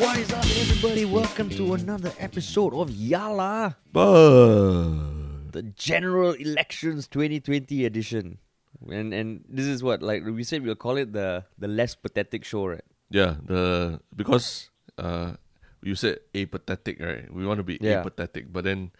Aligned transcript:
What 0.00 0.18
is 0.18 0.32
up, 0.32 0.44
everybody? 0.44 1.04
Welcome 1.04 1.48
to 1.50 1.74
another 1.74 2.12
episode 2.18 2.74
of 2.74 2.90
Yah 2.90 3.28
Lah, 3.30 3.72
But 3.92 5.52
the 5.52 5.62
General 5.76 6.32
Elections 6.32 7.06
2020 7.08 7.84
edition. 7.84 8.38
And 8.90 9.14
and 9.14 9.44
this 9.48 9.66
is 9.66 9.82
what 9.82 10.02
like 10.02 10.24
we 10.24 10.42
said 10.44 10.62
we'll 10.64 10.74
call 10.78 10.96
it 10.98 11.12
the 11.12 11.44
the 11.58 11.68
less 11.68 11.94
pathetic 11.94 12.44
show, 12.44 12.66
right? 12.66 12.84
yeah, 13.10 13.36
the 13.44 14.00
because 14.14 14.70
uh 14.98 15.34
you 15.82 15.94
said 15.94 16.18
apathetic, 16.34 17.00
right? 17.00 17.26
We 17.32 17.46
want 17.46 17.58
to 17.58 17.64
be 17.66 17.78
Yeah. 17.80 18.00
apathetic, 18.00 18.52
but 18.52 18.64
then 18.64 18.90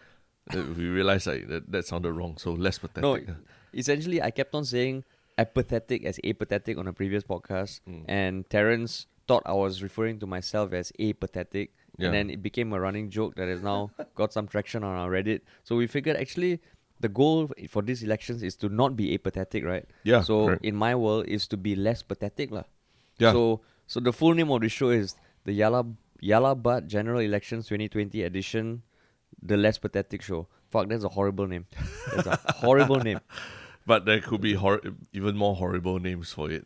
uh, 0.53 0.63
we 0.77 0.87
realized 0.87 1.27
like 1.27 1.47
that, 1.49 1.71
that 1.71 1.85
sounded 1.87 2.13
wrong. 2.13 2.37
So 2.37 2.53
less 2.53 2.81
No, 2.81 2.87
pathetic. 2.87 3.35
essentially 3.73 4.21
I 4.21 4.31
kept 4.31 4.53
on 4.55 4.65
saying 4.65 5.03
apathetic 5.37 6.05
as 6.05 6.19
apathetic 6.23 6.77
on 6.77 6.87
a 6.87 6.93
previous 6.93 7.23
podcast, 7.23 7.81
Mm. 7.89 8.05
and 8.07 8.33
Terrence 8.49 9.07
thought 9.27 9.43
I 9.45 9.53
was 9.53 9.81
referring 9.83 10.19
to 10.19 10.27
myself 10.27 10.73
as 10.73 10.91
apathetic. 10.99 11.73
Yeah. 11.97 12.07
And 12.07 12.13
then 12.15 12.29
it 12.29 12.41
became 12.43 12.73
a 12.73 12.79
running 12.79 13.09
joke 13.09 13.35
that 13.35 13.47
has 13.47 13.61
now 13.61 13.91
got 14.15 14.33
some 14.33 14.47
traction 14.47 14.83
on 14.83 14.95
our 14.95 15.09
Reddit. 15.09 15.41
So 15.63 15.75
we 15.75 15.87
figured 15.87 16.17
actually 16.17 16.59
the 16.99 17.09
goal 17.09 17.49
for 17.69 17.81
these 17.81 18.03
elections 18.03 18.43
is 18.43 18.55
to 18.57 18.69
not 18.69 18.95
be 18.95 19.13
apathetic, 19.13 19.63
right? 19.65 19.85
Yeah, 20.03 20.21
So 20.21 20.47
correct. 20.47 20.65
in 20.65 20.75
my 20.75 20.95
world 20.95 21.25
is 21.27 21.47
to 21.49 21.57
be 21.57 21.75
less 21.75 22.03
pathetic, 22.03 22.51
lah. 22.51 22.63
Yeah. 23.17 23.31
So 23.31 23.61
so 23.87 23.99
the 23.99 24.11
full 24.11 24.33
name 24.33 24.51
of 24.51 24.61
the 24.61 24.69
show 24.69 24.89
is 24.89 25.15
the 25.45 25.57
Yala 25.57 25.95
Yala 26.21 26.61
Butt 26.61 26.87
General 26.87 27.19
Elections 27.19 27.67
2020 27.67 28.23
edition, 28.23 28.81
the 29.41 29.55
less 29.57 29.77
pathetic 29.77 30.21
show. 30.21 30.47
Fuck, 30.71 30.89
that's 30.89 31.03
a 31.03 31.09
horrible 31.09 31.47
name. 31.47 31.65
That's 32.15 32.27
a 32.27 32.39
horrible 32.59 32.99
name. 33.09 33.19
But 33.85 34.05
there 34.05 34.19
could 34.19 34.41
be 34.41 34.55
hor- 34.55 34.81
even 35.13 35.37
more 35.37 35.55
horrible 35.55 35.99
names 35.99 36.31
for 36.33 36.49
it. 36.51 36.65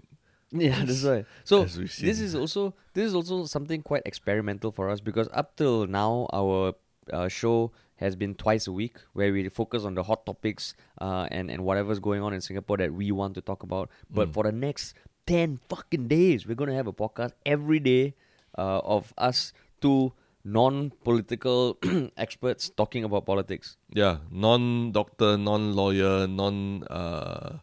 Yeah, 0.51 0.83
that's 0.83 1.03
right. 1.03 1.25
So 1.43 1.63
this 1.65 2.19
is 2.19 2.33
also 2.35 2.73
this 2.93 3.05
is 3.05 3.13
also 3.15 3.45
something 3.45 3.81
quite 3.83 4.03
experimental 4.05 4.71
for 4.71 4.89
us 4.89 4.99
because 4.99 5.29
up 5.31 5.55
till 5.55 5.85
now 5.87 6.27
our 6.33 6.73
uh, 7.13 7.27
show 7.27 7.71
has 7.97 8.15
been 8.15 8.33
twice 8.33 8.65
a 8.65 8.71
week 8.71 8.95
where 9.13 9.31
we 9.31 9.47
focus 9.49 9.83
on 9.83 9.93
the 9.93 10.03
hot 10.03 10.25
topics 10.25 10.73
uh, 11.01 11.27
and 11.29 11.51
and 11.51 11.63
whatever's 11.63 11.99
going 11.99 12.21
on 12.21 12.33
in 12.33 12.41
Singapore 12.41 12.77
that 12.77 12.93
we 12.93 13.11
want 13.11 13.35
to 13.35 13.41
talk 13.41 13.61
about. 13.63 13.89
But 14.09 14.29
Mm. 14.29 14.33
for 14.33 14.43
the 14.43 14.51
next 14.51 14.95
ten 15.27 15.59
fucking 15.69 16.07
days, 16.07 16.47
we're 16.47 16.55
gonna 16.55 16.73
have 16.73 16.87
a 16.87 16.93
podcast 16.93 17.33
every 17.45 17.79
day 17.79 18.15
uh, 18.57 18.79
of 18.81 19.13
us 19.17 19.53
two 19.81 20.13
non-political 20.43 21.77
experts 22.17 22.69
talking 22.69 23.03
about 23.03 23.25
politics. 23.25 23.77
Yeah, 23.93 24.17
non-doctor, 24.31 25.37
non-lawyer, 25.37 26.27
non, 26.27 26.83
uh, 26.89 27.59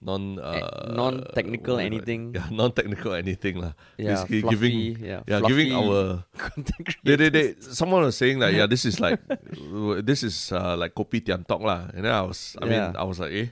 non, 0.00 0.38
Eh, 0.38 0.42
uh, 0.62 0.94
non-technical 0.94 1.74
what- 1.76 1.84
anything. 1.90 2.32
Yeah, 2.38 2.46
non-technical 2.50 3.14
anything 3.18 3.58
lah. 3.58 3.72
Yeah, 3.98 4.14
Basically 4.14 4.40
fluffy, 4.42 4.54
giving, 4.54 4.76
yeah, 5.02 5.20
yeah, 5.26 5.40
giving 5.42 5.72
our 5.74 6.22
content 6.38 6.96
they, 7.02 7.16
they, 7.16 7.28
they, 7.30 7.46
someone 7.58 8.02
was 8.06 8.16
saying 8.16 8.38
that 8.38 8.54
yeah, 8.54 8.66
this 8.66 8.84
is 8.84 9.00
like 9.00 9.18
this 10.06 10.22
is 10.22 10.52
uh, 10.52 10.76
like 10.78 10.94
kopi 10.94 11.20
tiam 11.20 11.42
talk 11.46 11.60
lah, 11.62 11.90
and 11.94 12.04
then 12.04 12.12
I 12.14 12.22
was, 12.22 12.56
I 12.62 12.66
Yeah. 12.66 12.70
mean, 12.70 12.96
I 12.96 13.02
was 13.04 13.18
like, 13.18 13.32
eh, 13.34 13.48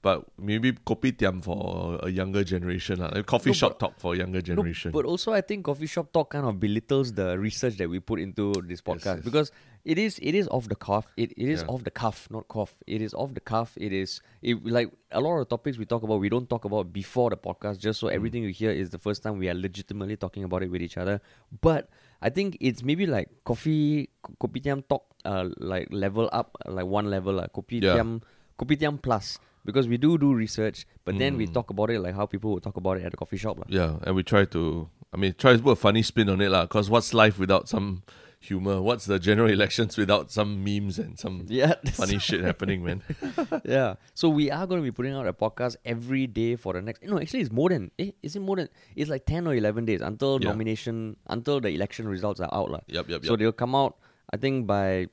but 0.00 0.24
maybe 0.40 0.72
kopi 0.72 1.12
tiam 1.12 1.44
for 1.44 2.00
a 2.02 2.08
younger 2.08 2.44
generation 2.44 3.00
like 3.04 3.26
coffee 3.26 3.52
No, 3.52 3.60
shop 3.60 3.76
but- 3.76 3.80
talk 3.92 3.94
for 4.00 4.16
younger 4.16 4.40
No, 4.40 4.48
generation. 4.56 4.92
but 4.96 5.04
also, 5.04 5.32
I 5.36 5.42
think 5.44 5.64
coffee 5.68 5.86
shop 5.86 6.12
talk 6.16 6.30
kind 6.32 6.46
of 6.48 6.56
belittles 6.58 7.12
the 7.12 7.36
research 7.38 7.76
that 7.76 7.88
we 7.92 8.00
put 8.00 8.20
into 8.20 8.52
this 8.64 8.80
podcast 8.80 9.20
yes. 9.20 9.24
because 9.28 9.52
it 9.84 9.98
is 9.98 10.18
it 10.22 10.34
is 10.34 10.46
off 10.48 10.68
the 10.68 10.74
cuff. 10.76 11.06
It 11.16 11.32
it 11.32 11.48
is 11.48 11.62
Yeah. 11.62 11.68
off 11.68 11.84
the 11.84 11.90
cuff, 11.90 12.28
not 12.30 12.48
cough. 12.48 12.74
It 12.86 13.00
is 13.02 13.14
off 13.14 13.34
the 13.34 13.40
cuff. 13.40 13.76
It 13.80 13.92
is 13.92 14.20
it, 14.42 14.64
like 14.64 14.90
a 15.12 15.20
lot 15.20 15.38
of 15.40 15.48
topics 15.48 15.78
we 15.78 15.84
talk 15.86 16.02
about. 16.02 16.20
We 16.20 16.28
don't 16.28 16.48
talk 16.48 16.64
about 16.64 16.92
before 16.92 17.30
the 17.30 17.36
podcast, 17.36 17.78
just 17.78 18.00
so 18.00 18.08
Mm. 18.08 18.12
everything 18.12 18.42
you 18.44 18.50
hear 18.50 18.70
is 18.70 18.90
the 18.90 18.98
first 18.98 19.22
time 19.22 19.38
we 19.38 19.48
are 19.48 19.54
legitimately 19.54 20.16
talking 20.16 20.44
about 20.44 20.62
it 20.62 20.70
with 20.70 20.82
each 20.82 20.96
other. 20.98 21.20
But 21.60 21.88
I 22.20 22.28
think 22.30 22.56
it's 22.60 22.82
maybe 22.82 23.06
like 23.06 23.28
coffee 23.44 24.10
kopitiam 24.40 24.82
talk, 24.88 25.04
uh, 25.24 25.48
like 25.58 25.88
level 25.90 26.28
up, 26.32 26.56
like 26.66 26.84
one 26.86 27.08
level, 27.10 27.32
like 27.34 27.52
kopitiam 27.52 28.20
kopitiam 28.58 29.00
plus. 29.00 29.38
Because 29.64 29.86
we 29.88 29.98
do 29.98 30.16
do 30.16 30.32
research, 30.34 30.86
but 31.04 31.18
then 31.18 31.36
we 31.36 31.46
Mm. 31.46 31.52
talk 31.52 31.68
about 31.68 31.90
it 31.90 32.00
like 32.00 32.14
how 32.14 32.24
people 32.24 32.52
would 32.52 32.62
talk 32.62 32.76
about 32.78 32.96
it 32.96 33.04
at 33.04 33.12
a 33.12 33.16
coffee 33.16 33.36
shop. 33.36 33.58
lah. 33.58 33.66
yeah, 33.68 33.98
and 34.04 34.16
we 34.16 34.22
try 34.22 34.44
to, 34.46 34.88
I 35.12 35.18
mean, 35.18 35.34
try 35.36 35.54
to 35.54 35.62
put 35.62 35.72
a 35.72 35.76
funny 35.76 36.00
spin 36.02 36.30
on 36.30 36.40
it 36.40 36.48
lah. 36.50 36.64
Cause 36.66 36.88
what's 36.88 37.12
life 37.12 37.38
without 37.38 37.68
some 37.68 38.02
humor? 38.40 38.80
What's 38.80 39.04
the 39.04 39.18
general 39.18 39.48
elections 39.50 39.96
without 39.96 40.30
some 40.32 40.64
memes 40.64 40.98
and 40.98 41.18
some 41.18 41.44
Yeah, 41.48 41.74
funny 41.92 42.18
shit 42.18 42.40
happening, 42.40 42.82
man? 42.82 43.02
yeah. 43.64 43.94
So 44.14 44.28
we 44.28 44.50
are 44.50 44.66
going 44.66 44.80
to 44.80 44.84
be 44.84 44.90
putting 44.90 45.12
out 45.12 45.26
a 45.28 45.32
podcast 45.32 45.76
every 45.84 46.26
day 46.26 46.56
for 46.56 46.72
the 46.72 46.82
next. 46.82 47.02
No, 47.04 47.20
actually, 47.20 47.40
it's 47.42 47.52
more 47.52 47.68
than. 47.68 47.90
Eh, 47.98 48.10
is 48.22 48.34
it 48.36 48.40
more 48.40 48.56
than? 48.56 48.68
It's 48.96 49.10
like 49.10 49.26
ten 49.26 49.46
or 49.46 49.54
eleven 49.54 49.84
days 49.84 50.00
until 50.00 50.40
Yeah. 50.40 50.48
nomination, 50.50 51.16
until 51.28 51.60
the 51.60 51.68
election 51.68 52.08
results 52.08 52.40
are 52.40 52.52
out, 52.52 52.70
lah. 52.70 52.80
Yep, 52.88 53.08
yep, 53.10 53.24
So 53.24 53.32
yep. 53.32 53.38
they'll 53.40 53.52
come 53.52 53.74
out. 53.74 53.96
I 54.32 54.36
think 54.36 54.66
by 54.66 55.08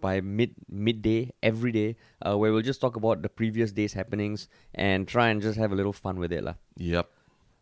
by 0.00 0.20
mid 0.20 0.54
midday 0.68 1.32
every 1.42 1.72
day, 1.72 1.96
uh, 2.24 2.36
where 2.36 2.52
we'll 2.52 2.62
just 2.62 2.80
talk 2.80 2.96
about 2.96 3.22
the 3.22 3.28
previous 3.28 3.72
day's 3.72 3.92
happenings 3.94 4.48
and 4.74 5.06
try 5.08 5.28
and 5.28 5.40
just 5.40 5.58
have 5.58 5.72
a 5.72 5.74
little 5.76 5.92
fun 5.92 6.18
with 6.18 6.32
it, 6.32 6.44
lah. 6.44 6.54
Yep. 6.76 7.08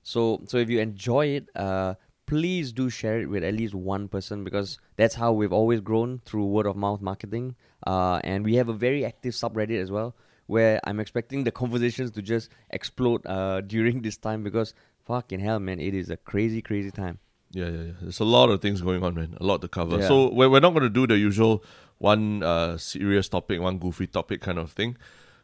So 0.03 0.43
so 0.47 0.59
if 0.59 0.69
you 0.69 0.81
enjoy 0.81 1.27
it, 1.39 1.49
uh, 1.57 1.95
please 2.27 2.73
do 2.73 2.89
share 2.91 3.21
it 3.21 3.27
with 3.29 3.45
at 3.45 3.55
least 3.55 3.75
one 3.75 4.09
person 4.09 4.45
because 4.45 4.79
that's 4.97 5.15
how 5.15 5.33
we've 5.33 5.53
always 5.53 5.81
grown 5.81 6.21
through 6.25 6.47
word 6.47 6.67
of 6.67 6.77
mouth 6.77 7.01
marketing. 7.01 7.55
Uh, 7.87 8.21
and 8.25 8.45
we 8.45 8.55
have 8.57 8.69
a 8.69 8.73
very 8.73 9.05
active 9.05 9.35
subreddit 9.35 9.81
as 9.81 9.91
well, 9.91 10.15
where 10.47 10.81
I'm 10.84 11.01
expecting 11.01 11.45
the 11.45 11.51
conversations 11.63 12.11
to 12.13 12.23
just 12.23 12.51
explode 12.71 13.27
uh, 13.27 13.61
during 13.61 14.03
this 14.03 14.17
time 14.17 14.43
because 14.43 14.75
fucking 15.05 15.41
hell, 15.41 15.59
man, 15.61 15.81
it 15.81 15.95
is 15.95 16.11
a 16.11 16.17
crazy, 16.17 16.63
crazy 16.63 16.91
time. 16.91 17.19
Yeah, 17.51 17.67
yeah, 17.69 17.83
yeah. 17.83 17.93
There's 18.01 18.21
a 18.21 18.25
lot 18.25 18.51
of 18.51 18.61
things 18.61 18.81
going 18.81 19.05
on, 19.05 19.15
man. 19.15 19.37
A 19.41 19.45
lot 19.45 19.61
to 19.61 19.69
cover. 19.69 19.99
Yeah. 19.99 20.09
So 20.09 20.33
we're, 20.33 20.49
we're 20.51 20.61
not 20.61 20.71
going 20.71 20.83
to 20.83 20.91
do 20.91 21.07
the 21.07 21.17
usual 21.17 21.63
one 21.99 22.43
uh, 22.43 22.77
serious 22.79 23.29
topic, 23.29 23.61
one 23.61 23.79
goofy 23.79 24.07
topic 24.09 24.41
kind 24.41 24.59
of 24.59 24.73
thing. 24.73 24.97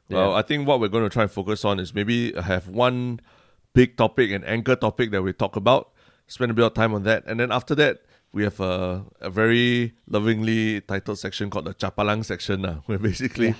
Well, 0.09 0.31
Yeah. 0.31 0.37
I 0.37 0.43
think 0.43 0.67
what 0.67 0.81
we're 0.81 0.89
going 0.89 1.05
to 1.05 1.11
try 1.11 1.23
and 1.23 1.31
focus 1.31 1.65
on 1.65 1.79
is 1.79 1.95
maybe 1.95 2.33
have 2.33 2.67
one 2.67 3.21
big 3.75 3.97
topic, 3.97 4.33
an 4.33 4.43
anchor 4.43 4.75
topic 4.75 5.13
that 5.13 5.23
we 5.23 5.33
talk 5.33 5.55
about, 5.55 5.93
spend 6.31 6.51
a 6.51 6.55
bit 6.55 6.65
of 6.65 6.75
time 6.75 6.95
on 6.95 7.03
that. 7.05 7.25
And 7.27 7.39
then 7.41 7.51
after 7.53 7.75
that, 7.75 8.03
we 8.33 8.45
have 8.45 8.61
a, 8.61 9.05
a 9.21 9.29
very 9.29 9.93
lovingly 10.07 10.81
titled 10.83 11.19
section 11.19 11.51
called 11.51 11.67
the 11.67 11.75
Chapalang 11.75 12.25
section, 12.25 12.65
uh, 12.65 12.77
where 12.87 12.99
basically 12.99 13.55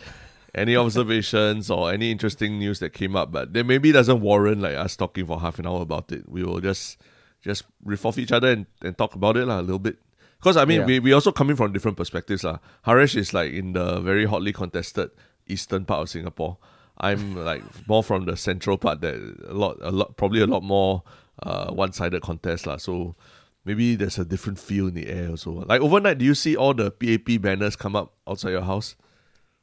any 0.55 0.77
observations 0.77 1.71
or 1.71 1.93
any 1.93 2.11
interesting 2.11 2.59
news 2.59 2.79
that 2.79 2.91
came 2.93 3.15
up, 3.17 3.31
but 3.33 3.53
then 3.53 3.67
maybe 3.67 3.91
doesn't 3.93 4.21
warrant 4.21 4.61
like 4.63 4.77
us 4.77 4.97
talking 4.97 5.27
for 5.27 5.41
half 5.41 5.59
an 5.59 5.67
hour 5.67 5.83
about 5.83 6.11
it. 6.13 6.29
We 6.29 6.45
will 6.45 6.61
just 6.61 6.99
just 7.43 7.65
riff 7.85 8.05
off 8.07 8.19
each 8.19 8.33
other 8.33 8.51
and, 8.53 8.67
and 8.83 8.97
talk 8.97 9.15
about 9.15 9.37
it 9.37 9.47
lah, 9.47 9.61
a 9.61 9.67
little 9.67 9.79
bit. 9.79 9.99
Because 10.39 10.57
I 10.57 10.65
mean, 10.65 10.81
Yeah. 10.81 10.87
we 10.87 10.99
we 11.01 11.13
also 11.13 11.33
coming 11.33 11.57
from 11.57 11.73
different 11.73 11.97
perspectives 11.97 12.45
lah. 12.45 12.59
Haresh 12.87 13.17
is 13.17 13.35
like 13.35 13.53
in 13.53 13.73
the 13.75 14.01
very 14.01 14.25
hotly 14.25 14.53
contested 14.53 15.11
eastern 15.49 15.85
part 15.85 16.03
of 16.03 16.09
Singapore. 16.09 16.59
I'm 17.03 17.35
like 17.35 17.63
more 17.89 18.05
from 18.05 18.27
the 18.27 18.37
central 18.37 18.77
part 18.79 19.01
that 19.01 19.15
a 19.49 19.55
lot 19.55 19.79
a 19.81 19.91
lot 19.91 20.17
probably 20.17 20.41
a 20.43 20.47
lot 20.47 20.63
more 20.63 21.03
uh, 21.43 21.71
one 21.73 21.93
sided 21.93 22.23
contest 22.23 22.67
lah. 22.67 22.77
So 22.77 23.17
maybe 23.65 23.95
there's 23.97 24.19
a 24.19 24.25
different 24.25 24.59
feel 24.59 24.89
in 24.89 24.95
the 24.95 25.09
air 25.09 25.31
also. 25.31 25.53
Like 25.67 25.81
overnight, 25.81 26.19
do 26.19 26.25
you 26.25 26.35
see 26.35 26.57
all 26.57 26.75
the 26.75 26.91
PAP 26.91 27.41
banners 27.43 27.77
come 27.77 27.95
up 27.97 28.15
outside 28.29 28.51
your 28.51 28.63
house? 28.63 28.97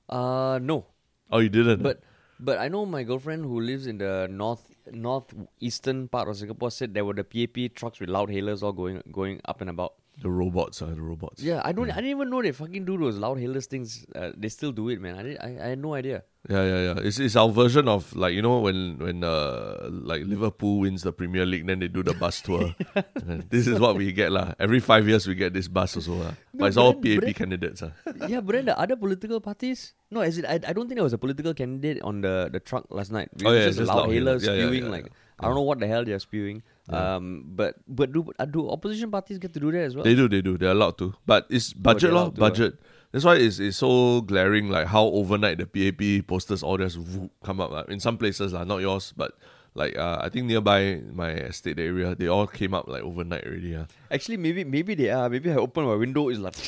Uh, 0.09 0.59
no, 0.61 0.85
Oh, 1.31 1.39
you 1.39 1.49
didn't. 1.49 1.83
but 1.83 2.01
but 2.39 2.57
I 2.59 2.67
know 2.69 2.85
my 2.85 3.03
girlfriend 3.03 3.43
who 3.43 3.59
lives 3.59 3.87
in 3.87 3.97
the 3.97 4.27
north 4.31 4.63
northeastern 4.89 6.07
part 6.07 6.29
of 6.29 6.37
Singapore 6.37 6.71
said 6.71 6.93
there 6.93 7.03
were 7.03 7.13
the 7.13 7.23
PAP 7.23 7.75
trucks 7.75 7.99
with 7.99 8.09
loud 8.09 8.29
hailers 8.29 8.63
all 8.63 8.71
going 8.73 9.01
going 9.11 9.41
up 9.45 9.59
and 9.61 9.69
about. 9.69 9.95
The 10.21 10.29
robots 10.29 10.81
are 10.81 10.87
the 10.93 11.01
robots. 11.01 11.43
Yeah, 11.43 11.61
I 11.63 11.71
don't. 11.71 11.91
I 11.91 11.95
didn't 12.01 12.11
even 12.17 12.29
know 12.31 12.41
they 12.41 12.51
fucking 12.51 12.85
do 12.85 12.97
those 12.97 13.17
loud 13.17 13.37
hailers 13.39 13.67
things. 13.67 14.05
Uh, 14.15 14.31
they 14.35 14.49
still 14.49 14.71
do 14.71 14.89
it, 14.89 14.99
man. 14.99 15.15
I, 15.15 15.21
did, 15.23 15.37
I 15.37 15.49
I 15.61 15.67
had 15.73 15.79
no 15.79 15.93
idea. 15.93 16.23
Yeah, 16.49 16.63
yeah, 16.63 16.79
yeah. 16.87 17.05
It's, 17.05 17.19
it's 17.19 17.35
our 17.35 17.49
version 17.49 17.87
of 17.87 18.15
like 18.15 18.33
you 18.33 18.41
know 18.41 18.59
when 18.65 18.97
when 18.97 19.23
uh 19.23 19.89
like 19.91 20.23
Liverpool 20.25 20.79
wins 20.79 21.03
the 21.03 21.11
Premier 21.13 21.45
League, 21.45 21.67
then 21.67 21.79
they 21.79 21.87
do 21.87 22.01
the 22.01 22.15
bus 22.15 22.41
tour. 22.41 22.73
And 23.27 23.43
this 23.51 23.67
is 23.67 23.77
what 23.79 23.93
we 23.99 24.11
get 24.11 24.31
lah. 24.31 24.53
Every 24.57 24.79
five 24.79 25.07
years 25.07 25.27
we 25.27 25.35
get 25.35 25.53
this 25.53 25.67
bus 25.67 25.95
also 25.99 26.15
lah. 26.23 26.33
But 26.53 26.73
it's 26.73 26.77
all 26.77 26.93
then- 26.97 27.03
PAP 27.19 27.21
then- 27.27 27.33
candidates 27.35 27.83
ah. 27.83 27.91
yeah, 28.31 28.39
but 28.41 28.55
then 28.57 28.65
the 28.73 28.79
other 28.79 28.95
political 28.95 29.37
parties. 29.41 29.93
No, 30.09 30.21
as 30.21 30.37
it, 30.39 30.45
I, 30.49 30.53
I 30.65 30.71
don't 30.73 30.87
think 30.87 30.95
there 30.97 31.03
was 31.03 31.13
a 31.13 31.19
political 31.19 31.53
candidate 31.53 32.01
on 32.01 32.21
the, 32.21 32.47
the 32.49 32.61
truck 32.61 32.87
last 32.89 33.11
night. 33.11 33.29
It 33.35 33.45
Oh, 33.45 33.51
yeah, 33.51 33.65
just, 33.67 33.79
just 33.83 33.91
loud 33.91 34.09
hailers. 34.09 34.41
Yeah, 34.47 34.55
spewing 34.55 34.85
yeah, 34.85 34.89
like 34.97 35.05
yeah. 35.11 35.39
I 35.41 35.45
don't 35.51 35.55
know 35.55 35.67
what 35.67 35.79
the 35.83 35.87
hell 35.87 36.05
they're 36.05 36.17
spewing. 36.23 36.63
Yeah. 36.89 37.15
Um, 37.15 37.43
but 37.47 37.75
but 37.87 38.11
do 38.11 38.31
uh, 38.39 38.45
do 38.45 38.69
opposition 38.69 39.11
parties 39.11 39.37
get 39.37 39.53
to 39.53 39.59
do 39.59 39.71
that 39.71 39.83
as 39.91 39.95
well? 39.95 40.03
They 40.03 40.15
do, 40.15 40.29
they 40.29 40.41
do. 40.41 40.57
They're 40.57 40.71
allowed 40.71 40.97
to. 40.99 41.13
But 41.25 41.47
it's 41.49 41.73
budget 41.73 42.11
lor, 42.13 42.23
allowed 42.23 42.35
to, 42.35 42.41
ah. 42.41 42.49
budget. 42.49 42.73
That's 43.11 43.25
why 43.25 43.35
it's, 43.35 43.59
it's 43.59 43.77
so 43.77 44.21
glaring 44.21 44.69
like 44.69 44.87
how 44.87 45.05
overnight 45.05 45.57
the 45.57 45.65
PAP 45.65 46.27
posters 46.27 46.63
all 46.63 46.77
just 46.77 46.97
whoop 46.97 47.31
come 47.43 47.59
up. 47.59 47.71
lah. 47.71 47.83
In 47.89 47.99
some 47.99 48.17
places 48.17 48.53
lah, 48.53 48.63
not 48.63 48.79
yours, 48.79 49.13
but 49.15 49.33
like 49.75 49.97
uh, 49.97 50.19
I 50.21 50.29
think 50.29 50.47
nearby 50.47 51.01
my 51.13 51.31
estate 51.31 51.79
area, 51.79 52.15
they 52.15 52.27
all 52.27 52.47
came 52.47 52.73
up 52.73 52.87
like 52.87 53.03
overnight 53.03 53.45
already. 53.45 53.75
ah. 53.75 53.85
Actually, 54.11 54.37
maybe 54.37 54.63
maybe 54.63 54.95
they 54.95 55.09
are. 55.09 55.29
Maybe 55.29 55.51
I 55.51 55.55
open 55.55 55.85
my 55.85 55.95
window, 55.95 56.29
it's 56.29 56.39
like 56.39 56.55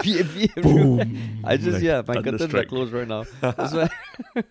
PAP 0.00 0.56
everywhere. 0.56 1.06
I 1.44 1.56
just 1.56 1.80
Like 1.80 1.82
yeah, 1.82 2.02
my 2.06 2.22
curtains 2.22 2.54
are 2.54 2.64
closed 2.64 2.92
right 2.92 3.08
now. 3.08 3.24
That's 3.40 3.72
why. 3.72 3.88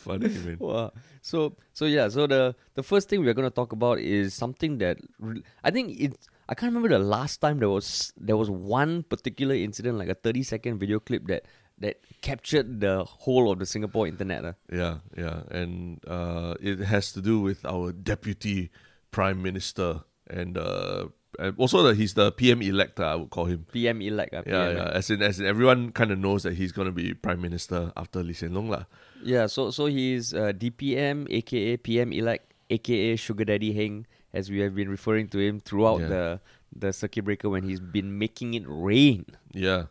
Funny, 0.00 0.28
man. 0.28 0.56
Wow. 0.64 0.92
So 1.20 1.56
so 1.76 1.84
yeah, 1.84 2.08
so 2.08 2.26
the 2.26 2.56
the 2.74 2.82
first 2.82 3.08
thing 3.08 3.20
we're 3.20 3.36
going 3.36 3.48
to 3.48 3.54
talk 3.54 3.72
about 3.72 4.00
is 4.00 4.32
something 4.32 4.78
that 4.80 4.96
re- 5.20 5.44
I 5.62 5.70
think 5.70 5.92
it's 6.00 6.28
I 6.48 6.54
can't 6.56 6.72
remember 6.72 6.88
the 6.88 7.04
last 7.04 7.40
time 7.44 7.60
there 7.60 7.68
was 7.68 8.12
there 8.16 8.36
was 8.36 8.48
one 8.48 9.04
particular 9.04 9.54
incident, 9.54 9.98
like 10.00 10.08
a 10.08 10.16
thirty 10.16 10.42
second 10.42 10.80
video 10.80 10.98
clip 10.98 11.28
that 11.28 11.44
that 11.78 12.00
captured 12.20 12.80
the 12.80 13.04
whole 13.04 13.52
of 13.52 13.58
the 13.60 13.66
Singapore 13.68 14.08
internet. 14.08 14.44
Uh. 14.44 14.52
Yeah, 14.72 15.04
yeah, 15.16 15.44
and 15.52 16.00
uh, 16.08 16.54
it 16.60 16.80
has 16.80 17.12
to 17.12 17.20
do 17.20 17.40
with 17.40 17.64
our 17.64 17.92
deputy 17.92 18.70
prime 19.12 19.42
minister 19.42 20.02
and. 20.28 20.56
Uh, 20.56 21.08
also, 21.56 21.80
the, 21.82 21.94
he's 21.94 22.12
the 22.14 22.32
PM 22.32 22.60
elect. 22.60 23.00
Uh, 23.00 23.04
I 23.06 23.14
would 23.14 23.30
call 23.30 23.46
him 23.46 23.64
PM 23.72 24.02
elect. 24.02 24.34
Uh, 24.34 24.42
Yeah, 24.44 24.66
PM 24.66 24.76
yeah. 24.76 24.90
As 24.92 25.08
in, 25.08 25.22
as 25.22 25.40
in, 25.40 25.46
everyone 25.46 25.88
kind 25.92 26.10
of 26.10 26.18
knows 26.18 26.42
that 26.42 26.54
he's 26.54 26.72
gonna 26.72 26.92
be 26.92 27.14
prime 27.14 27.40
minister 27.40 27.92
after 27.96 28.20
Lee 28.22 28.34
Hsien 28.34 28.52
Loong, 28.52 28.68
lah. 28.68 28.84
Yeah, 29.22 29.46
so 29.46 29.70
so 29.70 29.86
he's 29.86 30.32
uh, 30.34 30.52
DPM, 30.56 31.26
aka 31.30 31.76
PM 31.76 32.12
elect, 32.12 32.52
aka 32.70 33.16
Sugar 33.16 33.44
Daddy 33.44 33.72
Heng, 33.72 34.06
as 34.32 34.50
we 34.50 34.58
have 34.60 34.74
been 34.74 34.88
referring 34.88 35.28
to 35.28 35.38
him 35.38 35.60
throughout 35.60 36.00
Yeah. 36.00 36.08
the 36.08 36.40
the 36.74 36.92
circuit 36.92 37.24
breaker 37.24 37.48
when 37.50 37.64
he's 37.64 37.80
been 37.80 38.18
making 38.18 38.54
it 38.54 38.62
rain. 38.66 39.26
Yeah. 39.52 39.86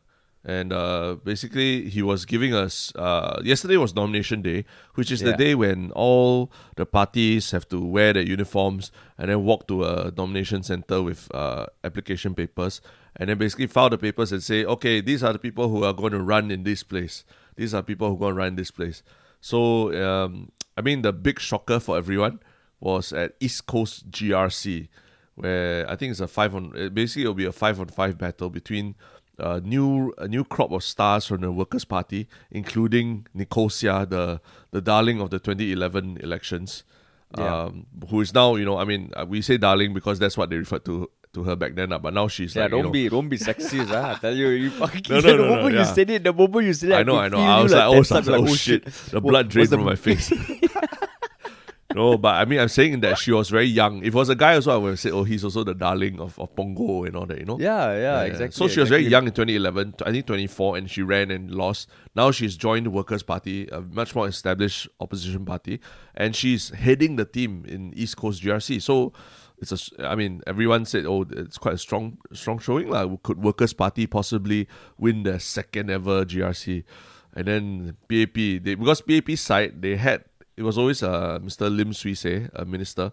And 0.46 0.72
uh, 0.72 1.18
basically, 1.22 1.90
he 1.90 2.02
was 2.02 2.24
giving 2.24 2.56
us. 2.56 2.96
Uh, 2.96 3.42
yesterday 3.44 3.76
was 3.76 3.94
nomination 3.94 4.42
day, 4.42 4.64
which 4.96 5.12
is 5.12 5.20
the 5.20 5.34
day 5.36 5.54
when 5.54 5.92
all 5.92 6.50
the 6.78 6.86
parties 6.86 7.52
have 7.52 7.68
to 7.70 7.84
wear 7.84 8.14
their 8.14 8.24
uniforms 8.24 8.90
and 9.18 9.30
then 9.30 9.44
walk 9.44 9.68
to 9.68 9.84
a 9.84 10.14
nomination 10.16 10.64
center 10.64 11.04
with 11.04 11.28
uh, 11.36 11.66
application 11.84 12.34
papers, 12.34 12.80
and 13.18 13.28
then 13.30 13.38
basically 13.38 13.68
file 13.68 13.90
the 13.90 13.98
papers 13.98 14.32
and 14.32 14.42
say, 14.42 14.64
okay, 14.64 15.02
these 15.02 15.24
are 15.24 15.34
the 15.34 15.40
people 15.40 15.68
who 15.68 15.84
are 15.84 15.92
going 15.94 16.14
to 16.14 16.22
run 16.24 16.50
in 16.52 16.64
this 16.64 16.84
place. 16.84 17.26
These 17.58 17.74
are 17.74 17.84
people 17.84 18.08
who 18.08 18.16
are 18.16 18.20
going 18.20 18.32
to 18.36 18.38
run 18.38 18.48
in 18.48 18.56
this 18.56 18.72
place. 18.72 19.04
So, 19.42 19.94
um, 20.06 20.52
I 20.78 20.82
mean, 20.82 21.02
the 21.02 21.14
big 21.14 21.40
shocker 21.40 21.80
for 21.80 21.98
everyone 21.98 22.40
was 22.80 23.14
at 23.14 23.34
East 23.40 23.66
Coast 23.68 24.10
GRC, 24.12 24.88
where 25.36 25.90
I 25.90 25.96
think 25.96 26.12
it's 26.12 26.20
a 26.20 26.28
five 26.28 26.54
on. 26.56 26.72
Basically, 26.94 27.24
it'll 27.24 27.34
be 27.34 27.46
a 27.46 27.52
five 27.52 27.80
on 27.80 27.88
five 27.88 28.18
battle 28.18 28.50
between 28.50 28.96
a 29.38 29.60
new 29.62 30.14
a 30.18 30.28
new 30.28 30.44
crop 30.44 30.72
of 30.72 30.84
stars 30.84 31.26
from 31.26 31.42
the 31.42 31.52
Workers' 31.52 31.86
Party, 31.86 32.28
including 32.52 33.28
Nicole 33.34 33.70
Seah, 33.70 34.10
the 34.10 34.42
the 34.72 34.82
darling 34.82 35.22
of 35.22 35.30
the 35.30 35.40
2011 35.40 36.18
elections, 36.22 36.84
Yeah. 37.38 37.64
um, 37.64 37.86
who 38.10 38.22
is 38.22 38.34
now 38.34 38.56
you 38.56 38.66
know 38.66 38.78
I 38.78 38.84
mean 38.86 39.12
uh, 39.16 39.26
we 39.28 39.42
say 39.42 39.58
darling 39.58 39.94
because 39.94 40.20
that's 40.20 40.38
what 40.38 40.50
they 40.50 40.58
refer 40.58 40.80
to 40.80 41.10
to 41.34 41.44
her 41.44 41.56
back 41.56 41.76
then, 41.76 41.92
uh, 41.94 42.00
but 42.00 42.14
now 42.14 42.28
she's 42.28 42.56
Yeah, 42.56 42.64
like 42.64 42.72
you 42.72 42.78
don't 42.78 42.86
know, 42.86 42.92
be 42.92 43.10
don't 43.10 43.30
be 43.30 43.38
sexist, 43.38 43.90
ah. 43.92 44.12
I 44.12 44.16
tell 44.16 44.36
you, 44.36 44.48
you 44.50 44.70
fucking 44.82 45.04
No, 45.10 45.16
no, 45.20 45.22
the 45.22 45.38
no, 45.38 45.44
no, 45.44 45.50
moment 45.56 45.74
you 45.74 45.80
yeah. 45.80 45.84
said 45.94 46.10
it, 46.10 46.24
the 46.24 46.34
moment 46.34 46.66
you 46.66 46.74
said 46.74 46.90
it, 46.90 46.96
I 46.96 47.04
know, 47.04 47.14
could 47.16 47.22
I 47.22 47.28
know. 47.30 47.38
I 47.40 47.62
was 47.62 47.72
like, 47.74 47.84
oh, 47.84 47.86
I 47.86 47.94
up, 47.94 47.98
was 48.00 48.12
like, 48.12 48.42
oh 48.42 48.56
shit, 48.56 48.86
the 48.86 49.22
blood 49.22 49.46
What- 49.46 49.50
drained 49.50 49.70
from 49.70 49.80
the- 49.82 49.86
my 49.86 49.96
face. 49.96 50.32
no, 51.96 52.18
but 52.20 52.36
I 52.36 52.46
mean, 52.46 52.60
I'm 52.60 52.68
saying 52.68 53.00
that 53.02 53.18
she 53.18 53.32
was 53.32 53.50
very 53.50 53.66
young. 53.66 54.00
If 54.00 54.08
it 54.08 54.14
was 54.14 54.30
a 54.30 54.36
guy 54.36 54.54
also, 54.54 54.72
I 54.72 54.78
would 54.78 54.90
have 54.92 55.00
said, 55.00 55.12
oh, 55.12 55.24
he's 55.24 55.44
also 55.44 55.64
the 55.64 55.74
darling 55.74 56.20
of, 56.20 56.38
of 56.40 56.56
Pongo 56.56 57.04
and 57.04 57.16
all 57.16 57.26
that, 57.26 57.40
you 57.40 57.46
know? 57.46 57.58
Yeah, 57.60 57.94
yeah, 57.96 58.22
exactly. 58.24 58.52
So 58.56 58.68
she 58.68 58.80
was 58.80 58.90
very 58.90 59.08
young 59.08 59.26
in 59.26 59.32
2011, 59.34 59.96
I 60.06 60.12
think 60.12 60.28
24, 60.28 60.78
and 60.78 60.90
she 60.90 61.02
ran 61.02 61.32
and 61.32 61.50
lost. 61.50 61.90
Now 62.16 62.30
she's 62.30 62.56
joined 62.56 62.86
the 62.86 62.92
Workers' 62.92 63.24
Party, 63.24 63.68
a 63.72 63.82
much 63.82 64.14
more 64.14 64.28
established 64.28 64.88
opposition 65.00 65.46
party, 65.46 65.80
and 66.14 66.36
she's 66.36 66.70
heading 66.70 67.16
the 67.16 67.26
team 67.26 67.66
in 67.68 67.92
East 67.96 68.18
Coast 68.18 68.44
GRC. 68.44 68.82
So 68.84 69.12
it's 69.62 69.92
a, 69.98 70.08
I 70.10 70.16
mean, 70.16 70.42
everyone 70.48 70.86
said, 70.86 71.06
oh, 71.06 71.26
it's 71.30 71.58
quite 71.58 71.76
a 71.76 71.78
strong, 71.78 72.18
strong 72.34 72.60
showing. 72.60 72.90
Like, 72.90 73.24
could 73.24 73.42
Workers' 73.44 73.74
Party 73.74 74.08
possibly 74.08 74.68
win 74.98 75.24
their 75.24 75.40
second 75.40 75.90
ever 75.90 76.26
GRC? 76.26 76.84
And 77.36 77.48
then 77.48 77.98
PAP, 78.08 78.34
they, 78.64 78.76
because 78.76 79.02
PAP 79.02 79.32
side, 79.38 79.82
they 79.82 79.96
had, 79.96 80.24
it 80.58 80.64
was 80.64 80.78
always 80.78 81.04
uh, 81.04 81.40
Mr. 81.42 81.74
Lim 81.74 81.94
Swee 81.94 82.16
Say, 82.16 82.48
a 82.54 82.66
minister, 82.66 83.12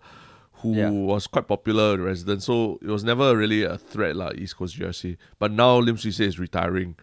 who 0.61 0.75
Yeah. 0.75 0.91
was 0.91 1.27
quite 1.27 1.47
popular 1.47 1.93
with 1.93 2.01
residents. 2.01 2.47
So 2.47 2.79
it 2.81 2.89
was 2.89 3.05
never 3.05 3.37
really 3.37 3.63
a 3.63 3.77
threat, 3.77 4.17
like 4.17 4.37
East 4.39 4.57
Coast 4.57 4.79
GRC. 4.79 5.17
But 5.39 5.53
now 5.53 5.77
Lim 5.79 5.97
Swee 5.99 6.13
Say 6.13 6.25
is 6.25 6.39
retiring. 6.39 6.97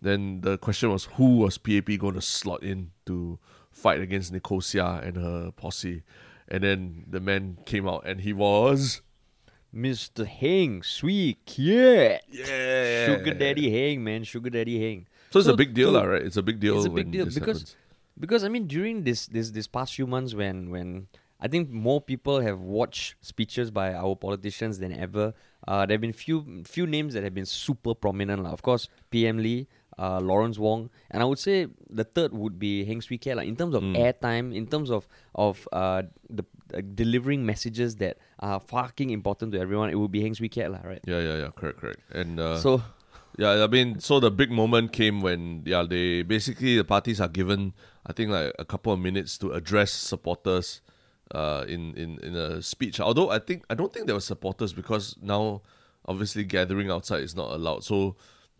Then 0.00 0.40
the 0.40 0.56
question 0.58 0.90
was 0.90 1.04
who 1.16 1.38
was 1.38 1.58
PAP 1.58 1.98
going 1.98 2.14
to 2.14 2.20
slot 2.22 2.62
in 2.62 2.90
to 3.06 3.38
fight 3.72 4.00
against 4.00 4.32
Nicole 4.32 4.60
Seah 4.60 5.06
and 5.06 5.16
her 5.16 5.50
posse? 5.50 6.02
And 6.48 6.62
then 6.62 7.04
the 7.08 7.20
man 7.20 7.58
came 7.64 7.88
out 7.88 8.04
and 8.06 8.20
he 8.20 8.32
was. 8.32 9.00
Mr. 9.74 10.26
Heng, 10.26 10.82
Swee 10.82 11.38
Keat. 11.46 12.20
Yeah. 12.30 13.06
Sugar 13.06 13.34
Daddy 13.34 13.70
Heng, 13.70 14.04
man. 14.04 14.22
Sugar 14.24 14.50
Daddy 14.50 14.78
Heng. 14.78 15.06
So 15.30 15.40
it's 15.40 15.46
So 15.48 15.54
a 15.54 15.56
big 15.56 15.74
deal, 15.74 15.90
lah, 15.92 16.04
right? 16.04 16.22
It's 16.22 16.36
a 16.36 16.42
big 16.42 16.60
deal. 16.60 16.76
It's 16.76 16.86
a 16.86 16.90
big 16.90 17.10
deal 17.10 17.26
because 17.26 17.74
happens. 17.74 17.76
because 18.18 18.44
I 18.44 18.48
mean 18.48 18.68
during 18.68 19.02
this 19.02 19.26
this 19.26 19.50
this 19.50 19.66
past 19.66 19.94
few 19.94 20.06
months 20.06 20.32
when 20.34 20.70
when 20.70 21.08
I 21.40 21.48
think 21.48 21.70
more 21.70 22.00
people 22.00 22.38
have 22.40 22.60
watched 22.60 23.16
speeches 23.20 23.70
by 23.72 23.92
our 23.94 24.14
politicians 24.14 24.78
than 24.78 24.92
ever. 24.92 25.34
Uh, 25.66 25.84
there 25.86 25.94
have 25.94 26.00
been 26.00 26.12
few 26.12 26.62
few 26.64 26.86
names 26.86 27.14
that 27.14 27.24
have 27.24 27.34
been 27.34 27.46
super 27.48 27.94
prominent. 27.94 28.44
lah. 28.44 28.52
Of 28.52 28.62
course, 28.62 28.86
PM 29.10 29.38
Lee, 29.38 29.66
uh, 29.98 30.20
Lawrence 30.20 30.58
Wong, 30.58 30.90
and 31.10 31.22
I 31.22 31.26
would 31.26 31.38
say 31.38 31.68
the 31.90 32.04
third 32.04 32.32
would 32.32 32.58
be 32.58 32.84
Heng 32.84 33.00
Swee 33.00 33.18
Keat. 33.18 33.36
lah. 33.36 33.42
In 33.42 33.56
terms 33.56 33.74
of 33.74 33.82
Mm. 33.82 33.94
airtime, 33.96 34.54
in 34.54 34.66
terms 34.66 34.90
of 34.90 35.06
of 35.34 35.68
uh, 35.72 36.02
the 36.28 36.44
uh, 36.74 36.80
delivering 36.94 37.46
messages 37.46 37.96
that 38.02 38.18
are 38.40 38.58
fucking 38.58 39.10
important 39.10 39.52
to 39.52 39.58
everyone, 39.60 39.90
it 39.90 39.96
would 39.96 40.10
be 40.10 40.20
Heng 40.22 40.34
Swee 40.34 40.48
Keat, 40.48 40.70
lah, 40.70 40.80
right? 40.82 41.02
Yeah, 41.06 41.20
yeah, 41.20 41.36
yeah. 41.46 41.50
Correct, 41.54 41.78
correct. 41.78 42.00
And 42.10 42.40
uh, 42.40 42.58
so 42.58 42.82
Yeah, 43.36 43.64
I 43.64 43.66
mean, 43.66 43.98
so 43.98 44.20
the 44.22 44.30
big 44.30 44.50
moment 44.54 44.92
came 44.94 45.18
when 45.20 45.62
yeah 45.66 45.82
they 45.82 46.22
basically 46.22 46.78
the 46.78 46.86
parties 46.86 47.18
are 47.18 47.26
given 47.26 47.74
I 48.06 48.12
think 48.14 48.30
like 48.30 48.54
a 48.58 48.64
couple 48.64 48.92
of 48.94 49.00
minutes 49.02 49.34
to 49.42 49.50
address 49.50 49.90
supporters, 49.90 50.78
uh, 51.34 51.64
in 51.66 51.94
in 51.98 52.18
in 52.22 52.36
a 52.38 52.62
speech. 52.62 53.00
Although 53.02 53.30
I 53.34 53.40
think 53.42 53.66
I 53.66 53.74
don't 53.74 53.90
think 53.92 54.06
there 54.06 54.14
were 54.14 54.22
supporters 54.22 54.70
because 54.70 55.16
now 55.18 55.62
obviously 56.06 56.44
gathering 56.46 56.90
outside 56.94 57.26
is 57.26 57.34
not 57.34 57.50
allowed. 57.50 57.82
So 57.82 58.14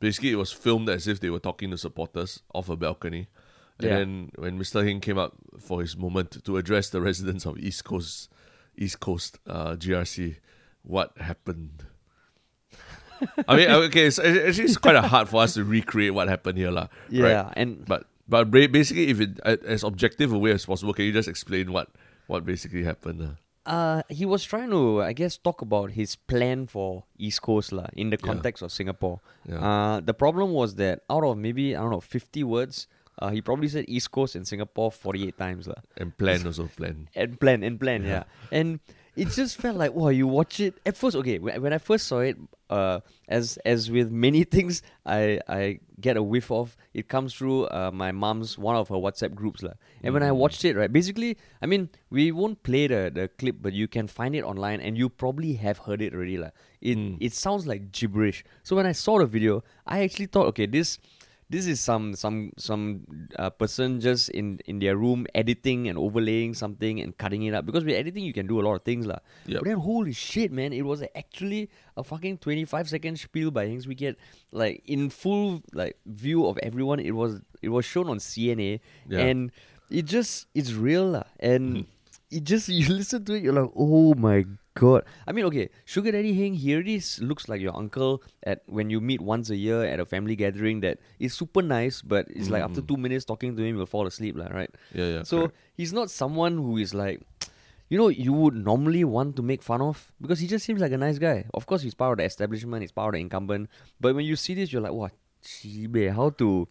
basically 0.05 0.31
it 0.37 0.41
was 0.45 0.53
filmed 0.65 0.89
as 0.97 1.09
if 1.13 1.17
they 1.23 1.31
were 1.35 1.41
talking 1.49 1.71
to 1.73 1.79
supporters 1.79 2.43
off 2.53 2.69
a 2.69 2.77
balcony. 2.77 3.23
And 3.79 3.85
Yeah. 3.89 3.97
then 3.99 4.11
when 4.43 4.55
Mr. 4.63 4.85
Heng 4.87 5.01
came 5.01 5.19
out 5.19 5.33
for 5.59 5.81
his 5.85 5.97
moment 5.97 6.45
to 6.47 6.53
address 6.61 6.91
the 6.95 7.01
residents 7.11 7.45
of 7.49 7.57
East 7.59 7.83
Coast 7.85 8.29
East 8.85 8.99
Coast 9.01 9.39
uh, 9.47 9.73
GRC, 9.83 10.37
what 10.83 11.09
happened? 11.31 11.87
I 13.49 13.57
mean, 13.57 13.71
okay, 13.89 14.07
it's, 14.11 14.19
actually 14.19 14.65
it's 14.69 14.77
quite 14.77 14.97
a 14.99 15.03
hard 15.03 15.29
for 15.33 15.43
us 15.43 15.55
to 15.55 15.63
recreate 15.65 16.13
what 16.15 16.29
happened 16.29 16.59
here, 16.59 16.71
lah. 16.71 16.89
yeah, 17.09 17.23
Right? 17.25 17.53
and 17.57 17.85
But 17.87 18.05
but 18.29 18.51
basically, 18.51 19.09
if 19.15 19.21
it 19.21 19.39
uh, 19.45 19.57
as 19.65 19.83
objective 19.85 20.33
a 20.33 20.39
way 20.39 20.53
as 20.53 20.67
possible, 20.67 20.93
can 20.93 21.05
you 21.07 21.13
just 21.15 21.29
explain 21.29 21.71
what 21.73 21.89
what 22.27 22.45
basically 22.45 22.83
happened? 22.85 23.23
Uh? 23.23 23.35
Uh, 23.67 24.03
he 24.09 24.27
was 24.27 24.45
trying 24.45 24.71
to, 24.71 25.01
I 25.03 25.13
guess, 25.13 25.39
talk 25.39 25.63
about 25.63 25.93
his 25.93 26.17
plan 26.17 26.67
for 26.67 27.05
East 27.19 27.41
Coast 27.43 27.73
lah, 27.73 27.89
in 27.97 28.11
the 28.11 28.19
Yeah. 28.21 28.27
context 28.29 28.63
of 28.63 28.71
Singapore. 28.71 29.21
Yeah. 29.49 29.57
Uh, 29.59 30.01
the 30.01 30.13
problem 30.13 30.53
was 30.53 30.75
that 30.77 31.01
out 31.09 31.25
of 31.25 31.39
maybe 31.39 31.75
I 31.75 31.81
don't 31.81 31.91
know 31.91 32.01
fifty 32.05 32.45
words, 32.45 32.87
uh, 33.19 33.31
he 33.31 33.41
probably 33.41 33.69
said 33.69 33.87
East 33.89 34.11
Coast 34.13 34.37
and 34.37 34.45
Singapore 34.47 34.93
forty 34.93 35.25
eight 35.27 35.39
times 35.39 35.65
lah. 35.67 35.81
And 35.97 36.13
plan 36.17 36.45
also 36.45 36.69
plan. 36.77 37.09
And 37.17 37.41
plan 37.41 37.63
and 37.65 37.81
plan, 37.81 38.05
yeah. 38.05 38.25
Yeah. 38.29 38.59
And 38.61 38.81
it 39.17 39.29
just 39.31 39.57
felt 39.57 39.77
like 39.77 39.93
wow, 39.95 40.09
you 40.09 40.27
watch 40.27 40.61
it 40.61 40.75
at 40.85 40.97
first. 40.97 41.17
Okay, 41.17 41.39
when, 41.39 41.61
when 41.63 41.73
I 41.73 41.79
first 41.79 42.07
saw 42.07 42.19
it, 42.21 42.37
uh, 42.71 43.01
as 43.29 43.59
as 43.65 43.91
with 43.91 44.11
many 44.11 44.45
things, 44.55 44.83
I 45.07 45.41
I 45.49 45.81
get 46.01 46.17
a 46.17 46.23
whiff 46.23 46.51
of 46.51 46.77
it 46.93 47.09
comes 47.09 47.33
through 47.35 47.67
uh, 47.67 47.91
my 47.93 48.11
mom's 48.13 48.59
one 48.59 48.75
of 48.77 48.89
her 48.89 48.97
WhatsApp 48.97 49.35
groups 49.35 49.63
lah. 49.63 49.75
And 50.03 50.13
when 50.13 50.23
I 50.23 50.31
Mm. 50.31 50.37
watched 50.37 50.65
it, 50.65 50.77
right, 50.77 50.93
basically, 50.93 51.39
I 51.63 51.67
mean, 51.67 51.89
we 52.11 52.33
won't 52.33 52.63
play 52.63 52.87
the 52.89 53.11
the 53.15 53.29
clip, 53.29 53.57
but 53.63 53.73
you 53.73 53.87
can 53.89 54.07
find 54.09 54.35
it 54.35 54.43
online, 54.43 54.81
and 54.81 54.99
you 54.99 55.09
probably 55.09 55.55
have 55.55 55.79
heard 55.87 56.03
it 56.03 56.13
already 56.13 56.37
lah. 56.39 56.51
It 56.81 56.99
Mm. 56.99 57.17
it 57.21 57.33
sounds 57.33 57.67
like 57.67 57.93
gibberish. 57.93 58.45
So 58.63 58.75
when 58.77 58.87
I 58.87 58.93
saw 58.93 59.19
the 59.19 59.27
video, 59.27 59.63
I 59.87 60.03
actually 60.03 60.27
thought, 60.27 60.47
okay, 60.53 60.67
this 60.67 60.99
this 61.55 61.67
is 61.71 61.79
some 61.79 62.19
some 62.19 62.51
some 62.59 63.07
uh, 63.39 63.51
person 63.55 64.01
just 64.03 64.27
in 64.35 64.59
in 64.67 64.83
their 64.83 64.97
room 64.99 65.23
editing 65.39 65.87
and 65.87 65.95
overlaying 65.97 66.55
something 66.59 66.99
and 66.99 67.15
cutting 67.15 67.47
it 67.47 67.55
up 67.55 67.63
because 67.63 67.87
with 67.87 67.95
editing 67.95 68.27
you 68.27 68.35
can 68.35 68.51
do 68.51 68.59
a 68.59 68.65
lot 68.67 68.75
of 68.75 68.83
things 68.83 69.07
lah. 69.07 69.23
Yep. 69.47 69.63
But 69.63 69.67
then 69.71 69.79
holy 69.79 70.13
shit, 70.13 70.51
man, 70.51 70.75
it 70.75 70.83
was 70.83 71.07
actually 71.15 71.71
a 71.95 72.03
fucking 72.03 72.43
twenty 72.43 72.67
five 72.67 72.91
second 72.91 73.23
spiel 73.23 73.55
by 73.55 73.71
Heng 73.71 73.79
Swee 73.87 73.95
Keat, 73.95 74.19
like 74.51 74.83
in 74.85 75.07
full 75.15 75.63
like 75.71 75.95
view 76.07 76.47
of 76.51 76.59
everyone. 76.59 76.99
It 76.99 77.15
was 77.15 77.39
it 77.63 77.71
was 77.71 77.87
shown 77.87 78.11
on 78.11 78.19
CNA 78.19 78.81
Yeah. 79.07 79.23
and 79.31 79.55
it 79.95 80.11
just 80.11 80.51
it's 80.59 80.75
real 80.75 81.07
lah 81.15 81.31
and. 81.39 81.87
It 82.35 82.43
just 82.43 82.67
you 82.81 82.91
listen 82.91 83.25
to 83.31 83.35
it, 83.39 83.43
you're 83.47 83.55
like, 83.55 83.71
oh 83.79 84.15
my 84.19 84.45
god. 84.75 85.05
I 85.27 85.31
mean, 85.31 85.45
okay, 85.47 85.71
Sugar 85.87 86.11
Daddy 86.11 86.35
Heng, 86.35 86.55
he 86.59 86.75
already 86.75 86.99
looks 87.23 87.47
like 87.49 87.61
your 87.63 87.77
uncle 87.79 88.23
at 88.43 88.63
when 88.67 88.91
you 88.91 89.01
meet 89.01 89.21
once 89.23 89.51
a 89.51 89.57
year 89.57 89.85
at 89.87 90.01
a 90.03 90.07
family 90.07 90.35
gathering. 90.35 90.81
That 90.83 90.99
is 91.23 91.31
super 91.35 91.63
nice, 91.63 92.03
but 92.03 92.27
it's 92.29 92.51
like 92.51 92.63
after 92.67 92.83
Mm. 92.83 92.89
two 92.91 92.97
minutes 92.99 93.25
talking 93.25 93.55
to 93.55 93.63
him, 93.63 93.77
you'll 93.79 93.87
fall 93.87 94.07
asleep, 94.11 94.35
lah, 94.37 94.51
right? 94.51 94.71
Yeah, 94.93 95.09
yeah. 95.19 95.23
so 95.23 95.47
correct. 95.47 95.55
he's 95.79 95.93
not 95.95 96.11
someone 96.11 96.59
who 96.59 96.75
is 96.83 96.91
like, 96.93 97.23
you 97.93 97.99
know, 98.03 98.09
you 98.11 98.33
would 98.35 98.59
normally 98.59 99.05
want 99.07 99.37
to 99.39 99.43
make 99.47 99.63
fun 99.63 99.79
of 99.81 100.11
because 100.21 100.41
he 100.43 100.51
just 100.51 100.67
seems 100.67 100.81
like 100.83 100.91
a 100.91 100.99
nice 100.99 101.23
guy. 101.23 101.47
Of 101.55 101.71
course, 101.71 101.87
he's 101.87 101.95
part 101.95 102.19
of 102.19 102.19
the 102.19 102.27
establishment, 102.27 102.83
he's 102.83 102.91
part 102.91 103.15
of 103.15 103.19
the 103.19 103.23
incumbent. 103.23 103.71
But 104.03 104.19
when 104.19 104.27
you 104.27 104.35
see 104.35 104.59
this, 104.59 104.73
you're 104.75 104.83
like, 104.83 104.97
what, 105.05 105.13
chibe, 105.47 106.11
how 106.19 106.31
to, 106.43 106.67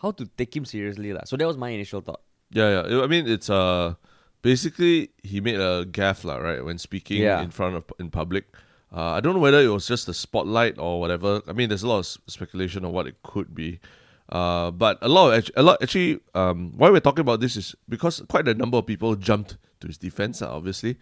how 0.00 0.12
to 0.16 0.24
take 0.40 0.56
him 0.56 0.64
seriously, 0.64 1.12
lah. 1.12 1.28
So 1.28 1.36
that 1.36 1.46
was 1.46 1.58
my 1.60 1.70
initial 1.76 2.00
thought. 2.00 2.22
Yeah, 2.50 2.88
yeah. 2.88 3.02
I 3.04 3.06
mean, 3.10 3.28
it's 3.28 3.50
uh 3.50 3.94
basically 4.44 5.08
he 5.24 5.40
made 5.40 5.58
a 5.58 5.88
gaff 5.88 6.22
lah, 6.28 6.36
right? 6.36 6.60
When 6.62 6.76
speaking 6.78 7.24
Yeah. 7.24 7.40
in 7.42 7.50
front 7.50 7.74
of 7.80 7.88
in 7.98 8.12
public, 8.12 8.44
Uh, 8.94 9.18
I 9.18 9.20
don't 9.20 9.34
know 9.34 9.42
whether 9.42 9.58
it 9.58 9.72
was 9.74 9.90
just 9.90 10.06
the 10.06 10.14
spotlight 10.14 10.78
or 10.78 11.00
whatever. 11.02 11.42
I 11.50 11.52
mean, 11.52 11.66
there's 11.66 11.82
a 11.82 11.90
lot 11.90 11.98
of 11.98 12.06
speculation 12.30 12.84
on 12.86 12.92
what 12.94 13.08
it 13.10 13.16
could 13.26 13.50
be. 13.50 13.80
Uh, 14.30 14.70
but 14.70 15.02
a 15.02 15.10
lot, 15.10 15.34
of, 15.34 15.50
a 15.58 15.62
lot 15.66 15.82
actually. 15.82 16.22
Um, 16.30 16.70
why 16.78 16.94
we're 16.94 17.02
talking 17.02 17.26
about 17.26 17.40
this 17.42 17.56
is 17.58 17.74
because 17.90 18.22
quite 18.30 18.46
a 18.46 18.54
number 18.54 18.78
of 18.78 18.86
people 18.86 19.16
jumped 19.18 19.58
to 19.82 19.90
his 19.90 19.98
defense. 19.98 20.38
uh, 20.46 20.46
obviously, 20.46 20.94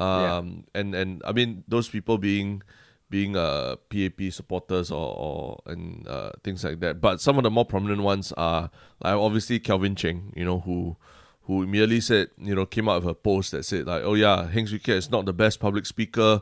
um, 0.00 0.64
and 0.72 0.94
and 0.96 1.20
I 1.28 1.36
mean 1.36 1.64
those 1.68 1.84
people 1.92 2.16
being 2.16 2.64
being 3.12 3.36
uh 3.36 3.76
PAP 3.92 4.32
supporters 4.32 4.88
or, 4.90 5.04
or 5.12 5.60
and 5.68 6.08
uh, 6.08 6.32
things 6.42 6.64
like 6.64 6.80
that. 6.80 7.04
But 7.04 7.20
some 7.20 7.36
of 7.36 7.44
the 7.44 7.50
more 7.52 7.68
prominent 7.68 8.00
ones 8.00 8.32
are 8.40 8.72
like 9.04 9.14
obviously 9.20 9.60
Calvin 9.60 9.94
Cheng, 10.00 10.32
you 10.32 10.48
know, 10.48 10.60
who 10.64 10.96
who 11.44 11.66
merely 11.66 12.00
said, 12.00 12.28
you 12.38 12.54
know, 12.54 12.66
came 12.66 12.88
out 12.88 13.02
with 13.02 13.10
a 13.10 13.14
post 13.14 13.52
that 13.52 13.64
said 13.64 13.86
like, 13.86 14.02
oh 14.02 14.14
yeah, 14.14 14.48
Heng 14.48 14.66
Swee 14.66 14.78
Keat 14.78 14.96
is 14.96 15.10
not 15.10 15.26
the 15.26 15.32
best 15.32 15.60
public 15.60 15.86
speaker, 15.86 16.40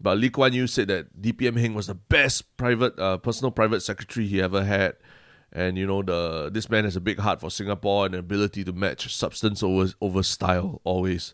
but 0.00 0.18
Lee 0.18 0.30
Kuan 0.30 0.52
Yew 0.52 0.66
said 0.66 0.88
that 0.88 1.20
DPM 1.20 1.58
Heng 1.58 1.74
was 1.74 1.86
the 1.86 1.94
best 1.94 2.56
private 2.56 2.98
uh, 2.98 3.18
personal 3.18 3.50
private 3.50 3.80
secretary 3.80 4.26
he 4.26 4.40
ever 4.40 4.64
had. 4.64 4.96
And 5.52 5.78
you 5.78 5.86
know 5.86 6.02
the 6.02 6.50
this 6.52 6.68
man 6.68 6.84
has 6.84 6.96
a 6.96 7.00
big 7.00 7.18
heart 7.18 7.40
for 7.40 7.48
Singapore 7.50 8.06
and 8.06 8.14
ability 8.14 8.64
to 8.64 8.72
match 8.72 9.14
substance 9.14 9.62
over 9.62 9.92
over 10.00 10.22
style 10.22 10.80
always. 10.84 11.32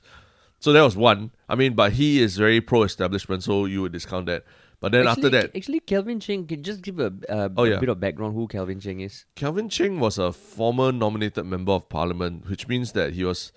So 0.59 0.75
that 0.75 0.83
was 0.83 0.95
one. 0.95 1.31
I 1.49 1.55
mean, 1.55 1.73
but 1.73 1.95
he 1.95 2.21
is 2.21 2.37
very 2.37 2.61
pro-establishment, 2.61 3.43
so 3.43 3.65
you 3.65 3.81
would 3.81 3.93
discount 3.93 4.27
that. 4.27 4.45
But 4.81 4.93
then 4.93 5.07
actually, 5.07 5.27
after 5.27 5.31
that, 5.31 5.57
actually, 5.57 5.81
Calvin 5.81 6.21
Cheng, 6.21 6.47
can 6.47 6.63
just 6.63 6.81
give 6.81 6.99
a, 6.99 7.13
uh, 7.29 7.51
Oh, 7.57 7.65
a 7.65 7.71
yeah. 7.71 7.79
bit 7.79 7.89
of 7.91 8.01
background 8.01 8.35
who 8.35 8.49
Calvin 8.49 8.81
Cheng 8.81 9.01
is? 9.01 9.27
Calvin 9.37 9.69
Cheng 9.69 10.01
was 10.01 10.17
a 10.17 10.33
former 10.33 10.91
nominated 10.91 11.45
member 11.45 11.73
of 11.73 11.89
parliament, 11.89 12.49
which 12.49 12.67
means 12.67 12.93
that 12.93 13.13
he 13.13 13.25
was 13.25 13.53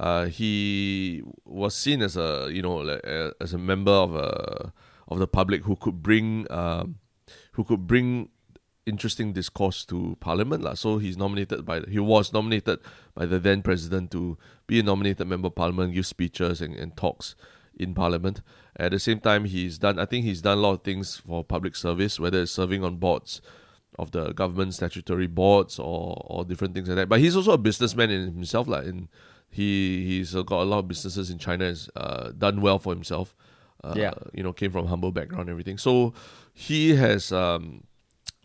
uh, 0.00 0.26
he 0.26 1.22
was 1.44 1.74
seen 1.74 2.00
as 2.00 2.16
a 2.16 2.48
you 2.50 2.62
know 2.62 2.76
like, 2.76 3.06
uh, 3.06 3.32
as 3.40 3.52
a 3.52 3.58
member 3.58 3.92
of 3.92 4.14
a 4.14 4.72
of 5.08 5.18
the 5.18 5.28
public 5.28 5.64
who 5.64 5.76
could 5.76 6.02
bring 6.02 6.46
um, 6.50 6.96
who 7.52 7.64
could 7.64 7.86
bring 7.86 8.30
interesting 8.86 9.32
discourse 9.32 9.84
to 9.84 10.16
parliament 10.20 10.62
lah. 10.62 10.72
So 10.74 10.96
he's 10.98 11.18
nominated 11.18 11.66
by 11.66 11.82
he 11.86 11.98
was 11.98 12.32
nominated 12.32 12.80
by 13.14 13.26
the 13.26 13.38
then 13.38 13.60
president 13.60 14.10
to 14.12 14.38
be 14.66 14.80
a 14.80 14.82
nominated 14.82 15.26
member 15.28 15.48
of 15.48 15.54
parliament, 15.54 15.92
give 15.92 16.06
speeches 16.06 16.62
and, 16.62 16.74
and 16.74 16.96
talks 16.96 17.36
in 17.78 17.92
parliament. 17.94 18.40
At 18.76 18.90
the 18.92 18.98
same 18.98 19.20
time, 19.20 19.44
he's 19.44 19.78
done. 19.78 19.98
I 19.98 20.06
think 20.06 20.24
he's 20.24 20.40
done 20.42 20.58
a 20.58 20.60
lot 20.60 20.72
of 20.72 20.82
things 20.82 21.16
for 21.18 21.44
public 21.44 21.76
service, 21.76 22.18
whether 22.18 22.42
it's 22.42 22.52
serving 22.52 22.82
on 22.84 22.96
boards 22.96 23.40
of 23.98 24.10
the 24.12 24.32
government 24.32 24.72
statutory 24.74 25.26
boards 25.26 25.78
or 25.78 26.22
or 26.26 26.44
different 26.44 26.74
things 26.74 26.88
like 26.88 26.96
that. 26.96 27.08
But 27.08 27.20
he's 27.20 27.36
also 27.36 27.52
a 27.52 27.58
businessman 27.58 28.10
in 28.10 28.32
himself, 28.32 28.66
like 28.68 28.86
in 28.86 29.08
he 29.50 30.04
he's 30.06 30.32
got 30.34 30.62
a 30.62 30.64
lot 30.64 30.78
of 30.78 30.88
businesses 30.88 31.28
in 31.30 31.38
China. 31.38 31.66
Has 31.66 31.90
uh, 31.94 32.30
done 32.36 32.60
well 32.62 32.78
for 32.78 32.94
himself. 32.94 33.34
Uh, 33.84 33.94
Yeah. 33.96 34.14
you 34.32 34.42
know, 34.42 34.52
came 34.52 34.70
from 34.70 34.86
humble 34.86 35.10
background 35.12 35.42
and 35.42 35.50
everything. 35.50 35.76
So 35.76 36.14
he 36.54 36.94
has 36.94 37.30
um, 37.32 37.84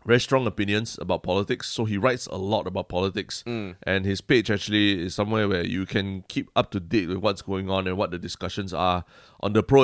very 0.07 0.19
strong 0.19 0.47
opinions 0.47 0.97
about 0.99 1.21
politics. 1.21 1.69
So 1.69 1.85
he 1.85 1.97
writes 1.97 2.25
a 2.27 2.37
lot 2.37 2.65
about 2.65 2.87
politics, 2.89 3.43
and 3.45 4.05
his 4.05 4.21
page 4.21 4.49
actually 4.49 5.05
is 5.05 5.13
somewhere 5.13 5.47
where 5.47 5.65
you 5.65 5.85
can 5.85 6.23
keep 6.29 6.49
up 6.55 6.71
to 6.71 6.79
date 6.79 7.07
with 7.09 7.17
what's 7.17 7.41
going 7.43 7.69
on 7.69 7.85
and 7.87 7.95
what 7.97 8.09
the 8.11 8.17
discussions 8.17 8.73
are 8.73 9.03
on 9.41 9.53
the 9.53 9.61
pro 9.61 9.83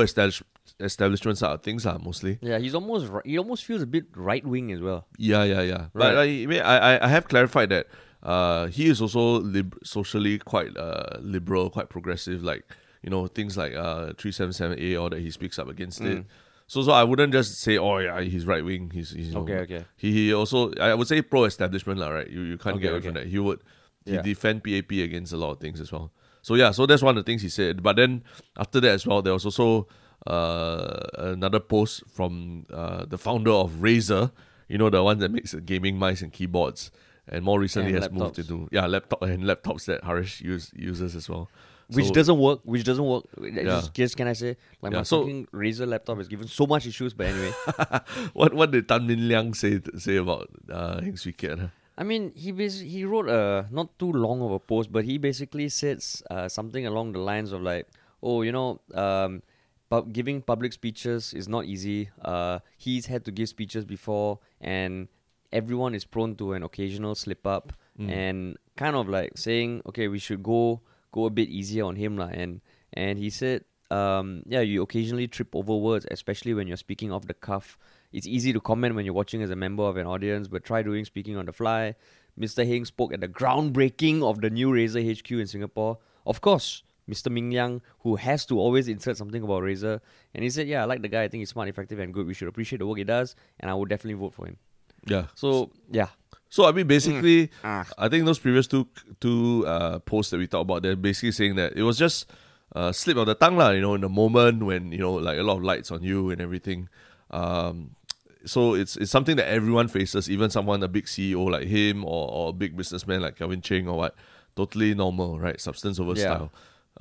establishment 0.80 1.38
side 1.38 1.52
of 1.52 1.62
things, 1.62 1.86
are 1.86 2.00
mostly. 2.00 2.40
Yeah, 2.42 2.58
he's 2.60 2.74
almost 2.76 3.12
he 3.26 3.38
almost 3.38 3.66
feels 3.66 3.82
a 3.82 3.88
bit 3.88 4.06
right 4.16 4.46
wing 4.46 4.72
as 4.72 4.82
well. 4.82 5.06
Yeah, 5.18 5.44
yeah, 5.44 5.62
yeah. 5.62 5.86
But 5.94 6.16
Right. 6.16 6.18
I, 6.18 6.44
I 6.44 6.46
mean, 6.46 6.62
I, 6.62 7.04
I- 7.06 7.08
have 7.08 7.28
clarified 7.28 7.70
that 7.70 7.88
uh, 8.24 8.68
he 8.68 8.88
is 8.88 9.02
also 9.02 9.40
lib- 9.42 9.78
socially 9.84 10.40
quite 10.40 10.76
uh, 10.78 11.18
liberal, 11.20 11.70
quite 11.70 11.90
progressive. 11.90 12.44
Like 12.44 12.64
you 13.02 13.10
know 13.10 13.28
things 13.28 13.58
like 13.58 13.74
uh, 13.76 14.14
three 14.18 14.32
seven 14.32 14.54
seven 14.54 14.80
A, 14.80 14.96
or 14.96 15.10
that 15.10 15.20
he 15.20 15.32
speaks 15.32 15.60
up 15.60 15.68
against 15.70 16.02
Mm. 16.02 16.20
it. 16.20 16.26
So, 16.74 16.82
so 16.82 16.92
I 16.92 17.04
wouldn't 17.04 17.32
just 17.34 17.62
say, 17.62 17.78
oh 17.78 18.00
yeah, 18.00 18.20
he's 18.22 18.46
right 18.48 18.66
wing. 18.66 18.90
He's, 18.92 19.12
he's 19.12 19.36
Okay, 19.36 19.60
okay. 19.66 19.86
He, 19.96 20.12
he 20.12 20.34
also, 20.34 20.74
I 20.82 20.96
would 20.98 21.08
say 21.08 21.22
pro 21.22 21.44
establishment, 21.46 22.00
lah. 22.00 22.10
Right? 22.10 22.30
You, 22.36 22.42
you 22.42 22.58
can't 22.58 22.76
Okay, 22.78 22.84
get 22.84 22.90
away 22.90 22.98
okay. 22.98 23.08
from 23.10 23.14
that. 23.22 23.28
He 23.28 23.38
would, 23.38 23.60
he 24.06 24.14
Yeah. 24.18 24.24
defend 24.26 24.64
PAP 24.66 24.90
against 25.10 25.32
a 25.34 25.38
lot 25.38 25.52
of 25.52 25.60
things 25.60 25.80
as 25.80 25.92
well. 25.92 26.10
So 26.42 26.56
yeah, 26.56 26.72
so 26.72 26.86
that's 26.90 27.04
one 27.06 27.16
of 27.18 27.24
the 27.24 27.30
things 27.30 27.42
he 27.44 27.50
said. 27.50 27.84
But 27.84 27.96
then 27.98 28.24
after 28.58 28.80
that 28.82 28.90
as 28.92 29.06
well, 29.06 29.22
there 29.22 29.34
was 29.34 29.46
also 29.46 29.88
uh, 30.26 31.00
another 31.38 31.60
post 31.60 32.04
from 32.10 32.66
uh, 32.74 33.06
the 33.06 33.18
founder 33.20 33.52
of 33.52 33.72
Razer, 33.86 34.32
you 34.68 34.78
know, 34.80 34.90
the 34.90 35.04
one 35.04 35.20
that 35.20 35.30
makes 35.32 35.54
gaming 35.54 35.98
mice 36.00 36.22
and 36.26 36.34
keyboards, 36.34 36.90
and 37.28 37.46
more 37.46 37.60
recently 37.60 37.94
And 37.94 38.02
has 38.04 38.12
moved 38.12 38.36
laptops. 38.36 38.40
into 38.50 38.68
yeah 38.72 38.88
laptop 38.88 39.22
and 39.22 39.44
laptops 39.44 39.86
that 39.86 40.02
Haresh 40.04 40.42
use, 40.42 40.72
uses 40.76 41.16
as 41.16 41.30
well. 41.30 41.50
Which 41.88 42.08
So- 42.08 42.14
doesn't 42.14 42.38
work. 42.40 42.60
Which 42.64 42.84
doesn't 42.84 43.04
work. 43.06 43.26
Yeah. 43.42 43.64
Just, 43.64 43.94
just 43.94 44.18
can 44.18 44.28
I 44.28 44.34
say, 44.34 44.56
like 44.82 44.92
Yeah, 44.94 45.00
my 45.00 45.04
so- 45.04 45.22
fucking 45.22 45.48
Razer 45.54 45.88
laptop 45.88 46.18
has 46.18 46.28
given 46.28 46.48
so 46.48 46.66
much 46.66 46.88
issues. 46.88 47.14
But 47.14 47.28
anyway, 47.28 47.52
what 48.34 48.54
what 48.54 48.72
did 48.72 48.88
Tan 48.88 49.06
Min 49.08 49.28
Liang 49.28 49.54
say 49.54 49.80
say 49.98 50.16
about 50.18 50.50
uh, 50.70 51.02
Heng 51.02 51.18
Swee 51.18 51.34
Keat? 51.34 51.60
huh? 51.60 51.68
I 51.98 52.04
mean, 52.04 52.32
he 52.36 52.52
bas- 52.52 52.80
he 52.80 53.06
wrote 53.06 53.30
a 53.30 53.68
not 53.72 53.98
too 54.00 54.12
long 54.12 54.42
of 54.42 54.52
a 54.52 54.60
post, 54.60 54.92
but 54.92 55.06
he 55.06 55.18
basically 55.18 55.70
says 55.70 56.24
uh, 56.32 56.48
something 56.50 56.86
along 56.88 57.12
the 57.14 57.20
lines 57.20 57.52
of 57.52 57.62
like, 57.62 57.88
oh, 58.24 58.42
you 58.42 58.52
know, 58.52 58.82
um, 58.96 59.44
pub- 59.90 60.12
giving 60.12 60.42
public 60.42 60.74
speeches 60.74 61.34
is 61.36 61.48
not 61.48 61.66
easy. 61.66 62.10
Uh, 62.24 62.60
he's 62.78 63.06
had 63.06 63.24
to 63.26 63.32
give 63.32 63.48
speeches 63.50 63.86
before, 63.86 64.40
and 64.60 65.08
everyone 65.52 65.94
is 65.94 66.04
prone 66.04 66.36
to 66.38 66.54
an 66.54 66.64
occasional 66.64 67.14
slip 67.14 67.46
up, 67.46 67.74
and 68.00 68.58
kind 68.76 68.96
of 68.96 69.08
like 69.08 69.38
saying, 69.38 69.84
okay, 69.86 70.08
we 70.08 70.18
should 70.18 70.42
go 70.42 70.82
go 71.14 71.26
a 71.26 71.30
bit 71.30 71.48
easier 71.48 71.86
on 71.86 71.96
him, 71.96 72.18
lah. 72.18 72.30
And 72.34 72.60
and 72.92 73.18
he 73.18 73.30
said, 73.30 73.64
um, 73.90 74.44
yeah, 74.46 74.62
you 74.62 74.82
occasionally 74.82 75.28
trip 75.28 75.56
over 75.56 75.76
words, 75.78 76.06
especially 76.12 76.54
when 76.54 76.68
you're 76.68 76.78
speaking 76.78 77.12
off 77.12 77.28
the 77.28 77.34
cuff. 77.34 77.78
It's 78.12 78.28
easy 78.28 78.52
to 78.54 78.60
comment 78.60 78.96
when 78.96 79.06
you're 79.06 79.14
watching 79.14 79.42
as 79.42 79.50
a 79.50 79.56
member 79.56 79.84
of 79.84 79.98
an 79.98 80.06
audience, 80.06 80.48
but 80.48 80.64
try 80.64 80.84
doing 80.84 81.06
speaking 81.06 81.38
on 81.38 81.46
the 81.46 81.54
fly. 81.54 81.96
Mr. 82.40 82.68
Heng 82.68 82.86
spoke 82.86 83.14
at 83.14 83.22
the 83.22 83.28
groundbreaking 83.28 84.24
of 84.24 84.42
the 84.42 84.50
new 84.50 84.72
Razer 84.72 85.02
HQ 85.02 85.32
in 85.32 85.48
Singapore. 85.48 86.00
Of 86.26 86.42
course, 86.42 86.84
Mr. 87.10 87.32
Ming 87.32 87.52
Liang, 87.52 87.82
who 88.00 88.16
has 88.16 88.46
to 88.48 88.60
always 88.60 88.88
insert 88.88 89.18
something 89.18 89.44
about 89.44 89.64
Razer, 89.64 90.00
and 90.34 90.44
he 90.44 90.50
said, 90.50 90.68
"Yeah, 90.68 90.82
I 90.84 90.86
like 90.86 91.02
the 91.02 91.10
guy. 91.10 91.24
I 91.24 91.28
think 91.28 91.42
he's 91.42 91.50
smart, 91.50 91.70
effective, 91.70 92.00
and 92.00 92.14
good. 92.14 92.26
We 92.26 92.34
should 92.34 92.48
appreciate 92.48 92.80
the 92.80 92.88
work 92.88 92.98
he 92.98 93.04
does, 93.04 93.36
and 93.60 93.70
I 93.70 93.74
would 93.74 93.90
definitely 93.90 94.20
vote 94.20 94.34
for 94.34 94.48
him." 94.48 94.58
Yeah. 95.06 95.28
So 95.36 95.72
yeah, 95.92 96.10
So 96.54 96.66
I 96.70 96.72
mean, 96.72 96.86
basically, 96.86 97.50
Ah. 97.66 97.82
I 97.98 98.10
think 98.14 98.26
those 98.30 98.38
previous 98.38 98.68
two 98.70 98.86
two 99.18 99.66
uh, 99.66 99.98
posts 100.06 100.30
that 100.30 100.38
we 100.38 100.46
talked 100.46 100.70
about, 100.70 100.84
they're 100.86 100.96
basically 100.96 101.34
saying 101.34 101.56
that 101.58 101.74
it 101.74 101.82
was 101.82 101.98
just 101.98 102.30
a 102.78 102.94
slip 102.94 103.18
of 103.18 103.26
the 103.26 103.34
tongue, 103.34 103.58
lah. 103.58 103.72
You 103.74 103.82
know, 103.82 103.96
in 103.98 104.02
the 104.06 104.10
moment 104.10 104.62
when 104.62 104.92
you 104.94 105.00
know, 105.02 105.18
like 105.18 105.40
a 105.40 105.42
lot 105.42 105.58
of 105.58 105.64
lights 105.66 105.90
on 105.90 106.04
you 106.06 106.30
and 106.30 106.38
everything. 106.38 106.90
Um, 107.34 107.98
so 108.46 108.76
it's 108.78 108.94
it's 109.02 109.10
something 109.10 109.34
that 109.42 109.50
everyone 109.50 109.88
faces, 109.90 110.30
even 110.30 110.54
someone 110.54 110.84
a 110.86 110.88
big 110.88 111.10
CEO 111.10 111.50
like 111.50 111.66
him 111.66 112.06
or, 112.06 112.30
or 112.30 112.50
a 112.50 112.54
big 112.54 112.78
businessman 112.78 113.26
like 113.26 113.34
Kevin 113.42 113.62
Cheng 113.66 113.88
or 113.90 113.98
what. 113.98 114.14
Totally 114.56 114.94
normal, 114.94 115.40
right? 115.42 115.58
Substance 115.58 115.98
over 115.98 116.14
Yeah. 116.14 116.22
style. 116.30 116.50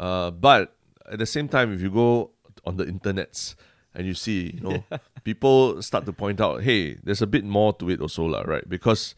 Uh, 0.00 0.30
but 0.32 0.73
at 1.12 1.18
the 1.21 1.26
same 1.28 1.52
time, 1.52 1.68
if 1.76 1.82
you 1.85 1.90
go 1.92 2.30
on 2.64 2.78
the 2.80 2.87
internets 2.88 3.52
and 3.94 4.06
you 4.09 4.14
see, 4.16 4.56
you 4.56 4.61
know, 4.64 4.80
people 5.28 5.76
start 5.85 6.06
to 6.09 6.14
point 6.16 6.40
out, 6.40 6.62
hey, 6.64 6.97
there's 7.04 7.21
a 7.21 7.26
bit 7.28 7.44
more 7.44 7.75
to 7.76 7.90
it 7.92 8.00
also, 8.00 8.25
lah, 8.25 8.40
right? 8.49 8.64
Because 8.66 9.12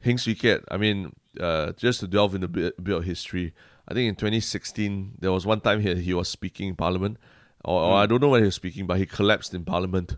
Heng 0.00 0.18
Swee 0.18 0.34
Keat, 0.34 0.60
I 0.70 0.76
mean, 0.76 1.12
uh, 1.38 1.72
just 1.72 2.00
to 2.00 2.06
delve 2.06 2.34
into 2.34 2.46
a 2.46 2.48
bit, 2.48 2.82
bit 2.82 2.96
of 2.96 3.04
history, 3.04 3.52
I 3.88 3.94
think 3.94 4.08
in 4.08 4.14
2016, 4.14 5.16
there 5.18 5.32
was 5.32 5.46
one 5.46 5.60
time 5.60 5.80
he, 5.80 5.94
he 5.96 6.14
was 6.14 6.28
speaking 6.28 6.68
in 6.68 6.76
Parliament, 6.76 7.18
or, 7.64 7.82
or 7.82 7.96
I 7.96 8.06
don't 8.06 8.20
know 8.20 8.28
when 8.30 8.40
he 8.42 8.46
was 8.46 8.54
speaking, 8.54 8.86
but 8.86 8.98
he 8.98 9.06
collapsed 9.06 9.52
in 9.54 9.64
Parliament 9.64 10.16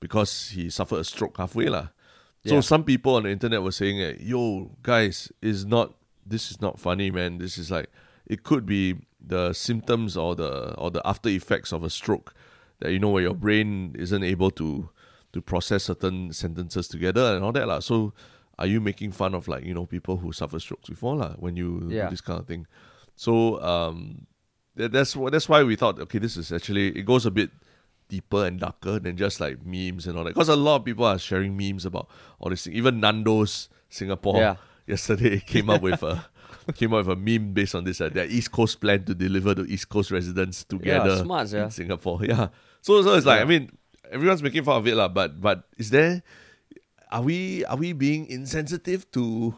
because 0.00 0.50
he 0.50 0.70
suffered 0.70 1.00
a 1.00 1.04
stroke 1.04 1.36
halfway, 1.38 1.66
lah. 1.68 1.88
So 2.46 2.54
Yeah. 2.54 2.60
some 2.60 2.84
people 2.84 3.16
on 3.16 3.24
the 3.24 3.30
internet 3.30 3.62
were 3.62 3.72
saying, 3.72 4.00
eh, 4.00 4.14
"Yo, 4.20 4.70
guys, 4.82 5.30
is 5.42 5.66
not 5.66 5.94
this 6.24 6.50
is 6.50 6.60
not 6.60 6.78
funny, 6.78 7.10
man. 7.10 7.38
This 7.38 7.58
is 7.58 7.70
like 7.70 7.90
it 8.26 8.42
could 8.44 8.64
be 8.64 8.94
the 9.20 9.52
symptoms 9.52 10.16
or 10.16 10.36
the 10.36 10.74
or 10.76 10.90
the 10.90 11.02
after 11.04 11.28
effects 11.28 11.72
of 11.72 11.82
a 11.82 11.90
stroke 11.90 12.32
that 12.78 12.92
you 12.92 12.98
know 12.98 13.10
where 13.10 13.22
your 13.22 13.34
brain 13.34 13.94
isn't 13.98 14.22
able 14.22 14.50
to 14.52 14.88
to 15.32 15.42
process 15.42 15.84
certain 15.84 16.32
sentences 16.32 16.86
together 16.88 17.34
and 17.34 17.44
all 17.44 17.52
that 17.52 17.66
lah. 17.66 17.80
So 17.80 18.12
are 18.58 18.66
you 18.66 18.80
making 18.80 19.12
fun 19.12 19.34
of 19.34 19.46
like 19.48 19.64
you 19.64 19.72
know 19.74 19.86
people 19.86 20.16
who 20.18 20.32
suffer 20.32 20.58
strokes 20.58 20.88
before 20.88 21.16
lah 21.16 21.34
when 21.38 21.56
you 21.56 21.86
Yeah. 21.88 22.04
do 22.04 22.10
this 22.10 22.20
kind 22.20 22.40
of 22.40 22.46
thing? 22.46 22.66
So 23.16 23.60
um, 23.62 24.26
that, 24.76 24.92
that's 24.92 25.14
that's 25.30 25.48
why 25.48 25.62
we 25.62 25.76
thought 25.76 25.98
okay, 26.00 26.18
this 26.18 26.36
is 26.36 26.52
actually 26.52 26.88
it 26.98 27.02
goes 27.06 27.26
a 27.26 27.30
bit 27.30 27.50
deeper 28.08 28.46
and 28.46 28.58
darker 28.58 28.98
than 28.98 29.16
just 29.16 29.38
like 29.40 29.64
memes 29.66 30.06
and 30.06 30.16
all 30.18 30.24
that. 30.24 30.34
Because 30.34 30.48
a 30.48 30.56
lot 30.56 30.76
of 30.76 30.84
people 30.84 31.04
are 31.04 31.18
sharing 31.18 31.56
memes 31.56 31.84
about 31.84 32.08
all 32.40 32.50
this 32.50 32.64
thing. 32.64 32.74
Even 32.74 33.00
Nando's 33.00 33.68
Singapore 33.90 34.38
Yeah. 34.38 34.56
yesterday 34.86 35.40
came 35.40 35.68
up 35.68 35.82
with 35.82 36.02
a 36.02 36.24
came 36.74 36.92
up 36.94 37.06
with 37.06 37.16
a 37.16 37.20
meme 37.20 37.52
based 37.52 37.74
on 37.74 37.84
this. 37.84 38.00
Uh, 38.00 38.08
their 38.08 38.26
East 38.26 38.50
Coast 38.52 38.80
plan 38.80 39.04
to 39.04 39.14
deliver 39.14 39.54
to 39.54 39.62
East 39.68 39.88
Coast 39.88 40.10
residents 40.10 40.64
together 40.64 41.18
smart, 41.18 41.52
in. 41.52 41.70
Singapore. 41.70 42.24
Yeah. 42.24 42.48
So 42.80 43.02
so 43.02 43.14
it's 43.14 43.26
like 43.26 43.40
I 43.40 43.44
mean 43.44 43.70
everyone's 44.10 44.42
making 44.42 44.64
fun 44.64 44.76
of 44.78 44.86
it 44.86 44.94
lah. 44.96 45.08
But 45.08 45.40
but 45.40 45.64
is 45.76 45.90
there 45.90 46.22
are 47.10 47.22
we 47.22 47.64
are 47.66 47.76
we 47.76 47.92
being 47.92 48.26
insensitive 48.26 49.10
to 49.12 49.54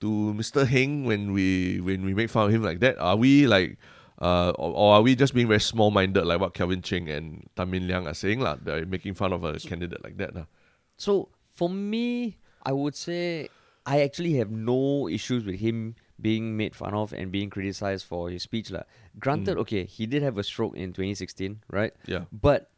to 0.00 0.08
Mr. 0.36 0.66
Heng 0.66 1.04
when 1.04 1.32
we 1.32 1.80
when 1.80 2.04
we 2.04 2.14
make 2.14 2.30
fun 2.30 2.46
of 2.46 2.54
him 2.54 2.62
like 2.62 2.80
that? 2.80 2.98
Are 2.98 3.16
we 3.16 3.46
like 3.46 3.78
Uh, 4.18 4.50
or, 4.58 4.74
or 4.74 4.88
are 4.98 5.02
we 5.06 5.14
just 5.14 5.30
being 5.30 5.46
very 5.46 5.62
small 5.62 5.94
minded, 5.94 6.26
like 6.26 6.40
what 6.42 6.50
Calvin 6.50 6.82
Cheng 6.82 7.06
and 7.06 7.46
Tan 7.54 7.70
Min 7.70 7.86
Liang 7.86 8.02
are 8.10 8.18
saying, 8.18 8.42
lah? 8.42 8.58
They're 8.58 8.82
making 8.82 9.14
fun 9.14 9.30
of 9.30 9.46
a 9.46 9.54
candidate 9.62 10.02
like 10.02 10.18
that. 10.18 10.34
lah. 10.34 10.50
So 10.98 11.30
for 11.54 11.70
me, 11.70 12.34
I 12.66 12.74
would 12.74 12.98
say 12.98 13.46
I 13.86 14.02
actually 14.02 14.34
have 14.42 14.50
no 14.50 15.06
issues 15.06 15.46
with 15.46 15.62
him 15.62 15.94
being 16.18 16.58
made 16.58 16.74
fun 16.74 16.98
of 16.98 17.14
and 17.14 17.30
being 17.30 17.46
criticized 17.46 18.10
for 18.10 18.26
his 18.26 18.42
speech. 18.42 18.74
lah. 18.74 18.82
Granted, 19.22 19.54
Mm. 19.54 19.62
okay, 19.62 19.82
he 19.86 20.02
did 20.10 20.26
have 20.26 20.34
a 20.34 20.42
stroke 20.42 20.74
in 20.74 20.90
2016, 20.90 21.62
right? 21.70 21.94
Yeah. 22.10 22.26
But 22.34 22.74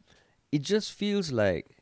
it 0.53 0.61
just 0.61 0.93
feels 0.93 1.33
like 1.33 1.80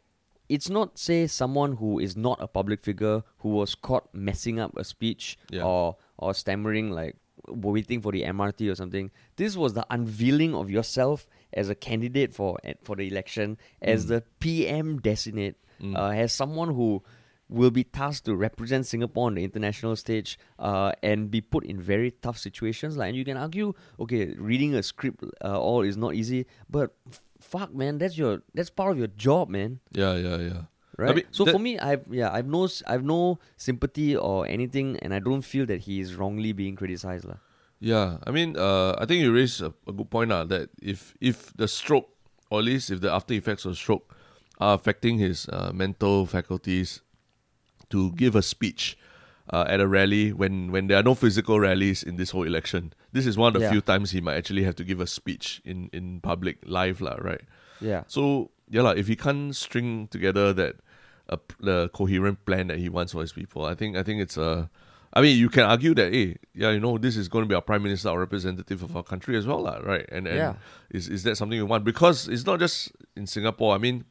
it's 0.50 0.70
not 0.70 0.98
say 0.98 1.28
someone 1.28 1.74
who 1.78 2.00
is 2.00 2.18
not 2.18 2.38
a 2.42 2.48
public 2.48 2.82
figure 2.82 3.24
who 3.40 3.50
was 3.50 3.76
caught 3.76 4.10
messing 4.14 4.60
up 4.60 4.76
a 4.78 4.84
speech 4.84 5.38
Yeah. 5.52 5.64
or 5.64 5.98
or 6.18 6.34
stammering 6.34 6.90
like 6.92 7.16
waiting 7.48 8.02
for 8.02 8.12
the 8.12 8.24
MRT 8.24 8.70
or 8.70 8.76
something. 8.76 9.12
This 9.38 9.56
was 9.56 9.74
the 9.74 9.86
unveiling 9.90 10.54
of 10.54 10.70
yourself 10.70 11.26
as 11.54 11.70
a 11.70 11.76
candidate 11.76 12.34
for 12.34 12.58
for 12.84 12.96
the 12.96 13.08
election 13.08 13.58
as 13.82 14.08
the 14.08 14.24
PM 14.40 15.00
designate 15.00 15.56
Mm. 15.82 15.96
uh, 15.98 16.10
as 16.12 16.34
someone 16.34 16.74
who 16.76 17.02
will 17.48 17.72
be 17.72 17.84
tasked 17.86 18.26
to 18.26 18.36
represent 18.36 18.86
Singapore 18.86 19.28
on 19.28 19.36
the 19.36 19.44
international 19.46 19.96
stage 19.96 20.38
uh, 20.60 20.92
and 21.02 21.32
be 21.32 21.40
put 21.42 21.64
in 21.66 21.80
very 21.82 22.12
tough 22.12 22.38
situations. 22.38 22.98
Like, 22.98 23.08
and 23.10 23.18
you 23.18 23.24
can 23.26 23.38
argue, 23.38 23.74
okay, 24.00 24.34
reading 24.38 24.76
a 24.76 24.84
script 24.84 25.24
uh, 25.44 25.58
all 25.60 25.82
is 25.82 25.96
not 25.96 26.14
easy, 26.16 26.46
but 26.70 26.94
fuck, 27.40 27.74
man, 27.74 27.98
that's 27.98 28.18
your 28.18 28.42
that's 28.54 28.70
part 28.70 28.92
of 28.92 28.98
your 28.98 29.08
job, 29.08 29.50
man. 29.50 29.80
Yeah, 29.92 30.16
yeah, 30.16 30.38
yeah. 30.38 30.62
Right. 30.98 31.16
mean, 31.16 31.26
so 31.32 31.46
for 31.46 31.60
me, 31.60 31.80
I've 31.80 32.04
yeah, 32.12 32.32
I've 32.32 32.48
no 32.48 32.68
I've 32.86 33.04
no 33.04 33.40
sympathy 33.56 34.18
or 34.18 34.46
anything, 34.46 34.98
and 35.02 35.14
I 35.14 35.20
don't 35.20 35.44
feel 35.44 35.66
that 35.68 35.82
he 35.82 36.02
is 36.02 36.16
wrongly 36.16 36.52
being 36.52 36.76
criticized, 36.76 37.24
lah. 37.24 37.40
Yeah, 37.80 38.18
I 38.28 38.32
mean, 38.32 38.58
uh, 38.58 39.00
I 39.00 39.06
think 39.06 39.24
you 39.24 39.32
raised 39.32 39.62
a, 39.62 39.72
a 39.88 39.94
good 39.94 40.10
point 40.10 40.32
uh, 40.32 40.44
that 40.52 40.70
if 40.82 41.16
if 41.22 41.56
the 41.56 41.68
stroke, 41.68 42.12
or 42.52 42.60
at 42.60 42.66
least 42.66 42.92
if 42.92 43.00
the 43.00 43.12
after 43.12 43.34
effects 43.34 43.64
of 43.64 43.78
stroke 43.78 44.14
are 44.60 44.76
affecting 44.76 45.18
his 45.18 45.48
uh, 45.48 45.72
mental 45.74 46.26
faculties 46.26 47.02
to 47.90 48.12
give 48.14 48.36
a 48.36 48.42
speech 48.42 48.98
uh, 49.52 49.66
at 49.68 49.80
a 49.80 49.88
rally 49.88 50.32
when, 50.32 50.72
when 50.72 50.88
there 50.88 51.00
are 51.00 51.04
no 51.04 51.16
physical 51.16 51.60
rallies 51.60 52.04
in 52.04 52.18
this 52.18 52.32
whole 52.32 52.44
election. 52.44 52.94
This 53.12 53.26
is 53.26 53.38
one 53.38 53.48
of 53.48 53.54
the 53.56 53.66
Yeah. 53.66 53.72
few 53.72 53.82
times 53.82 54.12
he 54.12 54.22
might 54.22 54.36
actually 54.38 54.64
have 54.64 54.76
to 54.76 54.84
give 54.84 55.00
a 55.00 55.08
speech 55.08 55.62
in, 55.66 55.90
in 55.92 56.22
public 56.22 56.58
live, 56.66 57.02
lah, 57.02 57.16
right? 57.20 57.42
Yeah. 57.82 58.04
So 58.08 58.52
yeah, 58.70 58.84
lah, 58.84 58.92
if 58.92 59.08
he 59.08 59.16
can't 59.16 59.56
string 59.56 60.08
together 60.08 60.54
that 60.54 60.76
uh, 61.30 61.38
p- 61.38 61.56
the 61.60 61.90
coherent 61.90 62.46
plan 62.46 62.68
that 62.68 62.78
he 62.78 62.90
wants 62.90 63.14
for 63.14 63.22
his 63.22 63.34
people, 63.34 63.66
I 63.66 63.74
think 63.76 63.98
I 63.98 64.04
think 64.04 64.22
it's 64.22 64.38
a. 64.38 64.70
I 65.12 65.22
mean, 65.22 65.40
you 65.40 65.50
can 65.50 65.64
argue 65.66 65.96
that, 65.96 66.14
hey, 66.14 66.38
yeah, 66.54 66.70
you 66.70 66.80
know, 66.80 67.00
this 67.00 67.18
is 67.18 67.28
going 67.28 67.42
to 67.44 67.50
be 67.50 67.56
our 67.56 67.64
prime 67.66 67.82
minister, 67.82 68.10
our 68.10 68.20
representative 68.20 68.84
of 68.84 68.96
our 68.96 69.02
country 69.02 69.36
as 69.38 69.48
well, 69.48 69.64
lah, 69.64 69.80
right? 69.82 70.06
And, 70.12 70.28
and 70.28 70.38
Yeah. 70.38 70.54
is 70.92 71.10
is 71.10 71.24
that 71.24 71.36
something 71.36 71.58
you 71.58 71.66
want? 71.66 71.84
Because 71.84 72.28
it's 72.28 72.46
not 72.46 72.60
just 72.60 72.92
in 73.18 73.26
Singapore. 73.26 73.74
I 73.74 73.80
mean, 73.80 74.06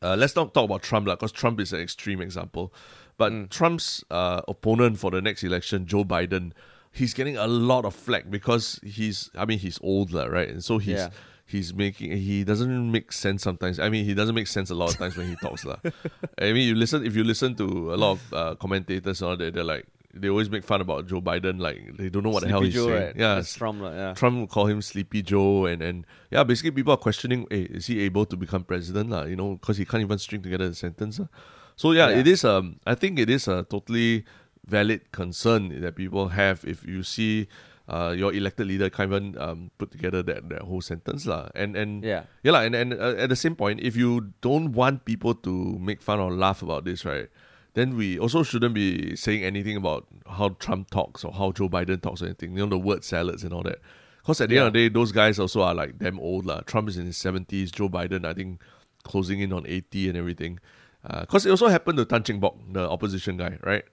uh, 0.00 0.16
let's 0.16 0.34
not 0.34 0.54
talk 0.54 0.64
about 0.64 0.82
Trump, 0.82 1.04
because 1.06 1.32
Trump 1.32 1.60
is 1.60 1.74
an 1.74 1.80
extreme 1.80 2.22
example. 2.22 2.72
But 3.18 3.32
Mm. 3.32 3.50
Trump's 3.50 4.04
uh, 4.10 4.40
opponent 4.48 4.98
for 4.98 5.10
the 5.10 5.20
next 5.20 5.44
election, 5.44 5.84
Joe 5.84 6.04
Biden, 6.04 6.52
he's 6.98 7.14
getting 7.14 7.36
a 7.36 7.46
lot 7.46 7.84
of 7.84 7.94
flack 7.94 8.28
because 8.30 8.80
he's, 8.82 9.30
I 9.36 9.44
mean, 9.46 9.58
he's 9.58 9.78
older, 9.82 10.28
right? 10.30 10.48
And 10.48 10.62
so 10.64 10.78
he's 10.78 10.98
Yeah. 10.98 11.10
he's 11.46 11.72
making 11.72 12.12
he 12.12 12.44
doesn't 12.44 12.68
make 12.92 13.08
sense 13.12 13.40
sometimes. 13.42 13.78
I 13.80 13.88
mean, 13.88 14.04
he 14.04 14.14
doesn't 14.14 14.34
make 14.34 14.48
sense 14.48 14.68
a 14.70 14.74
lot 14.74 14.90
of 14.92 14.98
times 14.98 15.16
when 15.16 15.28
he 15.32 15.36
talks, 15.46 15.64
lah. 15.64 15.78
I 16.42 16.52
mean, 16.52 16.66
you 16.68 16.74
listen 16.74 17.06
if 17.06 17.14
you 17.16 17.24
listen 17.24 17.54
to 17.62 17.66
a 17.94 17.98
lot 18.02 18.12
of 18.16 18.20
uh, 18.32 18.54
commentators, 18.56 19.22
and 19.22 19.30
all 19.30 19.36
that, 19.38 19.54
they're 19.54 19.64
like 19.64 19.86
they 20.14 20.28
always 20.28 20.50
make 20.50 20.64
fun 20.64 20.80
about 20.80 21.06
Joe 21.06 21.20
Biden, 21.20 21.60
like 21.60 21.96
they 21.96 22.08
don't 22.08 22.24
know 22.24 22.30
what 22.34 22.42
the 22.42 22.48
hell 22.48 22.60
Sleepy 22.60 22.72
he's 22.72 22.80
Joe, 22.80 22.88
saying. 22.88 23.06
right? 23.06 23.16
Yeah, 23.16 23.34
That's 23.36 23.54
Trump, 23.54 23.80
lah, 23.84 23.92
yeah. 23.92 24.12
Trump 24.14 24.34
will 24.40 24.46
call 24.48 24.66
him 24.66 24.80
Sleepy 24.82 25.22
Joe, 25.22 25.66
and, 25.66 25.80
and 25.82 26.06
yeah, 26.32 26.42
basically 26.44 26.72
people 26.72 26.92
are 26.96 27.00
questioning, 27.00 27.46
hey, 27.50 27.68
is 27.70 27.86
he 27.86 28.00
able 28.08 28.24
to 28.26 28.36
become 28.36 28.64
president, 28.64 29.10
lah? 29.10 29.24
You 29.24 29.36
know, 29.36 29.56
because 29.60 29.76
he 29.76 29.84
can't 29.84 30.02
even 30.02 30.18
string 30.18 30.42
together 30.42 30.64
a 30.64 30.74
sentence. 30.74 31.20
lah. 31.20 31.28
So 31.76 31.92
yeah, 31.92 32.08
Yeah. 32.08 32.18
it 32.20 32.26
is. 32.26 32.42
Um, 32.44 32.80
I 32.88 32.94
think 32.96 33.20
it 33.20 33.30
is 33.30 33.46
a 33.48 33.62
totally 33.68 34.24
valid 34.68 35.10
concern 35.12 35.80
that 35.80 35.96
people 35.96 36.28
have 36.28 36.64
if 36.64 36.84
you 36.86 37.02
see. 37.02 37.48
Uh, 37.88 38.12
your 38.12 38.34
elected 38.34 38.66
leader 38.68 38.90
can't 38.90 39.08
even 39.08 39.32
um, 39.40 39.70
put 39.78 39.90
together 39.90 40.22
that, 40.22 40.46
that 40.50 40.60
whole 40.60 40.82
sentence 40.84 41.24
lah. 41.24 41.48
and 41.56 41.72
and 41.74 42.04
Yeah. 42.04 42.24
yeah 42.44 42.52
lah. 42.52 42.60
and 42.60 42.74
and 42.76 42.92
uh, 42.92 43.16
at 43.16 43.30
the 43.32 43.36
same 43.44 43.56
point, 43.56 43.80
if 43.80 43.96
you 43.96 44.34
don't 44.44 44.76
want 44.76 45.06
people 45.08 45.32
to 45.32 45.52
make 45.80 46.02
fun 46.04 46.20
or 46.20 46.28
laugh 46.30 46.60
about 46.60 46.84
this, 46.84 47.06
right, 47.08 47.32
then 47.72 47.96
we 47.96 48.18
also 48.20 48.42
shouldn't 48.44 48.74
be 48.76 49.16
saying 49.16 49.40
anything 49.42 49.72
about 49.80 50.04
how 50.36 50.50
Trump 50.60 50.90
talks 50.92 51.24
or 51.24 51.32
how 51.32 51.48
Joe 51.50 51.70
Biden 51.72 51.96
talks 52.04 52.20
or 52.20 52.26
anything. 52.28 52.52
You 52.60 52.68
know, 52.68 52.76
the 52.76 52.82
word 52.90 53.04
salads 53.08 53.40
and 53.42 53.54
all 53.56 53.64
that. 53.64 53.80
Because 54.20 54.42
at 54.44 54.50
the 54.52 54.58
end 54.60 54.66
of 54.68 54.72
the 54.76 54.84
day, 54.84 54.92
those 54.92 55.08
guys 55.10 55.40
also 55.40 55.62
are 55.64 55.72
like 55.72 55.96
damn 55.96 56.20
old. 56.20 56.44
lah. 56.44 56.60
Trump 56.68 56.90
is 56.92 56.98
in 57.00 57.06
his 57.08 57.16
70s. 57.16 57.72
Joe 57.72 57.88
Biden, 57.88 58.28
I 58.28 58.34
think, 58.36 58.60
closing 59.02 59.40
in 59.40 59.48
on 59.50 59.64
80 59.66 60.10
and 60.12 60.18
everything. 60.20 60.60
Because 61.08 61.46
it 61.48 61.50
also 61.56 61.68
happened 61.72 61.96
to 61.96 62.04
Tan 62.04 62.20
Cheng 62.22 62.36
Bock, 62.38 62.60
the 62.68 62.84
opposition 62.84 63.38
guy, 63.40 63.56
right? 63.64 63.88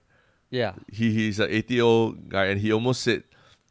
Yeah. 0.50 0.74
He 0.92 1.12
He's 1.12 1.40
an 1.40 1.50
80 1.50 1.74
year 1.74 1.84
old 1.84 2.28
guy 2.28 2.46
and 2.46 2.60
he 2.60 2.72
almost 2.72 3.02
said, 3.02 3.24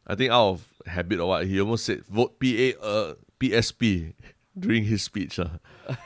I 0.06 0.14
think 0.14 0.30
out 0.30 0.48
of 0.48 0.72
habit 0.86 1.20
or 1.20 1.28
what, 1.28 1.46
he 1.46 1.60
almost 1.60 1.84
said 1.84 2.04
vote 2.06 2.38
PA, 2.38 2.68
uh, 2.82 3.14
PSP 3.40 4.14
during 4.58 4.84
his 4.84 5.02
speech. 5.02 5.38
lah. 5.38 5.58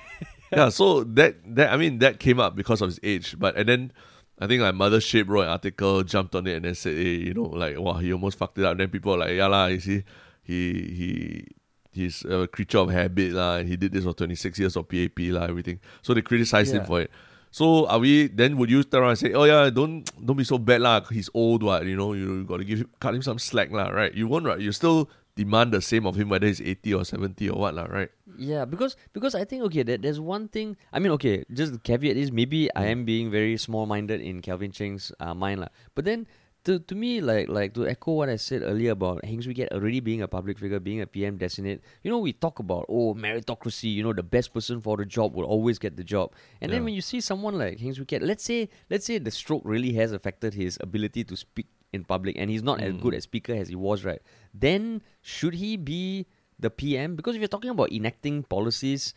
yeah, 0.52 0.68
so 0.68 1.04
that 1.04 1.37
that 1.54 1.72
I 1.72 1.76
mean 1.76 1.98
that 1.98 2.18
came 2.18 2.40
up 2.40 2.56
because 2.56 2.80
of 2.80 2.88
his 2.88 3.00
age, 3.02 3.37
but 3.38 3.56
and 3.56 3.68
then 3.68 3.92
I 4.38 4.46
think 4.46 4.62
like 4.62 4.74
Mothership 4.74 5.28
wrote 5.28 5.42
an 5.42 5.48
article, 5.48 6.02
jumped 6.02 6.35
on 6.35 6.46
it, 6.46 6.56
and 6.56 6.64
then 6.64 6.74
said, 6.74 6.96
"Hey, 6.96 7.28
you 7.28 7.35
know, 7.35 7.42
like 7.44 7.78
wow, 7.78 7.94
he 7.94 8.12
almost 8.12 8.38
fucked 8.38 8.59
it 8.59 8.64
up." 8.64 8.72
And 8.72 8.80
then 8.80 8.88
people 8.88 9.14
are 9.14 9.18
like, 9.18 9.37
"Yeah 9.37 9.46
lah, 9.46 9.66
you 9.66 9.80
see, 9.80 10.04
he 10.42 10.72
he." 10.72 11.46
He's 11.92 12.24
a 12.24 12.46
creature 12.46 12.78
of 12.78 12.90
habit, 12.90 13.33
lah, 13.33 13.56
and 13.56 13.68
he 13.68 13.74
did 13.74 13.90
this 13.90 14.04
for 14.04 14.14
26 14.14 14.61
years 14.61 14.76
of 14.76 14.87
PAP, 14.88 15.18
lah, 15.35 15.46
everything. 15.50 15.80
So 16.02 16.14
they 16.14 16.22
criticized 16.22 16.72
him 16.72 16.85
for 16.87 17.00
it. 17.00 17.11
So 17.50 17.86
are 17.86 17.98
we 17.98 18.28
then 18.28 18.56
would 18.58 18.70
you 18.70 18.82
turn 18.84 19.02
around 19.02 19.10
and 19.10 19.18
say, 19.18 19.32
Oh 19.32 19.44
yeah, 19.44 19.70
don't 19.70 20.06
don't 20.24 20.36
be 20.36 20.44
so 20.44 20.58
bad, 20.58 20.80
lah, 20.80 21.02
he's 21.10 21.28
old, 21.34 21.62
what, 21.62 21.84
you 21.84 21.96
know, 21.96 22.14
you 22.14 22.44
gotta 22.44 22.64
give 22.64 22.80
him 22.80 22.90
cut 23.00 23.14
him 23.14 23.22
some 23.22 23.38
slack, 23.38 23.70
lah, 23.72 23.90
right? 23.90 24.14
You 24.14 24.28
won't 24.28 24.46
right? 24.46 24.60
You 24.60 24.70
still 24.72 25.10
demand 25.34 25.72
the 25.72 25.80
same 25.80 26.06
of 26.06 26.14
him 26.14 26.28
whether 26.28 26.46
he's 26.46 26.60
80 26.60 26.94
or 26.94 27.04
70 27.04 27.48
or 27.50 27.58
what, 27.58 27.74
lah, 27.74 27.90
right? 27.90 28.10
Yeah, 28.38 28.64
because 28.64 28.96
because 29.12 29.34
I 29.34 29.44
think 29.44 29.64
okay, 29.64 29.82
there, 29.82 29.98
there's 29.98 30.20
one 30.20 30.48
thing. 30.48 30.76
I 30.92 30.98
mean, 30.98 31.10
okay, 31.18 31.44
just 31.52 31.72
the 31.72 31.78
caveat 31.78 32.16
is 32.16 32.30
maybe 32.30 32.70
I 32.74 32.86
am 32.86 33.04
being 33.04 33.30
very 33.30 33.56
small-minded 33.58 34.20
in 34.20 34.40
Calvin 34.40 34.70
Cheng's 34.70 35.10
uh, 35.18 35.34
mind, 35.34 35.60
lah. 35.60 35.68
But 35.94 36.06
then 36.06 36.26
to 36.70 36.78
to 36.78 36.94
me, 36.94 37.20
like 37.20 37.48
like 37.48 37.74
to 37.74 37.87
echo 37.87 38.12
what 38.12 38.28
I 38.28 38.37
said 38.37 38.62
earlier 38.62 38.92
about 38.92 39.24
Heng 39.24 39.42
Swee 39.42 39.54
Keat 39.54 39.72
already 39.72 39.98
being 39.98 40.22
a 40.22 40.28
public 40.28 40.59
figure, 40.59 40.78
being 40.78 41.00
a 41.00 41.06
PM 41.06 41.37
designate. 41.37 41.83
You 42.04 42.11
know, 42.11 42.18
we 42.18 42.33
talk 42.33 42.61
about 42.61 42.87
oh 42.88 43.14
meritocracy. 43.14 43.92
You 43.92 44.04
know, 44.04 44.12
the 44.12 44.22
best 44.22 44.54
person 44.54 44.80
for 44.80 44.96
the 44.96 45.04
job 45.04 45.35
will 45.35 45.44
always 45.44 45.78
get 45.78 45.96
the 45.96 46.04
job. 46.04 46.33
And 46.61 46.72
then 46.72 46.85
when 46.85 46.94
you 46.94 47.02
see 47.02 47.20
someone 47.20 47.59
like 47.59 47.80
Heng 47.80 47.94
Swee 47.94 48.06
Keat, 48.06 48.22
let's 48.22 48.44
say 48.44 48.68
let's 48.88 49.04
say 49.04 49.18
the 49.18 49.30
stroke 49.30 49.62
really 49.64 49.92
has 49.94 50.12
affected 50.12 50.54
his 50.54 50.78
ability 50.80 51.24
to 51.24 51.37
speak 51.37 51.66
in 51.92 52.04
public, 52.04 52.37
and 52.38 52.48
he's 52.50 52.62
not 52.62 52.80
as 52.80 52.94
good 53.02 53.14
a 53.14 53.20
speaker 53.20 53.52
as 53.52 53.68
he 53.68 53.74
was, 53.74 54.04
right? 54.04 54.22
Then 54.54 55.02
should 55.22 55.54
he 55.54 55.76
be 55.76 56.26
the 56.61 56.70
PM? 56.70 57.16
Because 57.16 57.35
if 57.35 57.40
you're 57.40 57.48
talking 57.48 57.70
about 57.70 57.90
enacting 57.90 58.44
policies, 58.44 59.12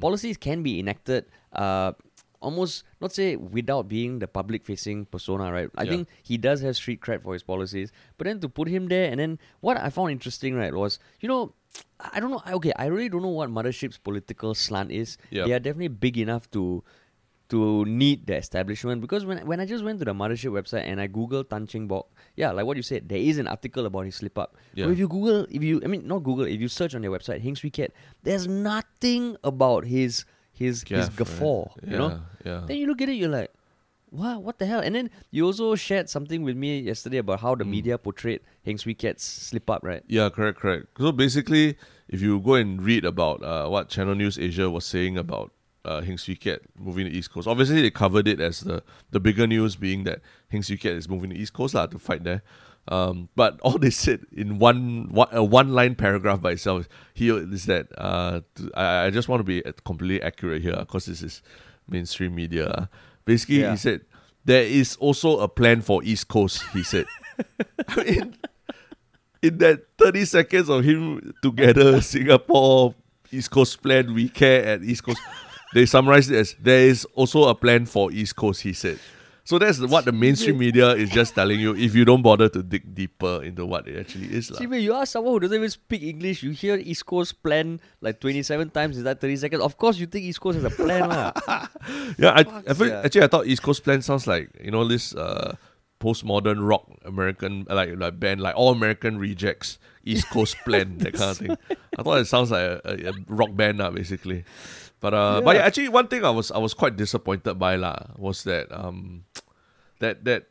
policies 0.00 0.36
can 0.36 0.62
be 0.62 0.78
enacted 0.78 1.26
uh, 1.52 1.92
almost 2.42 2.84
not 3.00 3.12
say 3.12 3.36
without 3.36 3.88
being 3.88 4.18
the 4.18 4.26
public 4.28 4.64
facing 4.64 5.04
persona, 5.06 5.50
right? 5.52 5.70
I 5.76 5.84
Yeah. 5.84 5.90
think 5.90 6.08
he 6.22 6.36
does 6.36 6.60
have 6.62 6.76
street 6.76 7.00
cred 7.00 7.22
for 7.22 7.32
his 7.32 7.42
policies. 7.42 7.92
But 8.18 8.26
then 8.26 8.40
to 8.40 8.48
put 8.48 8.68
him 8.68 8.88
there 8.88 9.10
and 9.10 9.20
then 9.20 9.38
what 9.60 9.76
I 9.78 9.90
found 9.90 10.10
interesting, 10.10 10.54
right, 10.54 10.74
was 10.74 10.98
you 11.20 11.28
know 11.28 11.54
I 12.14 12.20
don't 12.20 12.30
know 12.30 12.42
okay, 12.58 12.72
I 12.76 12.86
really 12.86 13.08
don't 13.08 13.22
know 13.22 13.36
what 13.40 13.48
Mothership's 13.50 13.96
political 13.98 14.54
slant 14.54 14.90
is. 14.92 15.16
Yeah. 15.30 15.46
They 15.46 15.52
are 15.54 15.60
definitely 15.68 15.88
big 16.08 16.18
enough 16.18 16.50
to 16.58 16.82
to 17.48 17.84
need 17.84 18.26
the 18.26 18.34
establishment 18.36 19.02
because 19.04 19.26
when 19.28 19.38
when 19.46 19.60
I 19.60 19.66
just 19.66 19.84
went 19.84 19.98
to 20.00 20.06
the 20.06 20.14
mothership 20.14 20.52
website 20.58 20.84
and 20.88 20.98
I 21.00 21.06
googled 21.06 21.50
Tan 21.50 21.66
Cheng 21.66 21.86
Bock, 21.86 22.08
yeah, 22.34 22.50
like 22.50 22.64
what 22.64 22.78
you 22.78 22.82
said, 22.82 23.08
there 23.10 23.18
is 23.18 23.36
an 23.36 23.46
article 23.46 23.84
about 23.84 24.06
his 24.06 24.14
slip 24.16 24.38
up. 24.38 24.56
Yeah. 24.74 24.86
But 24.86 24.92
if 24.92 24.98
you 24.98 25.06
Google, 25.08 25.44
if 25.50 25.62
you 25.62 25.80
I 25.84 25.88
mean 25.94 26.06
not 26.08 26.22
Google, 26.28 26.46
if 26.46 26.58
you 26.60 26.68
search 26.68 26.94
on 26.94 27.02
their 27.02 27.10
website, 27.10 27.42
Heng 27.42 27.54
Swee 27.56 27.68
Keat, 27.70 27.92
there's 28.22 28.48
nothing 28.48 29.36
about 29.44 29.84
his 29.84 30.24
his 30.62 30.82
his 30.82 30.84
Gaff, 30.84 31.08
right? 31.08 31.16
guffaw. 31.18 31.66
You 31.82 31.98
know? 31.98 32.20
Yeah. 32.44 32.62
Then 32.66 32.76
you 32.78 32.86
look 32.86 33.02
at 33.02 33.08
it, 33.08 33.14
you're 33.18 33.28
like, 33.34 33.50
what 34.10 34.42
what 34.42 34.58
the 34.58 34.66
hell? 34.66 34.80
And 34.80 34.94
then 34.94 35.10
you 35.30 35.44
also 35.46 35.74
shared 35.74 36.08
something 36.08 36.42
with 36.42 36.56
me 36.56 36.78
yesterday 36.80 37.18
about 37.18 37.40
how 37.40 37.54
Mm. 37.54 37.58
the 37.58 37.64
media 37.64 37.98
portrayed 37.98 38.40
Heng 38.64 38.78
Swee 38.78 38.94
Keat's 38.94 39.24
slip 39.24 39.68
up, 39.70 39.80
right? 39.82 40.02
Yeah, 40.06 40.28
correct, 40.28 40.58
correct. 40.60 40.86
So 40.98 41.12
basically, 41.12 41.76
if 42.08 42.20
you 42.20 42.38
go 42.40 42.54
and 42.54 42.80
read 42.82 43.04
about 43.04 43.42
uh, 43.42 43.68
what 43.68 43.88
Channel 43.88 44.14
News 44.14 44.38
Asia 44.38 44.68
was 44.68 44.84
saying 44.84 45.16
about 45.16 45.52
uh, 45.84 46.00
Heng 46.02 46.18
Swee 46.18 46.36
Keat 46.36 46.60
moving 46.78 47.06
to 47.08 47.12
East 47.12 47.32
Coast, 47.32 47.48
obviously 47.48 47.80
they 47.82 47.90
covered 47.90 48.28
it 48.28 48.38
as 48.38 48.60
the, 48.60 48.82
the 49.10 49.18
bigger 49.20 49.46
news 49.46 49.76
being 49.76 50.04
that 50.04 50.20
Heng 50.52 50.62
Swee 50.62 50.76
Keat 50.76 50.92
is 50.92 51.08
moving 51.08 51.30
to 51.30 51.36
East 51.36 51.52
Coast 51.54 51.74
lah, 51.74 51.86
to 51.86 51.98
fight 51.98 52.22
there. 52.22 52.42
Um, 52.88 53.28
but 53.36 53.60
all 53.60 53.78
they 53.78 53.90
said 53.90 54.20
in 54.32 54.58
one 54.58 55.08
one, 55.10 55.28
a 55.30 55.42
one 55.44 55.72
line 55.72 55.94
paragraph 55.94 56.40
by 56.40 56.52
itself 56.52 56.88
here 57.14 57.38
is 57.38 57.66
that 57.66 57.86
uh, 57.96 58.40
to, 58.56 58.70
I, 58.74 59.06
I 59.06 59.10
just 59.10 59.28
want 59.28 59.40
to 59.40 59.44
be 59.44 59.62
completely 59.84 60.20
accurate 60.22 60.62
here 60.62 60.76
because 60.78 61.06
this 61.06 61.22
is 61.22 61.42
mainstream 61.88 62.34
media. 62.34 62.74
ah. 62.76 62.88
Basically, 63.24 63.60
Yeah. 63.60 63.70
he 63.70 63.76
said 63.76 64.00
there 64.44 64.64
is 64.64 64.96
also 64.96 65.38
a 65.38 65.48
plan 65.48 65.80
for 65.82 66.02
East 66.02 66.26
Coast. 66.28 66.64
He 66.72 66.82
said. 66.82 67.06
I 67.88 68.02
mean, 68.04 68.36
in 69.42 69.58
that 69.58 69.84
30 69.98 70.24
seconds 70.24 70.68
of 70.68 70.82
him 70.84 71.32
together, 71.42 72.00
Singapore, 72.02 72.94
East 73.30 73.50
Coast 73.50 73.80
plan, 73.82 74.12
we 74.14 74.28
care 74.28 74.64
at 74.64 74.82
East 74.82 75.04
Coast, 75.04 75.20
they 75.74 75.86
summarized 75.86 76.30
it 76.32 76.36
as 76.38 76.56
there 76.60 76.86
is 76.86 77.04
also 77.14 77.44
a 77.48 77.54
plan 77.54 77.86
for 77.86 78.10
East 78.12 78.34
Coast, 78.36 78.62
he 78.62 78.72
said. 78.72 78.98
So 79.52 79.58
that's 79.60 79.80
what 79.84 80.06
the 80.06 80.12
mainstream 80.16 80.56
media 80.56 80.96
is 80.96 81.10
just 81.10 81.34
telling 81.34 81.60
you 81.60 81.76
if 81.76 81.94
you 81.94 82.06
don't 82.06 82.22
bother 82.22 82.48
to 82.48 82.62
dig 82.62 82.94
deeper 82.94 83.42
into 83.44 83.66
what 83.66 83.84
it 83.86 84.00
actually 84.00 84.32
is. 84.32 84.48
lah. 84.48 84.56
See, 84.56 84.64
when 84.64 84.80
you 84.80 84.96
ask 84.96 85.12
someone 85.12 85.36
who 85.36 85.40
doesn't 85.44 85.60
even 85.60 85.68
speak 85.68 86.00
English, 86.00 86.40
you 86.42 86.52
hear 86.56 86.80
East 86.80 87.04
Coast 87.04 87.42
plan 87.44 87.76
like 88.00 88.16
27 88.16 88.70
times 88.70 88.96
in 88.96 89.04
that 89.04 89.20
30 89.20 89.36
seconds. 89.36 89.60
Of 89.60 89.76
course, 89.76 90.00
you 90.00 90.08
think 90.08 90.24
East 90.24 90.40
Coast 90.40 90.56
has 90.56 90.64
a 90.64 90.72
plan. 90.72 91.04
lah. 91.04 91.36
Yeah, 92.16 92.32
I, 92.32 92.48
I 92.64 92.72
feel, 92.72 92.88
sia. 92.88 93.04
actually 93.04 93.24
I 93.24 93.28
thought 93.28 93.44
East 93.44 93.60
Coast 93.60 93.84
Plan 93.84 94.00
sounds 94.00 94.24
like 94.24 94.48
you 94.56 94.72
know 94.72 94.88
this 94.88 95.12
uh, 95.12 95.52
postmodern 96.00 96.64
rock 96.64 96.88
American 97.04 97.68
like 97.68 97.92
like 98.00 98.16
band 98.16 98.40
like 98.40 98.56
All 98.56 98.72
American 98.72 99.20
Rejects 99.20 99.76
East 100.00 100.32
Coast 100.32 100.56
Plan 100.64 100.96
that 101.04 101.12
kind 101.12 101.28
of 101.28 101.36
thing. 101.36 101.52
I 101.98 102.02
thought 102.02 102.24
it 102.24 102.26
sounds 102.26 102.48
like 102.48 102.64
a, 102.64 102.80
a, 102.88 102.94
a 103.10 103.12
rock 103.28 103.52
band 103.52 103.84
uh, 103.84 103.92
basically. 103.92 104.48
But 105.02 105.12
uh, 105.18 105.42
but 105.42 105.58
Yeah. 105.58 105.62
yeah, 105.62 105.66
actually 105.66 105.90
one 105.90 106.06
thing 106.06 106.22
I 106.24 106.30
was 106.30 106.54
I 106.54 106.58
was 106.62 106.72
quite 106.78 106.94
disappointed 106.94 107.58
by 107.58 107.74
lah 107.74 108.14
was 108.14 108.46
that 108.46 108.70
um 108.70 109.26
that 109.98 110.22
that 110.24 110.46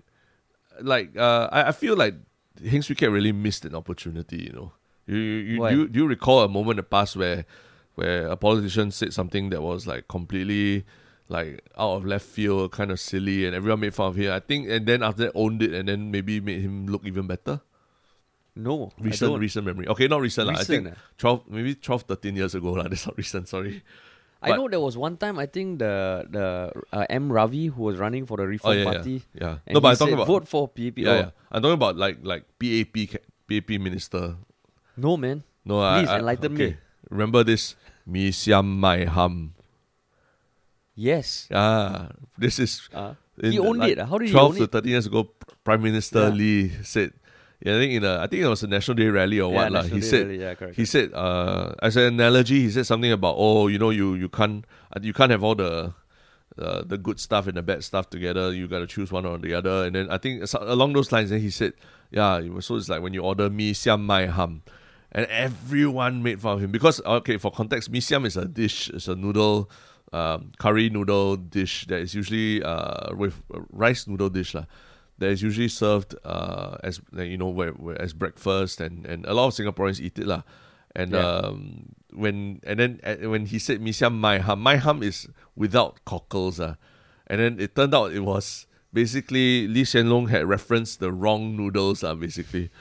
like 0.83 1.15
uh 1.15 1.47
I, 1.55 1.69
I 1.69 1.71
feel 1.71 1.95
like 1.95 2.15
Heng 2.59 2.83
Swee 2.83 2.99
Keat 2.99 3.09
really 3.09 3.31
missed 3.31 3.63
an 3.63 3.73
opportunity. 3.79 4.51
You 4.51 4.53
know, 4.53 4.69
you 5.07 5.15
you, 5.17 5.39
you 5.39 5.57
do, 5.57 5.75
you 5.79 5.83
do 5.87 5.95
you 6.03 6.07
recall 6.07 6.43
a 6.43 6.51
moment 6.51 6.75
in 6.77 6.83
the 6.83 6.89
past 6.91 7.15
where 7.15 7.47
where 7.95 8.27
a 8.27 8.35
politician 8.35 8.91
said 8.91 9.15
something 9.15 9.49
that 9.55 9.63
was 9.63 9.87
like 9.87 10.11
completely 10.11 10.83
like 11.31 11.63
out 11.79 11.95
of 11.95 12.03
left 12.03 12.27
field, 12.27 12.75
kind 12.75 12.91
of 12.91 12.99
silly, 12.99 13.47
and 13.47 13.55
everyone 13.55 13.79
made 13.79 13.95
fun 13.95 14.11
of 14.11 14.15
him. 14.19 14.35
I 14.35 14.43
think, 14.43 14.67
and 14.67 14.83
then 14.83 14.99
after 14.99 15.31
that 15.31 15.31
owned 15.33 15.63
it, 15.63 15.71
and 15.71 15.87
then 15.87 16.11
maybe 16.11 16.43
made 16.43 16.59
him 16.59 16.91
look 16.91 17.07
even 17.07 17.23
better. 17.23 17.63
No, 18.51 18.91
Recent, 18.99 19.39
recent 19.39 19.63
memory. 19.65 19.87
Okay, 19.87 20.11
not 20.11 20.19
recent. 20.19 20.47
lah. 20.51 20.59
I 20.59 20.67
think 20.67 20.91
Recent, 20.91 20.99
ah. 20.99 21.47
12, 21.47 21.47
maybe 21.55 21.71
12, 21.75 22.03
13 22.03 22.35
years 22.35 22.51
ago. 22.53 22.75
lah. 22.75 22.83
That's 22.91 23.07
not 23.07 23.15
recent, 23.15 23.47
sorry. 23.47 23.79
I 24.41 24.49
but- 24.49 24.57
know 24.57 24.67
there 24.67 24.79
was 24.81 24.97
one 24.97 25.17
time 25.17 25.37
I 25.37 25.45
think 25.45 25.77
the 25.79 26.25
the 26.29 26.45
uh, 26.91 27.05
M 27.09 27.31
Ravi 27.31 27.67
who 27.67 27.83
was 27.83 27.97
running 28.01 28.25
for 28.25 28.37
the 28.41 28.47
Reform 28.49 28.73
Oh, 28.73 28.77
yeah, 28.77 28.85
Party. 28.89 29.21
yeah. 29.37 29.41
yeah. 29.41 29.55
And 29.69 29.73
No, 29.75 29.81
but 29.81 29.89
I'm 29.93 29.97
talking 30.01 30.17
about. 30.17 30.25
vote 30.27 30.47
for 30.49 30.67
PAP. 30.67 30.97
yeah, 30.97 31.09
Oh, 31.09 31.15
yeah. 31.15 31.29
I'm 31.51 31.61
talking 31.61 31.77
about 31.77 31.95
like 31.95 32.17
like 32.25 32.43
PAP, 32.57 33.21
PAP 33.45 33.69
minister. 33.77 34.35
No 34.97 35.13
man. 35.15 35.43
No, 35.63 35.77
I- 35.79 36.01
Please 36.01 36.09
I, 36.09 36.17
enlighten 36.19 36.51
me. 36.57 36.63
okay. 36.65 36.77
Remember 37.13 37.43
this? 37.45 37.75
Mi 38.07 38.31
Siam 38.33 38.65
Mai 38.81 39.05
Ham. 39.05 39.53
Yes. 40.95 41.47
Ah, 41.53 42.09
this 42.37 42.59
is 42.59 42.89
Uh, 42.93 43.13
he 43.39 43.57
owned 43.59 43.79
like, 43.79 43.93
it. 43.93 43.99
How 44.03 44.17
did 44.17 44.27
he 44.27 44.33
12 44.33 44.51
own 44.51 44.57
to 44.57 44.63
it? 44.65 44.71
13 44.71 44.91
years 44.91 45.05
ago, 45.05 45.29
Prime 45.63 45.81
Minister 45.81 46.27
Yeah. 46.29 46.35
Lee 46.35 46.71
said, 46.83 47.13
yeah, 47.61 47.75
I 47.75 47.77
think 47.77 47.93
in 47.93 48.03
a, 48.03 48.17
I 48.19 48.27
think 48.27 48.41
it 48.41 48.47
was 48.47 48.63
a 48.63 48.67
National 48.67 48.95
Day 48.95 49.07
rally 49.07 49.39
or 49.39 49.51
yeah, 49.51 49.57
what 49.57 49.71
lah. 49.71 49.83
He 49.83 49.99
Day 49.99 50.01
said, 50.01 50.27
rally, 50.27 50.39
yeah, 50.39 50.55
correct. 50.55 50.75
he 50.75 50.85
said, 50.85 51.13
uh, 51.13 51.73
as 51.81 51.95
an 51.95 52.03
analogy, 52.03 52.61
he 52.61 52.71
said 52.71 52.87
something 52.87 53.11
about, 53.11 53.35
oh, 53.37 53.67
you 53.67 53.77
know, 53.77 53.91
you 53.91 54.15
you 54.15 54.29
can't 54.29 54.65
uh, 54.95 54.99
you 55.01 55.13
can't 55.13 55.29
have 55.29 55.43
all 55.43 55.53
the 55.53 55.93
uh, 56.57 56.81
the 56.85 56.97
good 56.97 57.19
stuff 57.19 57.47
and 57.47 57.57
the 57.57 57.61
bad 57.61 57.83
stuff 57.83 58.09
together. 58.09 58.51
You 58.51 58.67
got 58.67 58.79
to 58.79 58.87
choose 58.87 59.11
one 59.11 59.25
or 59.25 59.37
the 59.37 59.53
other. 59.53 59.85
And 59.85 59.95
then 59.95 60.09
I 60.09 60.17
think 60.17 60.43
along 60.53 60.93
those 60.93 61.11
lines, 61.11 61.29
then 61.29 61.39
he 61.39 61.49
said, 61.49 61.73
yeah, 62.09 62.41
so 62.59 62.75
it's 62.75 62.89
like 62.89 63.01
when 63.01 63.13
you 63.13 63.21
order 63.21 63.49
mi 63.49 63.73
siam 63.73 64.05
mai 64.05 64.25
ham. 64.25 64.63
And 65.11 65.25
everyone 65.27 66.23
made 66.23 66.39
fun 66.39 66.55
of 66.55 66.63
him 66.63 66.71
because 66.71 67.01
okay, 67.05 67.37
for 67.37 67.51
context, 67.51 67.91
mi 67.91 67.99
siam 67.99 68.25
is 68.25 68.37
a 68.37 68.45
dish, 68.45 68.89
it's 68.89 69.07
a 69.07 69.15
noodle, 69.15 69.69
um, 70.13 70.51
curry 70.57 70.89
noodle 70.89 71.35
dish 71.35 71.85
that 71.87 71.99
is 71.99 72.15
usually 72.15 72.63
uh, 72.63 73.13
with 73.13 73.41
rice 73.71 74.07
noodle 74.07 74.29
dish 74.29 74.55
lah. 74.55 74.65
That 75.21 75.29
is 75.29 75.43
usually 75.45 75.69
served 75.69 76.17
uh, 76.25 76.81
as 76.83 76.97
you 77.13 77.37
know 77.37 77.47
where, 77.53 77.71
where, 77.77 77.93
as 78.01 78.11
breakfast 78.17 78.81
and, 78.81 79.05
and 79.05 79.21
a 79.29 79.33
lot 79.37 79.47
of 79.49 79.53
Singaporeans 79.53 80.01
eat 80.01 80.17
it 80.17 80.25
lah. 80.25 80.41
And 80.97 81.13
Yeah. 81.13 81.45
um, 81.45 81.93
when 82.11 82.59
and 82.65 82.79
then 82.81 82.91
uh, 83.05 83.29
when 83.29 83.45
he 83.45 83.59
said 83.61 83.79
mi 83.85 83.93
siam 83.93 84.17
mai 84.19 84.39
ham, 84.41 84.59
mai 84.59 84.75
ham 84.81 85.05
is 85.05 85.29
without 85.55 86.01
cockles 86.09 86.57
ah. 86.59 86.75
And 87.29 87.37
then 87.39 87.53
it 87.61 87.77
turned 87.77 87.93
out 87.93 88.11
it 88.17 88.25
was 88.25 88.65
basically 88.91 89.69
Lee 89.69 89.85
Hsien 89.85 90.09
Loong 90.11 90.27
had 90.33 90.43
referenced 90.49 90.99
the 90.99 91.13
wrong 91.13 91.55
noodles 91.55 92.03
ah. 92.03 92.17
Basically, 92.17 92.71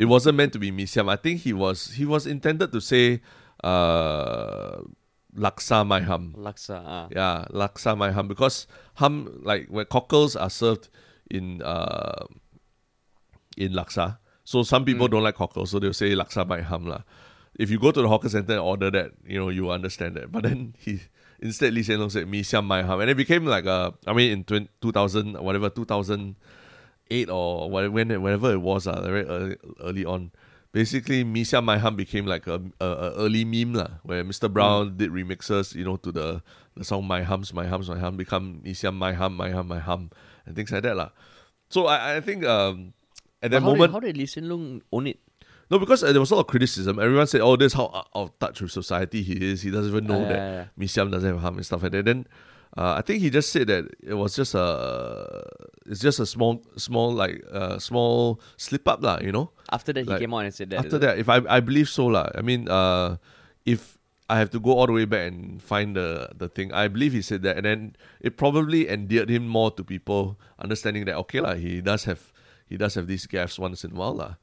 it 0.00 0.06
wasn't 0.08 0.40
meant 0.40 0.56
to 0.56 0.58
be 0.58 0.72
mi 0.72 0.86
siam. 0.88 1.06
I 1.12 1.16
think 1.20 1.44
he 1.46 1.52
was 1.52 1.94
he 2.00 2.08
was 2.08 2.26
intended 2.26 2.72
to 2.72 2.80
say 2.80 3.20
uh, 3.62 4.82
laksa 5.36 5.86
mai 5.86 6.00
ham. 6.00 6.34
Laksa. 6.36 6.80
Uh. 6.80 7.08
Yeah, 7.14 7.44
laksa 7.52 7.92
mai 7.96 8.10
ham 8.10 8.26
because 8.26 8.66
ham 8.94 9.28
like 9.44 9.68
when 9.68 9.84
cockles 9.86 10.34
are 10.34 10.50
served 10.50 10.88
in 11.30 11.62
uh 11.62 12.26
in 13.56 13.72
laksa. 13.72 14.18
So 14.44 14.62
some 14.62 14.84
people 14.84 15.06
don't 15.08 15.22
like 15.22 15.36
cockles, 15.36 15.70
so 15.70 15.78
they'll 15.78 15.92
say 15.92 16.10
laksa 16.14 16.46
mai 16.46 16.60
ham 16.62 16.86
lah. 16.86 17.02
If 17.58 17.70
you 17.70 17.78
go 17.78 17.90
to 17.92 18.02
the 18.02 18.08
hawker 18.08 18.28
center 18.28 18.52
and 18.54 18.60
order 18.62 18.90
that, 18.90 19.12
you 19.24 19.38
know 19.38 19.48
you 19.48 19.70
understand 19.70 20.16
that. 20.16 20.32
But 20.32 20.42
then 20.44 20.74
he 20.78 21.00
instead 21.40 21.72
Lee 21.74 21.82
Hsien 21.82 21.98
Loong 21.98 22.10
said 22.10 22.26
mi 22.28 22.42
siam 22.42 22.66
mai 22.66 22.82
ham, 22.82 23.00
and 23.00 23.10
it 23.10 23.16
became 23.16 23.44
like 23.46 23.66
a. 23.66 23.94
I 24.06 24.12
mean 24.12 24.32
in 24.32 24.44
20, 24.44 24.68
2000 24.80 25.42
whatever 25.42 25.70
2008 25.70 27.30
or 27.30 27.70
whatever 27.70 27.92
when 27.92 28.22
whenever 28.22 28.52
it 28.52 28.60
was 28.60 28.86
uh, 28.86 29.00
very 29.02 29.24
early, 29.26 29.56
early 29.80 30.04
on. 30.04 30.32
Basically, 30.72 31.24
Mi 31.24 31.42
Siam 31.42 31.64
Mai 31.64 31.78
Ham 31.78 31.96
became 31.96 32.26
like 32.26 32.46
a, 32.46 32.62
a, 32.80 32.86
a 32.86 33.10
early 33.14 33.44
meme 33.44 33.74
lah, 33.74 33.98
where 34.04 34.22
Mr. 34.22 34.46
Brown 34.48 34.96
did 34.96 35.10
remixes, 35.10 35.74
you 35.74 35.82
know, 35.84 35.96
to 35.96 36.12
the, 36.12 36.42
the 36.76 36.84
song 36.84 37.08
My 37.08 37.24
Hums, 37.24 37.52
My 37.52 37.66
Hums, 37.66 37.88
My 37.90 37.98
Hum, 37.98 38.16
become 38.16 38.60
Mi 38.62 38.72
Siam 38.72 38.96
My 38.96 39.12
Hum, 39.12 39.36
My 39.36 39.50
Hum, 39.50 39.66
My 39.66 39.80
Hum, 39.80 40.10
and 40.50 40.58
things 40.58 40.74
like 40.74 40.82
that 40.82 40.98
lah. 40.98 41.14
So 41.70 41.86
I, 41.86 42.18
I 42.18 42.20
think 42.20 42.42
um, 42.42 42.92
at 43.38 43.54
that 43.54 43.62
how 43.62 43.70
moment, 43.70 43.94
Did, 43.94 43.94
how 43.94 44.00
did 44.02 44.16
Lee 44.18 44.26
Hsien 44.26 44.50
Loong 44.50 44.82
own 44.90 45.06
it? 45.06 45.22
no, 45.70 45.78
because 45.78 46.02
uh, 46.02 46.10
there 46.10 46.18
was 46.18 46.34
a 46.34 46.34
lot 46.34 46.42
of 46.42 46.50
criticism. 46.50 46.98
Everyone 46.98 47.30
said, 47.30 47.46
"Oh, 47.46 47.54
this 47.54 47.70
is 47.70 47.76
how 47.78 47.94
out 47.94 48.10
of 48.10 48.34
touch 48.42 48.58
with 48.60 48.74
society 48.74 49.22
he 49.22 49.38
is. 49.54 49.62
He 49.62 49.70
doesn't 49.70 49.94
even 49.94 50.10
know 50.10 50.26
Ah, 50.26 50.28
that 50.28 50.40
yeah, 50.42 50.64
yeah. 50.74 50.86
Siam 50.90 51.14
doesn't 51.14 51.30
have 51.30 51.38
hum 51.38 51.62
and 51.62 51.66
stuff 51.66 51.86
like 51.86 51.94
that." 51.94 52.10
Then 52.10 52.26
uh, 52.74 52.98
I 52.98 53.02
think 53.06 53.22
he 53.22 53.30
just 53.30 53.54
said 53.54 53.70
that 53.70 53.86
it 54.02 54.14
was 54.18 54.34
just 54.34 54.58
a, 54.58 54.66
it's 55.86 56.02
just 56.02 56.18
a 56.18 56.26
small, 56.26 56.58
small 56.74 57.14
like 57.14 57.38
uh, 57.54 57.78
small 57.78 58.42
slip 58.58 58.82
up 58.90 58.98
lah. 58.98 59.22
You 59.22 59.30
know. 59.30 59.54
After 59.70 59.94
that, 59.94 60.10
he 60.10 60.18
came 60.18 60.34
out 60.34 60.42
and 60.42 60.50
said 60.50 60.74
that. 60.74 60.82
After 60.82 60.98
that, 60.98 61.22
if 61.22 61.30
I 61.30 61.38
I 61.46 61.62
believe 61.62 61.86
so 61.86 62.10
lah. 62.10 62.26
I 62.34 62.42
mean, 62.42 62.66
uh, 62.66 63.22
if 63.62 63.94
I 64.30 64.38
have 64.38 64.50
to 64.50 64.60
go 64.60 64.78
all 64.78 64.86
the 64.86 64.92
way 64.94 65.04
back 65.04 65.26
and 65.26 65.60
find 65.62 65.96
the 65.98 66.30
the 66.38 66.48
thing, 66.48 66.70
I 66.72 66.86
believe 66.86 67.12
he 67.12 67.22
said 67.22 67.42
that, 67.42 67.58
and 67.58 67.66
then 67.66 67.80
it 68.20 68.38
probably 68.38 68.88
endeared 68.88 69.28
him 69.28 69.48
more 69.48 69.70
to 69.74 69.82
people, 69.82 70.38
understanding 70.58 71.04
that 71.06 71.16
okay 71.26 71.40
lah, 71.42 71.54
he 71.58 71.80
does 71.82 72.04
have 72.04 72.32
he 72.64 72.78
does 72.78 72.94
have 72.94 73.10
these 73.10 73.26
gaffes 73.26 73.58
once 73.58 73.82
in 73.82 73.92
a 73.92 73.98
while 73.98 74.14
lah, 74.14 74.34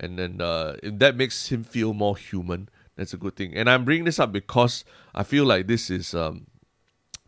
and 0.00 0.18
then 0.18 0.40
uh, 0.40 0.80
if 0.82 0.96
that 0.98 1.14
makes 1.20 1.52
him 1.52 1.62
feel 1.62 1.92
more 1.92 2.16
human. 2.16 2.72
That's 2.96 3.12
a 3.12 3.16
good 3.18 3.34
thing. 3.34 3.54
And 3.58 3.68
I'm 3.68 3.84
bringing 3.84 4.04
this 4.06 4.20
up 4.22 4.30
because 4.30 4.84
I 5.14 5.24
feel 5.24 5.44
like 5.44 5.66
this 5.66 5.90
is 5.90 6.14
um, 6.14 6.46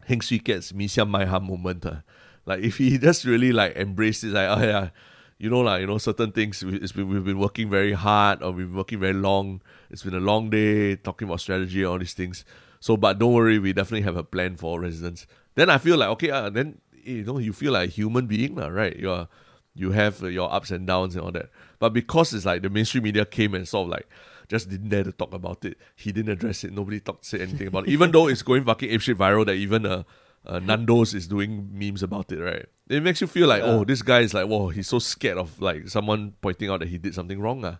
Heng 0.06 0.20
Swee 0.22 0.38
Keat's 0.38 0.72
Mi 0.72 0.86
Siam 0.86 1.10
Mai 1.10 1.26
Ham 1.26 1.42
moment. 1.42 1.84
ah. 1.84 2.02
Like 2.46 2.62
if 2.62 2.78
he 2.78 2.98
just 3.02 3.24
really 3.24 3.50
like 3.52 3.74
embraces 3.74 4.32
like 4.32 4.46
oh 4.46 4.62
yeah, 4.62 4.90
you 5.38 5.50
know 5.50 5.60
like 5.60 5.80
you 5.82 5.86
know 5.86 5.98
certain 5.98 6.32
things. 6.32 6.64
we- 6.64 6.76
It's 6.76 6.92
been, 6.92 7.08
we've 7.08 7.24
been 7.24 7.38
working 7.38 7.68
very 7.70 7.92
hard, 7.92 8.42
or 8.42 8.52
we've 8.52 8.66
been 8.68 8.76
working 8.76 9.00
very 9.00 9.12
long. 9.14 9.60
It's 9.90 10.02
been 10.02 10.14
a 10.14 10.20
long 10.20 10.50
day 10.50 10.96
talking 10.96 11.28
about 11.28 11.40
strategy, 11.40 11.84
all 11.84 11.98
these 11.98 12.14
things. 12.14 12.44
So, 12.80 12.96
but 12.96 13.18
don't 13.18 13.32
worry, 13.32 13.58
we 13.58 13.72
definitely 13.72 14.02
have 14.02 14.16
a 14.16 14.24
plan 14.24 14.56
for 14.56 14.80
residents. 14.80 15.26
Then 15.54 15.70
I 15.70 15.78
feel 15.78 15.96
like 15.96 16.08
okay, 16.10 16.30
uh, 16.30 16.50
then 16.50 16.80
you 17.02 17.24
know 17.24 17.38
you 17.38 17.52
feel 17.52 17.72
like 17.72 17.88
a 17.88 17.92
human 17.92 18.26
being, 18.26 18.54
lah, 18.56 18.68
right? 18.68 18.96
You're 18.96 19.28
you 19.74 19.90
have 19.92 20.22
uh, 20.22 20.28
your 20.28 20.52
ups 20.52 20.70
and 20.70 20.86
downs 20.86 21.16
and 21.16 21.24
all 21.24 21.32
that. 21.32 21.50
But 21.78 21.90
because 21.92 22.32
it's 22.32 22.46
like 22.46 22.62
the 22.62 22.70
mainstream 22.70 23.04
media 23.04 23.24
came 23.26 23.54
and 23.54 23.68
sort 23.68 23.86
of 23.86 23.90
like 23.90 24.08
just 24.48 24.70
didn't 24.70 24.88
dare 24.90 25.04
to 25.04 25.12
talk 25.12 25.34
about 25.34 25.64
it. 25.64 25.76
He 25.96 26.12
didn't 26.12 26.32
address 26.32 26.64
it. 26.64 26.72
Nobody 26.72 27.00
talked 27.00 27.24
say 27.26 27.40
anything 27.40 27.66
about 27.66 27.88
it. 27.88 27.90
Even 27.90 28.10
though 28.12 28.28
it's 28.28 28.42
going 28.42 28.64
fucking 28.64 28.88
apeshit 28.90 29.16
viral 29.16 29.44
that 29.44 29.54
even 29.56 29.84
uh, 29.84 30.04
uh, 30.46 30.58
Nando's 30.60 31.14
is 31.14 31.26
doing 31.26 31.68
memes 31.72 32.02
about 32.02 32.30
it, 32.32 32.40
right? 32.40 32.66
It 32.88 33.02
makes 33.02 33.20
you 33.20 33.26
feel 33.26 33.48
like, 33.48 33.62
Yeah. 33.62 33.70
oh, 33.70 33.84
this 33.84 34.00
guy 34.02 34.20
is 34.20 34.32
like, 34.32 34.46
whoa, 34.46 34.68
he's 34.68 34.88
so 34.88 34.98
scared 35.00 35.38
of 35.38 35.60
like 35.60 35.88
someone 35.88 36.34
pointing 36.40 36.70
out 36.70 36.80
that 36.80 36.88
he 36.88 36.98
did 36.98 37.14
something 37.14 37.40
wrong. 37.40 37.64
Uh. 37.64 37.76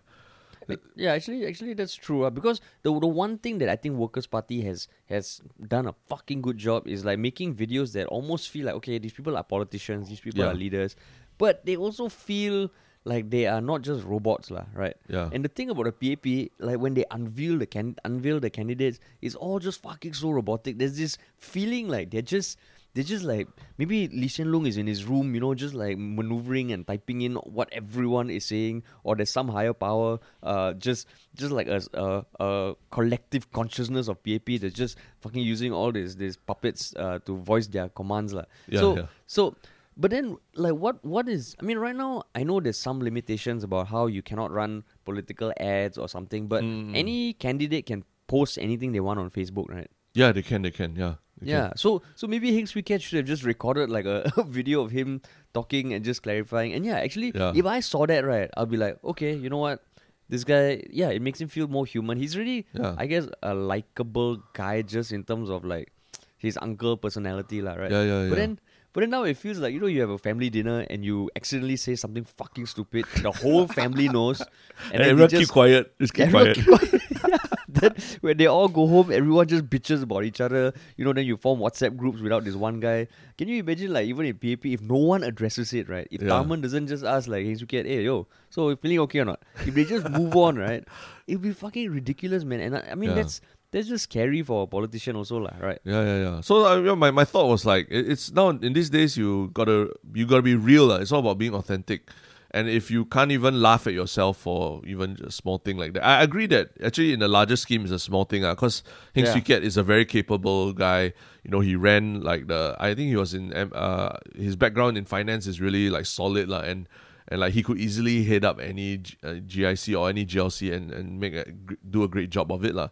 Yeah, 0.97 1.13
actually, 1.13 1.47
actually, 1.47 1.75
that's 1.75 1.95
true. 1.95 2.25
Uh, 2.25 2.29
because 2.29 2.59
the 2.83 2.91
the 2.99 3.07
one 3.07 3.37
thing 3.37 3.57
that 3.59 3.69
I 3.69 3.77
think 3.77 3.95
Workers' 3.95 4.27
Party 4.27 4.59
has 4.63 4.89
has 5.07 5.39
done 5.65 5.87
a 5.87 5.93
fucking 6.07 6.41
good 6.41 6.57
job 6.57 6.87
is 6.89 7.05
like 7.05 7.19
making 7.19 7.55
videos 7.55 7.93
that 7.93 8.07
almost 8.07 8.49
feel 8.49 8.65
like 8.65 8.75
okay, 8.75 8.97
these 8.97 9.13
people 9.13 9.37
are 9.37 9.43
politicians, 9.43 10.09
these 10.09 10.19
people 10.19 10.41
Yeah. 10.41 10.51
are 10.51 10.53
leaders, 10.53 10.97
but 11.37 11.65
they 11.65 11.77
also 11.77 12.09
feel 12.09 12.69
like 13.07 13.29
they 13.29 13.47
are 13.47 13.61
not 13.61 13.81
just 13.81 14.03
robots, 14.03 14.51
lah, 14.51 14.65
right? 14.75 14.95
Yeah. 15.07 15.29
And 15.31 15.43
the 15.43 15.49
thing 15.49 15.69
about 15.69 15.85
the 15.85 15.95
PAP, 15.95 16.51
like 16.59 16.79
when 16.79 16.93
they 16.93 17.05
unveil 17.09 17.57
the 17.57 17.65
can 17.65 17.95
unveil 18.03 18.39
the 18.39 18.49
candidates, 18.49 18.99
it's 19.21 19.35
all 19.35 19.59
just 19.59 19.81
fucking 19.81 20.13
so 20.13 20.31
robotic. 20.31 20.77
There's 20.77 20.97
this 20.97 21.17
feeling 21.37 21.87
like 21.87 22.11
they're 22.11 22.21
just 22.21 22.59
they're 22.93 23.03
just 23.03 23.23
like 23.23 23.47
maybe 23.77 24.07
Lee 24.07 24.27
Hsien 24.27 24.47
Loong 24.47 24.67
is 24.67 24.75
in 24.75 24.87
his 24.87 25.05
room, 25.05 25.35
you 25.35 25.39
know, 25.39 25.53
just 25.53 25.73
like 25.73 25.97
maneuvering 25.97 26.71
and 26.71 26.85
typing 26.85 27.21
in 27.21 27.35
what 27.35 27.69
everyone 27.71 28.29
is 28.29 28.45
saying, 28.45 28.83
or 29.03 29.15
there's 29.15 29.29
some 29.29 29.47
higher 29.47 29.73
power, 29.73 30.19
uh, 30.43 30.73
just 30.73 31.07
just 31.35 31.51
like 31.51 31.67
a, 31.67 31.81
a, 31.93 32.25
a 32.39 32.75
collective 32.91 33.51
consciousness 33.51 34.07
of 34.07 34.21
PAP 34.23 34.59
that's 34.59 34.73
just 34.73 34.97
fucking 35.21 35.41
using 35.41 35.71
all 35.71 35.91
these 35.91 36.15
these 36.15 36.37
puppets 36.37 36.93
uh, 36.97 37.19
to 37.25 37.37
voice 37.37 37.67
their 37.67 37.87
commands, 37.89 38.33
lah. 38.33 38.45
Yeah, 38.67 38.79
so 38.79 38.95
yeah. 38.97 39.05
so 39.27 39.55
But 39.97 40.11
then, 40.11 40.37
like, 40.53 40.75
what 40.75 41.03
what 41.03 41.27
is? 41.27 41.55
I 41.59 41.65
mean, 41.65 41.79
right 41.81 41.95
now, 41.95 42.23
I 42.35 42.43
know 42.43 42.59
there's 42.59 42.77
some 42.77 42.99
limitations 43.01 43.63
about 43.63 43.87
how 43.87 44.05
you 44.05 44.21
cannot 44.21 44.51
run 44.51 44.83
political 45.05 45.51
ads 45.59 45.97
or 45.97 46.07
something. 46.07 46.45
But 46.47 46.61
Mm. 46.63 46.93
any 46.95 47.33
candidate 47.33 47.87
can 47.89 48.03
post 48.27 48.59
anything 48.61 48.91
they 48.93 48.99
want 49.01 49.19
on 49.19 49.31
Facebook, 49.31 49.69
right? 49.73 49.89
Yeah, 50.13 50.31
they 50.31 50.43
can. 50.45 50.61
They 50.61 50.69
can. 50.71 50.93
Yeah. 50.95 51.15
they 51.41 51.49
Yeah. 51.53 51.69
can. 51.69 51.77
So 51.81 52.01
so 52.15 52.27
maybe 52.29 52.53
Heng 52.53 52.65
Swee 52.69 52.81
Keat 52.85 53.01
should 53.01 53.17
have 53.17 53.25
just 53.25 53.43
recorded 53.43 53.89
like 53.89 54.05
a, 54.05 54.29
video 54.45 54.81
of 54.85 54.91
him 54.93 55.21
talking 55.53 55.93
and 55.97 56.05
just 56.05 56.21
clarifying. 56.21 56.73
And 56.77 56.85
yeah, 56.85 57.01
actually, 57.01 57.31
Yeah. 57.33 57.53
if 57.57 57.65
I 57.65 57.79
saw 57.81 58.05
that 58.05 58.21
right, 58.25 58.49
I'll 58.57 58.69
be 58.69 58.77
like, 58.77 59.01
okay, 59.03 59.33
you 59.33 59.49
know 59.49 59.57
what? 59.65 59.81
This 60.29 60.43
guy, 60.43 60.83
yeah, 60.91 61.09
it 61.09 61.21
makes 61.21 61.39
him 61.41 61.47
feel 61.47 61.67
more 61.67 61.85
human. 61.89 62.17
He's 62.21 62.37
really, 62.37 62.67
Yeah. 62.73 62.93
I 62.97 63.05
guess, 63.07 63.29
a 63.41 63.53
likable 63.55 64.43
guy 64.53 64.81
just 64.81 65.11
in 65.11 65.23
terms 65.23 65.49
of 65.49 65.63
like 65.65 65.89
his 66.37 66.57
uncle 66.61 66.97
personality, 66.97 67.61
lah, 67.65 67.73
right? 67.81 67.89
Yeah, 67.91 68.03
yeah, 68.03 68.29
But 68.29 68.37
yeah. 68.37 68.41
then, 68.45 68.59
but 68.97 69.01
then 69.01 69.11
now 69.11 69.21
it 69.29 69.37
feels 69.37 69.59
like 69.59 69.75
you 69.75 69.79
know 69.79 69.85
you 69.85 70.01
have 70.01 70.09
a 70.09 70.17
family 70.17 70.49
dinner 70.49 70.79
and 70.89 71.05
you 71.05 71.29
accidentally 71.35 71.75
say 71.75 71.93
something 71.95 72.23
fucking 72.23 72.65
stupid. 72.65 73.05
The 73.21 73.31
whole 73.31 73.67
family 73.67 74.09
knows, 74.09 74.41
And, 74.91 74.93
then 74.93 75.01
you 75.01 75.11
everyone 75.11 75.29
just, 75.29 75.41
keep 75.43 75.49
quiet. 75.53 75.93
Just 76.01 76.15
keep 76.15 76.31
quiet. 76.31 76.55
keep 76.55 76.65
quiet. 76.65 77.01
Yeah. 77.27 77.37
then 77.67 77.95
when 78.21 78.37
they 78.37 78.47
all 78.47 78.67
go 78.69 78.87
home, 78.87 79.11
everyone 79.11 79.47
just 79.47 79.69
bitches 79.69 80.01
about 80.01 80.23
each 80.23 80.41
other. 80.41 80.73
You 80.95 81.05
know, 81.05 81.13
then 81.13 81.25
you 81.25 81.37
form 81.37 81.59
WhatsApp 81.59 81.95
groups 81.95 82.21
without 82.21 82.43
this 82.43 82.55
one 82.55 82.79
guy. 82.79 83.07
Can 83.37 83.49
you 83.49 83.59
imagine, 83.59 83.91
like, 83.93 84.07
even 84.07 84.25
in 84.25 84.33
PAP, 84.35 84.65
if 84.65 84.81
no 84.81 84.95
one 84.95 85.21
addresses 85.23 85.73
it, 85.73 85.89
right? 85.89 86.07
If 86.09 86.21
Yeah. 86.21 86.29
Tharman 86.29 86.61
doesn't 86.61 86.87
just 86.87 87.03
ask, 87.03 87.27
like, 87.27 87.45
hey, 87.45 87.53
Swee 87.55 87.67
Keat, 87.67 87.85
hey, 87.85 88.01
yo, 88.03 88.25
so 88.49 88.75
feeling 88.77 88.99
okay 88.99 89.19
or 89.19 89.25
not? 89.25 89.43
If 89.65 89.75
they 89.75 89.83
just 89.85 90.09
move 90.09 90.35
on, 90.35 90.55
right? 90.57 90.83
It'd 91.27 91.41
be 91.41 91.51
fucking 91.51 91.91
ridiculous, 91.91 92.43
man. 92.45 92.61
And 92.61 92.77
I, 92.77 92.87
I 92.91 92.95
mean, 92.95 93.09
Yeah. 93.09 93.15
that's 93.17 93.41
that's 93.71 93.87
just 93.87 94.03
scary 94.05 94.41
for 94.43 94.63
a 94.63 94.67
politician, 94.67 95.15
also, 95.15 95.37
lah, 95.39 95.53
right? 95.59 95.79
Yeah, 95.83 96.03
yeah, 96.03 96.17
yeah. 96.23 96.41
So 96.41 96.65
uh, 96.65 96.77
you 96.77 96.83
know, 96.83 96.95
my, 96.95 97.11
my 97.11 97.25
thought 97.25 97.47
was 97.47 97.65
like, 97.65 97.87
it, 97.89 98.09
it's 98.09 98.31
now 98.31 98.49
in 98.49 98.73
these 98.73 98.89
days 98.89 99.17
you 99.17 99.49
gotta 99.53 99.89
you 100.13 100.25
gotta 100.25 100.41
be 100.41 100.55
real. 100.55 100.87
lah. 100.87 100.97
It's 100.97 101.11
all 101.11 101.19
about 101.19 101.37
being 101.37 101.53
authentic. 101.53 102.09
And 102.51 102.69
if 102.69 102.89
you 102.89 103.03
can't 103.03 103.29
even 103.31 103.61
laugh 103.61 103.87
at 103.87 103.93
yourself 103.93 104.37
for 104.37 104.81
even 104.87 105.17
a 105.21 105.29
small 105.29 105.57
thing 105.59 105.75
like 105.77 105.93
that, 105.93 106.03
I 106.05 106.23
agree 106.23 106.47
that 106.47 106.69
actually 106.81 107.11
in 107.11 107.19
the 107.19 107.27
larger 107.27 107.57
scheme 107.57 107.83
is 107.83 107.91
a 107.91 107.99
small 107.99 108.23
thing. 108.23 108.43
Because 108.43 108.83
Heng 109.13 109.25
Yeah. 109.25 109.33
Swee 109.33 109.41
Kiat 109.41 109.61
is 109.67 109.75
a 109.75 109.83
very 109.83 110.05
capable 110.05 110.71
guy. 110.71 111.11
You 111.43 111.51
know, 111.51 111.59
he 111.59 111.75
ran 111.75 112.21
like 112.23 112.47
the. 112.47 112.75
I 112.79 112.95
think 112.95 113.09
he 113.09 113.17
was 113.19 113.33
in. 113.33 113.51
Uh, 113.51 114.15
his 114.35 114.55
background 114.55 114.97
in 114.97 115.03
finance 115.03 115.45
is 115.45 115.59
really 115.59 115.89
like 115.91 116.05
solid 116.07 116.47
lah, 116.47 116.61
and 116.63 116.87
and 117.27 117.41
like 117.43 117.51
he 117.51 117.61
could 117.61 117.77
easily 117.83 118.23
head 118.23 118.45
up 118.47 118.61
any 118.63 119.03
G- 119.03 119.17
uh, 119.27 119.43
GIC 119.43 119.99
or 119.99 120.07
any 120.07 120.25
GLC 120.25 120.71
and 120.71 120.89
and 120.95 121.19
make 121.19 121.35
a 121.35 121.43
do 121.83 122.03
a 122.03 122.07
great 122.07 122.29
job 122.31 122.49
of 122.49 122.63
it 122.63 122.73
lah. 122.73 122.87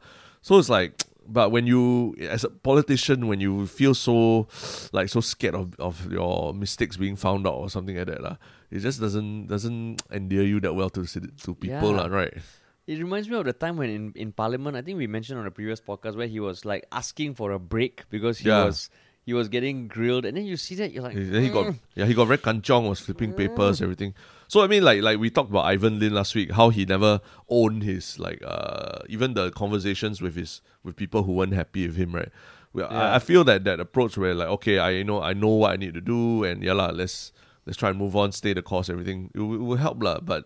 So 0.45 0.59
it's 0.59 0.69
like, 0.69 1.01
but 1.27 1.49
when 1.49 1.65
you 1.65 2.13
as 2.21 2.43
a 2.43 2.51
politician, 2.51 3.25
when 3.25 3.41
you 3.41 3.65
feel 3.65 3.95
so 3.95 4.45
like 4.93 5.09
so 5.09 5.19
scared 5.19 5.55
of, 5.55 5.73
of 5.79 6.11
your 6.11 6.53
mistakes 6.53 6.97
being 6.97 7.15
found 7.15 7.47
out 7.47 7.55
or 7.55 7.67
something 7.67 7.97
like 7.97 8.05
that 8.05 8.21
lah, 8.21 8.37
it 8.69 8.85
just 8.85 9.01
doesn't 9.01 9.47
doesn't 9.47 10.03
endear 10.13 10.43
you 10.43 10.61
that 10.61 10.77
well 10.77 10.91
to 10.93 11.01
to 11.09 11.55
people 11.57 11.97
Yeah. 11.97 11.97
lah, 11.97 12.13
right? 12.13 12.37
It 12.85 13.01
reminds 13.01 13.25
me 13.27 13.33
of 13.41 13.45
the 13.49 13.53
time 13.57 13.77
when 13.81 13.89
in, 13.89 14.13
in 14.13 14.29
Parliament, 14.31 14.77
I 14.77 14.83
think 14.85 15.01
we 15.01 15.07
mentioned 15.09 15.41
on 15.41 15.47
a 15.47 15.51
previous 15.51 15.81
podcast 15.81 16.13
where 16.15 16.29
he 16.29 16.39
was 16.39 16.61
like 16.61 16.85
asking 16.91 17.33
for 17.33 17.49
a 17.49 17.57
break 17.57 18.05
because 18.13 18.37
he 18.37 18.49
Yeah. 18.53 18.69
was 18.69 18.91
he 19.25 19.33
was 19.33 19.47
getting 19.49 19.87
grilled, 19.87 20.23
and 20.25 20.37
then 20.37 20.45
you 20.45 20.55
see 20.55 20.75
that 20.75 20.91
you're 20.93 21.03
like, 21.03 21.15
Then 21.15 21.41
he 21.43 21.49
got 21.49 21.65
"Mm." 21.67 21.79
yeah 21.95 22.05
he 22.05 22.13
got 22.13 22.25
very 22.31 22.37
kanchong 22.37 22.87
was 22.89 22.99
flipping 22.99 23.33
papers 23.33 23.81
everything. 23.81 24.13
So 24.47 24.61
I 24.63 24.67
mean 24.67 24.83
like 24.83 25.01
like 25.01 25.17
we 25.19 25.29
talked 25.29 25.49
about 25.49 25.65
Ivan 25.65 25.97
Lim 25.99 26.13
last 26.13 26.35
week 26.35 26.51
how 26.51 26.69
he 26.69 26.85
never 26.85 27.19
owned 27.49 27.81
his 27.83 28.19
like 28.19 28.41
uh 28.45 28.99
even 29.09 29.33
the 29.33 29.49
conversations 29.51 30.21
with 30.21 30.35
his 30.35 30.61
with 30.83 30.95
people 30.95 31.23
who 31.23 31.33
weren't 31.33 31.53
happy 31.53 31.87
with 31.87 31.95
him 31.97 32.13
right. 32.13 32.29
Well, 32.73 32.87
Yeah. 32.91 33.01
I, 33.01 33.15
I 33.15 33.19
feel 33.19 33.43
that 33.49 33.63
that 33.63 33.79
approach 33.79 34.17
where 34.17 34.35
like 34.35 34.49
okay 34.59 34.77
I 34.77 34.89
you 35.01 35.03
know 35.03 35.21
I 35.21 35.33
know 35.33 35.49
what 35.63 35.71
I 35.73 35.77
need 35.77 35.95
to 35.95 36.01
do 36.01 36.43
and 36.43 36.61
yeah 36.61 36.73
lah 36.77 36.91
let's 36.93 37.31
let's 37.65 37.77
try 37.81 37.89
and 37.89 37.97
move 37.97 38.15
on 38.15 38.31
stay 38.31 38.53
the 38.53 38.61
course 38.61 38.89
everything 38.93 39.31
it, 39.33 39.39
will- 39.39 39.55
it 39.55 39.65
will 39.73 39.81
help 39.87 40.03
lah 40.03 40.19
but 40.19 40.45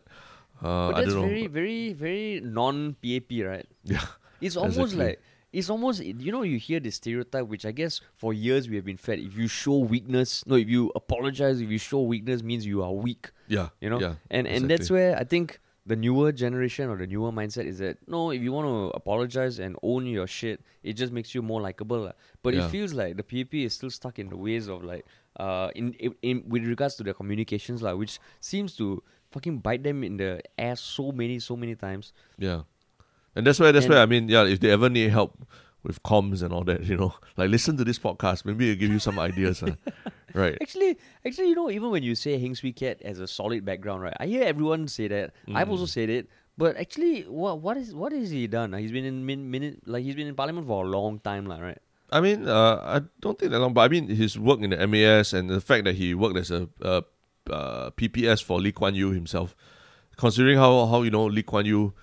uh, 0.63 0.91
But 0.91 0.95
I 0.95 1.01
that's 1.01 1.13
don't 1.13 1.21
know 1.23 1.27
very, 1.27 1.47
very, 1.47 1.93
very 1.93 2.41
non 2.43 2.95
PAP, 3.03 3.31
right? 3.43 3.67
yeah 3.83 4.05
It's 4.39 4.55
almost 4.55 4.95
Exactly. 4.95 5.05
like 5.05 5.19
it's 5.51 5.69
almost 5.69 6.03
you 6.03 6.31
know 6.31 6.43
you 6.43 6.57
hear 6.59 6.79
this 6.79 6.95
stereotype, 6.95 7.47
which 7.47 7.65
I 7.65 7.71
guess 7.71 8.01
for 8.15 8.33
years 8.33 8.69
we 8.69 8.75
have 8.75 8.85
been 8.85 8.97
fed. 8.97 9.19
If 9.19 9.37
you 9.37 9.47
show 9.47 9.77
weakness, 9.79 10.45
no, 10.45 10.55
if 10.55 10.69
you 10.69 10.91
apologize, 10.95 11.59
if 11.61 11.69
you 11.69 11.77
show 11.79 12.01
weakness, 12.01 12.43
means 12.43 12.65
you 12.65 12.83
are 12.83 12.93
weak. 12.93 13.31
yeah 13.47 13.69
You 13.81 13.89
know, 13.89 13.99
yeah 13.99 14.15
and 14.29 14.47
and 14.47 14.69
that's 14.69 14.89
where 14.91 15.17
I 15.17 15.23
think 15.23 15.59
the 15.85 15.95
newer 15.95 16.31
generation 16.31 16.87
or 16.89 16.97
the 16.97 17.07
newer 17.07 17.31
mindset 17.31 17.65
is 17.65 17.79
that 17.79 17.97
no, 18.07 18.29
if 18.29 18.41
you 18.43 18.51
want 18.51 18.67
to 18.67 18.95
apologize 18.95 19.57
and 19.57 19.75
own 19.81 20.05
your 20.05 20.27
shit, 20.27 20.61
it 20.83 20.93
just 20.93 21.11
makes 21.11 21.33
you 21.33 21.41
more 21.41 21.61
likable. 21.61 22.11
But 22.43 22.53
Yeah. 22.53 22.65
it 22.65 22.69
feels 22.69 22.93
like 22.93 23.17
the 23.17 23.23
PAP 23.23 23.55
is 23.65 23.73
still 23.73 23.89
stuck 23.89 24.19
in 24.19 24.29
the 24.29 24.37
ways 24.37 24.67
of 24.69 24.83
like 24.83 25.05
uh 25.39 25.69
in 25.75 25.93
in, 25.93 26.13
in 26.21 26.43
with 26.47 26.63
regards 26.65 26.93
to 26.97 27.03
their 27.03 27.15
communications 27.17 27.81
lah, 27.81 27.95
which 27.95 28.19
seems 28.39 28.75
to 28.77 29.01
fucking 29.31 29.59
bite 29.65 29.81
them 29.81 30.03
in 30.03 30.17
the 30.17 30.41
ass 30.57 30.79
so 30.81 31.11
many 31.11 31.39
so 31.39 31.55
many 31.57 31.73
times. 31.73 32.13
Yeah, 32.37 32.63
and 33.35 33.45
that's 33.47 33.59
why 33.59 33.71
that's 33.71 33.85
And- 33.85 33.95
why 33.95 34.01
I 34.01 34.05
mean, 34.05 34.29
yeah, 34.29 34.45
if 34.45 34.59
they 34.59 34.71
ever 34.71 34.89
need 34.89 35.09
help 35.11 35.37
with 35.83 36.01
comms 36.03 36.43
and 36.43 36.51
all 36.53 36.63
that, 36.65 36.83
you 36.83 36.97
know, 36.97 37.13
like 37.37 37.49
listen 37.49 37.77
to 37.77 37.83
this 37.83 37.99
podcast, 37.99 38.43
maybe 38.45 38.69
it'll 38.71 38.79
give 38.79 38.91
you 38.91 38.99
some 38.99 39.17
ideas, 39.19 39.61
huh? 39.61 39.75
right? 40.33 40.57
Actually, 40.61 40.97
actually, 41.25 41.47
you 41.49 41.55
know, 41.55 41.69
even 41.69 41.89
when 41.89 42.03
you 42.03 42.15
say 42.15 42.37
Heng 42.37 42.53
Swee 42.55 42.73
Keat 42.73 43.01
as 43.01 43.19
a 43.19 43.27
solid 43.27 43.63
background, 43.63 44.01
right? 44.01 44.15
I 44.19 44.25
hear 44.27 44.43
everyone 44.43 44.87
say 44.87 45.07
that. 45.07 45.31
I've 45.53 45.69
also 45.69 45.85
Mm. 45.85 45.89
said 45.95 46.09
it. 46.09 46.27
But 46.59 46.75
actually, 46.75 47.23
what 47.23 47.61
what 47.63 47.77
is 47.77 47.95
what 47.95 48.11
has 48.11 48.29
he 48.29 48.45
done? 48.47 48.73
He's 48.73 48.91
been 48.91 49.05
in 49.05 49.25
min, 49.25 49.49
minute 49.49 49.79
like 49.87 50.03
he's 50.03 50.15
been 50.15 50.27
in 50.27 50.35
Parliament 50.35 50.67
for 50.67 50.83
a 50.83 50.87
long 50.89 51.19
time, 51.23 51.45
lah, 51.47 51.59
right? 51.63 51.79
I 52.11 52.19
mean, 52.19 52.49
uh, 52.49 52.83
I 52.83 53.01
don't 53.21 53.39
think 53.39 53.51
that 53.53 53.59
long, 53.63 53.71
but 53.73 53.81
I 53.81 53.87
mean, 53.87 54.09
his 54.09 54.35
work 54.37 54.59
in 54.59 54.71
the 54.71 54.87
MAS 54.87 55.31
and 55.31 55.47
the 55.49 55.61
fact 55.61 55.85
that 55.85 55.95
he 55.95 56.13
worked 56.13 56.35
as 56.35 56.51
a 56.51 56.67
uh, 56.83 57.01
uh, 57.49 57.91
PPS 57.95 58.43
for 58.43 58.59
Lee 58.59 58.73
Kuan 58.73 58.93
Yew 58.93 59.11
himself, 59.15 59.55
considering 60.17 60.57
how 60.57 60.85
how 60.87 61.01
you 61.03 61.11
know 61.11 61.25
Lee 61.31 61.43
Kuan 61.43 61.63
Yew 61.65 61.93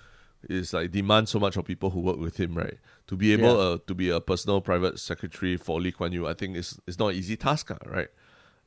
is 0.49 0.73
like 0.73 0.91
demands 0.91 1.31
so 1.31 1.39
much 1.39 1.57
of 1.57 1.65
people 1.65 1.89
who 1.89 1.99
work 1.99 2.17
with 2.17 2.37
him, 2.39 2.55
right? 2.55 2.77
To 3.07 3.15
be 3.15 3.33
able 3.33 3.55
Yeah. 3.57 3.73
uh, 3.73 3.77
to 3.87 3.93
be 3.95 4.09
a 4.09 4.19
personal 4.21 4.61
private 4.61 4.99
secretary 4.99 5.57
for 5.57 5.79
Lee 5.81 5.91
Kuan 5.91 6.11
Yew, 6.11 6.27
I 6.27 6.33
think 6.33 6.55
is 6.57 6.79
it's 6.87 6.99
not 6.99 7.09
an 7.09 7.15
easy 7.15 7.35
task, 7.35 7.71
ah, 7.71 7.77
right? 7.85 8.09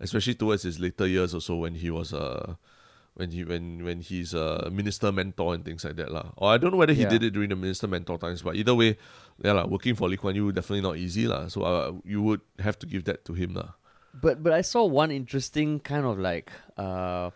Especially 0.01 0.35
towards 0.35 0.63
his 0.65 0.81
later 0.81 1.07
years, 1.07 1.35
also 1.35 1.57
when 1.57 1.75
he 1.75 1.91
was 1.91 2.13
uh, 2.13 2.55
when 3.15 3.31
he 3.31 3.45
when 3.45 3.85
when 3.85 4.01
he's 4.01 4.33
a 4.33 4.71
minister 4.73 5.13
mentor 5.13 5.55
and 5.55 5.65
things 5.65 5.85
like 5.85 5.97
that, 5.97 6.11
lah. 6.11 6.33
Or 6.37 6.51
I 6.53 6.57
don't 6.59 6.71
know 6.73 6.79
whether 6.79 6.95
he 6.95 7.03
Yeah. 7.03 7.11
did 7.11 7.23
it 7.23 7.31
during 7.33 7.51
the 7.51 7.57
minister 7.57 7.87
mentor 7.87 8.17
times, 8.19 8.41
but 8.43 8.57
either 8.57 8.75
way, 8.75 8.97
yeah, 9.45 9.53
lah, 9.53 9.67
working 9.67 9.95
for 9.95 10.09
Lee 10.09 10.17
Kuan 10.17 10.35
Yew 10.35 10.53
definitely 10.53 10.81
not 10.83 10.97
easy, 10.97 11.29
lah. 11.29 11.49
So 11.49 11.63
uh, 11.63 11.93
you 12.05 12.23
would 12.23 12.41
have 12.61 12.79
to 12.81 12.87
give 12.87 13.05
that 13.05 13.25
to 13.27 13.35
him, 13.35 13.55
lah. 13.55 13.77
But 14.17 14.43
but 14.43 14.53
I 14.57 14.63
saw 14.63 14.87
one 14.89 15.13
interesting 15.13 15.79
kind 15.81 16.07
of 16.09 16.19
like 16.19 16.51
uh 16.81 17.31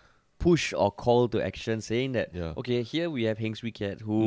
push 0.44 0.64
or 0.76 0.92
call 0.92 1.24
to 1.32 1.38
action 1.50 1.80
saying 1.80 2.12
that 2.12 2.28
Yeah. 2.36 2.52
Mm. 2.52 2.58
okay 2.60 2.78
here 2.84 3.08
we 3.08 3.24
have 3.28 3.38
Heng 3.40 3.54
Swee 3.56 3.72
Keat 3.72 4.04
who 4.04 4.18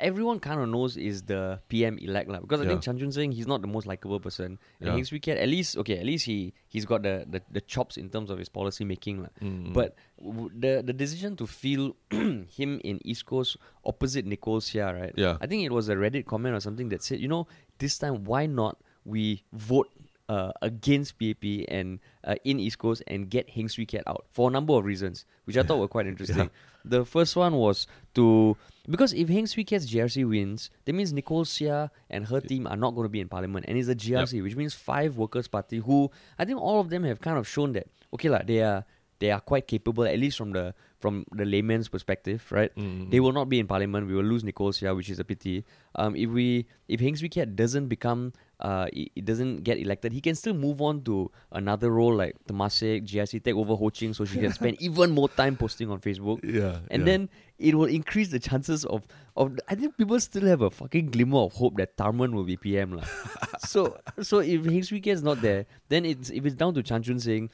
everyone 0.00 0.38
kind 0.40 0.60
of 0.64 0.68
knows 0.74 0.96
is 0.96 1.16
the 1.32 1.60
PM 1.68 1.98
elect 2.00 2.28
lah 2.32 2.40
because 2.44 2.60
I 2.64 2.66
think 2.70 2.80
Yeah. 2.80 2.86
Chan 2.88 2.96
Chun 3.04 3.12
Sing 3.12 3.30
he's 3.38 3.46
not 3.52 3.60
the 3.60 3.68
most 3.76 3.84
likable 3.92 4.16
person 4.28 4.56
and 4.80 4.86
Yeah. 4.88 4.94
Heng 4.96 5.04
Swee 5.04 5.20
Keat 5.20 5.36
at 5.36 5.48
least 5.56 5.76
okay 5.84 5.96
at 6.00 6.06
least 6.08 6.24
he 6.24 6.38
he's 6.72 6.86
got 6.92 7.02
the, 7.04 7.14
the, 7.28 7.40
the 7.52 7.60
chops 7.60 8.00
in 8.00 8.08
terms 8.08 8.30
of 8.32 8.38
his 8.40 8.48
policy 8.48 8.84
making 8.88 9.20
lah. 9.28 9.32
Mm. 9.44 9.74
But 9.76 9.92
w- 10.16 10.48
the 10.64 10.80
the 10.80 10.96
decision 10.96 11.36
to 11.36 11.46
feel 11.46 11.92
him 12.58 12.80
in 12.80 12.96
East 13.04 13.26
Coast 13.28 13.60
opposite 13.84 14.24
Nicole 14.24 14.64
Seah 14.64 14.90
right 14.96 15.12
Yeah. 15.20 15.36
I 15.44 15.46
think 15.46 15.68
it 15.68 15.72
was 15.72 15.92
a 15.92 15.96
Reddit 16.00 16.24
comment 16.24 16.56
or 16.56 16.60
something 16.64 16.88
that 16.96 17.04
said 17.04 17.20
you 17.20 17.28
know 17.28 17.44
this 17.76 17.98
time 18.00 18.24
why 18.24 18.46
not 18.48 18.80
we 19.04 19.44
vote 19.52 19.88
uh, 20.28 20.52
against 20.62 21.18
PAP 21.18 21.66
and 21.68 22.00
uh, 22.24 22.34
in 22.44 22.60
East 22.60 22.78
Coast 22.78 23.02
and 23.06 23.30
get 23.30 23.50
Heng 23.50 23.68
Swee 23.68 23.86
Keat 23.86 24.02
out 24.06 24.26
for 24.30 24.48
a 24.48 24.52
number 24.52 24.74
of 24.74 24.84
reasons, 24.84 25.24
which 25.44 25.56
I 25.56 25.62
thought 25.62 25.78
were 25.78 25.88
quite 25.88 26.06
interesting. 26.12 26.50
The 26.84 27.04
first 27.04 27.36
one 27.36 27.54
was 27.54 27.86
to 28.14 28.56
because 28.88 29.12
if 29.12 29.28
Heng 29.28 29.46
Swee 29.46 29.64
Keat's 29.64 29.86
GRC 29.86 30.28
wins, 30.28 30.70
that 30.84 30.94
means 30.94 31.12
Nicole 31.12 31.44
Seah 31.44 31.90
and 32.08 32.26
her 32.26 32.40
team 32.40 32.66
are 32.66 32.76
not 32.76 32.94
going 32.94 33.04
to 33.04 33.10
be 33.10 33.20
in 33.20 33.28
Parliament, 33.28 33.66
and 33.68 33.76
it's 33.76 33.88
a 33.88 33.94
GRC, 33.94 34.42
which 34.42 34.56
means 34.56 34.74
five 34.74 35.16
Workers' 35.16 35.48
Party 35.48 35.78
who 35.78 36.10
I 36.38 36.44
think 36.44 36.60
all 36.60 36.80
of 36.80 36.90
them 36.90 37.04
have 37.04 37.20
kind 37.20 37.38
of 37.38 37.48
shown 37.48 37.72
that 37.72 37.88
okay 38.12 38.28
lah, 38.28 38.40
they 38.44 38.62
are 38.62 38.84
they 39.18 39.30
are 39.30 39.40
quite 39.40 39.66
capable 39.66 40.04
at 40.04 40.18
least 40.18 40.38
from 40.38 40.52
the 40.52 40.74
from 40.98 41.24
the 41.32 41.44
layman's 41.44 41.88
perspective, 41.88 42.44
right? 42.50 42.74
Mm. 42.76 43.10
They 43.10 43.20
will 43.20 43.32
not 43.32 43.48
be 43.48 43.60
in 43.60 43.66
parliament. 43.66 44.08
We 44.08 44.14
will 44.14 44.24
lose 44.24 44.42
Nicole 44.42 44.72
Seah, 44.72 44.96
which 44.96 45.10
is 45.10 45.18
a 45.18 45.24
pity. 45.24 45.64
Um, 45.94 46.16
if 46.16 46.28
we 46.30 46.66
if 46.88 47.00
Heng 47.00 47.16
Swee 47.16 47.28
Keat 47.28 47.56
doesn't 47.56 47.86
become 47.88 48.32
uh, 48.60 48.86
it, 48.92 49.24
doesn't 49.24 49.62
get 49.62 49.78
elected, 49.78 50.12
he 50.12 50.20
can 50.20 50.34
still 50.34 50.54
move 50.54 50.80
on 50.82 51.02
to 51.02 51.30
another 51.52 51.90
role 51.90 52.14
like 52.14 52.36
Temasek, 52.48 53.06
GIC 53.06 53.42
take 53.44 53.54
over 53.54 53.74
Ho 53.76 53.90
Ching, 53.90 54.14
so 54.14 54.24
she 54.24 54.38
can 54.38 54.52
spend 54.52 54.76
even 54.82 55.10
more 55.12 55.28
time 55.28 55.56
posting 55.56 55.90
on 55.90 56.00
Facebook. 56.00 56.40
yeah, 56.42 56.78
And 56.90 57.02
yeah. 57.02 57.06
then 57.06 57.28
it 57.58 57.74
will 57.74 57.86
increase 57.86 58.28
the 58.28 58.38
chances 58.38 58.84
of 58.84 59.06
of. 59.36 59.58
I 59.68 59.74
think 59.74 59.96
people 59.96 60.18
still 60.20 60.46
have 60.46 60.62
a 60.62 60.70
fucking 60.70 61.10
glimmer 61.10 61.38
of 61.38 61.52
hope 61.52 61.76
that 61.76 61.96
Tharman 61.96 62.32
will 62.32 62.44
be 62.44 62.56
PM 62.56 63.00
so 63.58 63.98
so 64.22 64.38
if 64.38 64.64
Heng 64.64 64.82
Swee 64.82 65.00
Keat's 65.00 65.22
not 65.22 65.40
there, 65.40 65.66
then 65.88 66.04
it's 66.04 66.30
if 66.30 66.44
it's 66.46 66.54
down 66.54 66.74
to 66.74 66.82
Chan 66.82 67.02
Chun 67.02 67.18
Sing, 67.18 67.50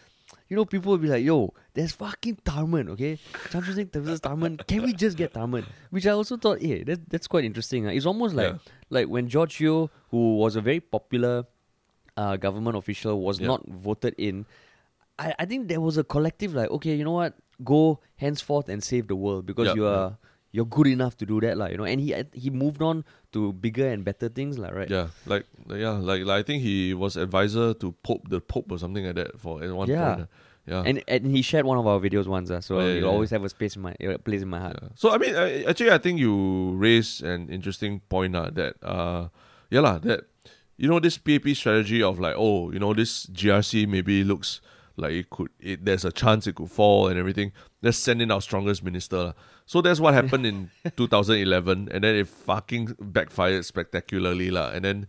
you 0.48 0.56
know, 0.56 0.64
people 0.64 0.92
will 0.92 0.98
be 0.98 1.08
like, 1.08 1.24
yo, 1.24 1.52
there's 1.74 1.92
fucking 1.92 2.36
Tharman, 2.44 2.88
okay? 2.90 3.18
Chun 3.50 3.62
Sing 3.64 3.88
versus 3.92 4.20
Tharman. 4.20 4.64
Can 4.66 4.82
we 4.82 4.92
just 4.92 5.16
get 5.16 5.32
Tharman? 5.34 5.64
Which 5.90 6.06
I 6.06 6.10
also 6.10 6.36
thought, 6.36 6.60
hey, 6.62 6.82
that, 6.84 7.08
that's 7.10 7.26
quite 7.26 7.44
interesting. 7.44 7.86
ah. 7.86 7.90
It's 7.90 8.06
almost 8.06 8.34
like 8.34 8.52
Yeah. 8.52 8.58
like 8.90 9.08
when 9.08 9.28
George 9.28 9.60
Yeo, 9.60 9.90
who 10.10 10.36
was 10.36 10.56
a 10.56 10.60
very 10.60 10.80
popular 10.80 11.44
uh, 12.16 12.36
government 12.36 12.76
official, 12.76 13.20
was 13.20 13.40
Yeah. 13.40 13.48
not 13.48 13.66
voted 13.68 14.14
in. 14.18 14.46
I, 15.18 15.34
I 15.38 15.44
think 15.44 15.68
there 15.68 15.80
was 15.80 15.96
a 15.98 16.04
collective 16.04 16.54
like, 16.54 16.70
okay, 16.70 16.94
you 16.94 17.04
know 17.04 17.12
what, 17.12 17.34
go 17.62 18.00
henceforth 18.16 18.68
and 18.68 18.82
save 18.82 19.08
the 19.08 19.16
world 19.16 19.46
because 19.46 19.66
Yeah, 19.68 19.74
you 19.74 19.84
yeah. 19.84 19.90
are 19.90 20.18
you're 20.54 20.70
good 20.70 20.86
enough 20.86 21.16
to 21.18 21.26
do 21.26 21.40
that, 21.42 21.58
like, 21.58 21.72
you 21.72 21.78
know. 21.78 21.84
And 21.84 22.00
he 22.00 22.14
he 22.32 22.48
moved 22.48 22.80
on 22.80 23.02
to 23.34 23.52
bigger 23.52 23.88
and 23.90 24.04
better 24.06 24.28
things, 24.30 24.54
like, 24.56 24.70
right? 24.72 24.88
Yeah, 24.88 25.08
like 25.26 25.44
yeah, 25.66 25.98
like, 25.98 26.22
like 26.22 26.38
I 26.40 26.42
think 26.46 26.62
he 26.62 26.94
was 26.94 27.16
advisor 27.18 27.74
to 27.82 27.90
Pope 28.06 28.28
the 28.30 28.40
Pope 28.40 28.70
or 28.70 28.78
something 28.78 29.04
like 29.04 29.16
that 29.18 29.40
for 29.42 29.58
at 29.62 29.74
one 29.74 29.90
Yeah. 29.90 30.14
point. 30.14 30.28
Yeah. 30.66 30.82
And 30.86 31.02
and 31.10 31.26
he 31.26 31.42
shared 31.42 31.66
one 31.66 31.76
of 31.76 31.86
our 31.90 31.98
videos 32.00 32.26
once, 32.30 32.48
uh, 32.54 32.60
so 32.62 32.78
yeah, 32.78 32.94
he'll 32.94 33.02
yeah, 33.02 33.10
always 33.10 33.28
have 33.36 33.44
a 33.44 33.50
space 33.50 33.74
in 33.76 33.82
my 33.82 33.92
a 34.00 34.16
place 34.16 34.40
in 34.40 34.48
my 34.48 34.60
heart. 34.64 34.78
Yeah. 34.80 34.88
So 34.94 35.10
I 35.12 35.18
mean, 35.18 35.34
I, 35.36 35.64
actually, 35.68 35.90
I 35.90 35.98
think 35.98 36.16
you 36.22 36.72
raised 36.78 37.20
an 37.22 37.50
interesting 37.50 38.00
point 38.08 38.32
uh, 38.38 38.48
that 38.54 38.78
uh, 38.80 39.28
yeah 39.74 39.82
lah, 39.84 39.98
that 40.08 40.24
you 40.78 40.88
know 40.88 41.00
this 41.02 41.18
PAP 41.18 41.52
strategy 41.52 42.00
of 42.00 42.16
like 42.22 42.36
oh 42.38 42.72
you 42.72 42.78
know 42.80 42.94
this 42.94 43.26
GRC 43.28 43.84
maybe 43.90 44.24
looks 44.24 44.62
like 44.96 45.12
it 45.12 45.30
could 45.30 45.48
it, 45.58 45.84
there's 45.84 46.04
a 46.04 46.12
chance 46.12 46.46
it 46.46 46.54
could 46.54 46.70
fall 46.70 47.08
and 47.08 47.18
everything. 47.18 47.52
Let's 47.82 47.98
send 47.98 48.22
in 48.22 48.30
our 48.30 48.40
strongest 48.40 48.82
minister. 48.84 49.34
So 49.66 49.80
that's 49.80 50.00
what 50.00 50.14
happened 50.14 50.46
in 50.46 50.70
2011, 50.96 51.88
and 51.90 52.04
then 52.04 52.14
it 52.14 52.28
fucking 52.28 52.96
backfired 53.00 53.64
spectacularly 53.64 54.50
lah. 54.50 54.70
And 54.70 54.84
then 54.84 55.06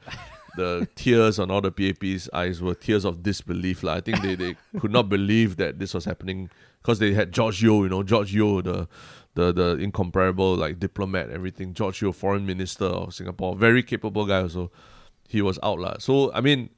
the 0.58 0.88
tears 0.96 1.40
on 1.40 1.52
all 1.52 1.62
the 1.62 1.72
PAP's 1.72 2.30
eyes 2.34 2.62
were 2.62 2.76
tears 2.76 3.06
of 3.06 3.22
disbelief 3.24 3.84
lah. 3.84 3.96
I 3.96 4.02
think 4.02 4.22
they, 4.22 4.36
they 4.36 4.56
could 4.80 4.92
not 4.92 5.10
believe 5.10 5.58
that 5.58 5.80
this 5.80 5.94
was 5.94 6.06
happening 6.06 6.50
because 6.82 7.00
they 7.00 7.14
had 7.14 7.32
George 7.32 7.62
Yeo, 7.62 7.84
you 7.84 7.90
know, 7.90 8.04
George 8.04 8.34
Yeo, 8.34 8.62
the 8.62 8.88
the 9.36 9.52
the 9.52 9.78
incomparable 9.78 10.56
like 10.56 10.80
diplomat, 10.80 11.30
everything. 11.30 11.74
George 11.74 12.02
Yeo, 12.02 12.12
foreign 12.12 12.46
minister 12.46 12.86
of 12.86 13.14
Singapore, 13.14 13.56
very 13.56 13.84
capable 13.84 14.26
guy 14.26 14.42
also. 14.42 14.72
He 15.28 15.42
was 15.42 15.60
out 15.64 15.80
lah. 15.80 15.98
So 16.00 16.32
I 16.34 16.42
mean, 16.42 16.70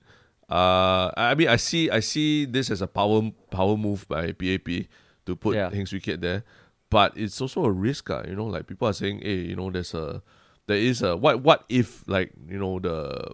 uh, 0.50 1.12
I 1.18 1.36
mean, 1.36 1.50
I 1.50 1.58
see 1.58 1.90
I 1.90 2.00
see 2.00 2.46
this 2.46 2.72
as 2.72 2.82
a 2.82 2.88
power 2.88 3.32
power 3.52 3.76
move 3.76 4.08
by 4.08 4.32
PAP 4.32 4.88
to 5.26 5.36
put 5.36 5.56
Yeah. 5.56 5.70
Heng 5.70 5.86
Swee 5.86 6.00
Keat 6.00 6.22
there, 6.22 6.44
but 6.90 7.12
it's 7.18 7.42
also 7.42 7.66
a 7.66 7.72
risk, 7.72 8.10
uh, 8.10 8.24
you 8.28 8.36
know. 8.36 8.46
Like 8.46 8.68
people 8.68 8.88
are 8.88 8.94
saying, 8.94 9.20
hey, 9.20 9.36
you 9.36 9.56
know, 9.56 9.70
there's 9.70 9.94
a 9.94 10.24
there 10.68 10.78
is 10.78 11.02
a 11.02 11.18
what 11.18 11.42
what 11.42 11.66
if 11.68 12.08
like 12.08 12.32
you 12.48 12.58
know 12.58 12.80
the 12.80 13.32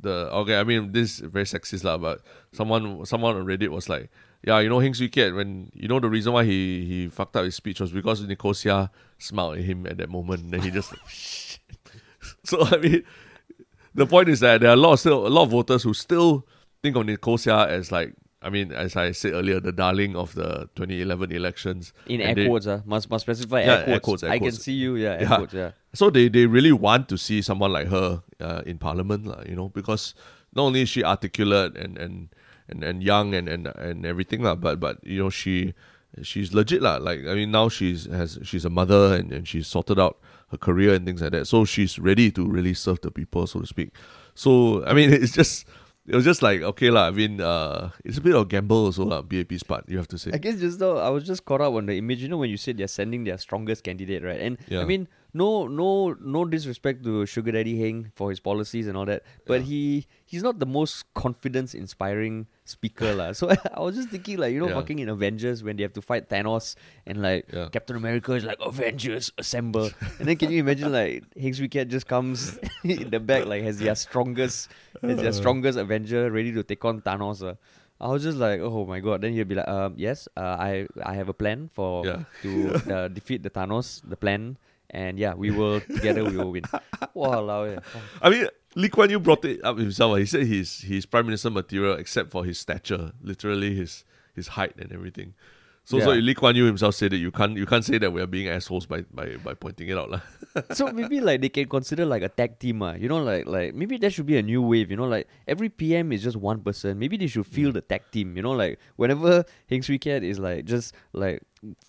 the 0.00 0.28
okay, 0.32 0.58
I 0.58 0.64
mean 0.64 0.90
this 0.92 1.20
is 1.20 1.20
very 1.20 1.44
sexist 1.44 1.84
lah, 1.84 1.98
but 1.98 2.20
someone 2.52 3.06
someone 3.06 3.36
on 3.36 3.46
Reddit 3.46 3.68
was 3.68 3.88
like, 3.88 4.10
yeah, 4.42 4.58
you 4.58 4.68
know 4.68 4.80
Heng 4.80 4.94
Swee 4.94 5.08
Keat 5.08 5.34
when 5.34 5.70
you 5.72 5.86
know 5.86 6.00
the 6.00 6.08
reason 6.08 6.32
why 6.32 6.44
he 6.44 6.84
he 6.84 7.08
fucked 7.08 7.36
up 7.36 7.44
his 7.44 7.54
speech 7.54 7.78
was 7.78 7.92
because 7.92 8.20
Nicole 8.22 8.54
Seah 8.54 8.90
smiled 9.18 9.58
at 9.58 9.64
him 9.64 9.86
at 9.86 9.98
that 9.98 10.10
moment, 10.10 10.50
then 10.50 10.62
he 10.62 10.70
just 10.70 10.92
so 12.44 12.62
I 12.64 12.76
mean 12.78 13.04
the 13.94 14.06
point 14.06 14.28
is 14.28 14.40
that 14.40 14.60
there 14.60 14.70
are 14.70 14.74
a 14.74 14.76
lot 14.76 14.94
of 14.94 15.00
still 15.00 15.26
a 15.26 15.28
lot 15.28 15.44
of 15.44 15.50
voters 15.50 15.82
who 15.82 15.94
still 15.94 16.46
think 16.82 16.96
of 16.96 17.06
Nicole 17.06 17.38
Seah 17.38 17.68
as 17.68 17.90
like 17.92 18.14
I 18.42 18.50
mean, 18.50 18.72
as 18.72 18.94
I 18.94 19.12
said 19.12 19.32
earlier, 19.32 19.58
the 19.58 19.72
darling 19.72 20.16
of 20.16 20.34
the 20.34 20.68
2011 20.76 21.32
elections. 21.32 21.94
In 22.06 22.20
air 22.20 22.34
they- 22.34 22.46
quotes, 22.46 22.66
uh, 22.66 22.82
must 22.84 23.08
must 23.08 23.24
specify 23.24 23.60
Yeah, 23.60 23.66
air 23.66 23.78
air 23.78 23.84
quotes. 24.00 24.04
quotes, 24.04 24.22
air 24.24 24.30
I 24.32 24.38
can 24.38 24.48
quotes. 24.50 24.62
see 24.62 24.72
you, 24.74 24.96
yeah, 24.96 25.12
air 25.12 25.22
Yeah. 25.22 25.36
quotes, 25.36 25.54
yeah. 25.54 25.70
So 25.94 26.10
they, 26.10 26.28
they 26.28 26.44
really 26.44 26.72
want 26.72 27.08
to 27.08 27.16
see 27.16 27.40
someone 27.40 27.72
like 27.72 27.86
her 27.88 28.22
uh, 28.40 28.60
in 28.66 28.76
parliament, 28.76 29.26
lah, 29.26 29.40
you 29.48 29.56
know, 29.56 29.70
because 29.70 30.14
not 30.54 30.64
only 30.64 30.82
is 30.82 30.90
she 30.90 31.02
articulate 31.02 31.74
and 31.74 31.96
and, 31.96 32.28
and, 32.68 32.84
and 32.84 33.02
young 33.02 33.32
and, 33.34 33.48
and 33.48 33.68
and 33.78 34.04
everything, 34.04 34.42
lah, 34.42 34.54
but 34.56 34.78
but 34.78 34.98
you 35.06 35.18
know 35.22 35.30
she 35.30 35.72
she's 36.22 36.52
legit 36.52 36.82
lah. 36.82 36.98
Like 36.98 37.20
I 37.26 37.32
mean 37.34 37.50
now 37.50 37.70
she's 37.70 38.04
has 38.06 38.38
she's 38.42 38.66
a 38.66 38.70
mother 38.70 39.14
and, 39.16 39.32
and 39.32 39.48
she's 39.48 39.66
sorted 39.66 39.98
out 39.98 40.18
her 40.50 40.58
career 40.58 40.94
and 40.94 41.04
things 41.06 41.22
like 41.22 41.32
that. 41.32 41.46
So 41.46 41.64
she's 41.64 41.98
ready 41.98 42.30
to 42.32 42.46
really 42.46 42.74
serve 42.74 43.00
the 43.00 43.10
people, 43.10 43.46
so 43.46 43.60
to 43.60 43.66
speak. 43.66 43.90
So 44.34 44.84
I 44.86 44.92
mean 44.92 45.12
it's 45.22 45.32
just 45.32 45.66
it 46.06 46.14
was 46.14 46.24
just 46.24 46.42
like 46.42 46.60
okay 46.62 46.90
lah. 46.90 47.08
I 47.08 47.10
mean 47.10 47.40
uh 47.40 47.90
it's 48.04 48.18
a 48.18 48.20
bit 48.20 48.34
of 48.34 48.48
gamble 48.48 48.86
also 48.86 49.04
lah, 49.04 49.22
PAP's 49.22 49.62
part, 49.62 49.88
you 49.88 49.96
have 49.96 50.08
to 50.08 50.18
say. 50.18 50.30
I 50.32 50.38
guess 50.38 50.60
just 50.60 50.78
though 50.78 50.98
I 50.98 51.08
was 51.08 51.24
just 51.24 51.44
caught 51.44 51.60
up 51.60 51.74
on 51.74 51.86
the 51.86 51.96
image. 51.96 52.20
You 52.20 52.28
know 52.28 52.38
when 52.38 52.50
you 52.50 52.56
said 52.58 52.76
they're 52.76 52.88
sending 52.88 53.24
their 53.24 53.38
strongest 53.38 53.84
candidate, 53.84 54.22
right? 54.22 54.40
And 54.40 54.58
Yeah. 54.68 54.80
I 54.80 54.84
mean, 54.84 55.08
no, 55.34 55.66
no, 55.66 56.14
no 56.20 56.44
disrespect 56.44 57.02
to 57.04 57.26
Sugar 57.26 57.50
Daddy 57.52 57.76
Heng 57.78 58.12
for 58.14 58.30
his 58.30 58.38
policies 58.38 58.86
and 58.86 58.96
all 58.96 59.04
that, 59.06 59.22
but 59.46 59.60
Yeah. 59.60 59.66
he 59.66 60.06
he's 60.24 60.42
not 60.46 60.58
the 60.62 60.66
most 60.66 61.04
confidence-inspiring 61.68 62.46
speaker, 62.64 63.12
lah. 63.14 63.32
So 63.32 63.50
I 63.74 63.80
was 63.80 63.96
just 63.96 64.08
thinking, 64.10 64.38
like 64.38 64.52
you 64.54 64.60
know, 64.60 64.68
Yeah. 64.68 64.74
fucking 64.80 64.98
in 64.98 65.08
Avengers 65.08 65.62
when 65.62 65.76
they 65.76 65.82
have 65.82 65.92
to 65.94 66.02
fight 66.02 66.28
Thanos 66.28 66.76
and 67.06 67.20
like 67.22 67.46
Yeah. 67.52 67.68
Captain 67.72 67.96
America 67.96 68.32
is 68.34 68.44
like 68.44 68.58
Avengers 68.60 69.32
assemble, 69.38 69.90
and 70.18 70.28
then 70.28 70.36
can 70.36 70.50
you 70.50 70.60
imagine 70.60 70.92
like 70.92 71.24
Heng 71.36 71.52
Swee 71.54 71.68
Keat 71.68 71.88
just 71.88 72.06
comes 72.06 72.58
in 72.84 73.10
the 73.10 73.20
back 73.20 73.46
like 73.46 73.62
has 73.64 73.78
their 73.78 73.94
strongest, 73.94 74.70
has 75.02 75.18
their 75.20 75.32
strongest 75.34 75.78
Avenger 75.78 76.30
ready 76.30 76.52
to 76.52 76.62
take 76.62 76.84
on 76.84 77.00
Thanos. 77.02 77.42
Uh. 77.42 77.54
I 78.00 78.08
was 78.10 78.22
just 78.26 78.36
like, 78.38 78.58
oh 78.60 78.84
my 78.84 78.98
god. 78.98 79.22
Then 79.22 79.32
he'll 79.32 79.46
be 79.46 79.54
like, 79.54 79.68
um, 79.70 79.94
yes, 79.96 80.26
uh, 80.36 80.58
I 80.58 80.86
I 81.02 81.14
have 81.14 81.28
a 81.30 81.32
plan 81.36 81.70
for 81.72 82.04
Yeah. 82.04 82.22
to 82.42 82.50
uh, 82.90 83.08
defeat 83.08 83.42
the 83.46 83.50
Thanos. 83.50 84.02
The 84.02 84.16
plan, 84.18 84.58
and 84.94 85.18
yeah, 85.18 85.34
we 85.34 85.50
will 85.50 85.80
together 85.96 86.24
we 86.24 86.36
will 86.36 86.52
win. 86.52 86.64
Wow. 87.12 87.64
Eh. 87.64 87.78
I 88.22 88.30
mean, 88.30 88.48
Lee 88.74 88.88
Kuan 88.88 89.10
Yew 89.10 89.20
brought 89.20 89.44
it 89.44 89.62
up 89.64 89.78
himself. 89.78 90.16
Eh. 90.16 90.20
He 90.20 90.26
said 90.26 90.46
he's 90.46 90.80
he's 90.82 91.04
prime 91.06 91.26
minister 91.26 91.50
material 91.50 91.94
except 91.94 92.30
for 92.30 92.44
his 92.44 92.58
stature, 92.58 93.12
literally 93.22 93.74
his 93.74 94.04
his 94.34 94.48
height 94.48 94.74
and 94.78 94.92
everything. 94.92 95.34
So 95.84 96.00
so 96.00 96.12
Yeah. 96.12 96.20
Lee 96.20 96.34
Kuan 96.34 96.56
Yew 96.56 96.64
himself 96.64 96.94
said 96.94 97.12
that 97.12 97.18
you 97.18 97.30
can't 97.30 97.58
you 97.58 97.66
can't 97.66 97.84
say 97.84 97.98
that 97.98 98.10
we 98.10 98.22
are 98.22 98.26
being 98.26 98.48
assholes 98.48 98.86
by 98.86 99.02
by, 99.12 99.36
by 99.36 99.52
pointing 99.52 99.88
it 99.88 99.98
out 99.98 100.10
lah. 100.10 100.22
so 100.72 100.88
maybe 100.88 101.20
like 101.20 101.42
they 101.42 101.50
can 101.50 101.68
consider 101.68 102.06
like 102.06 102.22
a 102.22 102.30
tag 102.30 102.58
team, 102.58 102.80
uh, 102.80 102.94
you 102.94 103.06
know, 103.06 103.22
like 103.22 103.46
like 103.46 103.74
maybe 103.74 103.98
there 103.98 104.08
should 104.08 104.24
be 104.24 104.38
a 104.38 104.42
new 104.42 104.62
wave, 104.62 104.90
you 104.90 104.96
know, 104.96 105.04
like 105.04 105.28
every 105.46 105.68
PM 105.68 106.10
is 106.10 106.22
just 106.22 106.36
one 106.36 106.60
person. 106.60 106.98
Maybe 106.98 107.18
they 107.18 107.26
should 107.26 107.46
feel 107.46 107.70
mm. 107.70 107.74
the 107.74 107.82
tag 107.82 108.02
team, 108.12 108.34
you 108.36 108.42
know, 108.42 108.52
like 108.52 108.78
whenever 108.96 109.44
Heng 109.68 109.82
Swee 109.82 109.98
Keat 109.98 110.24
is 110.24 110.38
like 110.38 110.64
just 110.64 110.94
like 111.12 111.42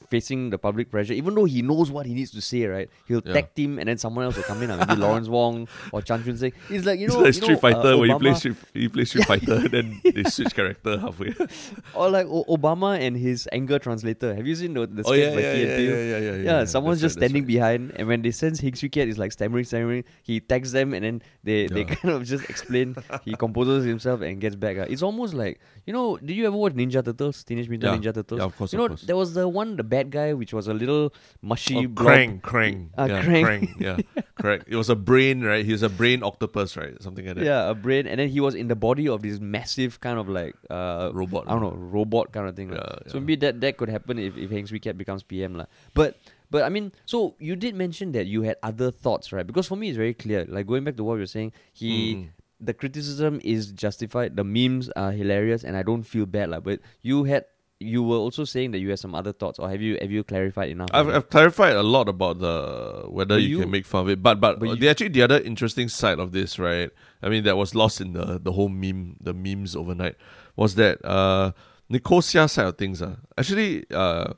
facing 0.09 0.49
the 0.49 0.57
public 0.57 0.89
pressure, 0.91 1.13
even 1.13 1.35
though 1.35 1.45
he 1.45 1.61
knows 1.61 1.91
what 1.91 2.05
he 2.05 2.13
needs 2.13 2.31
to 2.31 2.41
say, 2.41 2.65
right? 2.65 2.89
He'll 3.07 3.21
Yeah. 3.25 3.33
tag 3.33 3.53
team 3.55 3.79
and 3.79 3.87
then 3.89 3.97
someone 3.97 4.25
else 4.25 4.35
will 4.37 4.43
come 4.43 4.61
in, 4.63 4.71
uh, 4.71 4.77
maybe 4.77 4.99
Lawrence 5.01 5.27
Wong 5.27 5.67
or 5.91 6.01
Chan 6.01 6.23
Chun 6.23 6.37
Sing. 6.37 6.53
It's 6.69 6.85
like 6.85 6.99
you 6.99 7.05
It's 7.07 7.15
know, 7.15 7.21
like 7.21 7.27
you 7.35 7.41
Street 7.41 7.49
know, 7.55 7.59
Fighter 7.59 7.93
uh, 7.93 7.97
when 7.97 8.09
you 8.09 8.19
play 8.19 8.33
Street 8.35 8.55
you 8.73 8.89
play 8.89 9.05
Street 9.05 9.25
Fighter 9.31 9.67
then 9.69 10.01
they 10.03 10.23
switch 10.23 10.53
character 10.55 10.97
halfway. 10.99 11.33
or 11.93 12.09
like 12.09 12.27
o- 12.27 12.45
Obama 12.45 12.99
and 12.99 13.17
his 13.17 13.47
anger 13.51 13.79
translator. 13.79 14.33
Have 14.35 14.45
you 14.47 14.55
seen 14.55 14.73
the, 14.73 14.85
the 14.87 15.03
oh 15.05 15.11
sketch 15.13 15.19
yeah, 15.19 15.35
by 15.35 15.41
yeah, 15.41 15.53
yeah, 15.53 15.77
Peele? 15.77 15.95
yeah, 15.97 16.03
yeah, 16.03 16.19
yeah, 16.19 16.35
Yeah, 16.43 16.65
someone's 16.65 17.01
That's 17.01 17.13
just 17.13 17.21
right, 17.21 17.29
standing 17.29 17.43
right. 17.43 17.47
behind, 17.47 17.93
and 17.95 18.07
when 18.07 18.21
they 18.21 18.31
sense 18.31 18.59
Heng 18.59 18.75
Swee 18.75 18.89
Keat 18.89 19.07
is 19.09 19.17
like 19.17 19.31
stammering, 19.31 19.65
stammering, 19.65 20.03
he 20.23 20.39
tags 20.39 20.71
them, 20.71 20.93
and 20.93 21.03
then 21.03 21.21
they, 21.43 21.67
they 21.67 21.83
kind 21.85 22.13
of 22.13 22.23
just 22.25 22.49
explain. 22.49 22.95
he 23.23 23.33
composes 23.35 23.85
himself 23.85 24.21
and 24.21 24.39
gets 24.39 24.55
back. 24.55 24.77
uh. 24.77 24.85
It's 24.89 25.01
almost 25.01 25.33
like 25.33 25.59
you 25.85 25.93
know. 25.93 26.17
Did 26.17 26.35
you 26.37 26.45
ever 26.47 26.55
watch 26.55 26.73
Ninja 26.73 27.03
Turtles, 27.03 27.43
Teenage 27.43 27.69
Mutant 27.69 28.03
Yeah. 28.03 28.11
Ninja 28.11 28.13
Turtles? 28.13 28.39
Yeah, 28.39 28.45
of 28.45 28.55
course, 28.57 28.73
You 28.73 28.79
of 28.79 28.83
know, 28.83 28.87
course. 28.89 29.01
there 29.03 29.15
was 29.17 29.33
the 29.33 29.47
one, 29.47 29.64
the 29.73 29.83
bad 29.83 30.13
guy, 30.13 30.37
which 30.37 30.53
was 30.53 30.69
a 30.69 30.73
little 30.77 31.09
mushy. 31.41 31.81
Oh, 31.81 31.89
blob. 31.89 32.05
Krang, 32.13 32.31
Krang, 32.45 32.77
Ah, 32.93 33.09
yeah, 33.09 33.21
Krang. 33.25 33.43
Krang, 33.43 33.61
yeah, 33.81 33.97
correct. 34.37 34.69
It 34.69 34.77
was 34.77 34.93
a 34.93 34.95
brain, 34.95 35.41
right? 35.41 35.65
He 35.65 35.73
was 35.73 35.81
a 35.81 35.89
brain 35.89 36.21
octopus, 36.21 36.77
right? 36.77 36.93
Something 37.01 37.25
like 37.25 37.41
that. 37.41 37.45
Yeah, 37.49 37.73
a 37.73 37.73
brain, 37.73 38.05
and 38.05 38.21
then 38.21 38.29
he 38.29 38.37
was 38.39 38.53
in 38.53 38.69
the 38.69 38.77
body 38.77 39.09
of 39.09 39.25
this 39.25 39.41
massive 39.41 39.97
kind 40.05 40.21
of 40.21 40.29
like 40.29 40.53
uh, 40.69 41.09
Robot. 41.17 41.49
I 41.49 41.57
don't 41.57 41.65
know, 41.65 41.73
robot 41.73 42.29
kind 42.31 42.45
of 42.45 42.53
thing. 42.55 42.69
lah. 42.69 43.01
Yeah, 43.01 43.09
So 43.09 43.17
maybe 43.17 43.41
that 43.41 43.59
that 43.65 43.81
could 43.81 43.89
happen 43.89 44.21
if 44.21 44.37
if 44.37 44.53
Swee 44.69 44.77
Keat 44.79 45.01
becomes 45.01 45.25
PM 45.25 45.57
lah. 45.57 45.65
But 45.97 46.21
but 46.53 46.61
I 46.61 46.69
mean, 46.69 46.93
so 47.09 47.33
you 47.41 47.57
did 47.57 47.73
mention 47.73 48.13
that 48.13 48.29
you 48.29 48.45
had 48.45 48.61
other 48.61 48.93
thoughts, 48.93 49.33
right? 49.33 49.45
Because 49.45 49.65
for 49.65 49.75
me, 49.75 49.89
it's 49.89 49.97
very 49.97 50.13
clear. 50.13 50.45
Like 50.45 50.69
going 50.69 50.85
back 50.85 50.95
to 51.01 51.03
what 51.03 51.17
you 51.17 51.25
were 51.25 51.33
saying, 51.33 51.57
he. 51.73 51.91
Mm. 52.15 52.25
The 52.55 52.71
criticism 52.71 53.43
is 53.43 53.75
justified. 53.75 54.39
The 54.39 54.45
memes 54.47 54.87
are 54.95 55.11
hilarious, 55.11 55.67
and 55.67 55.75
I 55.75 55.83
don't 55.83 56.07
feel 56.07 56.23
bad, 56.25 56.55
lah. 56.55 56.63
But 56.63 56.79
you 57.03 57.27
had, 57.27 57.43
you 57.79 58.01
were 58.03 58.15
also 58.17 58.45
saying 58.45 58.71
that 58.71 58.79
you 58.79 58.89
had 58.89 58.99
some 58.99 59.13
other 59.13 59.33
thoughts, 59.33 59.59
or 59.59 59.69
have 59.69 59.81
you 59.81 59.97
have 60.01 60.09
you 60.11 60.23
clarified 60.23 60.69
enough? 60.69 60.89
I've. 60.93 61.09
I've 61.09 61.29
clarified 61.29 61.75
a 61.75 61.83
lot 61.83 62.07
about 62.07 62.39
the 62.39 63.03
whether 63.09 63.37
you, 63.37 63.47
you- 63.49 63.59
can 63.61 63.71
make 63.71 63.85
fun 63.85 64.01
of 64.03 64.09
it, 64.09 64.23
but 64.23 64.39
but, 64.39 64.59
but 64.59 64.69
you- 64.69 64.75
the 64.77 64.89
actually 64.89 65.09
the 65.09 65.21
other 65.21 65.39
interesting 65.39 65.89
side 65.89 66.19
of 66.19 66.31
this, 66.31 66.57
right? 66.57 66.89
I 67.21 67.29
mean, 67.29 67.43
that 67.43 67.57
was 67.57 67.75
lost 67.75 67.99
in 67.99 68.13
the 68.13 68.39
the 68.39 68.53
whole 68.53 68.69
meme, 68.69 69.17
the 69.19 69.33
memes 69.33 69.75
overnight, 69.75 70.15
was 70.55 70.75
that 70.75 71.03
uh 71.05 71.51
Nicole 71.89 72.21
Seah 72.21 72.49
side 72.49 72.65
of 72.67 72.77
things. 72.77 73.01
Uh, 73.01 73.17
actually, 73.37 73.85
uh, 73.91 74.33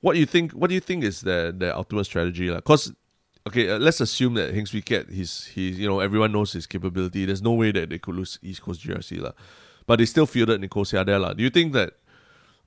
what 0.00 0.16
you 0.16 0.26
think? 0.26 0.52
What 0.52 0.68
do 0.68 0.74
you 0.74 0.80
think 0.80 1.04
is 1.04 1.20
the 1.20 1.54
the 1.56 1.76
ultimate 1.76 2.04
strategy, 2.04 2.48
lah? 2.50 2.56
Because 2.56 2.92
okay, 3.46 3.68
uh, 3.70 3.78
let's 3.78 4.00
assume 4.00 4.34
that 4.34 4.54
Heng 4.54 4.66
Swee 4.66 4.80
Keat, 4.82 5.10
he's 5.10 5.46
he's 5.54 5.78
you 5.78 5.86
know 5.86 6.00
everyone 6.00 6.32
knows 6.32 6.52
his 6.54 6.66
capability. 6.66 7.26
There's 7.26 7.42
no 7.42 7.52
way 7.52 7.70
that 7.72 7.90
they 7.90 7.98
could 7.98 8.16
lose 8.16 8.38
East 8.42 8.62
Coast 8.62 8.80
GRC, 8.82 9.20
lah. 9.20 9.32
But 9.86 9.98
they 9.98 10.06
still 10.06 10.26
fielded 10.26 10.60
Nicole 10.60 10.84
Seah 10.84 11.04
there, 11.04 11.18
lah. 11.18 11.34
Do 11.34 11.42
you 11.44 11.50
think 11.50 11.72
that? 11.74 11.94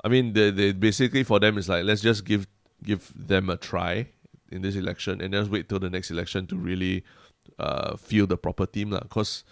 I 0.06 0.08
mean, 0.08 0.34
they, 0.34 0.52
they 0.52 0.72
basically 0.72 1.24
for 1.26 1.40
them 1.42 1.58
is 1.58 1.68
like 1.68 1.84
let's 1.84 2.02
just 2.06 2.26
give 2.26 2.46
give 2.84 3.12
them 3.18 3.50
a 3.50 3.58
try 3.58 4.14
in 4.52 4.62
this 4.62 4.76
election 4.76 5.20
and 5.20 5.34
just 5.34 5.50
wait 5.50 5.68
till 5.68 5.80
the 5.80 5.90
next 5.90 6.12
election 6.12 6.46
to 6.48 6.56
really 6.56 7.04
uh, 7.58 7.98
field 7.98 8.30
the 8.30 8.38
proper 8.38 8.68
team, 8.70 8.92
lah. 8.94 9.02
Because 9.02 9.44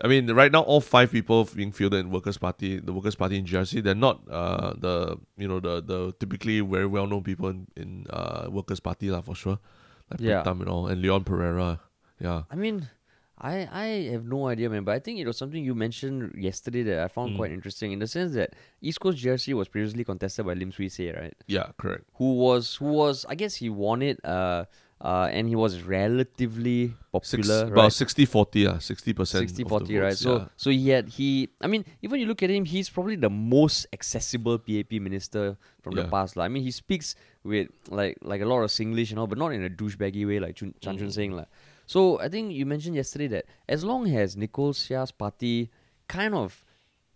I 0.00 0.06
mean, 0.06 0.30
right 0.30 0.52
now 0.52 0.62
all 0.62 0.80
five 0.80 1.10
people 1.10 1.42
being 1.44 1.72
fielded 1.72 2.06
in 2.06 2.10
Workers' 2.14 2.38
Party, 2.38 2.78
the 2.78 2.92
Workers' 2.94 3.16
Party 3.16 3.36
in 3.36 3.44
GRC, 3.44 3.82
they're 3.82 3.98
not 3.98 4.22
uh, 4.30 4.74
the 4.78 5.18
you 5.36 5.48
know 5.50 5.58
the 5.58 5.82
the 5.82 6.14
typically 6.22 6.60
very 6.62 6.86
well 6.86 7.10
known 7.10 7.26
people 7.26 7.48
in, 7.50 7.66
in 7.76 8.06
uh, 8.10 8.46
Workers' 8.48 8.78
Party, 8.80 9.10
lah, 9.10 9.22
for 9.26 9.34
sure. 9.34 9.58
Like 10.10 10.20
Yeah. 10.22 10.42
Pritam 10.46 10.60
and 10.62 10.68
all, 10.70 10.86
and 10.86 11.02
Leon 11.02 11.24
Perera. 11.24 11.80
Yeah. 12.22 12.42
I 12.50 12.54
mean, 12.54 12.86
I, 13.42 13.66
I 13.72 13.86
have 14.12 14.24
no 14.26 14.48
idea, 14.48 14.68
man. 14.68 14.84
But 14.84 14.92
I 14.96 14.98
think 14.98 15.18
it 15.18 15.26
was 15.26 15.38
something 15.38 15.64
you 15.64 15.74
mentioned 15.74 16.34
yesterday 16.36 16.82
that 16.82 16.98
I 17.04 17.08
found 17.08 17.32
Mm. 17.32 17.36
quite 17.36 17.52
interesting 17.52 17.92
in 17.92 17.98
the 17.98 18.06
sense 18.06 18.34
that 18.34 18.54
East 18.82 19.00
Coast 19.00 19.16
GRC 19.18 19.54
was 19.54 19.66
previously 19.68 20.04
contested 20.04 20.44
by 20.44 20.52
Lim 20.54 20.72
Swee 20.72 20.90
Say, 20.90 21.10
right? 21.12 21.34
Yeah, 21.46 21.68
correct. 21.78 22.04
Who 22.16 22.34
was 22.34 22.74
who 22.76 22.92
was 22.92 23.24
I 23.28 23.34
guess 23.34 23.54
he 23.56 23.70
won 23.70 24.02
it, 24.02 24.22
uh, 24.24 24.64
uh, 25.00 25.28
and 25.32 25.48
he 25.48 25.56
was 25.56 25.80
relatively 25.82 26.92
Six, 27.22 27.48
popular, 27.48 27.64
about 27.72 27.82
right? 27.84 27.92
60 27.92 28.24
40, 28.26 28.66
uh, 28.66 28.74
60%. 28.74 29.26
60 29.26 29.64
40 29.64 29.98
right 29.98 30.08
votes, 30.10 30.20
so 30.20 30.48
so 30.56 30.70
he 30.70 30.90
had 30.90 31.08
he 31.08 31.48
i 31.60 31.66
mean 31.66 31.84
even 32.02 32.20
you 32.20 32.26
look 32.26 32.42
at 32.42 32.50
him 32.50 32.64
he's 32.64 32.88
probably 32.88 33.16
the 33.16 33.30
most 33.30 33.86
accessible 33.92 34.58
pap 34.58 34.92
minister 34.92 35.56
from 35.82 35.94
the 35.94 36.04
past 36.04 36.36
like. 36.36 36.44
i 36.44 36.48
mean 36.48 36.62
he 36.62 36.70
speaks 36.70 37.16
with 37.42 37.68
like 37.88 38.16
like 38.22 38.40
a 38.42 38.44
lot 38.44 38.60
of 38.62 38.70
singlish 38.70 39.10
and 39.10 39.18
all 39.18 39.26
but 39.26 39.38
not 39.38 39.48
in 39.52 39.64
a 39.64 39.70
douchebaggy 39.70 40.24
way 40.26 40.38
like 40.38 40.54
Chun, 40.56 40.72
chan 40.80 40.98
chun 40.98 41.08
Mhm. 41.08 41.12
Sing 41.12 41.32
like. 41.32 41.48
So 41.92 42.00
i 42.24 42.28
think 42.32 42.52
you 42.58 42.64
mentioned 42.72 42.94
yesterday 43.02 43.26
that 43.34 43.44
as 43.76 43.82
long 43.90 44.02
as 44.22 44.36
nicole 44.42 44.72
Seah's 44.80 45.10
party 45.22 45.70
kind 46.16 46.34
of 46.42 46.64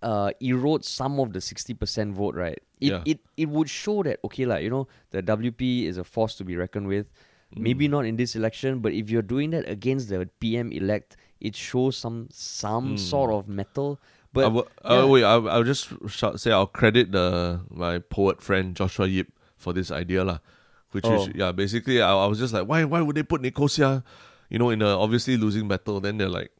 uh, 0.02 0.30
erodes 0.42 0.84
some 1.00 1.18
of 1.22 1.32
the 1.32 1.38
60% 1.38 2.12
vote 2.12 2.34
right 2.34 2.58
it, 2.80 2.90
Yeah. 2.92 3.02
it 3.12 3.18
it 3.42 3.48
would 3.54 3.70
show 3.70 4.02
that 4.08 4.18
okay 4.26 4.44
like 4.52 4.62
you 4.66 4.70
know 4.74 4.84
the 5.14 5.22
wp 5.22 5.62
is 5.90 5.96
a 5.96 6.04
force 6.04 6.34
to 6.40 6.44
be 6.44 6.56
reckoned 6.64 6.88
with 6.94 7.06
maybe 7.66 7.86
Mm. 7.86 7.90
not 7.96 8.04
in 8.10 8.16
this 8.22 8.34
election 8.40 8.80
but 8.84 8.92
if 9.00 9.08
you're 9.14 9.28
doing 9.34 9.50
that 9.56 9.64
against 9.76 10.08
the 10.10 10.18
pm 10.40 10.72
elect 10.80 11.16
it 11.40 11.54
shows 11.56 11.96
some 11.96 12.18
some 12.30 12.86
Mm. 12.94 12.98
sort 12.98 13.30
of 13.38 13.48
metal 13.48 13.96
but 14.34 14.50
will, 14.52 14.66
yeah. 14.84 14.90
uh, 14.98 15.06
wait, 15.06 15.22
I'll, 15.22 15.46
I'll 15.48 15.62
just 15.72 15.86
shout, 16.10 16.40
say 16.42 16.50
I'll 16.50 16.66
credit 16.66 17.12
the 17.14 17.60
my 17.70 18.00
poet 18.16 18.42
friend 18.42 18.74
Joshua 18.74 19.06
Yip 19.06 19.28
for 19.56 19.70
this 19.72 19.92
idea 19.94 20.24
lah. 20.26 20.38
Which 20.90 21.06
Oh. 21.06 21.14
is 21.14 21.30
yeah, 21.42 21.52
basically 21.54 22.02
I, 22.02 22.10
I 22.10 22.26
was 22.26 22.40
just 22.42 22.52
like, 22.52 22.66
why 22.66 22.82
why 22.82 22.98
would 23.00 23.14
they 23.14 23.22
put 23.22 23.40
Nicole 23.46 23.70
Seah, 23.70 24.02
you 24.50 24.58
know, 24.58 24.70
in 24.70 24.82
a 24.82 24.98
obviously 24.98 25.36
losing 25.36 25.68
battle? 25.68 26.00
Then 26.00 26.18
they're 26.18 26.28
like, 26.28 26.50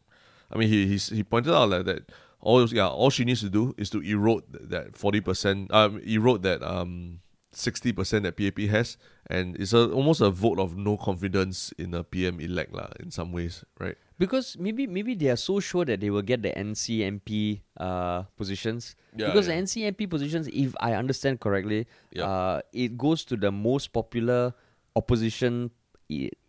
I 0.51 0.59
mean, 0.59 0.69
he 0.69 0.87
he's, 0.87 1.09
he 1.09 1.23
pointed 1.23 1.55
out 1.55 1.71
like 1.71 1.85
that. 1.87 2.11
All 2.41 2.67
yeah, 2.69 2.89
all 2.89 3.09
she 3.11 3.25
needs 3.25 3.41
to 3.41 3.49
do 3.49 3.75
is 3.79 3.89
to 3.91 4.01
erode 4.01 4.45
that 4.53 4.97
forty 4.97 5.21
percent, 5.21 5.73
um, 5.73 5.99
erode 6.05 6.43
that 6.43 6.63
um 6.63 7.21
sixty 7.53 7.93
percent 7.93 8.25
that 8.25 8.37
PAP 8.37 8.59
has, 8.69 8.99
and 9.31 9.57
it's 9.57 9.73
a, 9.73 9.89
almost 9.91 10.21
a 10.21 10.29
vote 10.29 10.59
of 10.59 10.77
no 10.77 10.97
confidence 10.99 11.73
in 11.79 11.95
a 11.95 12.05
PM 12.05 12.41
elect 12.41 12.75
lah. 12.75 12.89
In 13.01 13.11
some 13.11 13.33
ways, 13.33 13.65
right? 13.81 13.97
because 14.19 14.55
maybe 14.61 14.87
maybe 14.87 15.15
they 15.15 15.27
are 15.27 15.37
so 15.41 15.59
sure 15.59 15.85
that 15.85 15.99
they 15.99 16.07
will 16.11 16.23
get 16.23 16.39
the 16.43 16.53
NCMP 16.55 17.63
uh, 17.83 18.23
positions 18.39 18.95
Yeah, 19.17 19.27
because 19.27 19.49
yeah. 19.49 19.57
the 19.59 19.63
NCMP 19.67 20.09
positions 20.09 20.47
if 20.55 20.71
I 20.79 20.95
understand 20.95 21.41
correctly 21.43 21.87
Yeah. 22.15 22.23
uh, 22.31 22.61
it 22.73 22.95
goes 22.95 23.25
to 23.27 23.37
the 23.37 23.51
most 23.51 23.91
popular 23.93 24.55
opposition 24.95 25.73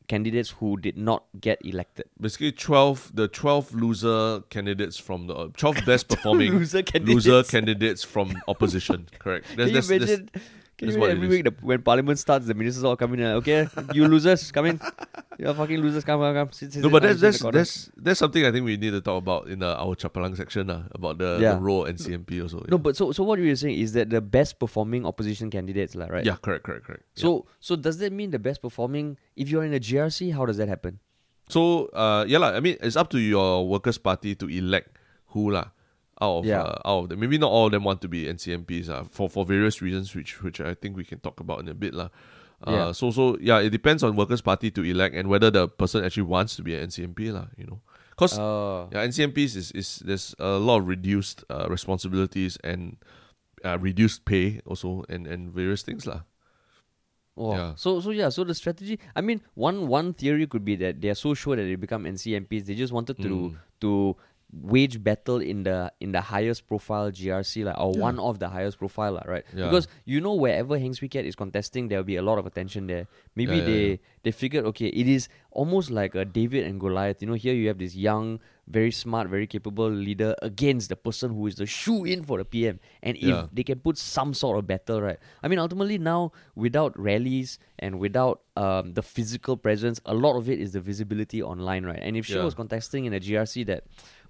candidates 0.08 0.52
who 0.60 0.78
did 0.78 0.98
not 0.98 1.24
get 1.40 1.58
elected 1.66 2.06
basically 2.20 2.52
12 2.52 3.12
the 3.16 3.28
12 3.28 3.74
loser 3.76 4.42
candidates 4.50 4.98
from 4.98 5.28
the 5.28 5.36
uh, 5.36 5.48
12 5.58 5.86
best 5.86 6.08
performing 6.14 6.52
loser 6.54 6.84
candidates. 6.84 7.26
loser 7.26 7.44
candidates 7.44 8.04
from 8.04 8.34
opposition 8.48 9.08
correct 9.20 9.48
Can 9.56 9.68
you 9.68 9.74
that's, 9.74 9.88
that's- 9.88 10.10
imagine? 10.10 10.30
Can 10.78 10.88
that's 10.88 10.96
you 10.96 11.02
what 11.02 11.10
every 11.12 11.28
week 11.30 11.44
the, 11.46 11.54
when 11.62 11.82
Parliament 11.82 12.20
starts, 12.20 12.48
the 12.48 12.54
ministers 12.54 12.84
all 12.84 12.98
come 12.98 13.14
in 13.14 13.22
and 13.22 13.34
okay, 13.40 13.68
you 13.94 14.08
losers 14.10 14.52
come 14.52 14.66
in, 14.66 14.80
you 15.40 15.48
fucking 15.54 15.80
losers 15.80 16.04
come 16.04 16.20
come 16.20 16.36
come. 16.36 16.52
Sit, 16.52 16.74
sit, 16.74 16.84
no 16.84 16.90
sit 16.90 16.92
but 16.92 17.04
that's 17.04 17.22
that's, 17.22 17.40
that's 17.40 17.92
that's 17.96 18.20
something 18.20 18.44
i 18.46 18.52
think 18.52 18.66
we 18.66 18.76
need 18.76 18.92
to 18.92 19.00
talk 19.00 19.18
about 19.24 19.48
in 19.48 19.64
uh, 19.64 19.76
our 19.80 19.96
chapalang 19.96 20.36
section 20.36 20.70
uh, 20.70 20.84
about 20.92 21.18
the, 21.18 21.40
Yeah. 21.40 21.56
the 21.56 21.62
role 21.62 21.86
NCMP 21.86 22.42
also 22.44 22.60
no, 22.68 22.78
but 22.78 22.98
so 23.00 23.14
so 23.14 23.24
what 23.24 23.40
you 23.40 23.48
were 23.48 23.56
saying 23.56 23.80
is 23.80 23.94
that 23.94 24.10
the 24.10 24.20
best 24.20 24.60
performing 24.60 25.06
opposition 25.06 25.50
candidates, 25.50 25.96
lah, 25.96 26.08
right? 26.12 26.26
yeah 26.26 26.36
correct 26.44 26.64
correct 26.68 26.84
correct 26.84 27.04
yeah. 27.16 27.24
So 27.24 27.48
so 27.64 27.76
does 27.80 28.00
that 28.04 28.12
mean 28.12 28.32
the 28.32 28.40
best 28.40 28.62
performing? 28.62 29.16
If 29.40 29.48
you're 29.48 29.64
in 29.64 29.74
a 29.74 29.80
GRC, 29.80 30.36
how 30.36 30.46
does 30.46 30.58
that 30.58 30.68
happen? 30.68 31.00
So 31.48 31.88
uh 31.96 32.26
yeah 32.28 32.40
lah, 32.44 32.52
I 32.52 32.60
mean 32.60 32.76
it's 32.82 33.00
up 33.00 33.08
to 33.16 33.20
your 33.20 33.64
workers' 33.64 33.98
party 33.98 34.36
to 34.36 34.50
elect 34.52 34.98
who 35.32 35.52
lah 35.56 35.72
out 36.22 36.40
of 36.40 36.46
Yeah. 36.46 36.62
uh, 36.64 36.80
out 36.86 37.00
of 37.04 37.10
them. 37.10 37.20
Maybe 37.20 37.38
not 37.38 37.52
all 37.52 37.66
of 37.68 37.72
them 37.72 37.84
want 37.84 38.02
to 38.02 38.08
be 38.08 38.26
NCMPs 38.26 38.90
uh, 38.90 39.04
for 39.10 39.30
for 39.30 39.46
various 39.46 39.82
reasons 39.82 40.16
which 40.16 40.42
which 40.44 40.62
I 40.62 40.74
think 40.74 40.96
we 40.96 41.04
can 41.04 41.20
talk 41.20 41.40
about 41.40 41.60
in 41.60 41.68
a 41.68 41.74
bit 41.76 41.94
lah. 41.94 42.10
Uh, 42.66 42.72
Yeah. 42.72 42.92
so 42.94 43.12
so 43.12 43.38
yeah, 43.42 43.60
it 43.60 43.70
depends 43.70 44.02
on 44.04 44.16
workers' 44.16 44.42
party 44.42 44.72
to 44.72 44.82
elect 44.84 45.14
and 45.16 45.28
whether 45.28 45.52
the 45.52 45.68
person 45.68 46.04
actually 46.04 46.24
wants 46.24 46.56
to 46.56 46.64
be 46.64 46.74
an 46.76 46.88
NCMP 46.88 47.32
lah, 47.32 47.48
you 47.60 47.66
know. 47.68 47.82
Cause 48.16 48.40
Uh, 48.40 48.88
yeah, 48.96 49.04
NCMPs 49.04 49.56
is, 49.60 49.72
is 49.76 50.00
there's 50.08 50.32
a 50.40 50.56
lot 50.56 50.80
of 50.80 50.88
reduced 50.88 51.44
uh, 51.52 51.68
responsibilities 51.68 52.56
and 52.64 52.96
uh, 53.68 53.76
reduced 53.78 54.24
pay 54.24 54.62
also 54.66 55.04
and, 55.12 55.28
and 55.28 55.52
various 55.52 55.84
things 55.84 56.08
lah. 56.08 56.24
oh, 57.36 57.52
yeah. 57.56 57.76
So 57.76 58.00
so 58.00 58.12
yeah. 58.16 58.30
So 58.30 58.44
the 58.48 58.56
strategy. 58.56 59.00
I 59.16 59.20
mean, 59.20 59.42
one 59.56 59.88
one 59.92 60.14
theory 60.16 60.48
could 60.48 60.64
be 60.64 60.76
that 60.80 61.02
they 61.04 61.10
are 61.12 61.20
so 61.20 61.34
sure 61.36 61.56
that 61.60 61.64
they 61.68 61.76
become 61.76 62.06
NCMPs. 62.08 62.66
They 62.66 62.76
just 62.80 62.94
wanted 62.96 63.20
to 63.20 63.52
Mm. 63.52 63.60
to 63.84 64.16
wage 64.62 65.04
battle 65.04 65.40
in 65.42 65.64
the 65.64 65.92
in 66.00 66.12
the 66.14 66.22
highest 66.22 66.68
profile 66.68 67.12
GRC 67.12 67.66
like 67.66 67.78
or 67.78 67.92
Yeah. 67.94 68.02
one 68.02 68.20
of 68.20 68.40
the 68.40 68.48
highest 68.50 68.80
profile 68.80 69.14
lah, 69.14 69.24
right? 69.28 69.44
Yeah. 69.54 69.66
Because 69.66 69.88
you 70.06 70.22
know 70.22 70.34
wherever 70.34 70.78
Heng 70.80 70.94
Swee 70.94 71.10
Keat 71.10 71.26
is 71.26 71.36
contesting, 71.36 71.90
there 71.90 72.00
will 72.00 72.06
be 72.06 72.16
a 72.16 72.22
lot 72.22 72.38
of 72.38 72.46
attention 72.46 72.88
there. 72.88 73.08
Maybe 73.36 73.58
Yeah, 73.58 73.60
yeah, 73.60 73.66
they 73.66 73.90
yeah. 73.90 73.96
they 74.24 74.32
figured 74.32 74.66
okay, 74.66 74.88
it 74.88 75.08
is 75.08 75.28
almost 75.52 75.92
like 75.92 76.16
a 76.16 76.24
David 76.24 76.66
and 76.66 76.80
Goliath. 76.80 77.22
You 77.22 77.28
know, 77.28 77.34
here 77.34 77.54
you 77.54 77.68
have 77.68 77.78
this 77.80 77.96
young, 77.96 78.40
very 78.68 78.92
smart, 78.92 79.28
very 79.28 79.46
capable 79.48 79.90
leader 79.92 80.36
against 80.42 80.88
the 80.90 80.96
person 80.96 81.32
who 81.36 81.48
is 81.48 81.56
the 81.56 81.66
shoe 81.66 82.06
in 82.06 82.24
for 82.24 82.38
the 82.40 82.46
PM. 82.46 82.80
And 83.04 83.18
if 83.18 83.24
Yeah. 83.36 83.48
they 83.52 83.64
can 83.64 83.80
put 83.80 83.98
some 83.98 84.34
sort 84.34 84.58
of 84.58 84.68
battle, 84.68 85.02
right? 85.02 85.20
I 85.44 85.48
mean, 85.48 85.60
ultimately 85.60 85.98
now 85.98 86.32
without 86.56 86.98
rallies 87.00 87.60
and 87.80 88.00
without 88.00 88.42
um, 88.58 88.94
the 88.94 89.04
physical 89.04 89.58
presence, 89.58 90.00
a 90.06 90.14
lot 90.16 90.38
of 90.38 90.50
it 90.50 90.60
is 90.62 90.72
the 90.72 90.80
visibility 90.80 91.44
online, 91.44 91.84
right? 91.86 92.00
And 92.02 92.16
if 92.16 92.26
she 92.26 92.36
Yeah. 92.40 92.44
was 92.48 92.54
contesting 92.56 93.04
in 93.04 93.12
a 93.14 93.20
GRC 93.20 93.66
that 93.68 93.84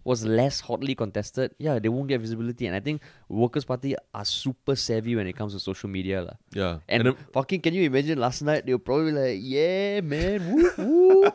was 0.05 0.23
less 0.23 0.61
hotly 0.61 0.93
contested, 0.93 1.51
yeah, 1.57 1.79
they 1.81 1.89
won't 1.89 2.07
get 2.07 2.21
visibility. 2.21 2.67
And 2.69 2.75
I 2.77 2.79
think 2.79 3.01
Workers' 3.27 3.65
Party 3.65 3.95
are 4.13 4.23
super 4.23 4.75
savvy 4.77 5.15
when 5.17 5.25
it 5.25 5.33
comes 5.35 5.53
to 5.53 5.59
social 5.59 5.89
media. 5.89 6.21
lah. 6.21 6.37
Yeah. 6.53 6.79
And, 6.87 7.07
then- 7.09 7.17
fucking, 7.33 7.59
can 7.65 7.73
you 7.73 7.83
imagine 7.89 8.19
last 8.21 8.43
night? 8.45 8.65
They 8.69 8.73
were 8.77 8.85
probably 8.85 9.11
like, 9.11 9.39
yeah, 9.41 10.01
man, 10.05 10.45
woo, 10.45 10.69
woo. 10.77 11.25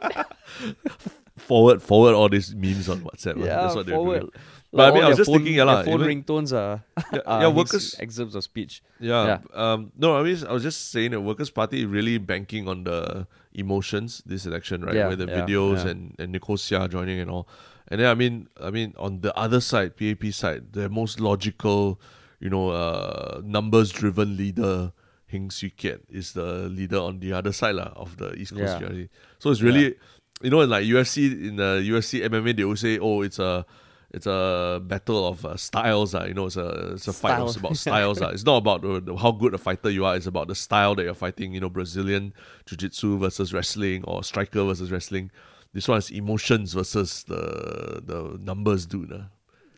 forward 1.37 1.83
forward 1.83 2.15
all 2.15 2.29
these 2.29 2.55
memes 2.55 2.89
on 2.89 3.01
WhatsApp. 3.01 3.39
yeah, 3.39 3.63
That's 3.63 3.75
what 3.75 3.87
they're 3.87 3.97
forward. 3.97 4.21
doing. 4.21 4.33
But 4.73 4.93
I 4.93 4.95
mean, 4.95 5.03
I 5.03 5.09
was 5.09 5.17
just 5.17 5.31
thinking, 5.33 5.55
yeah, 5.55 5.65
lah, 5.65 5.83
phone 5.83 6.01
even- 6.05 6.23
ringtones 6.23 6.53
are, 6.55 6.85
Yeah, 7.13 7.21
yeah, 7.27 7.49
workers- 7.49 7.97
excerpts 7.99 8.37
of 8.37 8.45
speech. 8.45 8.83
Yeah. 9.01 9.41
Um. 9.53 9.91
No, 9.99 10.17
I 10.17 10.23
mean, 10.23 10.39
I 10.47 10.53
was 10.53 10.63
just 10.63 10.93
saying 10.93 11.11
that 11.11 11.21
Workers' 11.23 11.51
Party 11.51 11.85
really 11.87 12.19
banking 12.19 12.69
on 12.69 12.85
the 12.85 13.27
emotions 13.53 14.23
this 14.25 14.47
election, 14.47 14.85
right? 14.85 14.95
Yeah, 14.95 15.09
With 15.09 15.19
the 15.19 15.27
yeah, 15.27 15.43
videos 15.43 15.83
yeah. 15.85 15.91
and 15.91 16.15
and 16.21 16.31
Nicole 16.31 16.57
Seah 16.57 16.87
joining 16.89 17.19
and 17.19 17.31
all. 17.31 17.49
And 17.91 18.01
then 18.01 18.09
I 18.09 18.15
mean, 18.15 18.49
I 18.61 18.71
mean, 18.71 18.95
on 18.99 19.21
the 19.21 19.37
other 19.37 19.61
side, 19.61 19.97
PAP 19.97 20.33
side, 20.33 20.73
the 20.73 20.89
most 20.89 21.19
logical, 21.21 22.01
you 22.39 22.49
know, 22.51 22.71
uh, 22.71 23.41
numbers 23.45 23.91
driven 23.91 24.37
leader. 24.37 24.93
Heng 25.27 25.49
Swee 25.51 25.71
Keat 25.71 26.01
is 26.11 26.33
the 26.33 26.69
leader 26.69 26.99
on 26.99 27.21
the 27.21 27.33
other 27.33 27.53
side 27.53 27.77
lah, 27.77 27.93
of 27.95 28.17
the 28.17 28.35
East 28.35 28.51
Coast 28.53 28.81
Yeah. 28.81 28.89
GRC. 28.89 29.09
So 29.39 29.51
it's 29.53 29.63
really, 29.63 29.95
you 30.43 30.51
know, 30.51 30.61
in 30.61 30.69
like 30.71 30.85
UFC 30.85 31.49
in 31.49 31.55
the 31.55 31.81
UFC 31.87 32.23
MMA, 32.29 32.57
they 32.57 32.65
always 32.65 32.81
say, 32.81 32.99
oh, 32.99 33.23
it's 33.23 33.39
a 33.39 33.65
it's 34.13 34.27
a 34.27 34.83
battle 34.85 35.29
of 35.29 35.47
uh, 35.47 35.57
styles. 35.57 36.17
Uh, 36.17 36.25
you 36.27 36.35
know, 36.35 36.47
it's 36.47 36.57
a 36.57 36.95
it's 36.95 37.07
a 37.07 37.13
fight 37.13 37.41
it's 37.47 37.55
about 37.55 37.77
styles. 37.77 38.21
uh. 38.21 38.31
It's 38.35 38.45
not 38.45 38.57
about 38.57 38.83
the- 38.83 39.17
how 39.17 39.31
good 39.31 39.55
a 39.55 39.59
fighter 39.59 39.89
you 39.89 40.05
are. 40.05 40.17
It's 40.17 40.27
about 40.27 40.49
the 40.49 40.57
style 40.57 40.97
that 40.97 41.05
you're 41.05 41.15
fighting. 41.15 41.55
You 41.55 41.61
know, 41.61 41.71
Brazilian 41.71 42.35
jiu-jitsu 42.67 43.19
versus 43.19 43.53
wrestling 43.53 44.03
or 44.05 44.25
striker 44.25 44.65
versus 44.65 44.91
wrestling. 44.91 45.31
This 45.73 45.87
one 45.89 45.99
is 45.99 46.11
emotions 46.11 46.73
versus 46.75 47.23
the 47.25 48.03
the 48.05 48.39
numbers, 48.43 48.87
dude. 48.87 49.13
Uh. 49.13 49.23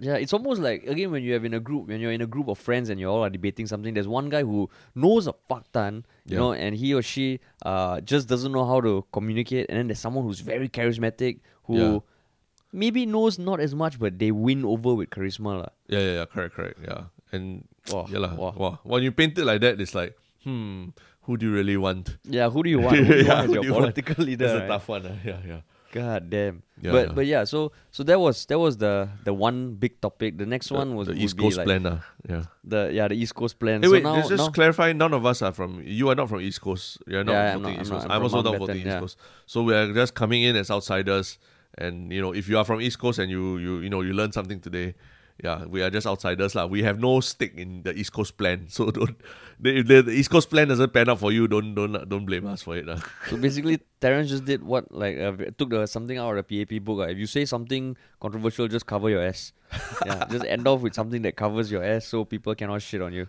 Yeah, 0.01 0.15
it's 0.17 0.33
almost 0.33 0.61
like 0.61 0.83
again 0.87 1.11
when 1.13 1.23
you 1.23 1.33
have 1.35 1.45
in 1.45 1.55
a 1.55 1.61
group 1.61 1.87
when 1.87 2.01
you're 2.01 2.11
in 2.13 2.21
a 2.23 2.27
group 2.27 2.49
of 2.49 2.59
friends 2.59 2.89
and 2.91 2.99
you 2.99 3.07
all 3.09 3.23
are 3.23 3.31
debating 3.31 3.67
something. 3.69 3.95
There's 3.95 4.09
one 4.09 4.29
guy 4.31 4.43
who 4.43 4.69
knows 4.97 5.27
a 5.29 5.35
fuck 5.49 5.71
ton, 5.71 6.05
you 6.27 6.33
Yeah. 6.35 6.39
know, 6.39 6.53
and 6.55 6.75
he 6.75 6.93
or 6.95 7.03
she 7.03 7.39
uh, 7.65 8.01
just 8.01 8.27
doesn't 8.27 8.51
know 8.51 8.65
how 8.67 8.81
to 8.81 9.05
communicate. 9.13 9.67
And 9.69 9.79
then 9.79 9.87
there's 9.89 10.01
someone 10.01 10.25
who's 10.25 10.41
very 10.41 10.69
charismatic 10.69 11.39
who 11.65 11.77
Yeah. 11.79 11.99
maybe 12.73 13.07
knows 13.07 13.39
not 13.39 13.61
as 13.61 13.75
much, 13.75 13.99
but 14.01 14.19
they 14.19 14.33
win 14.33 14.65
over 14.65 14.95
with 14.95 15.11
charisma, 15.11 15.61
lah. 15.61 15.69
Yeah, 15.87 16.01
yeah, 16.01 16.13
yeah, 16.19 16.25
correct, 16.27 16.55
correct. 16.57 16.79
Yeah, 16.83 17.05
and 17.31 17.69
Wow, 17.93 18.07
yeah, 18.11 18.19
lah. 18.19 18.35
wow. 18.35 18.55
Wow. 18.57 18.79
When 18.83 19.03
you 19.05 19.13
paint 19.13 19.39
it 19.39 19.45
like 19.45 19.61
that, 19.61 19.81
it's 19.81 19.95
like, 19.95 20.17
hmm, 20.43 20.91
who 21.29 21.37
do 21.37 21.47
you 21.47 21.53
really 21.55 21.77
want? 21.77 22.17
Yeah, 22.25 22.51
who 22.51 22.63
do 22.65 22.71
you 22.71 22.81
want? 22.81 22.97
Who 22.99 23.05
do 23.05 23.19
you 23.19 23.25
Yeah, 23.27 23.35
want 23.39 23.45
as 23.47 23.55
your 23.55 23.63
do 23.63 23.69
you 23.69 23.75
want? 23.75 23.95
political 23.95 24.25
leader? 24.25 24.47
That's 24.49 24.65
a 24.65 24.69
tough 24.69 24.89
one. 24.89 25.07
Uh. 25.07 25.17
Yeah, 25.25 25.39
yeah. 25.47 25.61
God 25.93 26.31
damn. 26.33 26.63
Yeah, 26.81 26.91
but 26.91 27.07
yeah. 27.07 27.13
but 27.13 27.27
yeah, 27.27 27.45
so 27.45 27.71
so 27.93 28.03
that 28.09 28.19
was 28.19 28.49
that 28.49 28.59
was 28.59 28.81
the 28.81 29.09
the 29.29 29.33
one 29.33 29.77
big 29.77 30.01
topic. 30.01 30.41
The 30.41 30.47
next 30.49 30.73
one 30.73 30.97
was 30.97 31.07
the 31.07 31.15
East 31.15 31.37
Coast 31.37 31.61
like 31.61 31.69
plan. 31.69 31.85
Uh. 31.85 32.01
Yeah. 32.27 32.45
the 32.65 32.91
yeah 32.91 33.07
the 33.13 33.15
East 33.15 33.37
Coast 33.37 33.61
plan. 33.61 33.85
Hey, 33.85 33.89
so 33.89 33.93
wait, 33.93 34.03
now, 34.03 34.17
let's 34.17 34.33
just 34.33 34.43
now 34.43 34.51
clarify. 34.51 34.93
None 34.97 35.13
of 35.13 35.23
us 35.29 35.43
are 35.45 35.53
from. 35.53 35.85
You 35.85 36.09
are 36.09 36.17
not 36.17 36.33
from 36.33 36.41
East 36.41 36.65
Coast. 36.65 36.97
You're 37.07 37.23
not 37.23 37.33
Yeah, 37.33 37.55
I'm 37.55 37.63
voting 37.63 37.77
not- 37.77 37.83
East 37.85 37.93
I'm 37.93 37.97
Coast. 38.01 38.07
I'm 38.09 38.17
I'm 38.17 38.23
also 38.25 38.43
not 38.43 38.59
voting 38.59 38.87
East. 38.89 38.99
Coast. 38.99 39.17
So 39.47 39.63
we 39.63 39.75
are 39.77 39.93
just 39.93 40.17
coming 40.17 40.43
in 40.43 40.57
as 40.57 40.71
outsiders. 40.73 41.39
And 41.77 42.11
you 42.13 42.21
know, 42.21 42.33
if 42.33 42.49
you 42.49 42.57
are 42.57 42.65
from 42.65 42.81
East 42.81 42.99
Coast 42.99 43.21
and 43.21 43.31
you 43.31 43.59
you 43.61 43.79
you 43.85 43.91
know 43.93 44.01
you 44.01 44.17
learn 44.17 44.33
something 44.33 44.59
today, 44.59 44.97
Yeah, 45.43 45.65
we 45.65 45.83
are 45.83 45.91
just 45.91 46.07
outsiders 46.07 46.55
lah. 46.55 46.67
We 46.67 46.83
have 46.85 47.01
no 47.01 47.21
stake 47.21 47.55
in 47.57 47.83
the 47.83 47.93
East 47.97 48.13
Coast 48.13 48.37
plan, 48.37 48.67
so 48.73 48.91
don't. 48.91 49.17
If 49.63 49.87
the, 49.87 50.03
the 50.03 50.13
East 50.13 50.31
Coast 50.31 50.49
plan 50.51 50.69
doesn't 50.69 50.93
pan 50.93 51.09
out 51.09 51.19
for 51.19 51.33
you, 51.33 51.49
don't 51.49 51.75
don't 51.75 52.09
don't 52.09 52.25
blame 52.27 52.47
us 52.47 52.63
for 52.63 52.77
it 52.77 52.87
lah. 52.87 53.01
So 53.29 53.37
basically, 53.37 53.81
Terence 54.01 54.31
just 54.31 54.45
did 54.45 54.63
what 54.63 54.91
like 54.93 55.19
uh, 55.19 55.33
took 55.59 55.71
the 55.71 55.87
something 55.87 56.19
out 56.19 56.37
of 56.37 56.47
the 56.47 56.65
PAP 56.65 56.83
book. 56.85 57.01
Uh. 57.01 57.11
If 57.11 57.19
you 57.19 57.27
say 57.27 57.45
something 57.45 57.97
controversial, 58.21 58.69
just 58.69 58.87
cover 58.87 59.11
your 59.11 59.23
ass. 59.23 59.53
yeah, 60.07 60.25
just 60.31 60.45
end 60.45 60.67
off 60.69 60.81
with 60.83 60.95
something 60.95 61.23
that 61.23 61.37
covers 61.37 61.71
your 61.71 61.83
ass, 61.83 62.07
so 62.07 62.25
people 62.25 62.55
cannot 62.55 62.83
shit 62.83 63.01
on 63.03 63.13
you. 63.13 63.27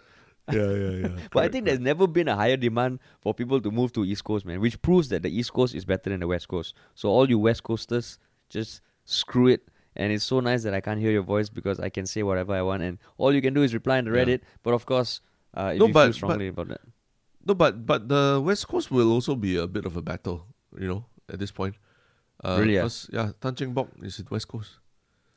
yeah, 0.51 0.71
yeah, 0.71 0.89
yeah. 1.07 1.07
But 1.31 1.43
I 1.45 1.47
think 1.47 1.65
there's 1.65 1.79
never 1.79 2.05
been 2.05 2.27
a 2.27 2.35
higher 2.35 2.57
demand 2.57 2.99
for 3.21 3.33
people 3.33 3.61
to 3.61 3.71
move 3.71 3.93
to 3.93 4.03
East 4.03 4.23
Coast, 4.25 4.45
man, 4.45 4.59
which 4.59 4.81
proves 4.81 5.07
that 5.09 5.23
the 5.23 5.31
East 5.31 5.53
Coast 5.53 5.73
is 5.73 5.85
better 5.85 6.09
than 6.09 6.19
the 6.19 6.27
West 6.27 6.47
Coast. 6.49 6.75
So 6.95 7.07
all 7.09 7.29
you 7.29 7.39
West 7.39 7.63
Coasters, 7.63 8.19
just 8.49 8.81
screw 9.05 9.47
it. 9.47 9.69
And 9.95 10.11
it's 10.11 10.23
so 10.25 10.39
nice 10.41 10.63
that 10.63 10.73
I 10.73 10.81
can't 10.81 10.99
hear 10.99 11.11
your 11.11 11.21
voice 11.23 11.47
because 11.49 11.79
I 11.79 11.87
can 11.87 12.05
say 12.07 12.23
whatever 12.23 12.51
I 12.53 12.61
want, 12.63 12.81
and 12.83 12.97
all 13.17 13.31
you 13.31 13.41
can 13.41 13.53
do 13.53 13.61
is 13.63 13.73
reply 13.73 13.99
in 13.99 14.05
the 14.05 14.11
Yeah. 14.11 14.25
Reddit. 14.25 14.41
But 14.63 14.73
of 14.73 14.85
course, 14.85 15.21
uh, 15.53 15.73
No, 15.77 15.87
but- 15.87 16.05
feel 16.05 16.13
strongly 16.13 16.47
about 16.47 16.67
that, 16.69 16.81
No, 17.45 17.53
but 17.53 17.85
but 17.85 18.07
the 18.07 18.41
West 18.43 18.67
Coast 18.67 18.89
will 18.91 19.11
also 19.11 19.35
be 19.35 19.57
a 19.57 19.67
bit 19.67 19.85
of 19.85 19.97
a 19.97 20.01
battle, 20.01 20.45
you 20.79 20.87
know, 20.87 21.05
at 21.29 21.39
this 21.39 21.51
point. 21.51 21.75
Uh, 22.43 22.57
Really, 22.59 22.77
ah? 22.79 22.83
because, 22.83 23.09
yeah, 23.13 23.31
Tan 23.39 23.55
Cheng 23.55 23.73
Bock 23.73 23.87
is 24.01 24.19
in 24.19 24.25
West 24.29 24.47
Coast. 24.47 24.79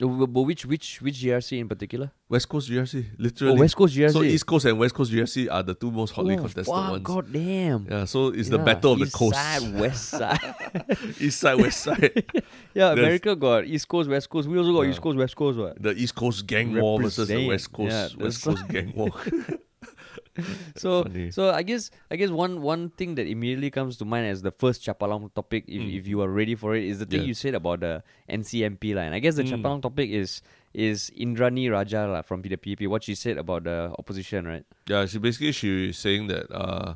Uh, 0.02 0.06
but 0.08 0.26
but 0.26 0.42
which 0.42 0.66
which 0.66 1.00
which 1.00 1.16
GRC 1.24 1.58
in 1.58 1.68
particular? 1.68 2.10
West 2.28 2.46
Coast 2.48 2.68
GRC, 2.70 2.94
Oh, 3.00 3.14
literally. 3.18 3.58
West 3.60 3.74
Coast 3.76 3.94
GRC. 3.96 4.12
So 4.12 4.22
East 4.22 4.44
Coast 4.44 4.64
and 4.66 4.78
West 4.78 4.94
Coast 4.94 5.10
GRC 5.10 5.48
are 5.50 5.62
the 5.62 5.72
two 5.74 5.90
most 5.90 6.10
hotly 6.12 6.34
oh, 6.34 6.38
contested 6.44 6.66
fuck, 6.66 6.90
ones. 6.90 7.02
God 7.02 7.32
damn. 7.32 7.86
Yeah, 7.90 8.04
so 8.04 8.28
it's 8.28 8.50
the 8.50 8.58
battle 8.58 8.92
of 8.92 8.98
the 8.98 9.06
coast. 9.10 9.34
East. 9.36 9.62
Side, 9.62 9.80
West 9.80 10.04
side. 10.20 10.56
East 11.18 11.40
side, 11.40 11.54
West 11.58 11.80
side. 11.86 12.12
yeah, 12.74 12.92
There's- 12.92 12.98
America 12.98 13.34
got 13.36 13.64
East 13.64 13.88
Coast, 13.88 14.10
West 14.10 14.28
Coast. 14.28 14.48
We 14.48 14.58
also 14.58 14.72
got 14.74 14.82
Yeah. 14.82 14.90
East 14.90 15.00
Coast, 15.00 15.16
West 15.16 15.34
Coast. 15.36 15.58
What? 15.58 15.82
The 15.82 15.92
East 15.96 16.14
Coast 16.14 16.46
gang 16.46 16.74
war 16.78 17.00
versus 17.00 17.28
the 17.28 17.46
West 17.48 17.72
Coast 17.72 17.92
Yeah, 18.18 18.22
West 18.24 18.44
Coast 18.44 18.68
gang 18.68 18.92
war. 18.96 19.10
So, 20.76 21.02
Funny. 21.04 21.30
so 21.30 21.50
I 21.50 21.62
guess 21.62 21.90
I 22.10 22.16
guess 22.16 22.30
one 22.30 22.60
one 22.62 22.90
thing 22.90 23.14
that 23.16 23.26
immediately 23.26 23.70
comes 23.70 23.96
to 23.98 24.04
mind 24.04 24.26
as 24.26 24.42
the 24.42 24.50
first 24.52 24.84
Chapalang 24.84 25.32
topic, 25.34 25.64
if, 25.68 25.80
Mm. 25.82 25.96
if 25.98 26.06
you 26.06 26.20
are 26.20 26.28
ready 26.28 26.54
for 26.54 26.74
it, 26.76 26.84
is 26.84 26.98
the 26.98 27.06
thing 27.06 27.20
Yeah. 27.22 27.26
you 27.32 27.34
said 27.34 27.54
about 27.54 27.80
the 27.80 28.02
NCMP 28.28 28.94
line. 28.94 29.12
I 29.12 29.18
guess 29.20 29.36
the 29.36 29.44
Mm. 29.44 29.52
Chapalang 29.62 29.82
topic 29.82 30.10
is 30.10 30.42
is 30.74 31.10
Indrani 31.16 31.70
Raja 31.72 32.06
lah, 32.06 32.20
from 32.20 32.42
PAP. 32.42 32.84
What 32.86 33.04
she 33.04 33.14
said 33.14 33.38
about 33.38 33.64
the 33.64 33.92
opposition, 33.98 34.44
right? 34.46 34.64
Yeah, 34.86 35.06
she 35.06 35.18
basically 35.18 35.52
she 35.52 35.88
is 35.90 35.96
saying 35.98 36.26
that 36.28 36.52
uh, 36.52 36.94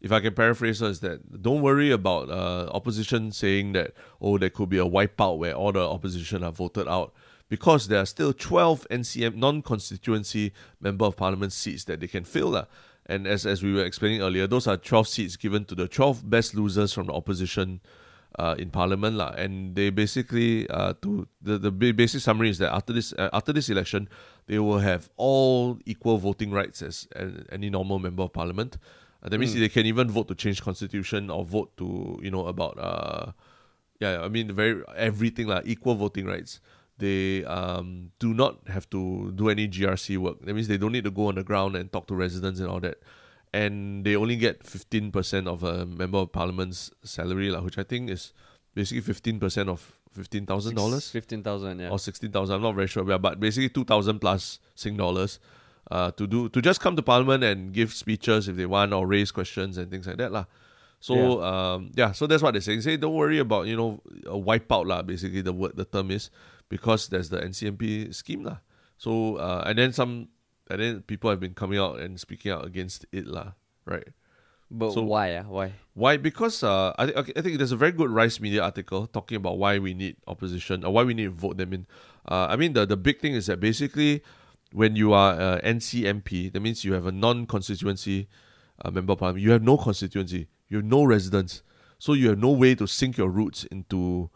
if 0.00 0.12
I 0.12 0.20
can 0.20 0.34
paraphrase 0.34 0.80
her, 0.80 0.88
is 0.88 1.00
that 1.00 1.42
don't 1.42 1.60
worry 1.60 1.90
about 1.90 2.30
uh, 2.30 2.70
opposition 2.72 3.32
saying 3.32 3.72
that 3.72 3.92
oh 4.20 4.38
there 4.38 4.50
could 4.50 4.68
be 4.68 4.78
a 4.78 4.84
wipeout 4.84 5.38
where 5.38 5.54
all 5.54 5.72
the 5.72 5.80
opposition 5.80 6.42
are 6.42 6.52
voted 6.52 6.88
out 6.88 7.12
because 7.48 7.88
there 7.88 8.00
are 8.00 8.06
still 8.06 8.32
twelve 8.32 8.86
NCM 8.90 9.34
non-constituency 9.34 10.52
member 10.80 11.04
of 11.04 11.16
parliament 11.16 11.52
seats 11.52 11.84
that 11.84 12.00
they 12.00 12.06
can 12.06 12.24
fill 12.24 12.50
lah. 12.50 12.64
And 13.06 13.26
as 13.26 13.44
as 13.44 13.62
we 13.62 13.74
were 13.74 13.84
explaining 13.84 14.22
earlier, 14.22 14.46
those 14.46 14.66
are 14.66 14.76
twelve 14.76 15.08
seats 15.08 15.36
given 15.36 15.64
to 15.66 15.74
the 15.74 15.88
twelve 15.88 16.28
best 16.28 16.54
losers 16.54 16.92
from 16.92 17.06
the 17.08 17.12
opposition 17.12 17.80
uh, 18.38 18.54
in 18.58 18.70
parliament 18.70 19.16
lah. 19.16 19.34
And 19.36 19.74
they 19.74 19.90
basically 19.90 20.68
uh, 20.70 20.94
to 21.02 21.26
the 21.42 21.58
the 21.58 21.70
basic 21.70 22.22
summary 22.22 22.48
is 22.48 22.58
that 22.58 22.72
after 22.72 22.92
this 22.92 23.12
uh, 23.12 23.28
after 23.32 23.52
this 23.52 23.68
election, 23.68 24.08
they 24.46 24.58
will 24.58 24.78
have 24.78 25.10
all 25.16 25.78
equal 25.84 26.18
voting 26.18 26.52
rights 26.52 26.82
as 26.82 27.08
any 27.50 27.68
normal 27.68 27.98
member 27.98 28.22
of 28.22 28.32
parliament. 28.32 28.78
Uh, 29.22 29.28
that 29.28 29.38
means 29.38 29.54
they 29.54 29.68
can 29.68 29.86
even 29.86 30.10
vote 30.10 30.28
to 30.28 30.34
change 30.34 30.62
constitution 30.62 31.30
or 31.30 31.44
vote 31.44 31.76
to 31.76 32.18
you 32.22 32.30
know 32.30 32.46
about 32.46 32.78
uh, 32.78 33.32
yeah 34.00 34.20
I 34.22 34.28
mean 34.28 34.52
very 34.52 34.82
everything 34.96 35.46
like 35.46 35.66
equal 35.66 35.94
voting 35.94 36.26
rights. 36.26 36.60
They 36.98 37.44
um, 37.44 38.12
do 38.18 38.34
not 38.34 38.68
have 38.68 38.88
to 38.90 39.32
do 39.32 39.48
any 39.48 39.66
GRC 39.68 40.18
work. 40.18 40.44
That 40.44 40.52
means 40.52 40.68
they 40.68 40.76
don't 40.76 40.92
need 40.92 41.04
to 41.04 41.10
go 41.10 41.26
on 41.28 41.36
the 41.36 41.42
ground 41.42 41.74
and 41.74 41.90
talk 41.90 42.06
to 42.08 42.14
residents 42.14 42.60
and 42.60 42.68
all 42.68 42.80
that. 42.80 42.98
And 43.54 44.04
they 44.04 44.16
only 44.16 44.36
get 44.36 44.64
fifteen 44.64 45.10
percent 45.10 45.48
of 45.48 45.62
a 45.64 45.86
member 45.86 46.18
of 46.18 46.30
parliament's 46.32 46.90
salary, 47.02 47.50
lah, 47.50 47.62
which 47.62 47.78
I 47.78 47.82
think 47.84 48.10
is 48.10 48.32
basically 48.74 49.00
fifteen 49.00 49.40
percent 49.40 49.68
of 49.68 49.98
fifteen 50.12 50.46
thousand 50.46 50.76
dollars 50.76 51.10
Fifteen 51.10 51.42
thousand. 51.42 51.80
Yeah. 51.80 51.88
or 51.90 51.98
sixteen 51.98 52.30
thousand. 52.32 52.56
I'm 52.56 52.62
not 52.62 52.74
very 52.74 52.86
sure, 52.86 53.02
but 53.04 53.40
basically 53.40 53.68
two 53.70 53.84
thousand 53.84 54.20
plus 54.20 54.58
Sing 54.74 54.96
dollars, 54.96 55.40
uh, 55.90 56.10
to 56.12 56.26
do 56.26 56.48
to 56.48 56.62
just 56.62 56.80
come 56.80 56.96
to 56.96 57.02
Parliament 57.02 57.42
and 57.44 57.72
give 57.72 57.92
speeches 57.92 58.48
if 58.48 58.56
they 58.56 58.66
want 58.66 58.92
or 58.92 59.06
raise 59.06 59.30
questions 59.30 59.76
and 59.76 59.90
things 59.90 60.06
like 60.06 60.18
that, 60.18 60.32
lah. 60.32 60.44
So 61.00 61.42
um, 61.42 61.90
yeah, 61.96 62.12
so 62.12 62.26
that's 62.26 62.42
what 62.42 62.52
they're 62.52 62.60
saying. 62.60 62.82
Say 62.82 62.96
don't 62.96 63.14
worry 63.14 63.38
about 63.38 63.66
you 63.66 63.76
know 63.76 64.02
a 64.26 64.36
wipeout 64.38 64.86
lah. 64.86 65.02
Basically, 65.02 65.40
the 65.40 65.52
word 65.52 65.72
the 65.74 65.84
term 65.84 66.10
is 66.10 66.30
because 66.68 67.08
there's 67.08 67.30
the 67.30 67.40
NCMP 67.40 68.14
scheme 68.14 68.44
lah. 68.44 68.58
So 68.98 69.36
uh, 69.36 69.64
and 69.66 69.78
then 69.78 69.92
some 69.92 70.28
and 70.68 70.80
then 70.80 71.00
people 71.02 71.30
have 71.30 71.40
been 71.40 71.54
coming 71.54 71.78
out 71.78 71.98
and 72.00 72.20
speaking 72.20 72.52
out 72.52 72.66
against 72.66 73.06
it 73.12 73.26
lah. 73.26 73.56
Right. 73.86 74.08
But 74.70 74.92
so- 74.92 75.02
why? 75.02 75.34
Ah, 75.36 75.48
why? 75.48 75.72
Why? 75.94 76.16
Because 76.16 76.62
uh, 76.62 76.92
I, 76.96 77.06
th- 77.06 77.16
okay, 77.16 77.32
I 77.34 77.40
think 77.42 77.58
there's 77.58 77.72
a 77.72 77.76
very 77.76 77.92
good 77.92 78.10
Rice 78.10 78.38
Media 78.38 78.62
article 78.62 79.06
talking 79.08 79.36
about 79.36 79.58
why 79.58 79.78
we 79.78 79.94
need 79.94 80.16
opposition 80.28 80.84
or 80.84 80.92
why 80.92 81.02
we 81.02 81.12
need 81.12 81.24
to 81.24 81.30
vote 81.34 81.56
them 81.56 81.72
in. 81.72 81.86
Uh, 82.24 82.46
I 82.48 82.56
mean, 82.56 82.74
the, 82.74 82.86
the 82.86 82.96
big 82.96 83.18
thing 83.18 83.34
is 83.34 83.46
that 83.46 83.58
basically 83.58 84.22
when 84.72 84.96
you 84.96 85.12
are 85.12 85.32
uh, 85.40 85.60
NCMP, 85.62 86.52
that 86.52 86.60
means 86.60 86.84
you 86.84 86.92
have 86.92 87.06
a 87.06 87.12
non-constituency 87.12 88.28
uh, 88.84 88.90
member 88.90 89.12
of 89.12 89.18
parliament. 89.18 89.44
You 89.44 89.50
have 89.50 89.62
no 89.62 89.76
constituency. 89.76 90.48
You 90.68 90.78
have 90.78 90.86
no 90.86 91.04
residents. 91.04 91.62
So 91.98 92.12
you 92.14 92.28
have 92.30 92.38
no 92.38 92.50
way 92.50 92.74
to 92.76 92.86
sink 92.86 93.18
your 93.18 93.28
roots 93.28 93.64
into 93.64 94.30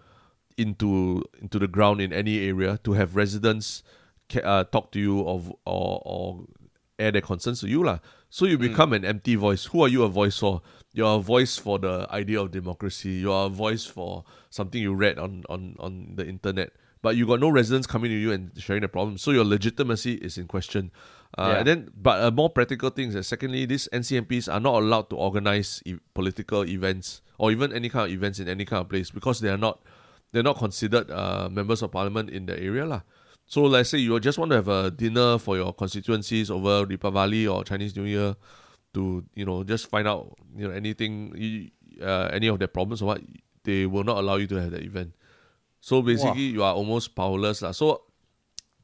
into 0.57 1.23
into 1.41 1.59
the 1.59 1.67
ground 1.67 2.01
in 2.01 2.13
any 2.13 2.47
area 2.47 2.79
to 2.85 2.93
have 2.93 3.17
residents 3.17 3.83
ca- 4.29 4.41
uh, 4.41 4.65
talk 4.65 4.93
to 4.93 5.01
you 5.01 5.21
or, 5.21 5.41
v- 5.41 5.53
or 5.65 6.03
or 6.05 6.45
air 6.99 7.11
their 7.11 7.23
concerns 7.23 7.61
to 7.61 7.69
you 7.69 7.83
lah. 7.83 7.99
So 8.31 8.45
you 8.47 8.59
become 8.59 8.93
an 8.93 9.05
empty 9.05 9.35
voice. 9.37 9.65
Who 9.67 9.83
are 9.83 9.89
you 9.89 10.03
a 10.03 10.09
voice 10.09 10.39
for? 10.39 10.61
You're 10.93 11.17
a 11.17 11.21
voice 11.21 11.57
for 11.57 11.79
the 11.79 12.07
idea 12.11 12.41
of 12.41 12.51
democracy. 12.51 13.11
You're 13.11 13.47
a 13.47 13.49
voice 13.49 13.85
for 13.85 14.25
something 14.51 14.81
you 14.81 14.95
read 14.95 15.19
on 15.19 15.45
on 15.49 15.77
on 15.79 16.15
the 16.17 16.27
internet. 16.27 16.71
But 17.05 17.17
you 17.21 17.27
got 17.29 17.37
no 17.39 17.51
residents 17.53 17.85
coming 17.87 18.09
to 18.09 18.17
you 18.17 18.33
and 18.33 18.49
sharing 18.57 18.81
the 18.81 18.89
problem. 18.89 19.19
So 19.21 19.29
your 19.31 19.45
legitimacy 19.45 20.15
is 20.25 20.41
in 20.41 20.49
question. 20.49 20.89
Uh, 21.37 21.53
Yeah. 21.53 21.59
And 21.61 21.67
then, 21.69 21.81
but 21.93 22.17
a 22.25 22.31
more 22.33 22.49
practical 22.49 22.89
thing 22.89 23.09
is 23.13 23.15
that 23.21 23.29
secondly, 23.29 23.67
these 23.69 23.85
NCMPs 23.93 24.49
are 24.49 24.61
not 24.61 24.81
allowed 24.81 25.13
to 25.13 25.17
organize 25.21 25.83
e- 25.85 26.01
political 26.17 26.65
events 26.65 27.21
or 27.37 27.53
even 27.53 27.77
any 27.77 27.91
kind 27.93 28.09
of 28.09 28.13
events 28.17 28.41
in 28.41 28.49
any 28.49 28.65
kind 28.65 28.81
of 28.81 28.89
place 28.89 29.11
because 29.13 29.41
they 29.45 29.51
are 29.53 29.61
not 29.61 29.85
they're 30.33 30.47
not 30.47 30.57
considered 30.57 31.11
uh, 31.13 31.47
members 31.53 31.83
of 31.85 31.93
parliament 31.93 32.31
in 32.33 32.47
the 32.49 32.57
area 32.57 32.87
lah. 32.89 33.03
So 33.45 33.69
let's 33.69 33.91
say 33.93 33.99
you 34.01 34.17
just 34.25 34.39
want 34.41 34.51
to 34.57 34.57
have 34.65 34.69
a 34.73 34.89
dinner 34.91 35.37
for 35.37 35.61
your 35.61 35.77
constituencies 35.77 36.49
over 36.51 36.89
Deepavali 36.89 37.45
or 37.45 37.61
Chinese 37.69 37.93
New 38.01 38.09
Year 38.09 38.33
to 38.97 39.23
you 39.37 39.45
know 39.45 39.61
just 39.63 39.91
find 39.93 40.09
out 40.09 40.33
you 40.57 40.65
know 40.67 40.73
anything 40.73 41.37
uh, 42.01 42.33
any 42.33 42.49
of 42.49 42.57
their 42.59 42.73
problems 42.73 43.03
or 43.05 43.13
what 43.13 43.21
they 43.69 43.85
will 43.85 44.05
not 44.09 44.17
allow 44.25 44.37
you 44.41 44.49
to 44.49 44.57
have 44.57 44.71
that 44.73 44.83
event. 44.83 45.13
So 45.85 46.01
basically, 46.01 46.49
you 46.57 46.65
are 46.65 46.73
almost 46.73 47.13
powerless 47.13 47.61
lah. 47.61 47.77
So 47.77 48.09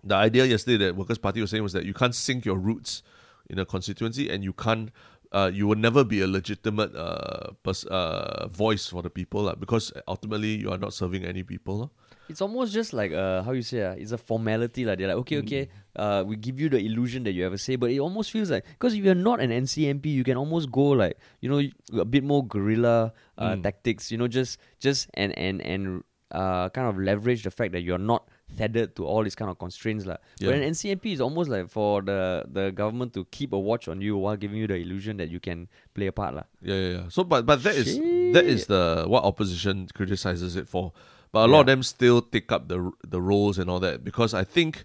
the 0.05 0.21
idea 0.21 0.45
yesterday 0.45 0.77
that 0.85 0.97
Workers' 1.01 1.17
Party 1.17 1.41
was 1.41 1.49
saying 1.49 1.65
was 1.65 1.73
that 1.73 1.89
you 1.89 1.97
can't 1.97 2.13
sink 2.13 2.45
your 2.45 2.61
roots 2.61 3.01
in 3.49 3.57
a 3.57 3.65
constituency 3.65 4.29
and 4.29 4.45
you 4.45 4.53
can't 4.53 4.93
uh, 5.33 5.49
you 5.49 5.65
will 5.67 5.79
never 5.81 6.05
be 6.05 6.21
a 6.21 6.27
legitimate 6.29 6.93
uh, 6.93 7.57
pers- 7.65 7.87
uh, 7.89 8.49
voice 8.53 8.85
for 8.93 9.01
the 9.01 9.09
people 9.09 9.49
lah, 9.49 9.55
because 9.57 9.89
ultimately 10.11 10.61
you 10.61 10.69
are 10.69 10.77
not 10.77 10.93
serving 10.93 11.25
any 11.25 11.41
people. 11.41 11.89
It's 12.29 12.43
almost 12.45 12.75
just 12.77 12.93
like 12.93 13.17
uh, 13.17 13.41
how 13.49 13.57
you 13.57 13.63
say 13.65 13.81
uh, 13.83 13.97
it's 13.97 14.13
a 14.13 14.19
formality 14.21 14.85
like 14.85 14.99
they're 15.01 15.09
like 15.09 15.23
okay 15.25 15.39
okay 15.43 15.63
uh, 15.97 16.23
we 16.27 16.37
give 16.37 16.61
you 16.61 16.69
the 16.69 16.79
illusion 16.79 17.25
that 17.25 17.33
you 17.33 17.43
have 17.43 17.55
a 17.55 17.59
say 17.59 17.75
but 17.81 17.91
it 17.91 17.99
almost 17.99 18.31
feels 18.31 18.51
like 18.53 18.63
because 18.79 18.95
if 18.95 19.03
you're 19.03 19.19
not 19.19 19.41
an 19.41 19.51
NCMP 19.51 20.13
you 20.15 20.23
can 20.23 20.37
almost 20.37 20.71
go 20.71 20.95
like 20.95 21.17
you 21.43 21.49
know 21.51 21.59
a 21.99 22.05
bit 22.05 22.23
more 22.23 22.45
guerrilla 22.47 23.11
uh, 23.41 23.57
Mm. 23.57 23.65
tactics 23.67 24.13
you 24.13 24.19
know 24.21 24.29
just 24.29 24.61
just 24.79 25.09
and 25.15 25.33
and 25.35 25.59
and 25.65 26.05
uh, 26.31 26.68
kind 26.70 26.89
of 26.89 26.99
leverage 26.99 27.43
the 27.43 27.51
fact 27.51 27.72
that 27.72 27.81
you're 27.81 27.99
not 27.99 28.28
tethered 28.57 28.97
to 28.97 29.07
all 29.07 29.22
these 29.22 29.35
kind 29.35 29.51
of 29.51 29.59
constraints 29.59 30.07
lah. 30.07 30.16
Yeah. 30.39 30.51
But 30.51 30.55
an 30.57 30.70
NCMP 30.70 31.12
is 31.12 31.20
almost 31.20 31.51
like 31.51 31.68
for 31.68 32.03
the 32.03 32.45
the 32.51 32.70
government 32.70 33.14
to 33.14 33.24
keep 33.31 33.53
a 33.53 33.59
watch 33.59 33.89
on 33.89 34.01
you 34.01 34.16
while 34.16 34.37
giving 34.37 34.59
you 34.59 34.66
the 34.66 34.76
illusion 34.76 35.16
that 35.18 35.28
you 35.28 35.41
can 35.41 35.68
play 35.95 36.07
a 36.07 36.12
part 36.12 36.35
lah. 36.35 36.45
Yeah, 36.62 36.74
yeah, 36.74 36.89
yeah. 36.89 37.05
So, 37.09 37.24
but 37.24 37.47
but 37.47 37.62
that 37.62 37.74
is 37.74 37.97
that 38.35 38.45
is 38.45 38.66
the 38.66 39.05
what 39.07 39.24
opposition 39.24 39.89
criticizes 39.95 40.57
it 40.57 40.68
for. 40.68 40.93
But 41.33 41.47
a 41.47 41.53
lot 41.53 41.61
of 41.61 41.66
them 41.66 41.83
still 41.83 42.22
take 42.22 42.51
up 42.51 42.68
the 42.68 42.91
the 43.07 43.20
roles 43.22 43.59
and 43.59 43.70
all 43.70 43.81
that 43.81 44.03
because 44.03 44.35
I 44.35 44.43
think, 44.43 44.85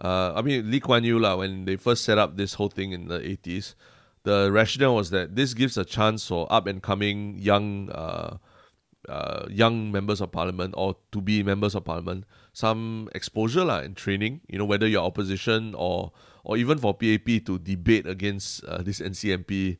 uh, 0.00 0.34
I 0.36 0.42
mean 0.42 0.70
Lee 0.70 0.80
Kuan 0.80 1.04
Yew 1.04 1.18
lah 1.18 1.36
when 1.36 1.64
they 1.64 1.76
first 1.76 2.04
set 2.04 2.18
up 2.18 2.36
this 2.36 2.54
whole 2.54 2.68
thing 2.68 2.92
in 2.92 3.08
the 3.08 3.16
eighties, 3.24 3.74
the 4.24 4.52
rationale 4.52 4.94
was 4.94 5.08
that 5.10 5.36
this 5.36 5.54
gives 5.54 5.76
a 5.76 5.84
chance 5.84 6.28
for 6.28 6.46
up 6.52 6.66
and 6.66 6.82
coming 6.82 7.38
young. 7.38 7.90
Uh, 7.90 8.36
uh, 9.08 9.46
young 9.48 9.92
members 9.92 10.20
of 10.20 10.32
parliament 10.32 10.74
or 10.76 10.96
to 11.12 11.20
be 11.20 11.42
members 11.42 11.74
of 11.74 11.84
parliament 11.84 12.24
some 12.52 13.08
exposure 13.14 13.68
and 13.68 13.96
training 13.96 14.40
you 14.48 14.58
know 14.58 14.64
whether 14.64 14.86
you're 14.86 15.04
opposition 15.04 15.74
or 15.76 16.12
or 16.44 16.56
even 16.56 16.78
for 16.78 16.94
PAP 16.94 17.44
to 17.44 17.58
debate 17.58 18.06
against 18.06 18.64
uh, 18.64 18.82
this 18.82 19.00
NCMP 19.00 19.78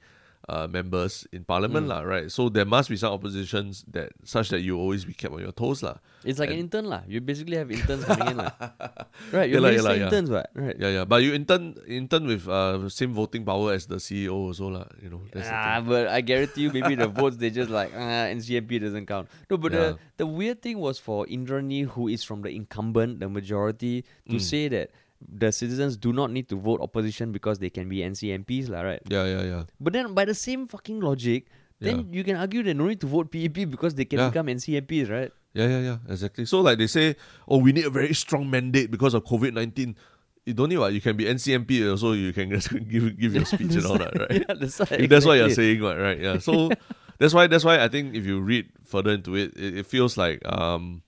uh, 0.49 0.66
members 0.70 1.26
in 1.32 1.42
parliament, 1.44 1.88
Mm. 1.88 2.07
right? 2.07 2.30
So 2.30 2.49
there 2.49 2.64
must 2.64 2.88
be 2.88 2.97
some 2.97 3.12
oppositions 3.12 3.84
that 3.90 4.12
such 4.22 4.49
that 4.51 4.61
you 4.62 4.78
always 4.78 5.05
be 5.05 5.12
kept 5.12 5.34
on 5.34 5.40
your 5.42 5.53
toes, 5.53 5.82
lah. 5.82 5.99
It's 6.24 6.38
like 6.38 6.51
an 6.51 6.59
intern 6.59 6.86
lah. 6.86 7.03
You 7.07 7.20
basically 7.20 7.57
have 7.59 7.70
interns 7.70 8.05
coming 8.05 8.28
in 8.34 8.36
lah. 8.38 8.51
Right, 9.34 9.51
you're 9.51 9.59
yeah, 9.61 9.80
yeah 9.82 9.92
yeah. 9.94 10.05
interns, 10.07 10.30
what? 10.30 10.51
Right. 10.55 10.76
Yeah, 10.78 11.03
yeah. 11.03 11.05
But 11.05 11.22
you 11.26 11.34
intern 11.34 11.74
intern 11.86 12.26
with 12.30 12.47
uh 12.47 12.86
same 12.90 13.11
voting 13.14 13.42
power 13.44 13.72
as 13.74 13.86
the 13.86 13.97
CEO 13.99 14.34
also, 14.51 14.70
lah. 14.70 14.86
You 15.03 15.11
know, 15.11 15.22
Ah, 15.34 15.82
but 15.82 16.07
I 16.09 16.20
guarantee 16.22 16.62
you, 16.66 16.70
maybe 16.70 16.94
the 16.94 17.09
votes 17.11 17.36
they 17.38 17.51
just 17.51 17.70
like 17.70 17.90
ah, 17.94 18.30
NCMP 18.30 18.78
doesn't 18.82 19.07
count. 19.07 19.26
No, 19.51 19.59
but 19.59 19.72
Yeah. 19.74 19.99
the 19.99 20.22
the 20.22 20.26
weird 20.30 20.62
thing 20.62 20.78
was 20.78 20.99
for 21.03 21.26
Indrani, 21.26 21.86
who 21.90 22.07
is 22.07 22.22
from 22.22 22.42
the 22.47 22.51
incumbent, 22.55 23.18
the 23.18 23.28
majority, 23.28 24.03
to 24.30 24.36
Mm. 24.38 24.42
say 24.42 24.68
that 24.70 24.90
the 25.20 25.50
citizens 25.52 25.96
do 25.96 26.12
not 26.12 26.30
need 26.30 26.48
to 26.48 26.56
vote 26.56 26.80
opposition 26.80 27.32
because 27.32 27.58
they 27.58 27.70
can 27.70 27.88
be 27.88 27.98
NCMPs, 27.98 28.68
lah, 28.68 28.82
right? 28.82 29.00
Yeah, 29.08 29.24
yeah, 29.24 29.42
yeah. 29.42 29.62
But 29.80 29.92
then 29.92 30.14
by 30.14 30.24
the 30.24 30.34
same 30.34 30.66
fucking 30.68 31.00
logic, 31.00 31.46
then 31.80 32.08
you 32.12 32.24
can 32.24 32.36
argue 32.36 32.62
they 32.62 32.72
no 32.74 32.86
need 32.86 33.00
to 33.00 33.06
vote 33.06 33.30
PAP 33.30 33.68
because 33.70 33.94
they 33.94 34.04
can 34.04 34.18
Yeah. 34.18 34.28
become 34.28 34.46
NCMPs, 34.48 35.10
right? 35.10 35.30
Yeah, 35.52 35.68
yeah, 35.68 35.80
yeah, 35.80 35.98
exactly. 36.08 36.44
So 36.44 36.60
like 36.60 36.78
they 36.78 36.86
say, 36.86 37.16
oh, 37.48 37.58
we 37.58 37.72
need 37.72 37.84
a 37.86 37.90
very 37.90 38.12
strong 38.14 38.48
mandate 38.50 38.90
because 38.90 39.14
of 39.14 39.24
COVID 39.24 39.52
nineteen. 39.54 39.96
You 40.44 40.52
don't 40.54 40.68
need 40.68 40.78
what 40.78 40.92
you 40.92 41.00
can 41.00 41.16
be 41.16 41.24
NCMP 41.24 41.90
also. 41.90 42.12
You 42.12 42.32
can 42.32 42.50
just 42.56 42.70
give 42.88 43.16
give 43.18 43.34
your 43.34 43.44
speech 43.44 43.72
and 43.74 43.86
all 43.86 43.96
that, 43.98 44.12
right? 44.20 44.44
yeah, 44.44 44.54
that's, 44.54 44.78
why, 44.78 44.86
If 45.00 45.08
that's 45.10 45.24
what 45.24 45.34
you're 45.40 45.50
saying, 45.50 45.80
what, 45.80 45.96
right? 45.98 46.20
Yeah. 46.20 46.38
So 46.38 46.70
that's 47.18 47.32
why 47.32 47.46
that's 47.48 47.64
why 47.64 47.80
I 47.82 47.88
think 47.88 48.14
if 48.14 48.24
you 48.28 48.40
read 48.40 48.68
further 48.84 49.12
into 49.16 49.34
it, 49.34 49.56
it, 49.56 49.78
it 49.80 49.86
feels 49.86 50.16
like 50.16 50.44
um 50.44 51.02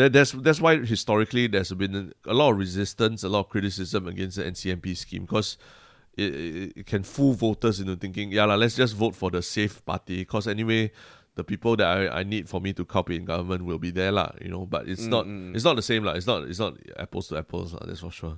that 0.00 0.12
that's 0.12 0.32
that's 0.32 0.60
why 0.60 0.76
historically 0.82 1.46
there's 1.46 1.72
been 1.72 2.12
a 2.26 2.34
lot 2.34 2.50
of 2.52 2.58
resistance, 2.58 3.22
a 3.22 3.28
lot 3.28 3.40
of 3.40 3.48
criticism 3.48 4.08
against 4.08 4.36
the 4.36 4.44
NCMP 4.44 4.96
scheme 4.96 5.22
because 5.28 5.56
it, 6.16 6.34
it, 6.34 6.72
it 6.80 6.86
can 6.86 7.02
fool 7.04 7.32
voters 7.34 7.78
into 7.80 7.96
thinking, 7.96 8.32
yeah, 8.32 8.44
lah, 8.44 8.56
let's 8.56 8.74
just 8.76 8.94
vote 8.96 9.14
for 9.14 9.30
the 9.30 9.42
safe 9.42 9.84
party 9.84 10.16
because 10.24 10.48
anyway. 10.48 10.90
The 11.36 11.44
people 11.44 11.76
that 11.76 11.86
I, 11.86 12.20
I 12.20 12.22
need 12.24 12.48
for 12.50 12.60
me 12.60 12.72
to 12.74 12.84
copy 12.84 13.14
in 13.16 13.24
government 13.24 13.64
will 13.64 13.78
be 13.78 13.92
there, 13.94 14.10
lah. 14.10 14.32
You 14.42 14.50
know, 14.50 14.66
but 14.66 14.88
it's 14.90 15.06
not 15.06 15.24
Mm, 15.24 15.52
mm. 15.52 15.54
it's 15.54 15.64
not 15.64 15.76
the 15.78 15.86
same, 15.86 16.02
lah. 16.04 16.18
It's 16.18 16.26
not 16.26 16.42
it's 16.50 16.58
not 16.58 16.74
apples 16.98 17.28
to 17.30 17.38
apples, 17.38 17.72
lah. 17.72 17.86
That's 17.86 18.00
for 18.02 18.10
sure. 18.10 18.36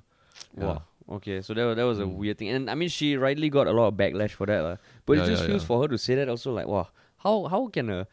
Yeah. 0.55 0.77
Wow. 0.77 0.83
Okay, 1.17 1.41
so 1.41 1.55
that, 1.57 1.75
that 1.75 1.83
was 1.89 1.99
a 1.99 2.05
Mm. 2.07 2.15
weird 2.21 2.37
thing, 2.39 2.51
and 2.53 2.69
I 2.71 2.77
mean, 2.77 2.91
she 2.93 3.17
rightly 3.17 3.49
got 3.49 3.67
a 3.67 3.73
lot 3.73 3.89
of 3.89 3.95
backlash 3.97 4.37
for 4.37 4.47
that, 4.47 4.61
lah. 4.63 4.77
But 5.09 5.17
Yeah, 5.17 5.25
it 5.25 5.27
just 5.35 5.43
yeah, 5.43 5.49
feels 5.57 5.65
for 5.65 5.81
her 5.83 5.89
to 5.89 5.97
say 5.99 6.15
that 6.21 6.29
also 6.29 6.53
like, 6.53 6.69
wow, 6.69 6.93
how 7.25 7.49
how 7.49 7.67
can 7.73 7.89
a 7.91 8.07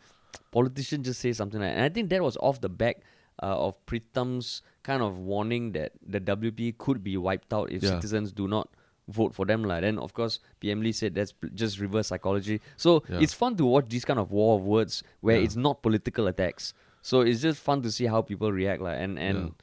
politician 0.49 1.03
just 1.03 1.19
say 1.19 1.33
something 1.33 1.59
like? 1.59 1.75
And 1.75 1.83
I 1.83 1.89
think 1.89 2.09
that 2.09 2.23
was 2.23 2.37
off 2.37 2.61
the 2.61 2.69
back 2.71 3.03
Uh, 3.41 3.67
of 3.71 3.79
Pritam's 3.85 4.61
kind 4.83 5.01
of 5.01 5.17
warning 5.17 5.71
that 5.71 5.93
the 6.05 6.19
WP 6.19 6.77
could 6.77 7.03
be 7.03 7.15
wiped 7.15 7.53
out 7.53 7.71
if 7.71 7.81
Yeah. 7.83 7.95
citizens 7.95 8.33
do 8.35 8.47
not 8.47 8.67
vote 9.07 9.33
for 9.33 9.45
them, 9.47 9.63
lah. 9.63 9.79
Then 9.79 9.97
of 9.97 10.11
course, 10.13 10.39
PM 10.59 10.81
Lee 10.83 10.91
said 10.91 11.15
that's 11.15 11.33
just 11.55 11.79
reverse 11.79 12.07
psychology. 12.11 12.59
So 12.75 13.03
Yeah. 13.07 13.23
it's 13.23 13.33
fun 13.33 13.55
to 13.57 13.65
watch 13.65 13.87
these 13.87 14.03
kind 14.03 14.19
of 14.19 14.31
war 14.31 14.59
of 14.59 14.65
words 14.67 15.03
where 15.21 15.37
Yeah. 15.39 15.45
it's 15.47 15.55
not 15.55 15.81
political 15.81 16.27
attacks. 16.27 16.73
So 17.01 17.21
it's 17.21 17.39
just 17.39 17.63
fun 17.63 17.81
to 17.87 17.91
see 17.95 18.07
how 18.11 18.21
people 18.21 18.51
react, 18.51 18.83
lah. 18.83 18.91
And 18.99 19.15
and 19.17 19.55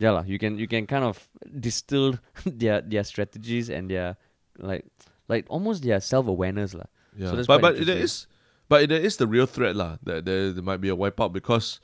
yeah, 0.00 0.12
lah, 0.16 0.24
you 0.24 0.38
can 0.40 0.56
you 0.56 0.64
can 0.66 0.86
kind 0.88 1.04
of 1.04 1.28
distill 1.52 2.16
their 2.48 2.80
their 2.80 3.04
strategies 3.04 3.68
and 3.68 3.92
their 3.92 4.16
like 4.56 4.88
like 5.28 5.44
almost 5.52 5.84
their 5.84 6.00
self 6.00 6.26
awareness, 6.26 6.72
lah. 6.72 6.88
Yeah, 7.12 7.36
So 7.36 7.44
but 7.44 7.60
but 7.60 7.76
there 7.84 7.98
is, 8.00 8.24
but 8.72 8.88
there 8.88 9.04
is 9.04 9.20
the 9.20 9.26
real 9.28 9.44
threat 9.46 9.76
lah. 9.76 9.98
That 10.02 10.24
there, 10.24 10.48
there 10.56 10.64
might 10.64 10.80
be 10.80 10.88
a 10.88 10.96
wipeout 10.96 11.32
because, 11.36 11.76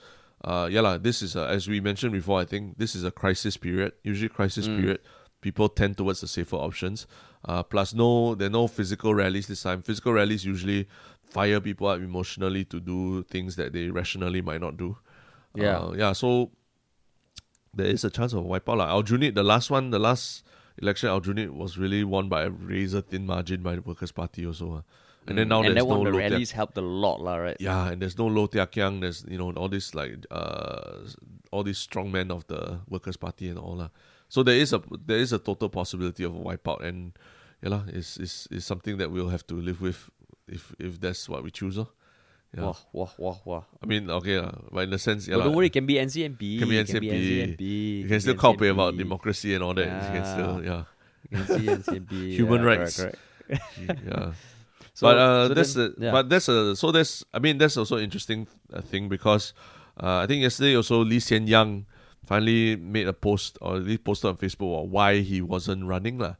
uh, 0.45 0.69
yeah 0.71 0.81
lah. 0.81 0.99
This 0.99 1.23
is 1.23 1.35
a, 1.37 1.49
as 1.49 1.67
we 1.67 1.81
mentioned 1.81 2.13
before. 2.13 2.41
I 2.41 2.45
think 2.45 2.79
this 2.79 2.95
is 2.95 3.03
a 3.05 3.11
crisis 3.11 3.57
period. 3.57 3.93
Usually, 4.03 4.29
crisis 4.29 4.69
Mm. 4.69 4.77
period, 4.81 5.01
people 5.41 5.69
tend 5.69 5.97
towards 5.97 6.21
the 6.21 6.29
safer 6.29 6.57
options. 6.57 7.07
Uh, 7.45 7.63
plus, 7.63 7.93
no, 7.93 8.35
there 8.35 8.47
are 8.47 8.51
no 8.51 8.67
physical 8.67 9.15
rallies 9.15 9.47
this 9.49 9.63
time. 9.63 9.83
Physical 9.83 10.13
rallies 10.13 10.45
usually 10.45 10.87
fire 11.23 11.61
people 11.61 11.87
up 11.89 12.01
emotionally 12.01 12.65
to 12.65 12.81
do 12.81 13.23
things 13.25 13.57
that 13.57 13.73
they 13.73 13.89
rationally 13.91 14.41
might 14.41 14.61
not 14.61 14.77
do. 14.77 14.97
Yeah. 15.55 15.79
uh, 15.79 15.93
yeah. 15.93 16.13
So 16.13 16.53
there 17.75 17.87
is 17.87 18.05
a 18.05 18.11
chance 18.11 18.33
of 18.33 18.41
a 18.41 18.49
wipeout. 18.49 18.79
Like 18.79 18.89
Aljunied, 18.89 19.35
the 19.35 19.43
last 19.43 19.71
one, 19.71 19.91
the 19.91 19.99
last 19.99 20.45
election, 20.81 21.09
Aljunied 21.11 21.51
was 21.51 21.77
really 21.77 22.05
won 22.05 22.29
by 22.29 22.45
a 22.45 22.51
razor 22.51 23.01
thin 23.01 23.27
margin 23.27 23.63
by 23.63 23.75
the 23.77 23.83
Workers' 23.83 24.13
Party 24.13 24.47
also. 24.47 24.77
Uh. 24.77 24.83
And 25.27 25.39
then 25.39 25.49
now 25.49 25.63
and 25.63 25.77
there's 25.77 25.87
no 25.87 25.99
one, 25.99 26.05
the 26.05 26.13
rallies 26.13 26.51
helped 26.51 26.77
a 26.77 26.83
lot, 26.83 27.21
lah, 27.21 27.37
right? 27.37 27.57
yeah, 27.59 27.89
and 27.89 28.03
there's 28.03 28.19
no 28.19 28.27
Low 28.27 28.47
Thia 28.47 28.67
Khiang. 28.67 29.01
There's 29.01 29.25
you 29.29 29.39
know 29.39 29.53
all 29.53 29.69
these 29.69 29.95
like 29.95 30.27
uh 30.31 31.09
all 31.51 31.63
these 31.63 31.79
strong 31.79 32.13
men 32.13 32.31
of 32.31 32.47
the 32.47 32.81
Workers' 32.89 33.17
Party 33.17 33.49
and 33.49 33.59
all 33.59 33.77
that. 33.77 33.91
So 34.29 34.43
there 34.43 34.57
is 34.57 34.73
a 34.73 34.83
there 35.07 35.19
is 35.19 35.33
a 35.33 35.39
total 35.39 35.69
possibility 35.69 36.25
of 36.25 36.35
a 36.35 36.39
wipeout, 36.39 36.85
and 36.85 37.17
yeah, 37.63 37.71
lah, 37.71 37.83
is 37.89 38.19
is 38.19 38.49
is 38.51 38.67
something 38.67 38.99
that 38.99 39.11
we'll 39.11 39.31
have 39.31 39.47
to 39.47 39.55
live 39.55 39.81
with 39.81 40.11
if 40.47 40.75
if 40.79 41.01
that's 41.01 41.29
what 41.29 41.43
we 41.43 41.51
choose. 41.51 41.79
Uh. 41.79 41.87
Yeah. 42.55 42.71
Wah, 42.71 42.77
wah, 42.93 43.11
wah, 43.19 43.39
wah. 43.45 43.63
I 43.83 43.87
mean, 43.87 44.09
okay, 44.11 44.39
lah, 44.39 44.53
but 44.71 44.87
in 44.87 44.93
a 44.95 44.99
sense, 44.99 45.27
yeah, 45.27 45.37
but 45.37 45.51
don't 45.51 45.57
worry, 45.57 45.67
it 45.67 45.75
can 45.75 45.87
be 45.87 45.95
NCMP. 45.95 46.61
Can 46.61 46.69
be 46.69 46.79
NCMP. 46.79 47.11
NCMP. 47.11 47.61
you 47.61 48.05
it 48.05 48.09
can 48.09 48.21
still 48.21 48.35
be 48.35 48.39
copy 48.39 48.69
about 48.69 48.97
democracy 48.97 49.55
and 49.55 49.65
all 49.65 49.75
that. 49.75 49.91
You 49.91 50.11
can 50.15 50.25
still, 50.25 50.63
yeah, 50.63 50.85
You 51.31 51.35
can 51.35 51.47
see 51.51 51.67
NCMP. 51.67 52.13
Human 52.39 52.63
yeah, 52.63 52.63
correct, 52.63 52.81
rights. 52.81 52.97
correct. 53.03 53.19
yeah. 54.07 54.33
So, 54.95 55.09
but 55.09 55.19
uh, 55.19 55.49
so 55.49 55.55
that's 55.55 55.75
then, 55.75 55.95
yeah. 55.99 56.13
but 56.13 56.31
that's 56.31 56.49
a 56.49 56.77
so 56.77 56.93
that's 56.93 57.25
I 57.35 57.41
mean 57.41 57.59
that's 57.59 57.77
also 57.77 57.99
interesting 57.99 58.47
uh, 58.73 58.81
thing 58.81 59.09
because 59.09 59.53
uh, 60.01 60.23
I 60.23 60.27
think 60.27 60.43
yesterday 60.43 60.77
also 60.77 61.03
Lee 61.03 61.19
Hsien 61.19 61.47
Yang 61.47 61.87
finally 62.25 62.77
made 62.77 63.09
a 63.09 63.13
post 63.13 63.59
or 63.61 63.77
least 63.77 64.05
posted 64.05 64.31
on 64.31 64.37
Facebook 64.37 64.87
why 64.87 65.21
he 65.21 65.43
wasn't 65.43 65.85
running 65.85 66.19
lah. 66.19 66.37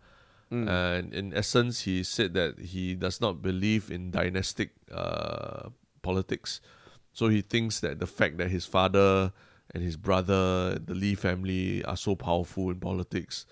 Mm. 0.53 0.69
And 0.69 1.15
in 1.15 1.35
essence, 1.35 1.83
he 1.83 2.05
said 2.05 2.35
that 2.35 2.59
he 2.59 2.95
does 2.95 3.21
not 3.21 3.43
believe 3.43 3.91
in 3.91 4.11
dynastic 4.11 4.71
uh, 4.93 5.71
politics. 6.03 6.61
So 7.13 7.29
he 7.29 7.43
thinks 7.43 7.81
that 7.81 7.99
the 7.99 8.07
fact 8.07 8.39
that 8.39 8.51
his 8.51 8.67
father 8.67 9.33
and 9.75 9.83
his 9.83 9.97
brother, 9.97 10.79
the 10.79 10.95
Lee 10.95 11.15
family, 11.15 11.85
are 11.85 11.97
so 11.97 12.15
powerful 12.15 12.71
in 12.71 12.79
politics 12.79 13.47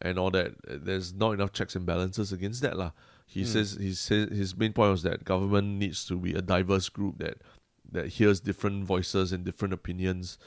and 0.00 0.18
all 0.18 0.30
that, 0.32 0.52
uh, 0.68 0.76
there's 0.80 1.14
not 1.14 1.32
enough 1.32 1.52
checks 1.52 1.76
and 1.76 1.86
balances 1.86 2.32
against 2.32 2.60
that 2.62 2.76
lah. 2.76 2.90
He 3.32 3.42
Mm. 3.42 3.46
says 3.46 3.78
he 3.80 3.94
says 3.94 4.28
his 4.28 4.56
main 4.56 4.72
point 4.72 4.90
was 4.90 5.02
that 5.04 5.24
government 5.24 5.78
needs 5.78 6.04
to 6.06 6.16
be 6.16 6.34
a 6.34 6.42
diverse 6.42 6.88
group 6.88 7.18
that 7.18 7.38
that 7.90 8.08
hears 8.08 8.40
different 8.40 8.84
voices 8.84 9.32
and 9.32 9.44
different 9.44 9.72
opinions, 9.72 10.38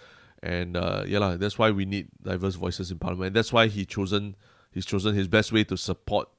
and 0.43 0.77
uh, 0.77 1.03
yeah 1.07 1.19
lah, 1.19 1.35
that's 1.37 1.57
why 1.57 1.71
we 1.71 1.85
need 1.85 2.09
diverse 2.21 2.55
voices 2.55 2.91
in 2.91 2.99
parliament. 2.99 3.27
And 3.27 3.35
that's 3.35 3.51
why 3.51 3.67
he 3.67 3.85
chosen 3.85 4.35
he's 4.71 4.85
chosen 4.85 5.15
his 5.15 5.27
best 5.27 5.51
way 5.51 5.63
to 5.63 5.77
support 5.77 6.29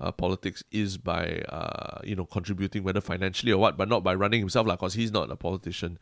uh, 0.00 0.10
politics 0.12 0.64
is 0.70 0.96
by 0.96 1.42
uh, 1.50 2.00
you 2.02 2.16
know 2.16 2.24
contributing 2.24 2.82
whether 2.82 3.00
financially 3.02 3.52
or 3.52 3.58
what, 3.58 3.76
but 3.76 3.88
not 3.88 4.02
by 4.02 4.14
running 4.14 4.40
himself 4.40 4.66
lah, 4.66 4.76
because 4.76 4.94
he's 4.94 5.12
not 5.12 5.30
a 5.30 5.36
politician. 5.36 5.98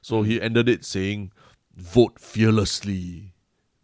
So 0.00 0.22
he 0.22 0.40
ended 0.40 0.68
it 0.68 0.84
saying, 0.84 1.30
"Vote 1.76 2.18
fearlessly." 2.18 3.34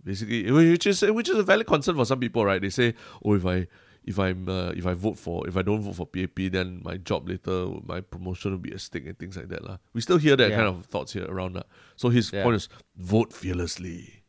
Basically, 0.03 0.51
which 0.51 0.87
is 0.87 1.03
which 1.03 1.29
is 1.29 1.37
a 1.37 1.43
valid 1.43 1.66
concern 1.66 1.97
for 1.97 2.07
some 2.07 2.21
people, 2.21 2.45
right? 2.45 2.62
They 2.62 2.71
say, 2.71 2.95
"Oh, 3.23 3.35
if 3.35 3.45
I 3.45 3.66
if 4.09 4.17
I'm 4.19 4.49
uh, 4.49 4.71
if 4.81 4.87
I 4.89 4.95
vote 4.97 5.19
for 5.21 5.45
if 5.51 5.57
I 5.61 5.63
don't 5.69 5.83
vote 5.85 5.97
for 6.01 6.07
PAP, 6.09 6.39
then 6.57 6.81
my 6.83 6.97
job 6.97 7.29
later, 7.29 7.59
my 7.85 8.01
promotion 8.01 8.53
will 8.57 8.65
be 8.69 8.73
at 8.73 8.81
stake 8.81 9.05
and 9.07 9.19
things 9.21 9.37
like 9.37 9.49
that, 9.53 9.63
lah." 9.69 9.77
We 9.93 10.01
still 10.01 10.17
hear 10.27 10.37
that 10.41 10.49
Yeah. 10.51 10.57
kind 10.65 10.69
of 10.73 10.87
thoughts 10.87 11.13
here 11.13 11.27
around 11.29 11.53
that. 11.61 11.67
So 11.97 12.09
his 12.09 12.33
Yeah. 12.33 12.43
point 12.49 12.57
is, 12.57 12.69
vote 12.97 13.33
fearlessly. 13.37 14.25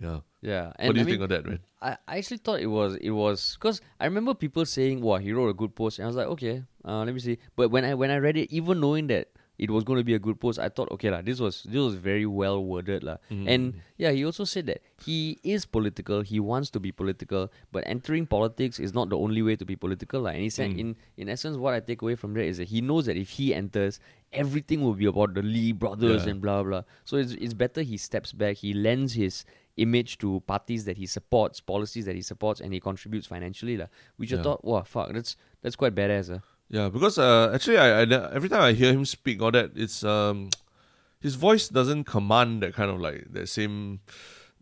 Yeah. 0.00 0.20
yeah. 0.40 0.72
And 0.80 0.88
what 0.88 0.94
do 0.96 1.00
you 1.00 1.04
I 1.04 1.04
mean, 1.04 1.12
think 1.12 1.22
of 1.22 1.28
that, 1.28 1.44
man? 1.44 1.60
I, 1.82 1.96
I 2.08 2.16
actually 2.18 2.38
thought 2.40 2.60
it 2.60 2.72
was 2.72 2.96
it 2.96 3.10
was 3.12 3.56
because 3.60 3.80
I 4.00 4.08
remember 4.08 4.32
people 4.32 4.64
saying, 4.64 5.00
"Wow, 5.04 5.18
he 5.20 5.32
wrote 5.36 5.48
a 5.52 5.54
good 5.54 5.74
post," 5.76 5.98
and 6.00 6.04
I 6.04 6.08
was 6.08 6.16
like, 6.16 6.28
"Okay, 6.40 6.64
uh, 6.84 7.04
let 7.04 7.12
me 7.12 7.20
see." 7.20 7.36
But 7.56 7.68
when 7.70 7.84
I 7.84 7.92
when 7.94 8.10
I 8.10 8.16
read 8.16 8.36
it, 8.40 8.48
even 8.50 8.80
knowing 8.80 9.08
that 9.12 9.28
it 9.60 9.68
was 9.68 9.84
going 9.84 9.98
to 10.00 10.04
be 10.08 10.14
a 10.16 10.18
good 10.26 10.40
post, 10.40 10.58
I 10.58 10.68
thought, 10.72 10.90
"Okay, 10.96 11.10
lah, 11.12 11.20
this 11.20 11.38
was 11.44 11.56
this 11.68 11.76
was 11.86 11.96
very 12.04 12.24
well 12.24 12.64
worded, 12.64 13.04
lah." 13.04 13.16
Mm-hmm. 13.28 13.48
And 13.54 13.62
yeah, 14.00 14.12
he 14.16 14.24
also 14.24 14.44
said 14.52 14.64
that 14.72 14.80
he 15.04 15.36
is 15.44 15.66
political. 15.68 16.24
He 16.30 16.40
wants 16.40 16.72
to 16.76 16.80
be 16.80 16.92
political, 17.02 17.52
but 17.70 17.84
entering 17.94 18.24
politics 18.24 18.80
is 18.80 18.94
not 18.96 19.12
the 19.12 19.18
only 19.20 19.44
way 19.44 19.56
to 19.60 19.66
be 19.68 19.76
political, 19.76 20.24
lah. 20.24 20.32
And 20.32 20.40
he 20.48 20.52
said, 20.58 20.72
Mm. 20.72 20.80
in 20.80 20.88
in 21.20 21.28
essence, 21.36 21.60
what 21.66 21.76
I 21.76 21.80
take 21.84 22.00
away 22.06 22.16
from 22.16 22.32
that 22.40 22.48
is 22.48 22.56
that 22.64 22.72
he 22.72 22.80
knows 22.80 23.04
that 23.12 23.20
if 23.20 23.36
he 23.36 23.52
enters, 23.62 24.00
everything 24.32 24.80
will 24.80 24.96
be 24.96 25.04
about 25.12 25.34
the 25.34 25.42
Lee 25.44 25.72
brothers 25.84 26.24
Yeah. 26.24 26.30
and 26.32 26.40
blah 26.40 26.62
blah. 26.64 26.82
So 27.04 27.20
it's 27.20 27.36
it's 27.36 27.52
better 27.64 27.84
he 27.84 28.00
steps 28.00 28.32
back. 28.32 28.64
He 28.64 28.72
lends 28.72 29.12
his 29.24 29.44
image 29.76 30.16
to 30.18 30.40
parties 30.46 30.84
that 30.84 30.96
he 30.98 31.06
supports, 31.06 31.60
policies 31.60 32.04
that 32.04 32.16
he 32.16 32.20
supports, 32.22 32.60
and 32.60 32.72
he 32.72 32.80
contributes 32.80 33.26
financially, 33.26 33.76
lah. 33.76 33.86
Which 34.16 34.32
I 34.32 34.42
thought, 34.42 34.64
wow, 34.64 34.82
fuck, 34.84 35.12
that's 35.12 35.36
that's 35.62 35.76
quite 35.76 35.94
badass, 35.94 36.32
uh. 36.32 36.40
Yeah, 36.70 36.88
because 36.88 37.18
uh, 37.18 37.50
actually, 37.52 37.78
I, 37.78 38.02
I 38.02 38.30
every 38.32 38.48
time 38.48 38.62
I 38.62 38.72
hear 38.72 38.92
him 38.92 39.04
speak, 39.04 39.42
all 39.42 39.50
that 39.50 39.72
it's 39.74 40.04
um, 40.04 40.50
his 41.20 41.34
voice 41.34 41.68
doesn't 41.68 42.04
command 42.04 42.62
that 42.62 42.74
kind 42.74 42.90
of 42.90 43.00
like 43.00 43.26
that 43.32 43.48
same, 43.48 44.00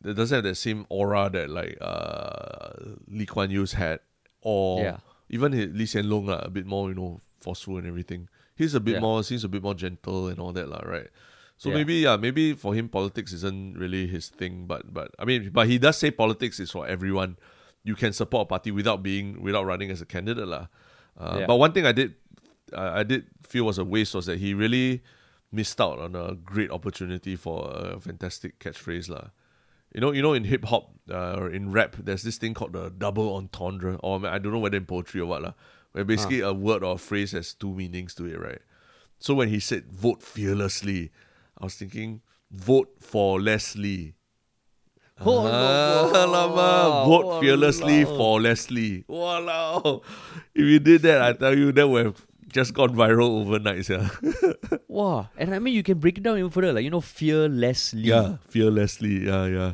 that 0.01 0.15
doesn't 0.15 0.35
have 0.37 0.45
that 0.45 0.57
same 0.57 0.87
aura 0.89 1.29
that 1.31 1.51
like 1.51 1.77
uh 1.81 2.97
Lee 3.09 3.27
Kuan 3.27 3.51
Yew's 3.51 3.73
had, 3.73 4.01
or 4.41 4.81
Yeah. 4.81 4.97
even 5.29 5.53
his, 5.53 5.69
Lee 5.75 5.85
Hsien 5.85 6.07
Loong 6.07 6.27
lah, 6.29 6.41
a 6.41 6.51
bit 6.51 6.65
more 6.65 6.89
you 6.89 6.95
know 6.95 7.21
forceful 7.41 7.77
and 7.77 7.87
everything. 7.87 8.29
He's 8.57 8.75
a 8.75 8.81
bit 8.81 8.95
Yeah. 8.97 9.01
more 9.01 9.23
seems 9.23 9.45
a 9.45 9.49
bit 9.49 9.63
more 9.63 9.75
gentle 9.75 10.29
and 10.29 10.41
all 10.41 10.53
that 10.53 10.69
lah, 10.69 10.81
right? 10.89 11.09
So 11.59 11.69
Yeah. 11.69 11.75
maybe 11.77 11.95
yeah, 12.09 12.17
maybe 12.17 12.55
for 12.55 12.73
him 12.75 12.89
politics 12.89 13.35
isn't 13.35 13.77
really 13.77 14.07
his 14.07 14.29
thing, 14.33 14.65
but 14.65 14.95
but 14.95 15.13
I 15.19 15.27
mean, 15.27 15.51
but 15.53 15.69
he 15.69 15.77
does 15.77 15.99
say 15.99 16.11
politics 16.11 16.59
is 16.59 16.71
for 16.71 16.87
everyone. 16.89 17.37
You 17.85 17.95
can 17.95 18.15
support 18.15 18.47
a 18.47 18.49
party 18.49 18.71
without 18.73 19.03
being 19.03 19.43
without 19.43 19.67
running 19.69 19.91
as 19.91 20.01
a 20.01 20.07
candidate 20.07 20.49
lah. 20.49 20.69
Uh, 21.19 21.39
Yeah. 21.41 21.47
But 21.47 21.57
one 21.57 21.73
thing 21.73 21.85
I 21.87 21.93
did 21.93 22.15
I, 22.77 23.01
I 23.01 23.03
did 23.03 23.27
feel 23.43 23.65
was 23.65 23.79
a 23.79 23.85
waste 23.85 24.15
was 24.15 24.27
that 24.27 24.39
he 24.39 24.55
really 24.55 25.03
missed 25.51 25.81
out 25.81 25.99
on 25.99 26.15
a 26.15 26.35
great 26.35 26.71
opportunity 26.71 27.35
for 27.37 27.71
a 27.73 27.99
fantastic 28.01 28.59
catchphrase 28.61 29.09
lah. 29.09 29.31
You 29.95 30.03
know, 30.03 30.13
you 30.13 30.21
know, 30.21 30.35
in 30.35 30.45
hip 30.45 30.67
hop 30.67 30.91
uh, 31.11 31.37
or 31.41 31.49
in 31.49 31.73
rap, 31.73 31.97
there's 31.99 32.23
this 32.23 32.37
thing 32.37 32.53
called 32.53 32.75
the 32.75 32.91
double 32.91 33.35
entendre, 33.35 33.97
or 34.03 34.27
I 34.27 34.39
don't 34.39 34.53
know 34.53 34.59
whether 34.59 34.77
in 34.77 34.85
poetry 34.85 35.23
or 35.23 35.27
what 35.27 35.43
lah, 35.43 35.55
where 35.93 36.05
basically 36.05 36.41
a 36.41 36.53
word 36.53 36.85
or 36.85 36.97
a 36.97 36.99
phrase 36.99 37.33
has 37.33 37.55
two 37.55 37.73
meanings 37.73 38.15
to 38.17 38.27
it, 38.27 38.39
right? 38.39 38.61
So 39.19 39.33
when 39.33 39.49
he 39.49 39.59
said 39.59 39.91
"vote 39.91 40.23
fearlessly," 40.23 41.11
I 41.57 41.65
was 41.65 41.75
thinking, 41.75 42.21
"Vote 42.53 42.93
for 43.01 43.41
Leslie." 43.41 44.15
Oh, 45.21 45.47
Ah, 45.47 46.11
no. 46.13 46.31
lama. 46.31 47.05
Vote 47.07 47.41
fearlessly 47.41 48.05
for 48.05 48.41
Leslie. 48.41 49.05
Wow. 49.09 50.03
If 50.55 50.65
you 50.65 50.79
did 50.79 51.03
that, 51.03 51.23
I 51.23 51.33
tell 51.33 51.57
you, 51.57 51.73
that 51.73 51.89
would 51.89 52.07
have 52.07 52.27
just 52.53 52.73
gone 52.75 52.95
viral 52.95 53.41
overnight. 53.43 53.89
Yeah. 53.89 54.09
Wow. 54.89 55.29
And 55.37 55.55
I 55.55 55.59
mean, 55.61 55.75
you 55.75 55.83
can 55.83 55.99
break 55.99 56.19
it 56.19 56.23
down 56.25 56.39
even 56.39 56.51
further. 56.51 56.73
Like, 56.73 56.83
you 56.85 56.91
know, 56.91 57.01
fearlessly. 57.01 58.03
Yeah, 58.03 58.37
fearlessly. 58.49 59.27
Yeah, 59.27 59.47
yeah. 59.47 59.73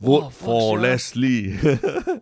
Vote 0.00 0.22
Wow, 0.24 0.28
for 0.30 0.78
sia. 0.78 0.82
Leslie. 0.82 1.58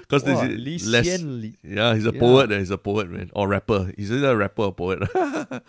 Because 0.00 0.24
Wow, 0.24 0.42
this 0.46 0.58
Lee 0.58 0.74
is 0.76 0.88
Les- 0.88 1.02
Hsien 1.06 1.40
Li- 1.40 1.56
Yeah, 1.62 1.94
he's 1.94 2.04
a 2.06 2.12
Yeah. 2.12 2.18
poet. 2.20 2.50
He's 2.50 2.70
a 2.70 2.78
poet, 2.78 3.08
man, 3.10 3.30
or 3.34 3.46
rapper. 3.48 3.92
He's 3.96 4.10
either 4.10 4.32
a 4.32 4.36
rapper 4.36 4.62
or 4.62 4.72
poet. 4.74 4.98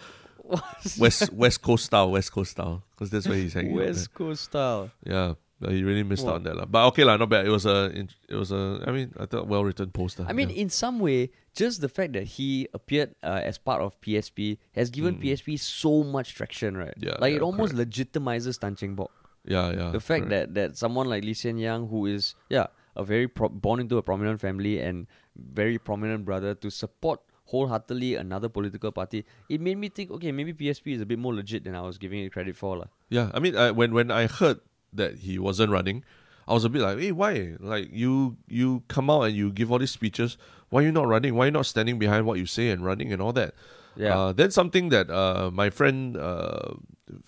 West 0.97 1.32
West 1.34 1.62
Coast 1.62 1.86
style, 1.86 2.12
West 2.12 2.32
Coast 2.32 2.52
style. 2.52 2.84
Because 2.91 3.10
that's 3.10 3.28
where 3.28 3.38
he's 3.38 3.54
hanging. 3.54 3.74
out. 3.74 3.86
West 3.86 4.14
Coast 4.14 4.43
style. 4.45 4.89
Yeah, 5.06 5.34
he 5.70 5.84
really 5.84 6.03
missed 6.03 6.26
out 6.26 6.36
on 6.36 6.43
that, 6.43 6.57
lah. 6.57 6.66
But 6.66 6.88
okay, 6.88 7.03
lah, 7.03 7.18
not 7.18 7.30
bad. 7.30 7.45
It 7.45 7.49
was 7.49 7.66
a, 7.66 7.91
it 8.28 8.36
was 8.36 8.51
a. 8.51 8.84
I 8.86 8.91
mean, 8.91 9.14
I 9.20 9.26
thought 9.26 9.47
well 9.47 9.64
written 9.64 9.91
poster. 9.91 10.26
I 10.28 10.34
mean, 10.34 10.49
yeah. 10.49 10.64
in 10.64 10.70
some 10.70 10.99
way, 10.99 11.32
just 11.53 11.82
the 11.82 11.89
fact 11.89 12.14
that 12.14 12.24
he 12.24 12.68
appeared 12.74 13.16
uh, 13.22 13.41
as 13.43 13.57
part 13.57 13.82
of 13.82 13.99
PSP 14.01 14.57
has 14.74 14.89
given 14.89 15.18
PSP 15.18 15.59
so 15.59 16.03
much 16.03 16.34
traction, 16.34 16.78
right? 16.78 16.97
Mm. 16.97 17.05
Yeah, 17.05 17.16
like 17.20 17.32
yeah, 17.32 17.38
it 17.38 17.41
almost 17.41 17.74
legitimizes 17.74 18.59
Tan 18.59 18.76
Cheng 18.76 18.95
Bock. 18.95 19.12
yeah, 19.45 19.72
yeah. 19.72 19.89
the 19.89 19.99
fact 19.99 20.30
correct. 20.30 20.53
that 20.53 20.53
that 20.53 20.78
someone 20.78 21.07
like 21.07 21.24
Lee 21.24 21.34
Hsien 21.34 21.57
Yang, 21.57 21.88
who 21.88 22.05
is 22.05 22.36
yeah 22.49 22.68
a 22.95 23.03
very 23.03 23.28
pro- 23.28 23.49
born 23.49 23.80
into 23.80 23.97
a 23.97 24.03
prominent 24.03 24.39
family 24.39 24.80
and 24.80 25.07
very 25.36 25.78
prominent 25.78 26.26
brother, 26.26 26.53
to 26.55 26.70
support 26.70 27.22
wholeheartedly 27.45 28.16
another 28.16 28.49
political 28.49 28.91
party, 28.91 29.26
it 29.49 29.59
made 29.59 29.78
me 29.78 29.89
think, 29.89 30.12
okay, 30.12 30.32
maybe 30.32 30.53
PSP 30.53 30.95
is 30.95 31.01
a 31.01 31.05
bit 31.05 31.20
more 31.20 31.34
legit 31.34 31.64
than 31.64 31.76
I 31.76 31.82
was 31.82 31.97
giving 31.97 32.20
it 32.20 32.32
credit 32.32 32.55
for, 32.55 32.78
lah. 32.78 32.88
Yeah, 33.09 33.30
I 33.34 33.39
mean, 33.39 33.55
I, 33.55 33.72
when 33.72 33.93
when 33.93 34.12
I 34.12 34.28
heard 34.28 34.59
that 34.94 35.20
he 35.20 35.39
wasn't 35.39 35.72
running, 35.72 36.04
I 36.48 36.54
was 36.54 36.66
a 36.66 36.70
bit 36.70 36.82
like, 36.82 37.00
hey, 37.00 37.12
why? 37.12 37.56
Like 37.60 37.89
you 37.92 38.38
you 38.48 38.84
come 38.88 39.10
out 39.10 39.24
and 39.24 39.36
you 39.36 39.52
give 39.52 39.72
all 39.72 39.80
these 39.80 39.92
speeches. 39.92 40.38
Why 40.70 40.82
are 40.82 40.86
you 40.86 40.92
not 40.92 41.08
running? 41.08 41.36
Why 41.36 41.44
are 41.44 41.48
you 41.48 41.52
not 41.52 41.66
standing 41.66 42.00
behind 42.00 42.26
what 42.26 42.39
you 42.39 42.46
say 42.46 42.70
and 42.70 42.84
running 42.84 43.12
and 43.12 43.22
all 43.22 43.34
that? 43.34 43.54
Yeah. 43.96 44.18
Uh, 44.18 44.32
then 44.32 44.52
something 44.52 44.89
that 44.89 45.10
uh, 45.10 45.52
my 45.52 45.70
friend, 45.70 46.16
uh, 46.16 46.76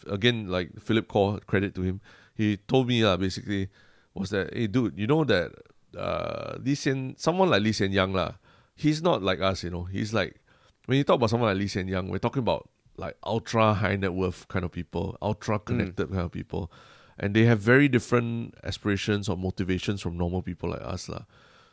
again, 0.08 0.48
like 0.48 0.80
Philip 0.80 1.08
Kaur, 1.08 1.46
credit 1.46 1.76
to 1.76 1.82
him, 1.82 2.02
he 2.36 2.58
told 2.58 2.88
me 2.88 3.04
uh, 3.04 3.18
basically 3.18 3.70
was 4.14 4.30
that, 4.30 4.54
hey, 4.54 4.68
dude, 4.68 4.98
you 4.98 5.08
know 5.08 5.24
that 5.24 5.52
uh, 5.98 6.58
Lee 6.64 6.76
Hsien, 6.76 7.16
someone 7.18 7.50
like 7.50 7.62
Lee 7.62 7.72
Hsien 7.72 7.92
Yang, 7.92 8.14
lah, 8.14 8.32
he's 8.76 9.02
not 9.02 9.22
like 9.22 9.42
us, 9.42 9.64
you 9.64 9.70
know. 9.70 9.84
He's 9.84 10.14
like, 10.14 10.40
when 10.86 10.98
you 10.98 11.04
talk 11.04 11.16
about 11.16 11.30
someone 11.30 11.50
like 11.50 11.58
Lee 11.58 11.68
Hsien 11.68 11.88
Yang, 11.88 12.10
we're 12.10 12.20
talking 12.20 12.42
about 12.42 12.70
like 12.96 13.18
ultra 13.26 13.74
high 13.74 13.96
net 13.96 14.14
worth 14.14 14.48
kind 14.48 14.64
of 14.64 14.72
people, 14.72 15.18
ultra 15.22 15.60
connected 15.60 16.10
kind 16.10 16.22
of 16.22 16.32
people. 16.32 16.72
And 17.20 17.36
they 17.36 17.46
have 17.46 17.60
very 17.60 17.88
different 17.88 18.56
aspirations 18.64 19.30
or 19.30 19.38
motivations 19.38 20.02
from 20.02 20.18
normal 20.18 20.42
people 20.42 20.70
like 20.72 20.82
us. 20.82 21.08
lah. 21.10 21.24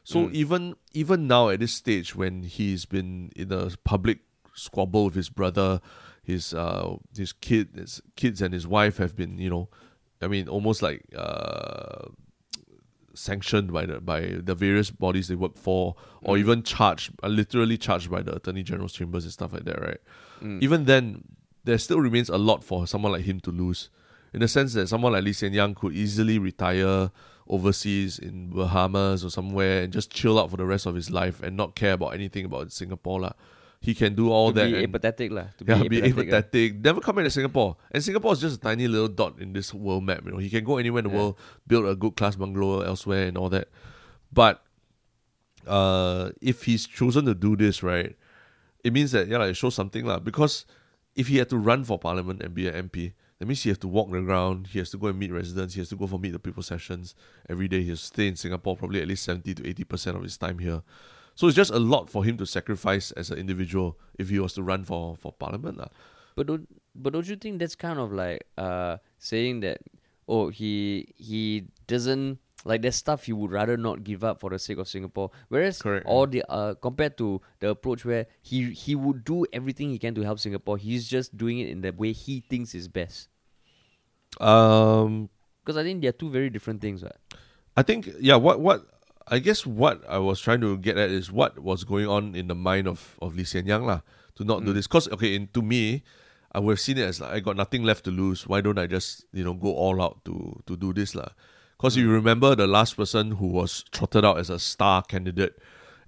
So 0.04 0.28
even 0.32 0.74
even 0.92 1.26
now 1.26 1.50
at 1.50 1.60
this 1.60 1.72
stage 1.72 2.16
when 2.16 2.42
he's 2.42 2.84
been 2.84 3.30
in 3.36 3.52
a 3.52 3.70
public 3.84 4.20
squabble 4.54 5.04
with 5.06 5.14
his 5.14 5.28
brother, 5.30 5.80
his 6.22 6.52
uh 6.54 6.96
his 7.16 7.32
kid 7.32 7.68
his 7.74 8.00
kids 8.16 8.42
and 8.42 8.52
his 8.52 8.66
wife 8.66 8.96
have 8.98 9.14
been, 9.14 9.38
you 9.38 9.50
know, 9.50 9.68
I 10.20 10.26
mean 10.26 10.48
almost 10.48 10.82
like 10.82 11.04
uh 11.16 12.08
sanctioned 13.14 13.72
by 13.72 13.86
the 13.86 14.00
by 14.00 14.20
the 14.42 14.54
various 14.54 14.90
bodies 14.90 15.28
they 15.28 15.34
work 15.34 15.56
for, 15.56 15.94
or 16.22 16.38
even 16.38 16.62
charged, 16.62 17.12
uh, 17.22 17.28
literally 17.28 17.76
charged 17.76 18.10
by 18.10 18.22
the 18.22 18.34
attorney 18.36 18.62
general's 18.62 18.92
chambers 18.92 19.24
and 19.24 19.32
stuff 19.32 19.52
like 19.52 19.64
that, 19.64 19.80
right? 19.80 20.00
Even 20.62 20.84
then, 20.86 21.24
there 21.64 21.76
still 21.78 22.00
remains 22.00 22.28
a 22.30 22.38
lot 22.38 22.64
for 22.64 22.86
someone 22.86 23.12
like 23.12 23.24
him 23.24 23.40
to 23.40 23.50
lose, 23.50 23.90
in 24.32 24.40
the 24.40 24.48
sense 24.48 24.74
that 24.74 24.88
someone 24.88 25.12
like 25.12 25.24
Lee 25.24 25.32
Hsien 25.32 25.52
Yang 25.52 25.74
could 25.74 25.92
easily 25.94 26.38
retire 26.38 27.10
overseas 27.48 28.18
in 28.18 28.50
Bahamas 28.50 29.24
or 29.24 29.30
somewhere 29.30 29.82
and 29.82 29.92
just 29.92 30.10
chill 30.12 30.38
out 30.38 30.50
for 30.50 30.56
the 30.56 30.64
rest 30.66 30.86
of 30.86 30.94
his 30.94 31.10
life 31.10 31.42
and 31.42 31.56
not 31.56 31.74
care 31.74 31.94
about 31.94 32.14
anything 32.14 32.44
about 32.44 32.70
Singapore, 32.70 33.20
lah. 33.20 33.32
He 33.82 33.94
can 33.94 34.14
do 34.14 34.30
all 34.30 34.52
to 34.52 34.60
that. 34.60 34.70
be 34.70 34.84
apathetic, 34.84 35.32
lah. 35.32 35.46
To 35.58 35.64
yeah, 35.66 35.82
be 35.88 35.98
apathetic. 35.98 36.28
apathetic. 36.28 36.84
Never 36.84 37.00
come 37.00 37.16
back 37.16 37.24
to 37.24 37.30
Singapore. 37.30 37.76
And 37.90 38.04
Singapore 38.04 38.34
is 38.34 38.40
just 38.40 38.56
a 38.58 38.60
tiny 38.60 38.86
little 38.86 39.08
dot 39.08 39.40
in 39.40 39.52
this 39.54 39.72
world 39.72 40.04
map. 40.04 40.20
You 40.24 40.32
know, 40.32 40.38
he 40.38 40.50
can 40.50 40.62
go 40.64 40.76
anywhere 40.76 41.00
in 41.00 41.04
the 41.06 41.10
Yeah. 41.10 41.16
world, 41.18 41.36
build 41.66 41.86
a 41.86 41.96
good 41.96 42.14
class 42.14 42.36
bungalow 42.36 42.82
elsewhere, 42.82 43.26
and 43.26 43.38
all 43.38 43.48
that. 43.48 43.68
But 44.30 44.62
uh, 45.66 46.30
if 46.40 46.64
he's 46.64 46.86
chosen 46.86 47.24
to 47.24 47.34
do 47.34 47.56
this, 47.56 47.82
right, 47.82 48.14
it 48.84 48.92
means 48.92 49.12
that 49.12 49.28
yeah, 49.28 49.38
like, 49.38 49.50
it 49.50 49.54
shows 49.56 49.74
something 49.74 50.04
lah. 50.04 50.18
Because 50.18 50.66
if 51.16 51.28
he 51.28 51.38
had 51.38 51.48
to 51.50 51.56
run 51.58 51.82
for 51.84 51.98
parliament 51.98 52.42
and 52.42 52.54
be 52.54 52.68
an 52.68 52.88
MP, 52.88 53.12
that 53.40 53.46
means 53.46 53.62
he 53.62 53.70
has 53.70 53.78
to 53.78 53.88
walk 53.88 54.10
the 54.10 54.20
ground. 54.20 54.68
He 54.68 54.78
has 54.78 54.90
to 54.90 54.98
go 54.98 55.08
and 55.08 55.18
meet 55.18 55.32
residents. 55.32 55.72
He 55.74 55.80
has 55.80 55.88
to 55.88 55.96
go 55.96 56.06
for 56.06 56.18
meet 56.18 56.32
the 56.32 56.38
people 56.38 56.62
sessions 56.62 57.14
every 57.48 57.68
day. 57.68 57.82
He 57.82 57.88
has 57.88 58.00
to 58.00 58.06
stay 58.06 58.28
in 58.28 58.36
Singapore 58.36 58.76
probably 58.76 59.00
at 59.00 59.08
least 59.08 59.24
seventy 59.24 59.54
to 59.54 59.66
eighty 59.66 59.82
percent 59.82 60.16
of 60.16 60.22
his 60.22 60.36
time 60.36 60.58
here. 60.58 60.82
So 61.34 61.46
it's 61.46 61.56
just 61.56 61.70
a 61.70 61.78
lot 61.78 62.10
for 62.10 62.22
him 62.22 62.36
to 62.36 62.44
sacrifice 62.44 63.12
as 63.12 63.30
an 63.30 63.38
individual 63.38 63.98
if 64.18 64.28
he 64.28 64.38
was 64.38 64.52
to 64.54 64.62
run 64.62 64.84
for 64.84 65.16
for 65.16 65.32
parliament. 65.32 65.80
But 66.36 66.48
don't 66.48 66.68
but 66.94 67.14
don't 67.14 67.26
you 67.26 67.36
think 67.36 67.58
that's 67.58 67.74
kind 67.74 67.98
of 67.98 68.12
like 68.12 68.46
uh 68.58 68.98
saying 69.18 69.60
that 69.60 69.78
oh 70.28 70.50
he 70.50 71.14
he 71.16 71.64
doesn't 71.86 72.38
like 72.64 72.82
there's 72.82 72.96
stuff 72.96 73.24
he 73.24 73.32
would 73.32 73.50
rather 73.50 73.76
not 73.76 74.04
give 74.04 74.22
up 74.22 74.40
for 74.40 74.50
the 74.50 74.58
sake 74.58 74.78
of 74.78 74.88
Singapore. 74.88 75.30
Whereas 75.48 75.80
Correct, 75.80 76.06
all 76.06 76.26
the 76.26 76.44
uh 76.48 76.74
compared 76.74 77.16
to 77.18 77.40
the 77.60 77.70
approach 77.70 78.04
where 78.04 78.26
he 78.42 78.70
he 78.70 78.94
would 78.94 79.24
do 79.24 79.46
everything 79.52 79.90
he 79.90 79.98
can 79.98 80.14
to 80.14 80.22
help 80.22 80.38
Singapore, 80.38 80.76
he's 80.76 81.08
just 81.08 81.36
doing 81.36 81.58
it 81.58 81.68
in 81.68 81.80
the 81.80 81.92
way 81.92 82.12
he 82.12 82.40
thinks 82.40 82.74
is 82.74 82.88
best. 82.88 83.28
Um, 84.38 85.28
Because 85.64 85.76
I 85.76 85.82
think 85.82 86.02
they're 86.02 86.12
two 86.12 86.30
very 86.30 86.50
different 86.50 86.80
things, 86.80 87.02
right? 87.02 87.16
I 87.76 87.82
think 87.82 88.08
yeah. 88.20 88.36
What 88.36 88.60
what 88.60 88.86
I 89.28 89.38
guess 89.38 89.64
what 89.66 90.02
I 90.08 90.18
was 90.18 90.40
trying 90.40 90.60
to 90.60 90.76
get 90.76 90.98
at 90.98 91.10
is 91.10 91.30
what 91.30 91.58
was 91.60 91.84
going 91.84 92.06
on 92.06 92.34
in 92.34 92.48
the 92.48 92.54
mind 92.54 92.88
of 92.88 93.16
of 93.22 93.36
Lee 93.36 93.44
Hsien 93.44 93.66
Yang 93.66 93.86
lah 93.86 94.00
to 94.36 94.44
not 94.44 94.64
do 94.64 94.72
this. 94.72 94.86
Cause 94.86 95.08
okay, 95.08 95.34
in, 95.34 95.48
to 95.54 95.62
me, 95.62 96.02
I 96.52 96.58
would 96.58 96.72
have 96.72 96.80
seen 96.80 96.98
it 96.98 97.06
as 97.06 97.20
like 97.20 97.32
I 97.32 97.40
got 97.40 97.56
nothing 97.56 97.84
left 97.84 98.04
to 98.04 98.10
lose. 98.10 98.46
Why 98.46 98.60
don't 98.60 98.78
I 98.78 98.86
just 98.86 99.24
you 99.32 99.44
know 99.44 99.54
go 99.54 99.72
all 99.72 100.02
out 100.02 100.24
to 100.26 100.60
to 100.66 100.76
do 100.76 100.92
this 100.92 101.14
lah? 101.14 101.30
Cause 101.80 101.96
you 101.96 102.10
remember 102.10 102.54
the 102.54 102.66
last 102.66 102.94
person 102.94 103.30
who 103.32 103.46
was 103.46 103.84
trotted 103.90 104.22
out 104.22 104.36
as 104.36 104.50
a 104.50 104.58
star 104.58 105.00
candidate, 105.02 105.58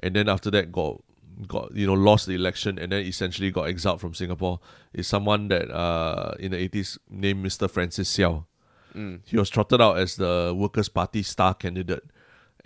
and 0.01 0.15
then 0.15 0.29
after 0.29 0.51
that 0.51 0.71
got 0.71 1.01
got 1.49 1.75
you 1.75 1.87
know 1.87 1.95
lost 1.95 2.27
the 2.27 2.35
election 2.35 2.79
and 2.79 2.93
then 2.93 3.07
essentially 3.07 3.51
got 3.51 3.63
exiled 3.63 3.99
from 3.99 4.13
Singapore 4.13 4.61
is 4.93 5.07
someone 5.09 5.49
that 5.49 5.71
uh 5.71 6.35
in 6.39 6.51
the 6.51 6.59
eighties 6.59 6.99
named 7.09 7.43
Mr. 7.43 7.71
Francis 7.71 8.15
Seow. 8.15 8.45
He 9.25 9.39
was 9.39 9.49
trotted 9.49 9.81
out 9.81 9.97
as 9.97 10.17
the 10.17 10.53
Workers' 10.55 10.91
Party 10.91 11.23
star 11.23 11.55
candidate. 11.55 12.05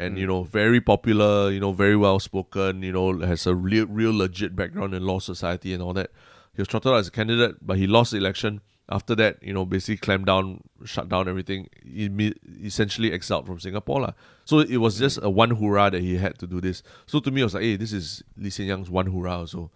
And 0.01 0.19
you 0.19 0.27
know, 0.27 0.43
very 0.43 0.81
popular, 0.81 1.53
you 1.53 1.61
know, 1.61 1.73
very 1.73 1.97
well 1.97 2.19
spoken, 2.19 2.83
you 2.83 2.91
know, 2.91 3.21
has 3.21 3.47
a 3.47 3.55
real 3.55 3.87
real 3.87 4.13
legit 4.13 4.57
background 4.57 4.95
in 4.95 5.07
law 5.07 5.21
society 5.21 5.73
and 5.73 5.81
all 5.81 5.93
that. 5.93 6.11
He 6.55 6.61
was 6.61 6.67
trotted 6.67 6.91
out 6.91 6.97
as 6.97 7.07
a 7.07 7.13
candidate, 7.13 7.65
but 7.65 7.77
he 7.77 7.87
lost 7.87 8.11
the 8.11 8.19
election. 8.19 8.63
After 8.89 9.17
that, 9.17 9.43
you 9.43 9.53
know, 9.53 9.65
basically 9.65 9.97
clamped 9.97 10.27
down, 10.27 10.63
shut 10.85 11.09
down 11.09 11.29
everything, 11.29 11.69
essentially 12.63 13.13
exiled 13.13 13.47
from 13.47 13.59
Singapore. 13.59 14.01
lah. 14.01 14.13
So 14.45 14.61
it 14.61 14.77
was 14.77 14.99
just 14.99 15.19
a 15.23 15.29
one 15.29 15.51
hurrah 15.51 15.91
that 15.91 16.03
he 16.03 16.19
had 16.19 16.39
to 16.39 16.47
do 16.47 16.61
this. 16.61 16.85
So 17.07 17.19
to 17.19 17.33
me, 17.33 17.41
I 17.41 17.45
was 17.45 17.55
like, 17.55 17.65
hey, 17.65 17.77
this 17.77 17.93
is 17.93 18.23
Lee 18.37 18.51
Hsien 18.51 18.69
Yang's 18.69 18.89
one 18.89 19.07
hurrah 19.07 19.39
also. 19.39 19.73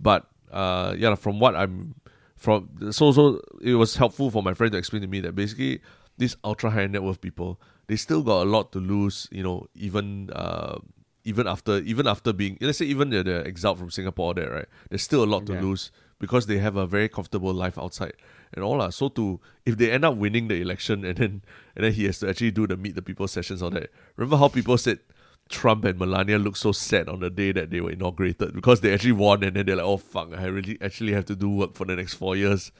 But 0.00 0.26
uh, 0.50 0.94
yeah, 0.98 1.14
from 1.14 1.38
what 1.38 1.54
I'm 1.54 1.94
from, 2.36 2.90
so 2.90 3.12
so 3.12 3.40
it 3.60 3.74
was 3.74 3.96
helpful 3.96 4.32
for 4.32 4.42
my 4.42 4.54
friend 4.54 4.72
to 4.72 4.78
explain 4.78 5.02
to 5.02 5.08
me 5.08 5.20
that 5.20 5.36
basically 5.36 5.80
these 6.18 6.36
ultra 6.42 6.70
high 6.70 6.86
net 6.88 7.04
worth 7.04 7.20
people, 7.20 7.60
they 7.86 7.96
still 7.96 8.22
got 8.22 8.42
a 8.42 8.48
lot 8.50 8.72
to 8.72 8.80
lose. 8.80 9.28
You 9.30 9.44
know, 9.44 9.66
even 9.76 10.30
uh, 10.32 10.78
even 11.24 11.46
after 11.46 11.78
even 11.78 12.08
after 12.08 12.32
being 12.32 12.58
let's 12.60 12.78
say 12.78 12.86
even 12.86 13.10
they're, 13.10 13.22
they're 13.22 13.46
exiled 13.46 13.78
from 13.78 13.90
Singapore, 13.90 14.34
there 14.34 14.50
right, 14.50 14.68
there's 14.88 15.02
still 15.02 15.22
a 15.22 15.30
lot 15.30 15.46
to 15.46 15.52
lose 15.60 15.92
because 16.20 16.46
they 16.46 16.58
have 16.58 16.76
a 16.76 16.86
very 16.86 17.08
comfortable 17.08 17.52
life 17.52 17.76
outside 17.76 18.12
and 18.52 18.62
all 18.62 18.78
that. 18.78 18.94
So 18.94 19.08
to 19.08 19.40
if 19.66 19.76
they 19.76 19.90
end 19.90 20.04
up 20.04 20.16
winning 20.16 20.46
the 20.46 20.60
election 20.60 21.04
and 21.04 21.18
then 21.18 21.42
and 21.74 21.84
then 21.84 21.92
he 21.92 22.04
has 22.04 22.20
to 22.20 22.28
actually 22.28 22.52
do 22.52 22.68
the 22.68 22.76
meet 22.76 22.94
the 22.94 23.02
people 23.02 23.26
sessions 23.26 23.62
all 23.62 23.70
that. 23.70 23.90
Remember 24.16 24.36
how 24.36 24.48
people 24.48 24.78
said 24.78 25.00
Trump 25.48 25.84
and 25.84 25.98
Melania 25.98 26.38
looked 26.38 26.58
so 26.58 26.70
sad 26.70 27.08
on 27.08 27.20
the 27.20 27.30
day 27.30 27.50
that 27.52 27.70
they 27.70 27.80
were 27.80 27.90
inaugurated 27.90 28.54
because 28.54 28.82
they 28.82 28.94
actually 28.94 29.12
won 29.12 29.42
and 29.42 29.56
then 29.56 29.66
they're 29.66 29.76
like, 29.76 29.84
oh 29.84 29.96
fuck, 29.96 30.32
I 30.36 30.44
really 30.44 30.78
actually 30.80 31.12
have 31.14 31.24
to 31.24 31.34
do 31.34 31.50
work 31.50 31.74
for 31.74 31.86
the 31.86 31.96
next 31.96 32.14
four 32.14 32.36
years. 32.36 32.70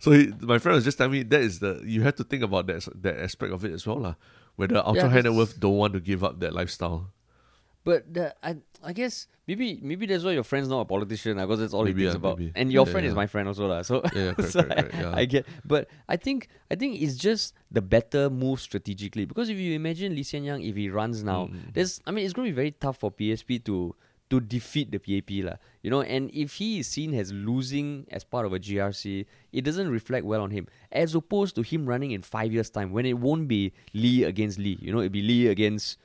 So 0.00 0.12
he, 0.12 0.32
my 0.40 0.58
friend 0.58 0.74
was 0.74 0.84
just 0.84 0.98
telling 0.98 1.12
me 1.12 1.22
that 1.24 1.40
is 1.40 1.60
the 1.60 1.80
you 1.84 2.02
have 2.02 2.16
to 2.16 2.24
think 2.24 2.42
about 2.42 2.66
that 2.68 2.88
that 3.02 3.20
aspect 3.20 3.52
of 3.52 3.64
it 3.64 3.72
as 3.72 3.86
well, 3.86 4.00
lah. 4.00 4.14
Where 4.56 4.66
the 4.66 4.84
ultra 4.84 5.08
high 5.08 5.20
net 5.20 5.34
worth 5.34 5.60
don't 5.60 5.76
want 5.76 5.92
to 5.92 6.00
give 6.00 6.24
up 6.24 6.40
that 6.40 6.52
lifestyle. 6.52 7.12
But 7.88 8.04
the, 8.12 8.26
I 8.44 8.60
I 8.84 8.92
guess 8.92 9.26
maybe 9.48 9.80
maybe 9.80 10.04
that's 10.04 10.22
why 10.28 10.36
your 10.36 10.44
friend's 10.44 10.68
not 10.68 10.84
a 10.84 10.88
politician 10.92 11.40
ah, 11.40 11.46
because 11.48 11.60
that's 11.64 11.72
all 11.72 11.88
Maybe, 11.88 12.04
he 12.04 12.12
thinks 12.12 12.20
yeah, 12.20 12.20
about. 12.20 12.36
maybe. 12.38 12.52
And 12.54 12.68
your 12.68 12.84
Yeah, 12.84 12.92
friend 12.92 13.04
is 13.08 13.14
my 13.16 13.24
friend 13.26 13.48
also 13.48 13.64
lah. 13.66 13.80
So 13.80 14.04
Yeah, 14.12 14.30
yeah, 14.30 14.34
correct, 14.38 14.52
so 14.52 14.60
correct, 14.62 14.92
correct, 14.92 14.94
I, 14.94 15.00
yeah. 15.08 15.22
I 15.22 15.24
get, 15.24 15.42
but 15.64 15.88
I 16.04 16.20
think 16.20 16.52
I 16.68 16.76
think 16.76 17.00
it's 17.00 17.16
just 17.16 17.56
the 17.72 17.80
better 17.80 18.28
move 18.28 18.60
strategically 18.60 19.24
because 19.24 19.48
if 19.48 19.56
you 19.56 19.72
imagine 19.72 20.12
Lee 20.12 20.22
Hsien 20.22 20.44
Yang 20.44 20.68
if 20.68 20.74
he 20.76 20.92
runs 20.92 21.24
now, 21.24 21.48
Mm. 21.48 21.56
mm. 21.56 21.72
there's 21.72 21.98
I 22.04 22.12
mean 22.12 22.28
it's 22.28 22.36
going 22.36 22.44
to 22.46 22.52
be 22.52 22.60
very 22.60 22.76
tough 22.76 23.00
for 23.00 23.08
PSP 23.10 23.64
to 23.72 23.96
to 24.28 24.44
defeat 24.44 24.92
the 24.92 25.00
PAP 25.00 25.30
lah. 25.48 25.56
You 25.80 25.88
know, 25.88 26.04
and 26.04 26.28
if 26.36 26.60
he 26.60 26.84
is 26.84 26.86
seen 26.92 27.16
as 27.16 27.32
losing 27.32 28.04
as 28.12 28.28
part 28.28 28.44
of 28.44 28.52
a 28.52 28.60
GRC, 28.60 29.24
it 29.56 29.64
doesn't 29.64 29.88
reflect 29.88 30.28
well 30.28 30.44
on 30.44 30.52
him. 30.52 30.68
As 30.92 31.16
opposed 31.16 31.56
to 31.56 31.64
him 31.64 31.88
running 31.88 32.12
in 32.12 32.20
five 32.20 32.52
years' 32.52 32.68
time 32.68 32.92
when 32.92 33.08
it 33.08 33.16
won't 33.16 33.48
be 33.48 33.72
Lee 33.96 34.28
against 34.28 34.60
Lee. 34.60 34.76
You 34.84 34.92
know, 34.92 35.00
it'd 35.00 35.16
be 35.16 35.24
Lee 35.24 35.48
against 35.48 35.96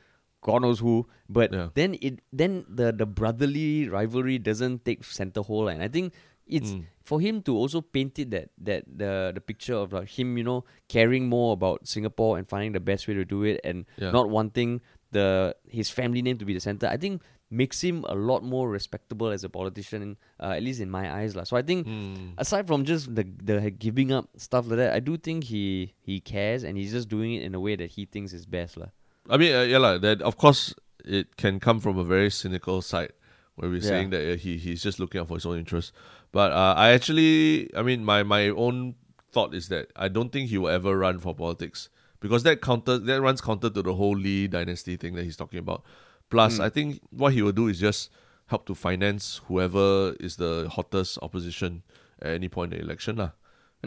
God 0.44 0.62
knows 0.68 0.80
who. 0.84 1.08
But 1.32 1.56
Yeah. 1.56 1.70
then 1.74 1.96
it 2.04 2.20
then 2.36 2.68
the 2.68 2.92
the 2.92 3.08
brotherly 3.08 3.88
rivalry 3.88 4.38
doesn't 4.38 4.84
take 4.86 5.04
center 5.08 5.42
hole, 5.42 5.72
and 5.72 5.82
I 5.82 5.88
think 5.88 6.12
it's 6.46 6.76
Mm. 6.76 6.84
for 7.08 7.18
him 7.24 7.40
to 7.48 7.56
also 7.56 7.80
paint 7.80 8.20
it 8.20 8.30
that 8.36 8.52
that 8.60 8.84
the 8.86 9.32
the 9.32 9.40
picture 9.40 9.76
of 9.80 9.96
like 9.96 10.12
him, 10.12 10.36
you 10.38 10.44
know, 10.44 10.68
caring 10.92 11.32
more 11.32 11.54
about 11.56 11.88
Singapore 11.88 12.36
and 12.38 12.44
finding 12.48 12.76
the 12.76 12.84
best 12.84 13.08
way 13.08 13.16
to 13.16 13.24
do 13.24 13.44
it, 13.48 13.64
and 13.64 13.88
Yeah. 13.98 14.12
not 14.12 14.28
wanting 14.30 14.84
the 15.16 15.56
his 15.70 15.88
family 15.90 16.22
name 16.22 16.38
to 16.38 16.46
be 16.46 16.54
the 16.54 16.60
center. 16.60 16.88
I 16.92 16.98
think 17.00 17.22
makes 17.54 17.80
him 17.86 18.02
a 18.10 18.16
lot 18.18 18.42
more 18.44 18.66
respectable 18.68 19.30
as 19.30 19.44
a 19.46 19.50
politician, 19.50 20.18
uh, 20.42 20.58
at 20.58 20.64
least 20.66 20.82
in 20.82 20.90
my 20.90 21.06
eyes, 21.22 21.36
lah. 21.38 21.44
So 21.46 21.56
I 21.56 21.62
think 21.62 21.86
Mm. 21.88 22.34
aside 22.38 22.66
from 22.68 22.84
just 22.84 23.14
the 23.16 23.24
the 23.24 23.70
giving 23.72 24.12
up 24.12 24.28
stuff 24.36 24.68
like 24.68 24.78
that, 24.84 24.92
I 24.92 25.00
do 25.00 25.16
think 25.18 25.46
he 25.54 25.94
he 26.02 26.20
cares 26.20 26.64
and 26.68 26.76
he's 26.82 26.92
just 26.92 27.08
doing 27.08 27.34
it 27.38 27.44
in 27.48 27.54
a 27.56 27.62
way 27.62 27.78
that 27.78 27.94
he 27.96 28.04
thinks 28.10 28.34
is 28.34 28.44
best, 28.50 28.76
lah. 28.76 28.90
I 29.30 29.38
mean, 29.38 29.56
uh, 29.56 29.62
yeah, 29.62 29.78
like 29.78 30.02
that. 30.02 30.22
Of 30.22 30.38
course, 30.38 30.74
it 31.06 31.38
can 31.38 31.60
come 31.60 31.80
from 31.80 31.98
a 31.98 32.04
very 32.04 32.30
cynical 32.30 32.82
side 32.82 33.14
where 33.56 33.70
we're 33.70 33.78
Yeah. 33.82 33.88
saying 33.90 34.10
that 34.12 34.34
uh, 34.34 34.36
he 34.38 34.58
he's 34.58 34.84
just 34.84 35.00
looking 35.00 35.22
out 35.22 35.28
for 35.28 35.36
his 35.36 35.46
own 35.46 35.58
interests. 35.60 35.92
But 36.32 36.52
uh, 36.52 36.74
I 36.76 36.90
actually, 36.92 37.70
I 37.76 37.82
mean, 37.84 38.04
my 38.04 38.24
my 38.24 38.50
own 38.50 38.96
thought 39.32 39.54
is 39.54 39.68
that 39.70 39.92
I 39.96 40.08
don't 40.10 40.32
think 40.32 40.50
he 40.50 40.58
will 40.58 40.70
ever 40.70 40.98
run 40.98 41.20
for 41.20 41.34
politics 41.34 41.90
because 42.20 42.44
that 42.44 42.62
counter 42.62 42.98
that 42.98 43.22
runs 43.22 43.42
counter 43.42 43.70
to 43.70 43.82
the 43.82 43.94
whole 43.96 44.16
Lee 44.18 44.48
dynasty 44.48 44.96
thing 44.98 45.16
that 45.16 45.24
he's 45.24 45.38
talking 45.38 45.60
about. 45.60 45.84
Plus, 46.30 46.60
I 46.60 46.70
think 46.70 47.00
what 47.12 47.34
he 47.34 47.42
will 47.44 47.52
do 47.52 47.68
is 47.68 47.80
just 47.80 48.10
help 48.48 48.66
to 48.66 48.74
finance 48.76 49.42
whoever 49.48 50.16
is 50.20 50.36
the 50.38 50.68
hottest 50.72 51.20
opposition 51.22 51.84
at 52.22 52.32
any 52.34 52.50
point 52.50 52.74
in 52.74 52.80
the 52.80 52.86
election, 52.86 53.18
lah. 53.18 53.32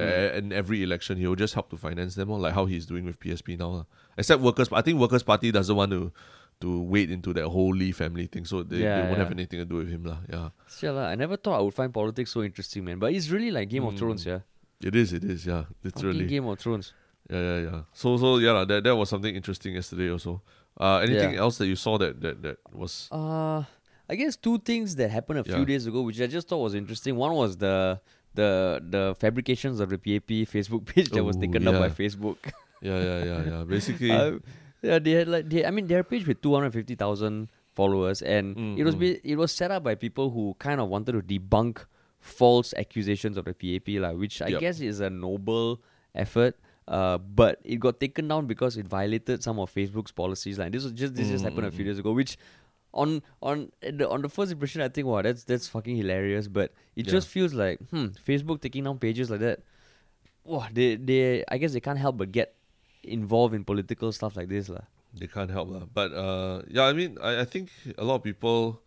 A- 0.03 0.37
in 0.39 0.53
every 0.53 0.83
election, 0.83 1.17
he 1.19 1.27
will 1.27 1.37
just 1.37 1.55
help 1.55 1.71
to 1.71 1.77
finance 1.77 2.15
them, 2.15 2.31
or 2.31 2.39
like 2.39 2.55
how 2.55 2.67
he's 2.67 2.87
doing 2.87 3.05
with 3.05 3.19
PSP 3.21 3.59
now. 3.59 3.71
lah. 3.71 3.85
Except 4.19 4.41
workers, 4.43 4.69
I 4.73 4.83
think 4.83 4.99
Workers 5.01 5.23
Party 5.23 5.51
doesn't 5.53 5.75
want 5.77 5.91
to 5.93 6.13
to 6.61 6.83
wade 6.83 7.11
into 7.11 7.33
that 7.35 7.47
whole 7.49 7.75
Lee 7.75 7.93
family 7.93 8.27
thing, 8.27 8.45
so 8.47 8.63
they, 8.63 8.79
Yeah, 8.79 8.97
they 9.03 9.07
won't 9.09 9.19
have 9.19 9.31
anything 9.31 9.59
to 9.61 9.67
do 9.67 9.77
with 9.77 9.91
him, 9.91 10.05
lah. 10.05 10.19
Yeah, 10.29 10.49
Yeah, 10.81 10.91
lah. 10.93 11.07
I 11.09 11.15
never 11.15 11.37
thought 11.37 11.59
I 11.59 11.61
would 11.61 11.75
find 11.75 11.93
politics 11.93 12.31
so 12.33 12.43
interesting, 12.43 12.83
man. 12.85 12.99
But 12.99 13.13
it's 13.13 13.29
really 13.29 13.51
like 13.51 13.69
Game 13.69 13.85
of 13.85 13.95
Thrones, 13.99 14.25
yeah. 14.25 14.41
it 14.81 14.97
is, 14.97 15.13
it 15.13 15.23
is, 15.25 15.45
yeah, 15.45 15.65
Fucking 15.65 15.85
literally, 15.85 16.27
Game 16.27 16.47
of 16.49 16.59
Thrones. 16.59 16.95
yeah, 17.29 17.41
yeah, 17.41 17.59
yeah. 17.69 17.81
So, 17.93 18.17
so 18.17 18.39
yeah, 18.39 18.53
lah, 18.53 18.65
that 18.65 18.85
that 18.85 18.97
was 18.97 19.09
something 19.13 19.35
interesting 19.37 19.75
yesterday 19.75 20.09
also. 20.11 20.41
Uh, 20.81 20.99
anything 21.05 21.33
Yeah. 21.37 21.41
else 21.45 21.57
that 21.59 21.67
you 21.67 21.77
saw 21.77 21.97
that 21.99 22.21
that 22.21 22.41
that 22.43 22.57
was 22.73 23.09
Uh, 23.13 23.65
I 24.09 24.15
guess 24.17 24.37
two 24.37 24.57
things 24.59 24.95
that 24.97 25.11
happened 25.11 25.41
a 25.41 25.45
few 25.45 25.65
days 25.65 25.85
ago, 25.87 26.03
which 26.09 26.21
I 26.21 26.27
just 26.29 26.49
thought 26.49 26.63
was 26.65 26.75
interesting. 26.75 27.17
One 27.17 27.35
was 27.35 27.57
the 27.57 28.01
the 28.37 28.51
the 28.95 29.03
fabrications 29.19 29.81
of 29.81 29.89
the 29.91 29.99
PAP 29.99 30.31
Facebook 30.55 30.85
page 30.93 31.11
that 31.11 31.25
was 31.25 31.37
Oh, 31.37 31.41
taken 31.41 31.67
up 31.69 31.75
by. 31.81 31.89
Facebook. 31.91 32.37
yeah, 32.83 33.01
yeah, 33.09 33.25
yeah, 33.25 33.41
yeah. 33.51 33.65
Basically, 33.75 34.13
Uh, 34.13 34.39
yeah, 34.83 34.99
they 35.01 35.13
had 35.19 35.29
like 35.29 35.49
they, 35.51 35.65
I 35.65 35.71
mean, 35.71 35.87
their 35.89 36.05
page 36.05 36.27
with 36.27 36.41
two 36.43 36.55
hundred 36.55 36.73
fifty 36.73 36.95
thousand 36.95 37.49
followers, 37.75 38.23
and 38.23 38.57
Mm, 38.57 38.79
it 38.79 38.85
was 38.85 38.95
mm. 38.97 39.21
it 39.25 39.37
was 39.37 39.53
set 39.53 39.71
up 39.71 39.83
by 39.85 39.95
people 39.95 40.31
who 40.31 40.55
kind 40.59 40.81
of 40.81 40.89
wanted 40.89 41.13
to 41.19 41.23
debunk 41.23 41.85
false 42.21 42.73
accusations 42.75 43.37
of 43.37 43.45
the 43.45 43.55
PAP, 43.55 43.89
like, 44.01 44.17
which 44.17 44.41
I 44.43 44.49
Yep. 44.49 44.61
guess 44.61 44.81
is 44.81 45.01
a 45.01 45.11
noble 45.11 45.81
effort. 46.15 46.57
Uh, 46.89 47.19
but 47.19 47.59
it 47.65 47.81
got 47.81 47.99
taken 47.99 48.29
down 48.29 48.47
because 48.47 48.77
it 48.77 48.87
violated 48.87 49.43
some 49.43 49.59
of 49.59 49.75
Facebook's 49.75 50.13
policies. 50.13 50.57
Like 50.59 50.71
this 50.73 50.85
was 50.85 50.93
just 50.93 51.15
this 51.17 51.29
just 51.29 51.43
Mm, 51.43 51.49
happened 51.51 51.67
a 51.67 51.71
mm, 51.71 51.75
few 51.75 51.85
mm. 51.85 51.89
days 51.89 51.99
ago, 51.99 52.13
which 52.13 52.39
on 52.97 53.21
on 53.45 53.71
the, 53.85 54.09
on 54.09 54.23
the 54.25 54.29
first 54.33 54.51
impression 54.51 54.81
I 54.81 54.89
think 54.89 55.07
wow 55.07 55.21
that's 55.23 55.45
that's 55.45 55.69
fucking 55.69 55.97
hilarious. 56.01 56.49
But 56.49 56.73
it 56.97 57.07
Yeah. 57.07 57.13
just 57.21 57.29
feels 57.29 57.53
like 57.53 57.79
hmm 57.93 58.17
Facebook 58.17 58.65
taking 58.65 58.85
down 58.89 58.99
pages 58.99 59.29
like 59.31 59.41
that. 59.45 59.61
Wow, 60.45 60.67
they 60.73 60.97
they 60.97 61.45
I 61.47 61.59
guess 61.61 61.73
they 61.77 61.85
can't 61.85 61.99
help 62.01 62.17
but 62.17 62.33
get 62.33 62.55
involved 63.05 63.55
in 63.55 63.63
political 63.69 64.11
stuff 64.13 64.35
like 64.37 64.49
this 64.49 64.69
lah. 64.73 64.85
They 65.13 65.27
can't 65.29 65.51
help 65.51 65.69
lah. 65.71 65.85
But 65.93 66.13
uh, 66.13 66.63
yeah, 66.69 66.85
I 66.89 66.93
mean, 66.93 67.17
I, 67.23 67.41
I 67.43 67.47
think 67.47 67.71
a 67.99 68.05
lot 68.05 68.17
of 68.17 68.23
people 68.25 68.81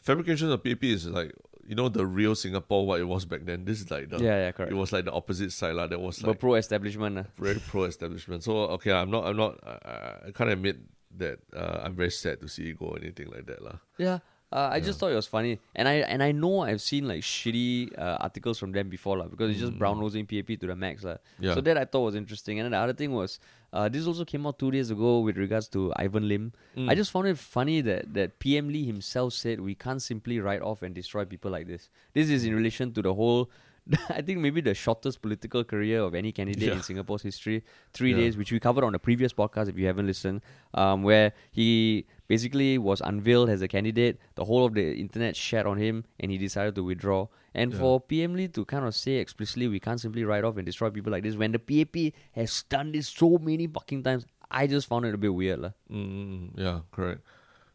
fabrication 0.00 0.50
of 0.52 0.62
PAP 0.62 0.84
is 0.84 1.06
like 1.08 1.32
you 1.66 1.74
know 1.74 1.88
the 1.88 2.04
real 2.04 2.34
Singapore 2.34 2.84
what 2.86 3.00
it 3.00 3.08
was 3.08 3.24
back 3.24 3.44
then. 3.48 3.64
This 3.64 3.80
is 3.80 3.90
like 3.90 4.10
the 4.10 4.18
yeah, 4.20 4.36
yeah, 4.48 4.52
correct. 4.52 4.72
it 4.72 4.76
was 4.76 4.92
like 4.92 5.04
the 5.08 5.12
opposite 5.12 5.52
side 5.52 5.74
lah. 5.76 5.86
That 5.86 6.00
was 6.00 6.18
but 6.20 6.36
like 6.36 6.40
pro 6.40 6.54
establishment. 6.60 7.24
very 7.38 7.60
pro 7.72 7.84
establishment. 7.84 8.44
So 8.44 8.74
okay, 8.76 8.92
I'm 8.92 9.10
not, 9.10 9.24
I'm 9.24 9.36
not, 9.36 9.60
I, 9.64 10.28
I 10.28 10.30
can't 10.32 10.50
admit 10.50 10.76
that 11.18 11.38
uh, 11.54 11.82
I'm 11.84 11.94
very 11.94 12.10
sad 12.10 12.40
to 12.40 12.48
see 12.48 12.70
it 12.70 12.78
go 12.78 12.86
or 12.86 12.98
anything 12.98 13.28
like 13.28 13.46
that 13.46 13.62
lah. 13.62 13.78
Yeah. 13.98 14.18
Uh, 14.54 14.70
I 14.70 14.78
just 14.78 15.00
thought 15.00 15.10
it 15.10 15.16
was 15.16 15.26
funny, 15.26 15.58
and 15.74 15.88
I 15.88 15.94
and 15.94 16.22
I 16.22 16.30
know 16.30 16.60
I've 16.60 16.80
seen 16.80 17.08
like 17.08 17.22
shitty 17.22 17.98
uh, 17.98 18.18
articles 18.20 18.56
from 18.56 18.70
them 18.70 18.88
before, 18.88 19.18
lah, 19.18 19.26
because 19.26 19.50
it's 19.50 19.58
just 19.58 19.76
brown 19.76 19.98
nosing 19.98 20.26
PAP 20.26 20.46
to 20.60 20.68
the 20.68 20.76
max. 20.76 21.02
Mm. 21.02 21.18
Yeah. 21.40 21.54
So 21.54 21.60
that 21.60 21.76
I 21.76 21.84
thought 21.84 22.02
was 22.02 22.14
interesting, 22.14 22.60
and 22.60 22.66
then 22.66 22.70
the 22.70 22.78
other 22.78 22.92
thing 22.92 23.10
was, 23.10 23.40
uh, 23.72 23.88
this 23.88 24.06
also 24.06 24.24
came 24.24 24.46
out 24.46 24.60
two 24.60 24.70
days 24.70 24.92
ago 24.92 25.18
with 25.20 25.36
regards 25.38 25.66
to 25.70 25.92
Ivan 25.96 26.28
Lim. 26.28 26.52
Mm. 26.76 26.88
I 26.88 26.94
just 26.94 27.10
found 27.10 27.26
it 27.26 27.36
funny 27.36 27.80
that 27.80 28.14
that 28.14 28.38
PM 28.38 28.68
Lee 28.68 28.86
himself 28.86 29.32
said 29.32 29.60
we 29.60 29.74
can't 29.74 30.00
simply 30.00 30.38
write 30.38 30.62
off 30.62 30.82
and 30.82 30.94
destroy 30.94 31.24
people 31.24 31.50
like 31.50 31.66
this. 31.66 31.90
This 32.12 32.30
is 32.30 32.44
in 32.44 32.54
relation 32.54 32.92
to 32.92 33.02
the 33.02 33.12
whole. 33.12 33.50
I 34.08 34.22
think 34.22 34.40
maybe 34.40 34.60
the 34.62 34.72
shortest 34.72 35.20
political 35.20 35.62
career 35.62 36.00
of 36.00 36.14
any 36.14 36.32
candidate 36.32 36.62
Yeah. 36.68 36.74
in 36.74 36.82
Singapore's 36.82 37.22
history. 37.22 37.62
Three 37.92 38.10
Yeah. 38.12 38.16
days, 38.24 38.36
which 38.36 38.50
we 38.50 38.58
covered 38.58 38.82
on 38.84 38.92
the 38.92 38.98
previous 38.98 39.32
podcast 39.34 39.68
if 39.68 39.76
you 39.78 39.86
haven't 39.86 40.06
listened, 40.06 40.40
um, 40.72 41.02
where 41.02 41.32
he 41.52 42.06
basically 42.26 42.78
was 42.78 43.02
unveiled 43.02 43.50
as 43.50 43.60
a 43.60 43.68
candidate. 43.68 44.18
The 44.36 44.44
whole 44.46 44.64
of 44.64 44.72
the 44.72 44.94
internet 44.98 45.36
shat 45.36 45.66
on 45.66 45.76
him, 45.76 46.04
and 46.18 46.30
he 46.32 46.38
decided 46.38 46.74
to 46.76 46.82
withdraw. 46.84 47.28
And 47.54 47.72
Yeah. 47.72 47.78
for 47.78 48.00
PM 48.00 48.34
Lee 48.34 48.48
to 48.48 48.64
kind 48.64 48.86
of 48.86 48.94
say 48.94 49.16
explicitly, 49.16 49.68
we 49.68 49.78
can't 49.80 50.00
simply 50.00 50.24
write 50.24 50.44
off 50.44 50.56
and 50.56 50.64
destroy 50.64 50.88
people 50.90 51.12
like 51.12 51.22
this, 51.22 51.36
when 51.36 51.52
the 51.52 51.58
PAP 51.58 52.14
has 52.32 52.62
done 52.64 52.92
this 52.92 53.08
so 53.08 53.36
many 53.38 53.66
fucking 53.66 54.02
times, 54.02 54.24
I 54.50 54.66
just 54.66 54.86
found 54.88 55.04
it 55.04 55.14
a 55.14 55.18
bit 55.18 55.34
weird, 55.34 55.60
lah. 55.60 55.72
Mm, 55.92 56.56
yeah, 56.56 56.80
correct. 56.90 57.20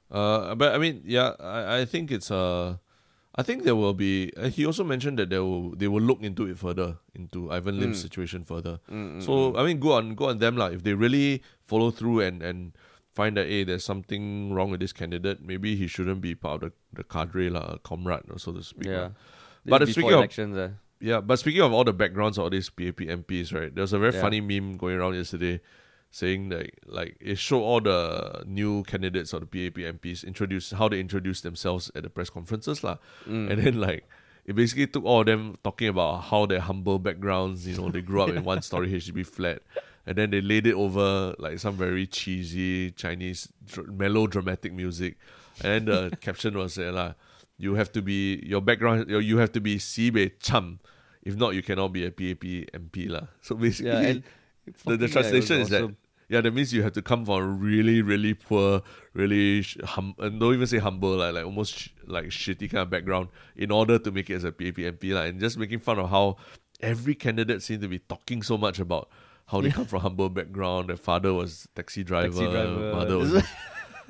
Uh, 0.09 0.55
but 0.55 0.73
I 0.73 0.79
mean, 0.79 1.03
yeah, 1.05 1.35
I, 1.39 1.81
I 1.81 1.85
think 1.85 2.09
it's 2.11 2.31
uh, 2.31 2.77
I 3.39 3.43
think 3.47 3.63
there 3.67 3.75
will 3.81 3.93
be. 3.99 4.11
Uh, 4.35 4.49
he 4.55 4.65
also 4.69 4.83
mentioned 4.91 5.19
that 5.21 5.29
they 5.33 5.39
will 5.39 5.71
they 5.81 5.87
will 5.95 6.01
look 6.11 6.21
into 6.29 6.45
it 6.53 6.57
further 6.61 6.87
into 7.19 7.43
Ivan 7.57 7.79
Lim's 7.83 7.99
Mm. 7.99 8.05
situation 8.07 8.43
further. 8.51 8.73
Mm, 8.91 9.03
mm, 9.17 9.23
So 9.27 9.37
I 9.55 9.63
mean, 9.67 9.79
go 9.87 9.93
on, 9.99 10.13
go 10.21 10.29
on 10.33 10.39
them 10.43 10.57
lah. 10.61 10.67
If 10.77 10.83
they 10.87 10.95
really 11.03 11.41
follow 11.73 11.89
through 12.01 12.17
and 12.27 12.43
and 12.51 12.73
find 13.19 13.39
that 13.41 13.47
hey, 13.53 13.61
there's 13.69 13.85
something 13.91 14.27
wrong 14.57 14.71
with 14.75 14.81
this 14.85 14.95
candidate, 15.01 15.41
maybe 15.53 15.75
he 15.83 15.87
shouldn't 15.95 16.21
be 16.27 16.35
part 16.35 16.63
of 16.67 16.71
the 16.71 17.01
the 17.01 17.07
cadre 17.15 17.49
lah, 17.57 17.65
a 17.77 17.79
comrade, 17.91 18.27
or 18.35 18.39
so 18.47 18.51
to 18.59 18.63
speak. 18.73 18.91
yeah. 18.91 19.09
But 19.65 19.83
speaking 19.87 19.95
before 20.09 20.13
of- 20.19 20.23
elections, 20.25 20.57
uh, 20.67 20.69
Yeah, 20.99 21.21
but 21.31 21.39
speaking 21.39 21.61
of 21.65 21.71
all 21.79 21.85
the 21.87 21.93
backgrounds 21.99 22.37
of 22.37 22.43
all 22.45 22.49
these 22.53 22.69
PAP 22.77 23.05
MPs, 23.19 23.53
right? 23.57 23.71
There 23.73 23.83
was 23.87 23.93
a 23.97 23.99
very 24.05 24.15
Yeah. 24.15 24.23
funny 24.23 24.41
meme 24.47 24.75
going 24.81 24.97
around 24.99 25.15
yesterday 25.19 25.61
saying 26.11 26.49
that 26.49 26.71
like 26.87 27.15
it 27.19 27.37
showed 27.37 27.61
all 27.61 27.81
the 27.81 28.43
new 28.45 28.83
candidates 28.83 29.33
of 29.33 29.41
the 29.41 29.45
PAP 29.45 29.77
MPs 29.77 30.25
introduce 30.25 30.71
how 30.71 30.89
they 30.89 30.99
introduce 30.99 31.41
themselves 31.41 31.91
at 31.95 32.03
the 32.03 32.09
press 32.09 32.29
conferences 32.29 32.83
lah. 32.83 32.97
mm. 33.27 33.49
And 33.49 33.61
then 33.61 33.79
like 33.79 34.05
it 34.45 34.55
basically 34.55 34.87
took 34.87 35.05
all 35.05 35.21
of 35.21 35.27
them 35.27 35.57
talking 35.63 35.87
about 35.87 36.23
how 36.23 36.47
their 36.47 36.61
humble 36.61 36.97
backgrounds, 36.97 37.67
you 37.67 37.77
know, 37.77 37.89
they 37.89 38.01
grew 38.01 38.21
up 38.23 38.29
in 38.29 38.43
one 38.43 38.63
story 38.63 38.89
HDB 38.93 39.25
flat. 39.25 39.61
And 40.07 40.17
then 40.17 40.31
they 40.31 40.41
laid 40.41 40.65
it 40.65 40.73
over 40.73 41.35
like 41.37 41.59
some 41.59 41.75
very 41.75 42.07
cheesy 42.07 42.89
Chinese 42.89 43.49
dr- 43.67 43.89
melodramatic 43.89 44.73
music. 44.73 45.17
And 45.61 45.85
then 45.85 45.85
the 45.85 46.17
caption 46.21 46.57
was 46.57 46.75
there, 46.75 46.91
lah, 46.91 47.13
you 47.59 47.75
have 47.75 47.91
to 47.91 48.01
be 48.01 48.41
your 48.43 48.61
background 48.61 49.07
you 49.07 49.19
you 49.19 49.37
have 49.37 49.51
to 49.51 49.61
be 49.61 49.77
Sibei 49.77 50.31
Cham. 50.39 50.79
If 51.21 51.35
not 51.35 51.53
you 51.53 51.61
cannot 51.61 51.93
be 51.93 52.07
a 52.07 52.09
PAP 52.09 52.73
MP 52.73 53.07
lah. 53.07 53.27
So 53.41 53.53
basically 53.53 53.91
yeah, 53.91 53.99
and 53.99 54.23
the, 54.85 54.97
the 54.97 55.07
translation 55.07 55.61
is 55.61 55.69
that 55.69 55.93
yeah, 56.29 56.41
that 56.41 56.53
means 56.53 56.71
you 56.71 56.83
have 56.83 56.93
to 56.93 57.01
come 57.01 57.25
from 57.25 57.59
really, 57.59 58.03
really 58.03 58.35
poor, 58.35 58.83
really 59.13 59.63
sh- 59.63 59.77
hum- 59.83 60.13
uh, 60.19 60.29
don't 60.29 60.53
even 60.53 60.67
say 60.67 60.77
humble, 60.77 61.17
like 61.17 61.33
like 61.33 61.43
almost 61.43 61.73
sh- 61.73 61.89
like 62.05 62.25
shitty 62.25 62.69
kind 62.69 62.83
of 62.83 62.89
background 62.91 63.29
in 63.55 63.71
order 63.71 63.97
to 63.97 64.11
make 64.11 64.29
it 64.29 64.35
as 64.35 64.43
a 64.43 64.51
PAP 64.51 64.75
MP, 64.75 65.11
like, 65.13 65.31
and 65.31 65.39
just 65.39 65.57
making 65.57 65.79
fun 65.79 65.97
of 65.97 66.09
how 66.11 66.37
every 66.81 67.15
candidate 67.15 67.63
seemed 67.63 67.81
to 67.81 67.87
be 67.87 67.97
talking 67.97 68.43
so 68.43 68.57
much 68.59 68.77
about 68.79 69.09
how 69.47 69.59
they 69.59 69.71
come 69.71 69.85
from 69.85 70.01
humble 70.01 70.29
background. 70.29 70.89
Their 70.89 70.97
father 70.97 71.33
was 71.33 71.67
taxi 71.75 72.03
driver, 72.03 72.27
Taxi 72.27 72.45
driver. 72.45 72.93
mother 72.93 73.17
was. 73.17 73.31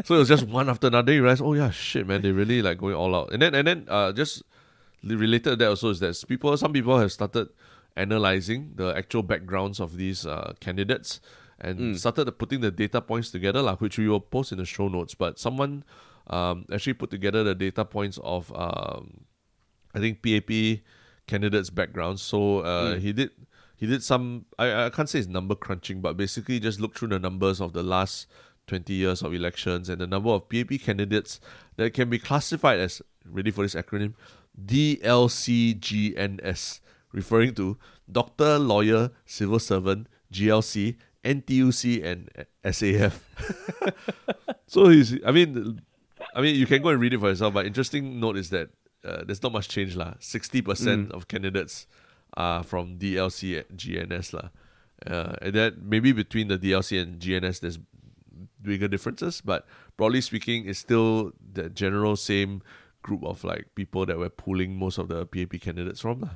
so 0.04 0.16
it 0.16 0.20
was 0.20 0.28
just 0.28 0.46
one 0.46 0.68
after 0.70 0.88
another. 0.88 1.14
You 1.14 1.22
realize, 1.22 1.40
oh 1.40 1.54
yeah, 1.54 1.70
shit, 1.70 2.06
man, 2.06 2.22
they 2.22 2.34
really 2.34 2.62
like 2.62 2.80
going 2.80 2.96
all 2.96 3.16
out. 3.16 3.32
And 3.32 3.42
then 3.42 3.56
and 3.56 3.66
then 3.66 3.86
uh, 3.88 4.12
just 4.12 4.44
related 5.04 5.52
to 5.52 5.56
that 5.56 5.70
also 5.70 5.90
is 5.90 6.02
that 6.02 6.22
people, 6.28 6.56
some 6.58 6.74
people 6.74 7.00
have 7.00 7.14
started 7.14 7.48
analyzing 8.00 8.72
the 8.76 8.96
actual 8.96 9.24
backgrounds 9.24 9.80
of 9.80 9.98
these 9.98 10.26
uh, 10.26 10.54
candidates 10.60 11.20
and 11.62 11.80
Mm. 11.80 11.98
started 12.00 12.32
putting 12.40 12.62
the 12.62 12.72
data 12.72 13.02
points 13.02 13.32
together, 13.32 13.62
like 13.62 13.82
which 13.82 13.98
we 13.98 14.08
will 14.08 14.22
post 14.22 14.52
in 14.54 14.58
the 14.58 14.66
show 14.66 14.88
notes. 14.88 15.14
But 15.14 15.38
someone 15.40 15.84
um, 16.28 16.66
actually 16.72 16.94
put 16.94 17.10
together 17.12 17.44
the 17.44 17.54
data 17.56 17.84
points 17.84 18.18
of 18.24 18.52
um, 18.56 19.26
I 19.94 20.00
think 20.00 20.22
PAP 20.24 20.82
candidates' 21.28 21.70
backgrounds. 21.70 22.22
So 22.22 22.60
uh, 22.62 22.96
Mm. 22.96 23.00
he 23.02 23.12
did 23.14 23.32
he 23.76 23.86
did 23.88 24.04
some 24.04 24.46
I, 24.58 24.86
I 24.86 24.90
can't 24.90 25.10
say 25.10 25.20
it's 25.20 25.28
number 25.28 25.56
crunching, 25.56 26.00
but 26.02 26.16
basically 26.18 26.60
just 26.60 26.80
look 26.80 26.96
through 26.96 27.10
the 27.10 27.20
numbers 27.20 27.60
of 27.62 27.74
the 27.74 27.84
last 27.84 28.28
twenty 28.68 28.94
years 28.94 29.22
of 29.24 29.34
elections 29.34 29.90
and 29.90 30.00
the 30.00 30.08
number 30.08 30.30
of 30.30 30.48
PAP 30.50 30.80
candidates 30.82 31.40
that 31.78 31.94
can 31.94 32.10
be 32.10 32.20
classified 32.20 32.80
as 32.80 33.02
ready 33.26 33.52
for 33.52 33.64
this 33.64 33.76
acronym 33.76 34.14
DLCGNS, 35.50 36.80
referring 37.12 37.54
to 37.56 37.78
doctor, 38.12 38.60
lawyer, 38.60 39.12
civil 39.26 39.60
servant, 39.60 40.08
GLC, 40.32 40.96
NTUC, 41.24 42.04
and 42.04 42.30
SAF. 42.64 43.20
so 44.68 44.90
he's 44.90 45.18
I 45.26 45.32
mean 45.32 45.82
I 46.36 46.42
mean 46.42 46.56
you 46.56 46.66
can 46.66 46.82
go 46.82 46.90
and 46.90 47.02
read 47.02 47.14
it 47.14 47.20
for 47.20 47.30
yourself, 47.30 47.54
but 47.54 47.66
interesting 47.66 48.20
note 48.20 48.38
is 48.38 48.50
that 48.50 48.70
uh, 49.04 49.24
there's 49.26 49.42
not 49.42 49.52
much 49.52 49.70
change 49.70 49.96
lah. 49.96 50.14
Sixty 50.20 50.62
percent 50.62 51.12
of 51.12 51.28
candidates 51.28 51.88
are 52.36 52.64
from 52.64 52.98
DLC 52.98 53.58
and 53.58 53.78
GNS 53.78 54.34
lah. 54.34 54.50
Uh, 55.08 55.36
and 55.42 55.54
that 55.54 55.82
maybe 55.82 56.12
between 56.12 56.50
the 56.50 56.58
DLC 56.58 57.02
and 57.02 57.20
GNS 57.20 57.62
there's 57.62 57.80
bigger 58.62 58.88
differences, 58.88 59.42
but 59.42 59.66
broadly 59.98 60.22
speaking, 60.22 60.68
it's 60.68 60.80
still 60.80 61.32
the 61.40 61.70
general 61.70 62.16
same 62.16 62.62
group 63.02 63.24
of 63.24 63.44
like 63.44 63.68
people 63.76 64.06
that 64.06 64.20
we're 64.20 64.30
pulling 64.30 64.76
most 64.76 64.98
of 64.98 65.08
the 65.08 65.26
PAP 65.26 65.62
candidates 65.62 66.02
from 66.02 66.22
lah. 66.22 66.36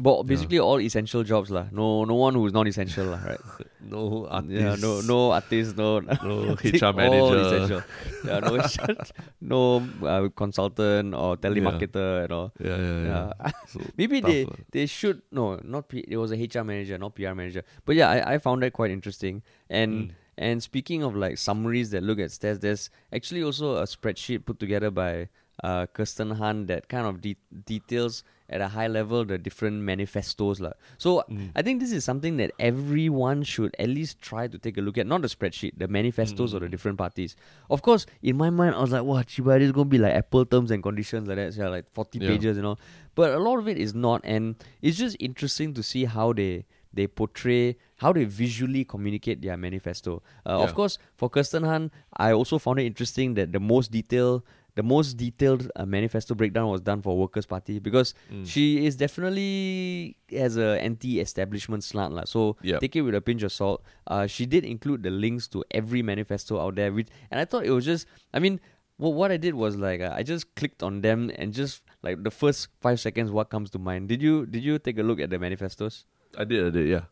But 0.00 0.22
basically 0.30 0.60
all 0.60 0.78
essential 0.80 1.24
jobs 1.24 1.50
lah. 1.50 1.66
No 1.72 2.04
no 2.04 2.14
one 2.14 2.34
who's 2.34 2.52
non 2.52 2.66
essential 2.68 3.06
lah, 3.06 3.18
right? 3.24 3.40
No 3.80 4.26
artists, 4.30 4.52
yeah, 4.62 4.76
no 4.78 5.00
no 5.00 5.32
artist, 5.32 5.76
no 5.76 5.98
no 6.00 6.54
HR 6.62 6.92
manager. 6.94 7.38
essential. 7.42 7.82
Yeah, 8.24 8.38
no 8.40 8.52
no 9.40 9.60
uh, 10.06 10.28
consultant 10.36 11.14
or 11.14 11.36
telemarketer 11.36 12.24
at 12.24 12.30
all. 12.30 12.52
Yeah, 12.60 12.76
yeah, 12.76 13.02
yeah. 13.02 13.32
Yeah. 13.42 13.50
So 13.66 13.80
Maybe 13.96 14.20
they 14.20 14.46
they 14.70 14.86
should 14.86 15.22
no 15.32 15.58
not 15.64 15.88
P, 15.88 16.04
it 16.06 16.16
was 16.16 16.32
a 16.32 16.36
HR 16.36 16.64
manager 16.64 16.98
not 16.98 17.14
PR 17.14 17.34
manager 17.34 17.62
but 17.84 17.96
yeah 17.96 18.08
I, 18.10 18.34
I 18.34 18.38
found 18.38 18.62
that 18.62 18.72
quite 18.72 18.90
interesting 18.90 19.42
and 19.70 19.88
Mm. 19.98 20.10
and 20.38 20.62
speaking 20.62 21.02
of 21.02 21.16
like 21.16 21.38
summaries 21.38 21.90
that 21.90 22.02
look 22.02 22.18
at 22.20 22.30
stats 22.30 22.60
there's 22.60 22.90
actually 23.12 23.42
also 23.42 23.76
a 23.76 23.84
spreadsheet 23.84 24.44
put 24.44 24.58
together 24.60 24.90
by 24.90 25.28
uh, 25.64 25.86
Kirsten 25.86 26.30
Han 26.38 26.66
that 26.66 26.88
kind 26.88 27.06
of 27.06 27.20
de- 27.20 27.36
details 27.66 28.22
at 28.48 28.60
a 28.62 28.68
high 28.68 28.86
level 28.86 29.24
the 29.24 29.36
different 29.36 29.82
manifestos 29.82 30.58
lah. 30.60 30.72
So 30.96 31.22
Mm. 31.28 31.50
I 31.54 31.62
think 31.62 31.80
this 31.80 31.92
is 31.92 32.04
something 32.04 32.36
that 32.38 32.52
everyone 32.58 33.42
should 33.42 33.74
at 33.78 33.88
least 33.88 34.20
try 34.20 34.48
to 34.48 34.58
take 34.58 34.78
a 34.78 34.80
look 34.80 34.96
at. 34.96 35.06
Not 35.06 35.22
the 35.22 35.28
spreadsheet, 35.28 35.72
the 35.76 35.88
manifestos 35.88 36.54
of 36.54 36.60
the 36.60 36.66
Mm. 36.68 36.70
different 36.70 36.98
parties. 36.98 37.36
Of 37.68 37.82
course, 37.82 38.06
in 38.22 38.36
my 38.36 38.48
mind, 38.50 38.74
I 38.74 38.80
was 38.80 38.90
like, 38.92 39.04
"Wow, 39.04 39.20
Chiba, 39.22 39.58
this 39.58 39.66
is 39.66 39.72
gonna 39.72 39.84
be 39.90 39.98
like 39.98 40.14
Apple 40.14 40.46
terms 40.46 40.70
and 40.70 40.82
conditions 40.82 41.28
like 41.28 41.36
that, 41.36 41.52
so 41.54 41.62
yeah, 41.62 41.68
like 41.68 41.86
forty 41.92 42.18
Yeah. 42.18 42.28
pages, 42.28 42.56
you 42.56 42.62
know." 42.62 42.76
But 43.14 43.32
a 43.34 43.38
lot 43.38 43.58
of 43.58 43.68
it 43.68 43.76
is 43.76 43.94
not, 43.94 44.22
and 44.24 44.56
it's 44.80 44.96
just 44.96 45.16
interesting 45.20 45.74
to 45.74 45.82
see 45.82 46.04
how 46.06 46.32
they 46.32 46.64
they 46.94 47.06
portray 47.06 47.76
how 47.98 48.12
they 48.16 48.24
visually 48.24 48.82
communicate 48.82 49.42
their 49.42 49.56
manifesto. 49.58 50.22
Uh, 50.46 50.62
Of 50.64 50.72
course, 50.74 50.98
for 51.16 51.28
Kirsten 51.28 51.62
Han, 51.64 51.90
I 52.16 52.32
also 52.32 52.58
found 52.58 52.80
it 52.80 52.86
interesting 52.86 53.34
that 53.34 53.52
the 53.52 53.60
most 53.60 53.92
detail. 53.92 54.42
The 54.78 54.86
most 54.86 55.16
detailed 55.18 55.66
uh, 55.74 55.82
manifesto 55.84 56.34
breakdown 56.38 56.70
was 56.70 56.80
done 56.80 57.02
for 57.02 57.18
Workers' 57.18 57.46
Party 57.50 57.82
because 57.82 58.14
Mm. 58.30 58.46
she 58.46 58.86
is 58.86 58.94
definitely 58.94 60.16
has 60.30 60.56
a 60.56 60.78
anti-establishment 60.80 61.82
slant 61.82 62.14
lah. 62.14 62.24
So 62.30 62.56
Yep. 62.62 62.80
take 62.80 62.94
it 62.94 63.02
with 63.02 63.14
a 63.18 63.20
pinch 63.20 63.42
of 63.42 63.50
salt. 63.52 63.82
Uh, 64.06 64.26
she 64.30 64.46
did 64.46 64.62
include 64.64 65.02
the 65.02 65.10
links 65.10 65.48
to 65.48 65.64
every 65.70 66.02
manifesto 66.02 66.60
out 66.62 66.76
there, 66.78 66.92
which 66.92 67.08
and 67.30 67.40
I 67.40 67.44
thought 67.44 67.66
it 67.66 67.74
was 67.74 67.84
just. 67.84 68.06
I 68.32 68.38
mean, 68.38 68.60
what 69.02 69.14
what 69.18 69.30
I 69.34 69.36
did 69.36 69.54
was 69.54 69.74
like 69.76 70.00
uh, 70.00 70.14
I 70.14 70.22
just 70.22 70.54
clicked 70.54 70.82
on 70.82 71.02
them 71.02 71.30
and 71.34 71.50
just 71.52 71.82
like 72.06 72.22
the 72.22 72.30
first 72.30 72.68
five 72.80 73.00
seconds, 73.00 73.30
what 73.34 73.50
comes 73.50 73.70
to 73.74 73.78
mind. 73.82 74.06
Did 74.08 74.22
you 74.22 74.46
did 74.46 74.62
you 74.62 74.78
take 74.78 74.98
a 74.98 75.02
look 75.02 75.18
at 75.18 75.30
the 75.30 75.38
manifestos? 75.42 76.04
I 76.36 76.44
did, 76.44 76.66
I 76.66 76.70
did, 76.70 76.86
yeah. 76.86 77.04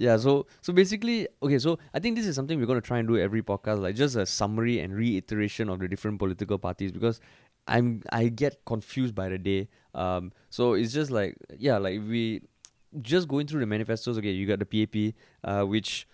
Yeah, 0.00 0.16
so 0.16 0.46
so 0.60 0.72
basically, 0.72 1.26
okay, 1.42 1.58
so 1.58 1.78
I 1.92 1.98
think 1.98 2.14
this 2.16 2.24
is 2.26 2.36
something 2.36 2.58
we're 2.60 2.66
going 2.70 2.80
to 2.80 2.86
try 2.86 2.98
and 2.98 3.08
do 3.08 3.18
every 3.18 3.42
podcast, 3.42 3.80
like 3.82 3.96
just 3.96 4.14
a 4.14 4.24
summary 4.26 4.78
and 4.78 4.94
reiteration 4.94 5.68
of 5.68 5.80
the 5.80 5.88
different 5.88 6.20
political 6.20 6.56
parties 6.56 6.92
because 6.92 7.20
I'm 7.66 8.02
I 8.12 8.28
get 8.28 8.64
confused 8.64 9.16
by 9.16 9.28
the 9.28 9.38
day. 9.38 9.68
Um, 9.94 10.30
so 10.50 10.74
it's 10.74 10.92
just 10.92 11.10
like 11.10 11.34
yeah, 11.58 11.78
like 11.78 11.98
we 12.12 12.42
just 13.02 13.26
going 13.26 13.48
through 13.48 13.60
the 13.60 13.66
manifestos. 13.66 14.16
Okay, 14.18 14.30
you 14.30 14.46
got 14.46 14.60
the 14.60 14.66
PAP, 14.66 15.14
uh, 15.44 15.64
which. 15.66 16.06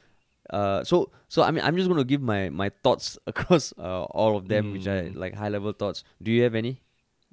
Uh, 0.51 0.85
so 0.85 1.11
so 1.29 1.43
I 1.43 1.51
mean 1.51 1.65
I'm 1.65 1.75
just 1.77 1.89
gonna 1.89 2.05
give 2.05 2.21
my 2.21 2.51
my 2.51 2.71
thoughts 2.83 3.19
across 3.27 3.73
uh, 3.79 4.05
all 4.05 4.37
of 4.37 4.49
them, 4.49 4.73
which 4.73 4.87
I 4.87 4.97
Mm. 5.13 5.17
like 5.17 5.35
high 5.35 5.49
level 5.49 5.73
thoughts. 5.73 6.05
Do 6.23 6.31
you 6.31 6.43
have 6.43 6.55
any? 6.55 6.83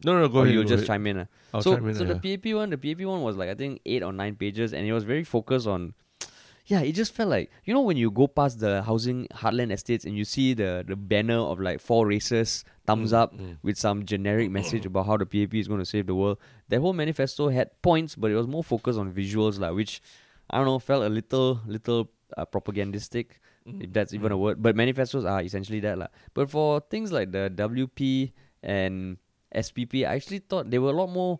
No, 0.05 0.17
no, 0.19 0.27
go 0.29 0.39
or 0.39 0.43
ahead. 0.43 0.53
you'll 0.55 0.63
just 0.63 0.83
ahead. 0.83 0.87
chime 0.87 1.07
in. 1.07 1.17
Uh? 1.19 1.25
I'll 1.53 1.61
so 1.61 1.75
chime 1.75 1.89
in, 1.89 1.95
so 1.95 2.03
yeah. 2.05 2.13
the 2.13 2.37
PAP 2.37 2.53
one, 2.55 2.69
the 2.71 2.77
PAP 2.77 3.01
one 3.05 3.21
was 3.21 3.35
like 3.37 3.49
I 3.49 3.55
think 3.55 3.81
eight 3.85 4.01
or 4.01 4.13
nine 4.13 4.35
pages, 4.35 4.73
and 4.73 4.85
it 4.87 4.93
was 4.93 5.03
very 5.03 5.23
focused 5.23 5.67
on. 5.67 5.93
Yeah, 6.67 6.81
it 6.81 6.93
just 6.93 7.13
felt 7.13 7.29
like 7.29 7.49
you 7.65 7.73
know 7.73 7.81
when 7.81 7.97
you 7.97 8.11
go 8.11 8.27
past 8.27 8.59
the 8.59 8.81
housing 8.83 9.27
heartland 9.33 9.71
estates 9.71 10.05
and 10.05 10.15
you 10.15 10.23
see 10.25 10.53
the 10.53 10.83
the 10.87 10.95
banner 10.95 11.39
of 11.39 11.59
like 11.59 11.79
four 11.81 12.05
races, 12.07 12.63
thumbs 12.85 13.11
Mm, 13.11 13.17
up 13.21 13.33
mm. 13.37 13.57
with 13.63 13.77
some 13.77 14.05
generic 14.05 14.49
message 14.51 14.85
about 14.85 15.05
how 15.07 15.17
the 15.17 15.25
PAP 15.25 15.53
is 15.55 15.67
going 15.67 15.79
to 15.81 15.85
save 15.85 16.05
the 16.07 16.15
world. 16.15 16.37
That 16.69 16.79
whole 16.79 16.93
manifesto 16.93 17.49
had 17.49 17.69
points, 17.81 18.15
but 18.15 18.31
it 18.31 18.35
was 18.35 18.47
more 18.47 18.63
focused 18.63 18.99
on 18.99 19.11
visuals, 19.11 19.59
like 19.59 19.73
which 19.73 20.01
I 20.49 20.57
don't 20.57 20.65
know 20.65 20.79
felt 20.79 21.03
a 21.03 21.09
little 21.09 21.59
little 21.65 22.09
uh, 22.37 22.45
propagandistic, 22.45 23.39
Mm, 23.67 23.83
if 23.83 23.93
that's 23.93 24.13
even 24.13 24.31
a 24.31 24.37
word. 24.37 24.61
But 24.61 24.75
manifestos 24.75 25.23
are 25.25 25.41
essentially 25.41 25.79
that, 25.81 25.97
lah. 25.97 26.07
But 26.33 26.49
for 26.49 26.81
things 26.89 27.11
like 27.11 27.31
the 27.31 27.49
WP 27.53 28.33
and 28.63 29.17
SPP, 29.53 30.01
I 30.05 30.15
actually 30.15 30.39
thought 30.39 30.69
they 30.71 30.79
were 30.79 30.89
a 30.89 30.97
lot 30.97 31.09
more 31.13 31.39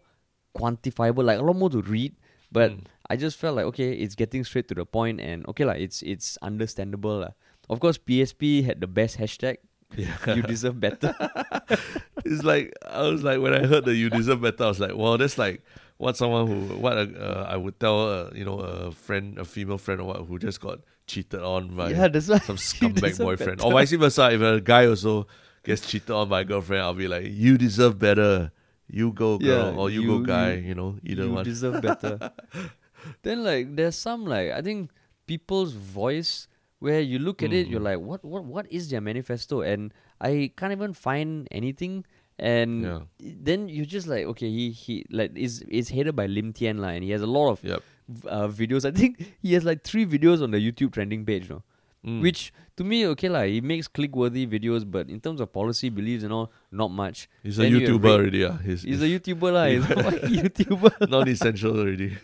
quantifiable, 0.55 1.24
like 1.24 1.39
a 1.39 1.41
lot 1.41 1.55
more 1.55 1.69
to 1.69 1.82
read. 1.82 2.15
But 2.51 2.72
Mm. 2.72 2.84
I 3.10 3.16
just 3.18 3.38
felt 3.38 3.56
like 3.56 3.66
okay, 3.66 3.91
it's 3.93 4.16
getting 4.16 4.43
straight 4.43 4.68
to 4.70 4.76
the 4.76 4.86
point, 4.86 5.20
and 5.20 5.45
okay, 5.47 5.66
like 5.66 5.82
it's 5.82 6.02
it's 6.02 6.38
understandable. 6.41 7.20
lah. 7.20 7.32
Of 7.70 7.80
course, 7.80 7.97
PSP 7.97 8.64
had 8.64 8.82
the 8.82 8.88
best 8.88 9.18
hashtag. 9.18 9.58
Yeah. 9.97 10.16
You 10.36 10.41
deserve 10.43 10.80
better. 10.80 11.12
it's 12.26 12.43
like 12.43 12.72
I 12.88 13.04
was 13.04 13.24
like 13.24 13.39
when 13.41 13.54
I 13.54 13.66
heard 13.68 13.84
that 13.86 13.95
you 13.95 14.10
deserve 14.10 14.41
better, 14.41 14.64
I 14.64 14.68
was 14.68 14.80
like, 14.80 14.95
well, 14.95 15.18
that's 15.18 15.38
like 15.38 15.64
what 15.97 16.16
someone 16.16 16.47
who 16.47 16.76
what 16.78 16.97
a, 16.97 17.12
uh, 17.20 17.45
I 17.49 17.58
would 17.58 17.80
tell 17.80 17.99
uh, 18.10 18.30
you 18.34 18.45
know 18.45 18.60
a 18.60 18.91
friend, 18.91 19.38
a 19.38 19.43
female 19.45 19.78
friend 19.78 19.99
or 19.99 20.06
what 20.08 20.18
who 20.26 20.39
just 20.39 20.62
got 20.62 20.80
cheated 21.08 21.41
on 21.43 21.76
by 21.76 21.89
yeah, 21.91 22.08
that's 22.08 22.28
some 22.28 22.39
scumbag 22.72 23.18
boyfriend, 23.20 23.58
better. 23.60 23.68
or 23.68 23.74
vice 23.74 23.91
versa. 23.91 24.32
If 24.32 24.39
a 24.41 24.62
guy 24.62 24.86
also 24.88 25.28
gets 25.64 25.84
cheated 25.86 26.12
on 26.12 26.30
by 26.30 26.41
a 26.41 26.45
girlfriend, 26.45 26.84
I'll 26.84 26.93
be 26.93 27.08
like, 27.10 27.26
you 27.28 27.58
deserve 27.58 27.99
better. 27.99 28.52
You 28.88 29.12
go 29.12 29.38
girl, 29.38 29.72
Yeah, 29.74 29.80
or 29.80 29.89
you, 29.89 30.06
go 30.08 30.20
guy. 30.20 30.54
you- 30.54 30.68
You, 30.70 30.76
know, 30.76 30.97
either 31.04 31.24
you 31.24 31.32
one. 31.32 31.45
deserve 31.45 31.82
better. 31.82 32.32
then 33.24 33.43
like 33.43 33.76
there's 33.76 33.95
some 33.95 34.26
like 34.26 34.52
I 34.52 34.62
think 34.62 34.91
people's 35.28 35.74
voice 35.74 36.47
where 36.80 36.99
you 36.99 37.20
look 37.20 37.43
at 37.43 37.54
it, 37.54 37.68
you're 37.68 37.80
Mm. 37.80 37.84
like, 37.93 37.99
what 37.99 38.24
what 38.26 38.43
what 38.45 38.66
is 38.72 38.89
their 38.89 39.02
manifesto? 39.02 39.62
And 39.62 39.93
I 40.20 40.52
can't 40.58 40.72
even 40.72 40.93
find 40.93 41.47
anything. 41.52 42.06
And 42.39 42.84
Yeah. 42.84 43.02
then 43.20 43.70
you're 43.70 43.86
just 43.86 44.08
like 44.08 44.26
okay, 44.34 44.49
he 44.49 44.72
he 44.72 45.06
like 45.12 45.32
is 45.38 45.62
is 45.70 45.89
headed 45.89 46.16
by 46.16 46.26
Lim 46.26 46.54
Tean 46.54 46.84
and 46.84 47.04
he 47.04 47.12
has 47.12 47.22
a 47.22 47.28
lot 47.28 47.52
of 47.52 47.64
Yep. 47.64 47.84
uh, 48.26 48.47
videos. 48.47 48.84
I 48.84 48.91
think 48.91 49.22
he 49.41 49.54
has 49.54 49.64
like 49.64 49.84
three 49.84 50.06
videos 50.06 50.41
on 50.41 50.49
the 50.52 50.58
YouTube 50.58 50.91
trending 50.93 51.24
page, 51.26 51.49
no? 51.49 51.62
Mm. 52.06 52.22
Which 52.22 52.52
to 52.78 52.84
me, 52.84 53.06
okay 53.14 53.30
lah, 53.30 53.43
he 53.43 53.62
makes 53.62 53.88
click 53.88 54.16
worthy 54.16 54.47
videos, 54.47 54.89
but 54.89 55.08
in 55.08 55.20
terms 55.22 55.39
of 55.39 55.54
policy 55.54 55.89
beliefs 55.89 56.24
and 56.24 56.34
all, 56.34 56.52
not 56.72 56.89
much. 56.89 57.30
he's 57.43 57.60
a 57.60 57.62
then 57.62 57.72
you 57.74 57.80
have 57.82 57.89
YouTuber 57.89 58.04
Ray- 58.04 58.12
already. 58.12 58.38
Yeah, 58.39 58.58
he's, 58.64 58.82
He's 58.82 59.02
a 59.04 59.06
YouTuber 59.06 59.54
lah. 59.54 59.66
He's 59.66 59.86
a 59.91 59.95
YouTuber. 60.41 61.10
non-essential 61.10 61.78
already. 61.80 62.18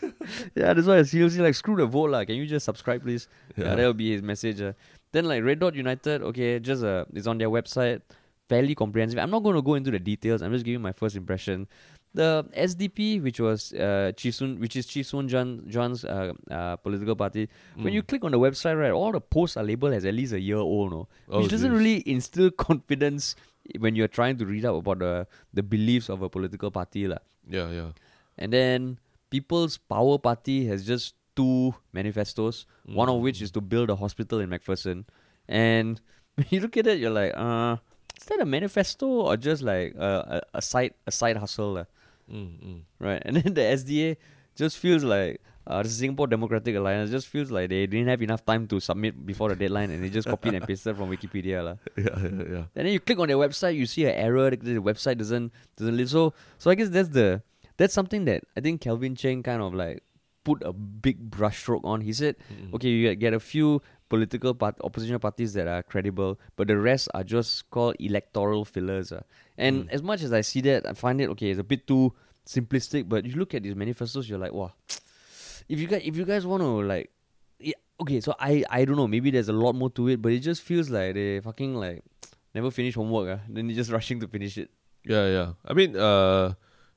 Yeah, 0.56 0.74
that's 0.74 0.88
why 0.88 0.98
I 0.98 1.04
seriously 1.04 1.42
like 1.44 1.54
screw 1.54 1.76
the 1.78 1.86
vote 1.86 2.10
lah. 2.10 2.26
Can 2.26 2.36
you 2.36 2.48
just 2.48 2.66
subscribe, 2.66 3.04
please? 3.04 3.28
Yeah, 3.56 3.66
Yeah. 3.66 3.76
that'll 3.76 3.94
be 3.94 4.12
his 4.14 4.24
message. 4.24 4.62
Uh. 4.62 4.74
Then 5.12 5.26
like 5.26 5.44
Red 5.44 5.60
Dot 5.60 5.76
United, 5.76 6.24
okay, 6.24 6.60
just 6.60 6.84
uh, 6.84 7.06
it's 7.14 7.28
on 7.28 7.38
their 7.38 7.50
website, 7.50 8.02
fairly 8.50 8.74
comprehensive. 8.74 9.20
I'm 9.20 9.30
not 9.30 9.44
going 9.44 9.56
to 9.56 9.62
go 9.62 9.76
into 9.76 9.92
the 9.92 10.00
details. 10.00 10.42
I'm 10.42 10.52
just 10.54 10.66
giving 10.66 10.82
my 10.82 10.92
first 10.92 11.16
impression. 11.16 11.68
The 12.14 12.46
SDP, 12.56 13.22
which 13.22 13.40
was 13.40 13.74
uh, 13.74 14.12
Chee 14.18 14.32
Soon, 14.32 14.60
which 14.60 14.76
is 14.76 14.88
Chee 14.88 15.04
Soon 15.04 15.28
Juan 15.30 15.64
John's 15.68 16.04
uh, 16.04 16.34
uh, 16.50 16.76
political 16.78 17.16
party. 17.16 17.48
When 17.76 17.94
you 17.94 18.02
Mm. 18.02 18.08
click 18.08 18.24
on 18.24 18.32
the 18.32 18.40
website, 18.40 18.80
right, 18.80 18.92
all 18.92 19.12
the 19.12 19.22
posts 19.22 19.56
are 19.58 19.64
labeled 19.64 19.94
as 19.94 20.06
at 20.06 20.14
least 20.16 20.34
a 20.34 20.40
year 20.40 20.58
old, 20.58 20.92
no, 20.92 21.08
Oh, 21.30 21.42
which 21.42 21.52
doesn't 21.52 21.72
jeez. 21.72 21.78
really 21.78 22.04
instill 22.10 22.50
confidence 22.52 23.36
when 23.80 23.96
you're 23.96 24.08
trying 24.08 24.38
to 24.38 24.46
read 24.46 24.66
up 24.66 24.76
about 24.76 25.00
the 25.00 25.28
the 25.54 25.62
beliefs 25.62 26.10
of 26.10 26.22
a 26.24 26.30
political 26.30 26.72
party, 26.72 27.08
lah. 27.08 27.20
Yeah, 27.48 27.70
yeah. 27.70 27.92
And 28.38 28.52
then 28.54 28.98
People's 29.30 29.78
Power 29.78 30.18
Party 30.18 30.66
has 30.68 30.86
just 30.88 31.14
two 31.36 31.76
manifestos, 31.94 32.66
one 32.86 33.10
of 33.10 33.22
which 33.22 33.42
is 33.44 33.52
to 33.52 33.62
build 33.62 33.92
a 33.92 33.96
hospital 33.96 34.40
in 34.40 34.50
MacPherson. 34.50 35.04
And 35.48 36.02
when 36.36 36.48
you 36.50 36.62
look 36.62 36.78
at 36.78 36.88
it, 36.88 36.98
you're 36.98 37.12
like, 37.14 37.34
uh, 37.36 37.78
is 38.18 38.26
that 38.26 38.40
a 38.42 38.46
manifesto 38.46 39.06
or 39.06 39.38
just 39.38 39.62
like 39.62 39.94
a, 40.00 40.42
a, 40.42 40.58
a 40.58 40.62
side 40.62 40.94
a 41.06 41.12
side 41.12 41.38
hustle, 41.38 41.74
lah? 41.74 41.86
Mm, 42.32 42.64
mm. 42.64 42.82
right? 43.00 43.22
And 43.26 43.38
then 43.38 43.54
the 43.54 43.62
SDA 43.62 44.18
just 44.56 44.78
feels 44.78 45.04
like 45.04 45.42
uh, 45.66 45.84
the 45.84 45.90
Singapore 45.90 46.28
Democratic 46.28 46.76
Alliance 46.76 47.12
just 47.12 47.28
feels 47.28 47.52
like 47.52 47.70
they 47.70 47.86
didn't 47.88 48.08
have 48.08 48.22
enough 48.22 48.46
time 48.46 48.68
to 48.68 48.80
submit 48.80 49.26
before 49.26 49.50
the 49.50 49.56
deadline 49.56 49.92
and 49.92 50.04
they 50.04 50.10
just 50.10 50.28
copied 50.28 50.54
and 50.54 50.66
pasted 50.66 50.96
from 50.96 51.10
Wikipedia. 51.10 51.64
La. 51.64 51.76
Yeah, 51.98 52.20
yeah, 52.22 52.44
yeah. 52.52 52.64
And 52.76 52.86
then 52.86 52.94
you 52.94 53.00
click 53.00 53.20
on 53.20 53.28
their 53.28 53.38
website, 53.38 53.76
you 53.76 53.86
see 53.86 54.06
an 54.06 54.16
error, 54.16 54.50
the, 54.50 54.58
the 54.58 54.82
website 54.82 55.18
doesn't 55.18 55.52
doesn't 55.76 55.96
live. 55.98 56.10
So 56.10 56.34
so 56.58 56.72
I 56.72 56.76
guess 56.76 56.90
that's 56.90 57.10
the 57.10 57.42
that's 57.78 57.94
something 57.94 58.26
that 58.26 58.44
I 58.56 58.62
think 58.62 58.82
Calvin 58.82 59.16
Cheng 59.16 59.44
kind 59.44 59.62
of 59.62 59.74
like 59.74 60.04
put 60.44 60.64
a 60.64 60.72
big 60.72 61.30
brushstroke 61.30 61.84
on. 61.84 62.00
He 62.02 62.14
said, 62.14 62.38
Mm. 62.50 62.74
okay, 62.76 62.88
you 62.90 63.16
get 63.16 63.34
a 63.34 63.40
few 63.40 63.82
political 64.10 64.54
part, 64.54 64.76
opposition 64.84 65.20
parties 65.20 65.54
that 65.54 65.68
are 65.68 65.84
credible, 65.84 66.40
but 66.56 66.68
the 66.68 66.78
rest 66.78 67.10
are 67.14 67.24
just 67.24 67.70
called 67.70 67.96
electoral 68.00 68.64
fillers. 68.66 69.12
ah. 69.12 69.22
And 69.58 69.86
Mm. 69.86 69.90
as 69.92 70.02
much 70.04 70.22
as 70.24 70.32
I 70.32 70.42
see 70.42 70.62
that, 70.62 70.86
I 70.88 70.94
find 70.94 71.20
it 71.22 71.30
okay. 71.32 71.50
It's 71.52 71.60
a 71.60 71.64
bit 71.64 71.86
too 71.88 72.14
simplistic. 72.46 73.10
But 73.10 73.26
you 73.26 73.36
look 73.36 73.54
at 73.54 73.64
these 73.64 73.76
manifestos, 73.76 74.30
you're 74.30 74.40
like, 74.40 74.54
wow. 74.54 74.74
If 75.70 75.80
you 75.80 75.88
guys, 75.88 76.02
if 76.06 76.16
you 76.16 76.24
guys 76.24 76.46
want 76.46 76.64
to 76.64 76.82
like, 76.82 77.12
yeah, 77.60 77.76
okay. 78.00 78.22
So 78.22 78.36
I, 78.40 78.64
I 78.70 78.86
don't 78.86 78.96
know. 78.96 79.08
Maybe 79.08 79.32
there's 79.32 79.50
a 79.50 79.54
lot 79.54 79.74
more 79.74 79.90
to 79.92 80.08
it, 80.08 80.22
but 80.22 80.32
it 80.32 80.40
just 80.40 80.62
feels 80.62 80.90
like 80.90 81.16
they 81.16 81.42
fucking 81.42 81.76
like 81.76 82.04
never 82.56 82.72
finish 82.72 82.96
homework. 82.96 83.28
Ah, 83.40 83.44
then 83.50 83.68
they're 83.68 83.76
just 83.76 83.92
rushing 83.98 84.20
to 84.22 84.28
finish 84.28 84.58
it. 84.58 84.70
Yeah, 85.04 85.28
yeah. 85.28 85.48
I 85.66 85.74
mean, 85.74 85.96
uh, 85.98 86.54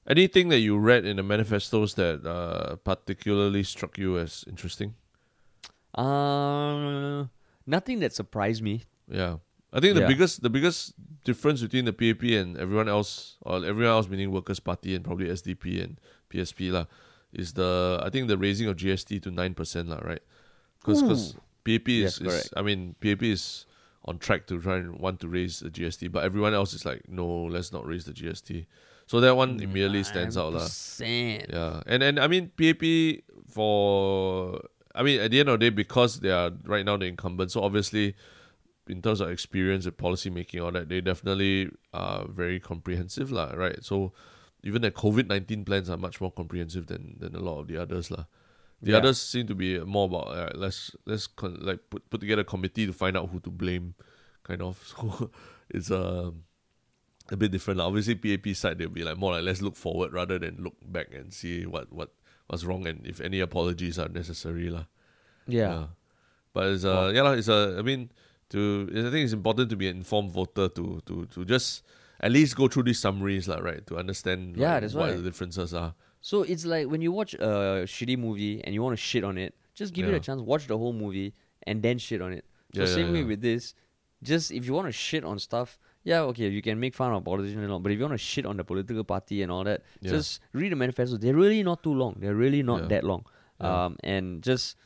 anything 0.06 0.48
that 0.50 0.58
you 0.61 0.78
read 0.78 1.04
in 1.04 1.16
the 1.16 1.22
manifestos 1.22 1.94
that 1.94 2.24
uh, 2.26 2.76
particularly 2.76 3.62
struck 3.62 3.98
you 3.98 4.18
as 4.18 4.44
interesting? 4.48 4.94
Uh, 5.95 7.26
nothing 7.66 8.01
that 8.01 8.12
surprised 8.12 8.62
me. 8.62 8.82
Yeah, 9.09 9.38
I 9.72 9.80
think 9.80 9.95
the 9.95 10.03
Yeah. 10.03 10.09
biggest 10.09 10.43
the 10.43 10.51
biggest 10.51 10.95
difference 11.24 11.61
between 11.62 11.84
the 11.84 11.93
PAP 11.93 12.22
and 12.34 12.57
everyone 12.57 12.88
else, 12.88 13.36
or 13.43 13.64
everyone 13.64 13.93
else 13.93 14.09
meaning 14.09 14.30
Workers' 14.30 14.61
Party 14.61 14.95
and 14.95 15.05
probably 15.05 15.28
SDP 15.28 15.82
and 15.82 16.01
PSP 16.30 16.70
lah, 16.70 16.86
is 17.32 17.55
the 17.55 17.99
I 18.03 18.11
think 18.11 18.28
the 18.28 18.38
raising 18.38 18.68
of 18.68 18.76
GST 18.76 19.20
to 19.22 19.30
nine 19.30 19.55
percent 19.55 19.88
lah, 19.88 19.99
right? 20.03 20.22
Because 20.80 21.34
PAP 21.64 21.88
is, 21.88 22.03
Yes, 22.03 22.20
is 22.20 22.26
correct. 22.26 22.51
I 22.57 22.62
mean 22.62 22.95
PAP 23.01 23.22
is 23.22 23.66
on 24.07 24.16
track 24.18 24.47
to 24.47 24.59
try 24.59 24.78
and 24.78 24.97
want 24.99 25.20
to 25.20 25.28
raise 25.28 25.61
the 25.61 25.68
GST, 25.70 26.11
but 26.11 26.24
everyone 26.24 26.55
else 26.55 26.72
is 26.72 26.86
like, 26.86 27.05
no, 27.07 27.26
let's 27.45 27.70
not 27.70 27.84
raise 27.84 28.07
the 28.07 28.12
GST. 28.14 28.64
So 29.07 29.20
that 29.20 29.36
one 29.36 29.59
immediately 29.61 30.05
stands 30.05 30.38
out 30.38 30.55
lah. 30.55 30.64
9%. 30.70 31.51
Yeah, 31.53 31.82
and 31.84 32.01
and 32.03 32.16
I 32.22 32.26
mean 32.30 32.49
PAP 32.57 32.80
for 33.51 34.62
I 34.95 35.03
mean 35.03 35.20
at 35.20 35.30
the 35.30 35.41
end 35.41 35.49
of 35.49 35.61
the 35.61 35.66
day 35.66 35.74
because 35.74 36.20
they 36.20 36.30
are 36.30 36.51
right 36.64 36.84
now 36.84 36.97
the 36.97 37.07
incumbent, 37.07 37.53
so 37.53 37.62
obviously 37.62 38.14
in 38.88 39.01
terms 39.03 39.20
of 39.20 39.30
experience 39.30 39.86
and 39.86 39.97
policy 39.97 40.30
making 40.30 40.61
all 40.61 40.72
that, 40.72 40.88
they 40.88 41.01
definitely 41.01 41.70
are 41.95 42.26
very 42.26 42.59
comprehensive 42.59 43.30
lah, 43.30 43.53
right? 43.55 43.84
So 43.84 44.12
even 44.64 44.82
the 44.82 44.91
COVID 44.91 45.28
nineteen 45.28 45.64
plans 45.64 45.88
are 45.88 45.97
much 45.97 46.20
more 46.20 46.32
comprehensive 46.32 46.86
than 46.86 47.16
than 47.18 47.34
a 47.34 47.41
lot 47.41 47.61
of 47.61 47.68
the 47.68 47.76
others 47.76 48.11
lah. 48.11 48.24
The 48.82 48.93
Yeah. 48.93 48.99
others 48.99 49.20
seem 49.20 49.47
to 49.47 49.55
be 49.55 49.78
more 49.80 50.07
about 50.07 50.28
uh, 50.28 50.51
let's 50.55 50.91
let's 51.07 51.26
con- 51.28 51.61
like 51.61 51.88
put 51.91 52.09
put 52.11 52.20
together 52.20 52.43
a 52.43 52.45
committee 52.45 52.86
to 52.86 52.93
find 52.93 53.16
out 53.16 53.28
who 53.30 53.38
to 53.41 53.51
blame, 53.51 53.95
kind 54.43 54.62
of. 54.62 54.80
So 54.91 55.30
it's 55.70 55.91
um 55.91 56.45
a 57.30 57.36
bit 57.36 57.53
different. 57.53 57.80
Obviously, 57.80 58.16
PAP 58.16 58.57
side 58.57 58.78
they'll 58.78 58.88
be 58.88 59.05
like 59.05 59.18
more 59.18 59.32
like 59.32 59.45
let's 59.45 59.62
look 59.62 59.76
forward 59.76 60.12
rather 60.12 60.38
than 60.38 60.57
look 60.64 60.74
back 60.82 61.14
and 61.14 61.32
see 61.32 61.64
what 61.64 61.93
what 61.93 62.11
what's 62.51 62.66
wrong 62.66 62.82
and 62.90 63.07
if 63.07 63.20
any 63.22 63.38
apologies 63.38 63.94
are 64.03 64.11
necessary 64.11 64.66
lah. 64.74 64.90
Yeah. 65.46 65.94
But 66.53 66.74
it's 66.74 66.84
uh 66.84 67.14
yeah 67.14 67.22
lah, 67.22 67.38
it's 67.38 67.46
a 67.46 67.76
I 67.78 67.82
mean 67.86 68.11
to 68.51 68.90
I 68.90 69.11
think 69.14 69.22
it's 69.30 69.32
important 69.32 69.70
to 69.70 69.76
be 69.78 69.86
an 69.86 70.03
informed 70.03 70.34
voter 70.34 70.66
to 70.68 70.98
to 71.07 71.26
to 71.30 71.44
just 71.46 71.86
at 72.18 72.34
least 72.34 72.59
go 72.59 72.66
through 72.66 72.90
these 72.90 72.98
summaries 72.98 73.46
lah, 73.46 73.62
right? 73.62 73.86
To 73.86 73.96
understand 73.96 74.59
Yeah, 74.59 74.74
like, 74.74 74.80
that's 74.82 74.94
what 74.98 75.14
why. 75.14 75.16
the 75.16 75.22
differences 75.22 75.72
are. 75.72 75.94
So 76.20 76.42
it's 76.42 76.66
like 76.66 76.90
when 76.90 77.01
you 77.01 77.12
watch 77.14 77.32
a 77.38 77.86
shitty 77.86 78.18
movie 78.18 78.61
and 78.66 78.74
you 78.74 78.82
want 78.82 78.92
to 78.98 79.01
shit 79.01 79.22
on 79.24 79.38
it, 79.38 79.55
just 79.78 79.94
give 79.94 80.05
it 80.11 80.14
a 80.14 80.20
chance, 80.20 80.42
watch 80.42 80.66
the 80.66 80.76
whole 80.76 80.92
movie 80.92 81.32
and 81.64 81.80
then 81.86 81.96
shit 82.03 82.20
on 82.20 82.34
it. 82.34 82.44
So 82.74 82.82
Yeah, 82.82 82.88
yeah, 82.88 82.94
same 82.98 83.12
way 83.14 83.22
yeah. 83.22 83.30
with 83.32 83.40
this, 83.40 83.72
just 84.20 84.51
if 84.53 84.66
you 84.66 84.74
want 84.74 84.86
to 84.90 84.92
shit 84.92 85.24
on 85.24 85.38
stuff, 85.38 85.78
yeah, 86.05 86.20
okay, 86.32 86.48
you 86.48 86.62
can 86.62 86.78
make 86.80 86.94
fun 86.94 87.12
of 87.12 87.24
politicians 87.24 87.62
and 87.62 87.70
all, 87.72 87.78
but 87.80 87.92
if 87.92 87.98
you 87.98 88.05
want 88.05 88.14
to 88.14 88.18
shit 88.18 88.46
on 88.46 88.57
the 88.57 88.64
political 88.64 89.05
party 89.05 89.42
and 89.42 89.53
all 89.53 89.64
that, 89.64 89.82
Yeah. 90.01 90.11
just 90.11 90.40
read 90.53 90.72
the 90.72 90.76
manifesto. 90.76 91.16
They're 91.16 91.34
really 91.36 91.62
not 91.62 91.82
too 91.82 91.92
long. 91.94 92.16
They're 92.18 92.34
really 92.34 92.62
not 92.62 92.82
Yeah. 92.82 92.88
that 92.88 93.05
long. 93.05 93.24
Yeah. 93.61 93.84
Um, 93.84 93.96
and 94.03 94.42
just 94.42 94.76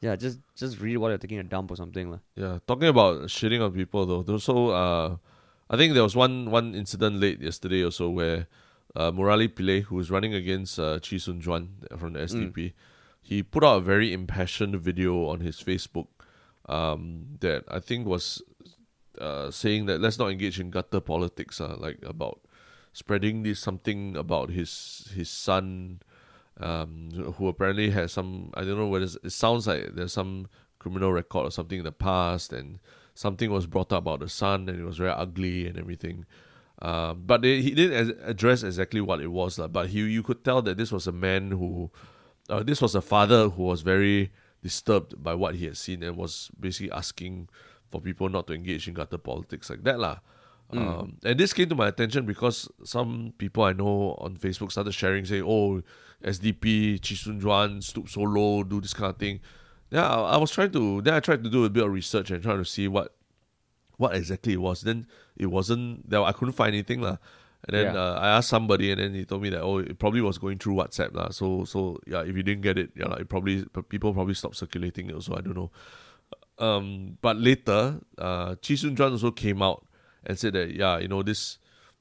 yeah, 0.00 0.16
just 0.16 0.40
just 0.56 0.80
read 0.80 0.96
while 0.96 1.10
you're 1.10 1.18
taking 1.18 1.38
a 1.38 1.44
dump 1.44 1.70
or 1.70 1.76
something. 1.76 2.10
lah. 2.10 2.18
Yeah, 2.34 2.58
talking 2.66 2.88
about 2.88 3.28
shitting 3.28 3.62
on 3.62 3.72
people 3.72 4.06
though. 4.06 4.22
there's 4.22 4.48
Also, 4.48 4.68
uh, 4.70 5.16
I 5.70 5.76
think 5.76 5.94
there 5.94 6.02
was 6.02 6.16
one 6.16 6.50
one 6.50 6.74
incident 6.74 7.20
late 7.20 7.40
yesterday 7.40 7.84
also 7.84 8.08
where 8.10 8.46
uh, 8.96 9.10
Murali 9.12 9.48
Pillai, 9.48 9.82
who 9.84 9.96
was 9.96 10.10
running 10.10 10.34
against 10.34 10.78
uh, 10.78 10.98
Chee 10.98 11.18
Soon 11.18 11.40
Juan 11.40 11.68
from 11.96 12.12
the 12.14 12.20
SDP, 12.20 12.72
he 13.22 13.42
put 13.42 13.62
out 13.64 13.78
a 13.78 13.80
very 13.80 14.12
impassioned 14.12 14.76
video 14.76 15.28
on 15.28 15.40
his 15.40 15.62
Facebook 15.62 16.08
um, 16.68 17.38
that 17.40 17.64
I 17.68 17.78
think 17.80 18.06
was 18.06 18.42
uh, 19.18 19.50
saying 19.50 19.86
that 19.86 20.00
let's 20.00 20.18
not 20.18 20.30
engage 20.30 20.60
in 20.60 20.70
gutter 20.70 21.00
politics. 21.00 21.60
Uh, 21.60 21.76
like 21.78 21.98
about 22.02 22.40
spreading 22.92 23.42
this 23.42 23.60
something 23.60 24.16
about 24.16 24.50
his 24.50 25.10
his 25.14 25.30
son, 25.30 26.00
um, 26.60 27.10
who 27.36 27.48
apparently 27.48 27.90
has 27.90 28.12
some 28.12 28.50
I 28.54 28.62
don't 28.62 28.78
know 28.78 28.88
whether 28.88 29.06
it 29.22 29.32
sounds 29.32 29.66
like 29.66 29.94
there's 29.94 30.12
some 30.12 30.48
criminal 30.78 31.12
record 31.12 31.46
or 31.46 31.50
something 31.50 31.78
in 31.78 31.84
the 31.84 31.92
past, 31.92 32.52
and 32.52 32.78
something 33.14 33.50
was 33.50 33.66
brought 33.66 33.92
up 33.92 34.02
about 34.02 34.20
the 34.20 34.28
son, 34.28 34.68
and 34.68 34.80
it 34.80 34.84
was 34.84 34.98
very 34.98 35.10
ugly 35.10 35.66
and 35.66 35.78
everything. 35.78 36.26
Um, 36.80 37.22
but 37.24 37.42
they, 37.42 37.62
he 37.62 37.70
didn't 37.70 38.18
address 38.24 38.64
exactly 38.64 39.00
what 39.00 39.20
it 39.20 39.28
was, 39.28 39.58
lah. 39.58 39.68
But 39.68 39.90
he, 39.90 40.00
you 40.00 40.22
could 40.22 40.44
tell 40.44 40.62
that 40.62 40.76
this 40.76 40.90
was 40.90 41.06
a 41.06 41.12
man 41.12 41.52
who, 41.52 41.92
uh, 42.50 42.64
this 42.64 42.82
was 42.82 42.96
a 42.96 43.00
father 43.00 43.48
who 43.48 43.62
was 43.62 43.82
very 43.82 44.32
disturbed 44.62 45.22
by 45.22 45.34
what 45.34 45.54
he 45.54 45.66
had 45.66 45.76
seen 45.76 46.02
and 46.02 46.16
was 46.16 46.50
basically 46.58 46.90
asking 46.90 47.48
for 47.92 48.00
people 48.00 48.28
not 48.28 48.46
to 48.48 48.54
engage 48.54 48.88
in 48.88 48.94
gutter 48.94 49.18
politics 49.18 49.68
like 49.70 49.84
that, 49.84 50.00
lah. 50.00 50.18
Um, 50.72 51.18
and 51.22 51.38
this 51.38 51.52
came 51.52 51.68
to 51.68 51.74
my 51.76 51.88
attention 51.88 52.24
because 52.24 52.66
some 52.82 53.34
people 53.36 53.62
I 53.62 53.74
know 53.74 54.16
on 54.18 54.38
Facebook 54.40 54.72
started 54.72 54.92
sharing, 54.96 55.26
saying, 55.26 55.44
"Oh, 55.46 55.82
SDP, 56.24 56.96
Chee 57.02 57.14
Soon 57.14 57.40
Juan 57.40 57.82
stoop 57.82 58.08
so 58.08 58.22
low, 58.22 58.64
do 58.64 58.80
this 58.80 58.94
kind 58.94 59.10
of 59.12 59.18
thing." 59.18 59.40
Yeah, 59.90 60.08
I, 60.08 60.34
I 60.34 60.36
was 60.38 60.50
trying 60.50 60.72
to. 60.72 61.02
Then 61.02 61.12
I 61.12 61.20
tried 61.20 61.44
to 61.44 61.50
do 61.50 61.66
a 61.66 61.70
bit 61.70 61.84
of 61.84 61.92
research 61.92 62.30
and 62.30 62.42
trying 62.42 62.56
to 62.56 62.64
see 62.64 62.88
what 62.88 63.12
what 63.98 64.16
exactly 64.16 64.54
it 64.54 64.62
was. 64.64 64.80
Then 64.80 65.06
it 65.36 65.46
wasn't. 65.52 66.08
There, 66.08 66.22
I 66.22 66.32
couldn't 66.32 66.54
find 66.56 66.72
anything 66.72 67.02
lah. 67.02 67.18
And 67.68 67.76
then 67.76 67.94
Yeah. 67.94 68.00
uh, 68.00 68.14
I 68.18 68.28
asked 68.40 68.48
somebody, 68.48 68.90
and 68.90 68.98
then 68.98 69.12
he 69.14 69.26
told 69.26 69.42
me 69.42 69.50
that 69.50 69.60
oh, 69.60 69.76
it 69.78 69.98
probably 69.98 70.22
was 70.22 70.38
going 70.38 70.56
through 70.56 70.76
WhatsApp 70.80 71.12
lah. 71.14 71.28
So 71.36 71.64
so 71.68 72.00
yeah, 72.06 72.22
if 72.24 72.34
you 72.34 72.42
didn't 72.42 72.62
get 72.62 72.78
it, 72.78 72.96
yeah, 72.96 73.12
it 73.20 73.28
probably 73.28 73.66
people 73.92 74.14
probably 74.14 74.34
stopped 74.34 74.56
circulating 74.56 75.10
it. 75.10 75.20
So 75.22 75.36
I 75.36 75.42
don't 75.44 75.54
know. 75.54 75.70
Um, 76.58 77.18
but 77.20 77.36
later, 77.36 78.00
uh, 78.18 78.54
Chee 78.62 78.76
Soon 78.76 78.94
Juan 78.94 79.12
also 79.12 79.30
came 79.30 79.62
out 79.62 79.86
and 80.24 80.38
said 80.38 80.52
that 80.52 80.74
yeah, 80.74 80.98
you 80.98 81.08
know 81.08 81.22
this 81.22 81.58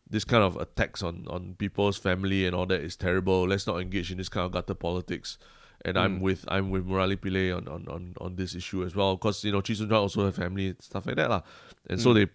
this 0.09 0.23
kind 0.23 0.43
of 0.43 0.57
attacks 0.57 1.01
on 1.01 1.25
on 1.29 1.55
people's 1.57 1.97
family 1.97 2.45
and 2.45 2.55
all 2.55 2.65
that 2.67 2.81
is 2.81 2.95
terrible. 2.95 3.47
Let's 3.47 3.65
not 3.65 3.79
engage 3.79 4.11
in 4.11 4.17
this 4.17 4.29
kind 4.29 4.45
of 4.45 4.51
gutter 4.51 4.75
politics. 4.75 5.37
And 5.83 5.97
I'm 5.97 6.19
with 6.19 6.45
I'm 6.47 6.69
with 6.69 6.85
Murali 6.85 7.17
Pillai 7.17 7.57
on, 7.57 7.67
on, 7.67 7.87
on, 7.87 8.13
on 8.21 8.35
this 8.35 8.53
issue 8.53 8.83
as 8.83 8.95
well 8.95 9.15
because 9.15 9.43
you 9.43 9.51
know 9.51 9.61
Chee 9.61 9.73
Soon 9.73 9.89
Juan 9.89 10.01
also 10.01 10.25
have 10.25 10.35
family 10.35 10.67
and 10.67 10.81
stuff 10.81 11.07
like 11.07 11.15
that 11.15 11.29
lah. 11.29 11.41
And 11.89 11.99
so 11.99 12.13
they 12.13 12.27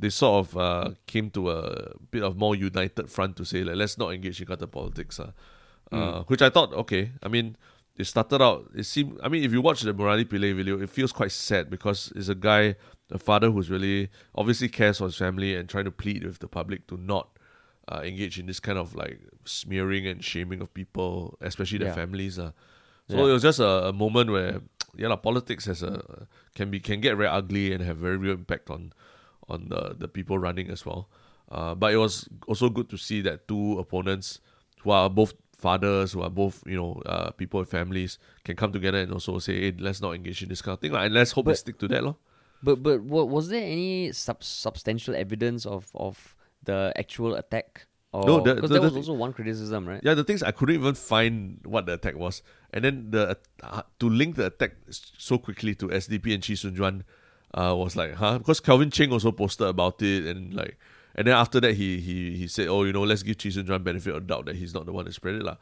they 0.00 0.08
sort 0.08 0.46
of 0.46 0.56
uh, 0.56 0.90
came 1.06 1.28
to 1.30 1.50
a 1.50 1.92
bit 2.10 2.22
of 2.22 2.38
more 2.38 2.56
united 2.56 3.10
front 3.10 3.36
to 3.36 3.44
say 3.44 3.62
like 3.62 3.76
let's 3.76 3.98
not 3.98 4.14
engage 4.14 4.40
in 4.40 4.46
gutter 4.46 4.66
politics 4.66 5.18
lah. 5.18 5.32
Uh, 5.92 6.22
which 6.24 6.40
I 6.40 6.48
thought 6.48 6.72
okay. 6.72 7.12
I 7.22 7.28
mean, 7.28 7.56
it 7.96 8.04
started 8.04 8.42
out. 8.42 8.70
It 8.74 8.84
seemed. 8.84 9.18
I 9.22 9.28
mean, 9.28 9.44
if 9.44 9.52
you 9.52 9.60
watch 9.60 9.82
the 9.82 9.94
Murali 9.94 10.24
Pillai 10.24 10.54
video, 10.54 10.80
it 10.80 10.90
feels 10.90 11.12
quite 11.12 11.32
sad 11.32 11.70
because 11.70 12.12
it's 12.16 12.28
a 12.28 12.34
guy, 12.34 12.76
a 13.10 13.18
father 13.18 13.50
who's 13.50 13.70
really 13.70 14.10
obviously 14.34 14.68
cares 14.68 14.98
for 14.98 15.04
his 15.04 15.16
family 15.16 15.54
and 15.54 15.68
trying 15.68 15.84
to 15.84 15.90
plead 15.90 16.24
with 16.24 16.38
the 16.40 16.48
public 16.48 16.86
to 16.88 16.96
not 16.96 17.38
uh, 17.88 18.00
engage 18.04 18.38
in 18.38 18.46
this 18.46 18.60
kind 18.60 18.78
of 18.78 18.94
like 18.94 19.20
smearing 19.44 20.06
and 20.06 20.24
shaming 20.24 20.60
of 20.60 20.72
people, 20.74 21.36
especially 21.40 21.78
their 21.78 21.88
Yeah. 21.88 21.94
families. 21.94 22.38
Uh. 22.38 22.52
So 23.08 23.16
Yeah. 23.18 23.30
it 23.30 23.32
was 23.34 23.42
just 23.42 23.60
a, 23.60 23.88
a 23.88 23.92
moment 23.92 24.30
where 24.30 24.60
yeah, 24.96 25.08
la, 25.08 25.16
politics 25.16 25.66
has 25.66 25.82
a 25.82 26.26
can 26.54 26.70
be 26.70 26.80
can 26.80 27.00
get 27.00 27.16
very 27.16 27.28
ugly 27.28 27.72
and 27.72 27.82
have 27.84 27.98
very 27.98 28.16
real 28.16 28.32
impact 28.34 28.70
on 28.70 28.92
on 29.48 29.68
the 29.68 29.94
the 29.98 30.08
people 30.08 30.38
running 30.38 30.70
as 30.70 30.84
well. 30.86 31.08
Uh, 31.50 31.74
but 31.74 31.92
it 31.92 31.98
was 31.98 32.28
also 32.48 32.70
good 32.70 32.88
to 32.88 32.96
see 32.96 33.20
that 33.20 33.46
two 33.46 33.78
opponents 33.78 34.40
who 34.82 34.90
are 34.90 35.10
both 35.10 35.34
fathers, 35.64 36.12
who 36.12 36.20
are 36.26 36.30
both 36.42 36.56
you 36.72 36.76
know 36.80 36.90
uh, 37.14 37.30
people 37.40 37.60
with 37.60 37.70
families, 37.78 38.18
can 38.46 38.56
come 38.62 38.72
together 38.76 38.98
and 39.04 39.10
also 39.16 39.38
say, 39.46 39.54
hey, 39.62 39.72
let's 39.86 40.00
not 40.04 40.12
engage 40.18 40.42
in 40.44 40.48
this 40.52 40.62
kind 40.64 40.74
of 40.76 40.80
thing, 40.84 40.92
lah, 40.96 41.02
and 41.08 41.12
let's 41.18 41.32
hope 41.36 41.46
they 41.50 41.54
stick 41.64 41.78
to 41.82 41.88
that, 41.94 42.02
lor. 42.06 42.16
But 42.62 42.76
but 42.86 42.98
what, 43.14 43.28
was 43.36 43.48
there 43.52 43.64
any 43.76 44.12
sub- 44.12 44.44
substantial 44.44 45.14
evidence 45.24 45.66
of 45.76 45.88
of 45.94 46.36
the 46.68 46.78
actual 47.04 47.34
attack? 47.42 47.86
Or, 48.14 48.22
No, 48.30 48.34
because 48.46 48.70
the- 48.70 48.78
the 48.78 48.80
was 48.86 48.92
thi- 48.94 49.02
also 49.02 49.14
one 49.24 49.32
criticism, 49.34 49.88
right? 49.90 50.00
Yeah, 50.06 50.14
the 50.14 50.22
things 50.28 50.42
I 50.46 50.52
couldn't 50.54 50.76
even 50.80 50.94
find 50.94 51.58
what 51.74 51.86
the 51.90 51.94
attack 51.98 52.14
was, 52.24 52.42
and 52.72 52.84
then 52.86 53.10
the 53.10 53.22
uh, 53.66 53.82
to 54.00 54.06
link 54.20 54.36
the 54.40 54.46
attack 54.52 54.72
so 55.26 55.36
quickly 55.46 55.74
to 55.82 55.88
SDP 55.90 56.32
and 56.34 56.42
Chee 56.46 56.54
Soon 56.62 56.76
Juan 56.78 57.02
uh, 57.58 57.74
was 57.82 57.96
like, 58.00 58.14
huh? 58.22 58.38
Because 58.38 58.60
Calvin 58.68 58.90
Cheng 58.96 59.10
also 59.12 59.32
posted 59.32 59.66
about 59.66 60.00
it, 60.02 60.24
and 60.30 60.54
like, 60.54 60.78
and 61.14 61.26
then 61.26 61.34
after 61.34 61.60
that 61.60 61.74
he 61.74 62.00
he 62.00 62.36
he 62.36 62.46
said, 62.48 62.68
oh, 62.68 62.84
you 62.84 62.92
know, 62.92 63.02
let's 63.02 63.22
give 63.22 63.38
Chee 63.38 63.50
Soon 63.50 63.66
Juan 63.66 63.82
benefit 63.82 64.14
of 64.14 64.26
doubt 64.26 64.46
that 64.46 64.56
he's 64.56 64.74
not 64.74 64.86
the 64.86 64.92
one 64.92 65.04
that 65.04 65.14
spread 65.14 65.36
it, 65.36 65.42
lah. 65.42 65.56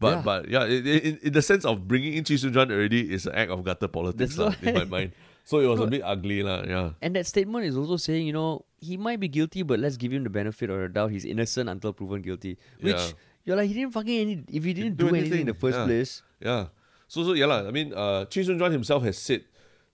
But 0.00 0.10
Yeah. 0.10 0.22
but 0.22 0.48
yeah, 0.48 0.64
in, 0.66 0.86
in, 0.86 1.18
in 1.22 1.32
the 1.32 1.42
sense 1.42 1.64
of 1.64 1.86
bringing 1.86 2.14
in 2.14 2.24
Chee 2.24 2.36
Soon 2.36 2.52
Juan 2.54 2.70
already 2.72 3.12
is 3.12 3.26
an 3.26 3.34
act 3.34 3.50
of 3.50 3.62
gutter 3.64 3.88
politics 3.88 4.36
lah, 4.38 4.54
in 4.62 4.74
my 4.74 4.84
mind. 4.84 5.12
So 5.44 5.60
it 5.60 5.66
was 5.68 5.78
a 5.80 5.86
bit 5.86 6.00
ugly 6.02 6.42
lah. 6.42 6.64
Yeah. 6.64 6.96
And 7.04 7.14
that 7.16 7.26
statement 7.28 7.66
is 7.68 7.76
also 7.76 7.96
saying, 8.00 8.26
you 8.26 8.32
know, 8.32 8.64
he 8.80 8.96
might 8.96 9.20
be 9.20 9.28
guilty, 9.28 9.62
but 9.62 9.78
let's 9.78 9.96
give 10.00 10.10
him 10.10 10.24
the 10.24 10.32
benefit 10.32 10.70
of 10.70 10.80
the 10.80 10.88
doubt. 10.88 11.12
He's 11.12 11.24
innocent 11.28 11.68
until 11.68 11.92
proven 11.92 12.22
guilty. 12.22 12.56
Which 12.80 12.96
Yeah. 12.96 13.12
you're 13.44 13.56
like, 13.60 13.68
he 13.68 13.74
didn't 13.74 13.92
fucking 13.92 14.18
any. 14.18 14.42
If 14.48 14.64
he 14.64 14.72
didn't 14.72 14.96
do 14.96 15.10
do, 15.10 15.14
anything, 15.14 15.44
in 15.44 15.46
the 15.52 15.54
first 15.54 15.76
yeah. 15.76 15.84
place, 15.84 16.22
Yeah. 16.40 16.72
So 17.06 17.22
so 17.22 17.36
yeah 17.36 17.44
lah. 17.44 17.68
I 17.68 17.70
mean, 17.70 17.92
uh, 17.92 18.24
Chee 18.24 18.42
Soon 18.42 18.58
Juan 18.58 18.72
himself 18.72 19.04
has 19.04 19.20
said 19.20 19.44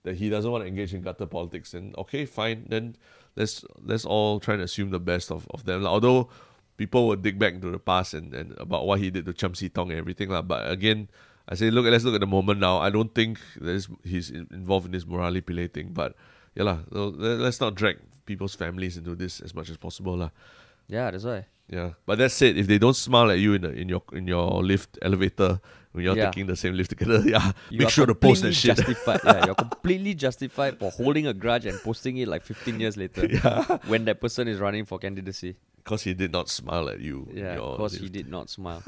that 0.07 0.15
he 0.15 0.31
doesn't 0.31 0.49
want 0.49 0.63
to 0.63 0.67
engage 0.71 0.95
in 0.95 1.03
gutter 1.03 1.27
politics, 1.27 1.75
and 1.75 1.91
okay, 1.99 2.23
fine. 2.25 2.65
Then 2.71 2.95
let's 3.35 3.63
let's 3.81 4.05
all 4.05 4.39
try 4.39 4.55
and 4.55 4.63
assume 4.63 4.91
the 4.91 4.99
best 4.99 5.31
of, 5.31 5.47
of 5.51 5.65
them. 5.65 5.85
Although 5.85 6.29
people 6.77 7.07
will 7.07 7.15
dig 7.15 7.37
back 7.37 7.53
into 7.53 7.69
the 7.69 7.79
past 7.79 8.13
and, 8.13 8.33
and 8.33 8.57
about 8.57 8.85
what 8.85 8.99
he 8.99 9.09
did 9.09 9.25
to 9.25 9.33
Chiam 9.33 9.55
See 9.55 9.69
Tong 9.69 9.89
and 9.91 9.99
everything 9.99 10.29
lah. 10.29 10.41
But 10.41 10.69
again, 10.71 11.09
I 11.47 11.55
say 11.55 11.69
look, 11.71 11.85
let's 11.85 12.03
look 12.03 12.15
at 12.15 12.21
the 12.21 12.27
moment 12.27 12.59
now. 12.59 12.79
I 12.79 12.89
don't 12.89 13.13
think 13.13 13.39
there's 13.59 13.87
he's 14.03 14.29
involved 14.29 14.85
in 14.85 14.91
this 14.91 15.05
Murali 15.05 15.41
Pillai 15.41 15.71
thing, 15.71 15.91
but 15.93 16.15
yeah 16.55 16.63
lah. 16.63 16.79
Let's 16.91 17.61
not 17.61 17.75
drag 17.75 17.99
people's 18.25 18.55
families 18.55 18.97
into 18.97 19.15
this 19.15 19.41
as 19.41 19.53
much 19.53 19.69
as 19.69 19.77
possible 19.77 20.17
lah. 20.17 20.29
yeah, 20.87 21.09
that's 21.11 21.23
why. 21.23 21.45
Yeah, 21.71 21.91
but 22.05 22.17
that's 22.17 22.41
it. 22.41 22.57
if 22.57 22.67
they 22.67 22.77
don't 22.77 22.95
smile 22.95 23.31
at 23.31 23.39
you 23.39 23.53
in 23.53 23.61
the, 23.61 23.71
in 23.71 23.87
your 23.87 24.03
in 24.11 24.27
your 24.27 24.61
lift 24.61 24.99
elevator 25.01 25.61
when 25.91 26.03
you're 26.05 26.15
Yeah. 26.15 26.25
taking 26.31 26.47
the 26.47 26.55
same 26.55 26.73
lift 26.75 26.89
together, 26.91 27.21
yeah, 27.25 27.51
You 27.69 27.79
make 27.79 27.89
sure 27.89 28.05
to 28.05 28.15
post 28.15 28.41
that 28.43 28.53
shit. 28.53 28.77
Justified. 28.77 29.19
yeah, 29.25 29.45
you're 29.45 29.55
completely 29.65 30.13
justified 30.13 30.79
for 30.79 30.91
holding 30.91 31.27
a 31.27 31.33
grudge 31.33 31.65
and 31.65 31.77
posting 31.79 32.17
it 32.17 32.27
like 32.27 32.43
15 32.43 32.79
years 32.79 32.95
later 32.97 33.25
yeah, 33.29 33.77
when 33.87 34.05
that 34.05 34.21
person 34.21 34.47
is 34.47 34.59
running 34.59 34.85
for 34.85 34.99
candidacy. 34.99 35.55
because 35.83 36.03
he 36.03 36.13
did 36.13 36.31
not 36.31 36.47
smile 36.49 36.87
at 36.89 36.99
you. 36.99 37.27
Yeah, 37.33 37.55
because 37.55 37.93
he 37.97 38.07
did 38.09 38.29
not 38.29 38.49
smile. 38.49 38.83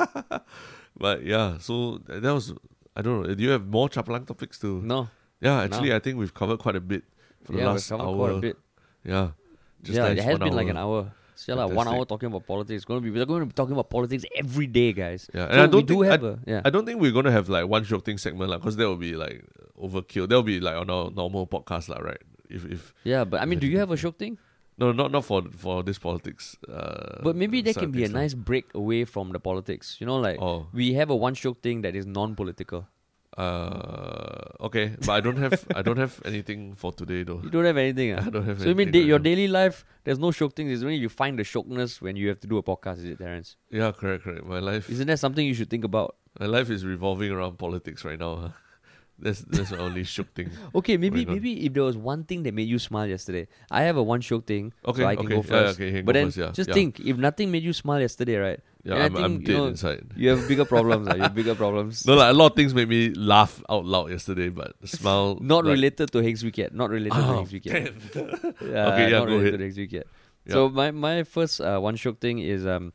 But 0.95 1.23
yeah, 1.25 1.57
so 1.57 1.99
that 2.07 2.34
was 2.34 2.53
I 2.95 3.01
don't 3.01 3.23
know. 3.23 3.34
Do 3.34 3.41
you 3.43 3.49
have 3.49 3.65
more 3.65 3.89
chapalang 3.89 4.27
topics 4.27 4.59
to? 4.59 4.80
No, 4.81 5.09
Yeah, 5.41 5.61
actually, 5.65 5.93
I 5.93 5.99
think 5.99 6.17
we've 6.19 6.34
covered 6.34 6.59
quite 6.59 6.75
a 6.75 6.81
bit 6.81 7.03
for 7.43 7.53
the 7.53 7.57
yeah, 7.57 7.65
we've 7.65 7.73
last 7.73 7.89
covered 7.89 8.03
hour. 8.05 8.15
quite 8.15 8.35
a 8.38 8.39
bit. 8.39 8.57
Yeah, 9.03 9.27
just 9.81 9.97
yeah, 9.97 10.03
nice, 10.09 10.19
it 10.19 10.23
has 10.23 10.38
been 10.39 10.53
like 10.53 10.69
an 10.69 10.77
hour. 10.77 11.11
Yeah, 11.47 11.55
like 11.55 11.73
one 11.75 11.87
hour 11.87 12.05
talking 12.05 12.27
about 12.27 12.45
politics. 12.47 12.85
Gonna 12.85 13.01
be 13.01 13.09
we're 13.11 13.25
going 13.25 13.41
to 13.41 13.45
be 13.45 13.53
talking 13.53 13.73
about 13.73 13.89
politics 13.89 14.23
every 14.35 14.67
day, 14.67 14.93
guys. 14.93 15.29
Yeah, 15.33 15.45
and 15.45 15.53
So 15.53 15.63
I 15.63 15.65
don't 15.67 15.75
we 15.75 15.83
do 15.83 15.93
think- 15.95 16.11
have 16.11 16.23
a 16.23 16.39
yeah. 16.45 16.61
I 16.65 16.69
don't 16.69 16.85
think 16.85 17.01
we're 17.01 17.11
gonna 17.11 17.31
have 17.31 17.49
like 17.49 17.67
one 17.67 17.83
joke 17.83 18.05
thing 18.05 18.17
segment 18.17 18.49
like 18.49 18.59
because 18.61 18.75
that 18.77 18.87
will 18.87 18.97
be 18.97 19.15
like 19.15 19.43
overkill. 19.81 20.27
That'll 20.29 20.43
be 20.43 20.59
like 20.59 20.75
on 20.75 20.89
our 20.89 21.11
normal 21.11 21.47
podcast 21.47 21.89
lah, 21.89 21.99
right? 21.99 22.21
If 22.49 22.65
if 22.65 22.93
yeah, 23.03 23.23
but 23.23 23.41
I 23.41 23.45
mean, 23.45 23.59
do 23.59 23.67
you 23.67 23.79
have 23.79 23.91
a 23.91 23.97
show 23.97 24.11
thing? 24.11 24.37
no, 24.77 24.91
not 24.91 25.11
not 25.11 25.23
for 25.25 25.41
for 25.63 25.83
this 25.83 25.99
politics. 25.99 26.57
Uh, 26.67 27.21
But 27.21 27.35
maybe 27.35 27.61
there 27.61 27.73
can 27.73 27.91
be 27.91 28.03
a 28.05 28.09
nice 28.09 28.33
break 28.33 28.73
away 28.73 29.05
from 29.05 29.31
the 29.31 29.39
politics. 29.39 29.97
You 30.01 30.07
know, 30.07 30.17
like 30.17 30.39
Oh, 30.41 30.67
we 30.73 30.93
have 30.93 31.09
a 31.09 31.15
one 31.15 31.35
show 31.35 31.53
thing 31.53 31.81
that 31.83 31.95
is 31.95 32.05
non-political. 32.05 32.87
Uh, 33.38 34.65
okay, 34.68 34.95
but 34.99 35.10
I 35.10 35.19
don't 35.22 35.38
have 35.38 35.65
I 35.76 35.81
don't 35.81 35.97
have 35.97 36.22
anything 36.23 36.76
for 36.76 36.91
today 36.91 37.23
though. 37.23 37.41
You 37.43 37.49
don't 37.49 37.65
have 37.65 37.77
anything. 37.77 38.14
I 38.18 38.18
ah? 38.18 38.30
don't 38.30 38.45
have. 38.45 38.61
So 38.61 38.69
you 38.69 38.76
mean 38.76 38.91
da- 38.91 39.03
your 39.03 39.19
daily 39.19 39.47
life, 39.47 39.85
there's 40.03 40.19
no 40.19 40.27
shiok 40.27 40.53
things. 40.53 40.72
It's 40.72 40.84
only 40.84 40.95
you 40.95 41.10
find 41.10 41.39
the 41.39 41.43
shiokness 41.43 42.01
when 42.01 42.15
you 42.15 42.27
have 42.30 42.39
to 42.41 42.47
do 42.47 42.57
a 42.57 42.64
podcast, 42.64 42.99
is 42.99 43.05
it, 43.05 43.18
Terence? 43.18 43.55
Yeah, 43.69 43.91
correct, 43.91 44.23
correct. 44.23 44.45
My 44.45 44.60
life, 44.60 44.89
Isn't 44.89 45.07
that 45.07 45.19
something 45.19 45.45
you 45.45 45.53
should 45.53 45.69
think 45.69 45.84
about? 45.84 46.15
my 46.39 46.47
life 46.47 46.69
is 46.69 46.85
revolving 46.85 47.31
around 47.31 47.57
politics 47.57 48.03
right 48.03 48.19
now. 48.19 48.35
Huh? 48.35 48.49
That's 49.23 49.39
that's 49.41 49.71
my 49.71 49.77
only 49.77 50.03
shiok 50.03 50.27
thing. 50.35 50.49
Okay, 50.75 50.97
maybe 50.97 51.23
Going 51.23 51.29
on. 51.29 51.33
maybe 51.35 51.65
if 51.65 51.73
there 51.73 51.83
was 51.83 51.95
one 51.97 52.23
thing 52.25 52.43
that 52.43 52.53
made 52.53 52.67
you 52.67 52.77
smile 52.79 53.07
yesterday, 53.07 53.47
I 53.71 53.83
have 53.83 53.95
a 53.97 54.03
one 54.03 54.21
shiok 54.21 54.45
thing, 54.45 54.73
Okay, 54.85 55.01
so 55.01 55.07
I 55.07 55.15
can 55.15 55.25
okay, 55.25 55.35
go 55.35 55.41
yeah, 55.41 55.53
first. 55.55 55.79
okay, 55.79 55.85
you 55.87 55.93
can 55.97 56.05
but 56.05 56.13
go 56.13 56.19
then 56.19 56.27
first, 56.27 56.37
yeah, 56.37 56.51
just 56.51 56.69
yeah. 56.69 56.73
think, 56.75 56.99
if 56.99 57.15
nothing 57.17 57.51
made 57.51 57.63
you 57.63 57.73
smile 57.73 58.01
yesterday, 58.01 58.35
right? 58.37 58.59
Yeah, 58.83 58.95
I'm, 59.05 59.15
I'm 59.15 59.35
think, 59.37 59.45
dead 59.45 59.63
inside. 59.73 60.03
You 60.15 60.29
have 60.35 60.45
bigger 60.47 60.65
problems. 60.75 61.07
ah, 61.07 61.15
you 61.15 61.21
have 61.23 61.33
bigger 61.33 61.55
problems. 61.55 62.05
No, 62.05 62.15
like 62.15 62.31
a 62.31 62.37
lot 62.37 62.51
of 62.51 62.55
things 62.57 62.73
made 62.75 62.89
me 62.89 63.11
laugh 63.15 63.63
out 63.69 63.85
loud 63.85 64.11
yesterday, 64.11 64.49
but 64.49 64.75
smile 64.87 65.37
Not 65.39 65.63
like, 65.63 65.71
related 65.79 66.11
to 66.11 66.19
Higgs 66.19 66.43
Week 66.43 66.57
yet. 66.57 66.73
Not 66.75 66.89
related 66.89 67.15
to 67.15 67.23
Oh, 67.29 67.39
Higgs 67.39 67.53
Week 67.53 67.63
damn. 67.63 67.95
Yeah, 68.59 68.91
Okay, 68.91 69.07
yeah, 69.09 69.19
not 69.19 69.27
go 69.31 69.39
related 69.39 69.55
ahead. 69.55 69.59
to 69.59 69.63
Higgs 69.63 69.77
Week. 69.77 69.91
Yeah. 69.93 70.03
So 70.49 70.67
my 70.67 70.91
my 70.91 71.23
first 71.23 71.61
uh, 71.61 71.79
one 71.79 71.95
shiok 71.95 72.19
thing 72.19 72.39
is 72.39 72.65
um 72.67 72.91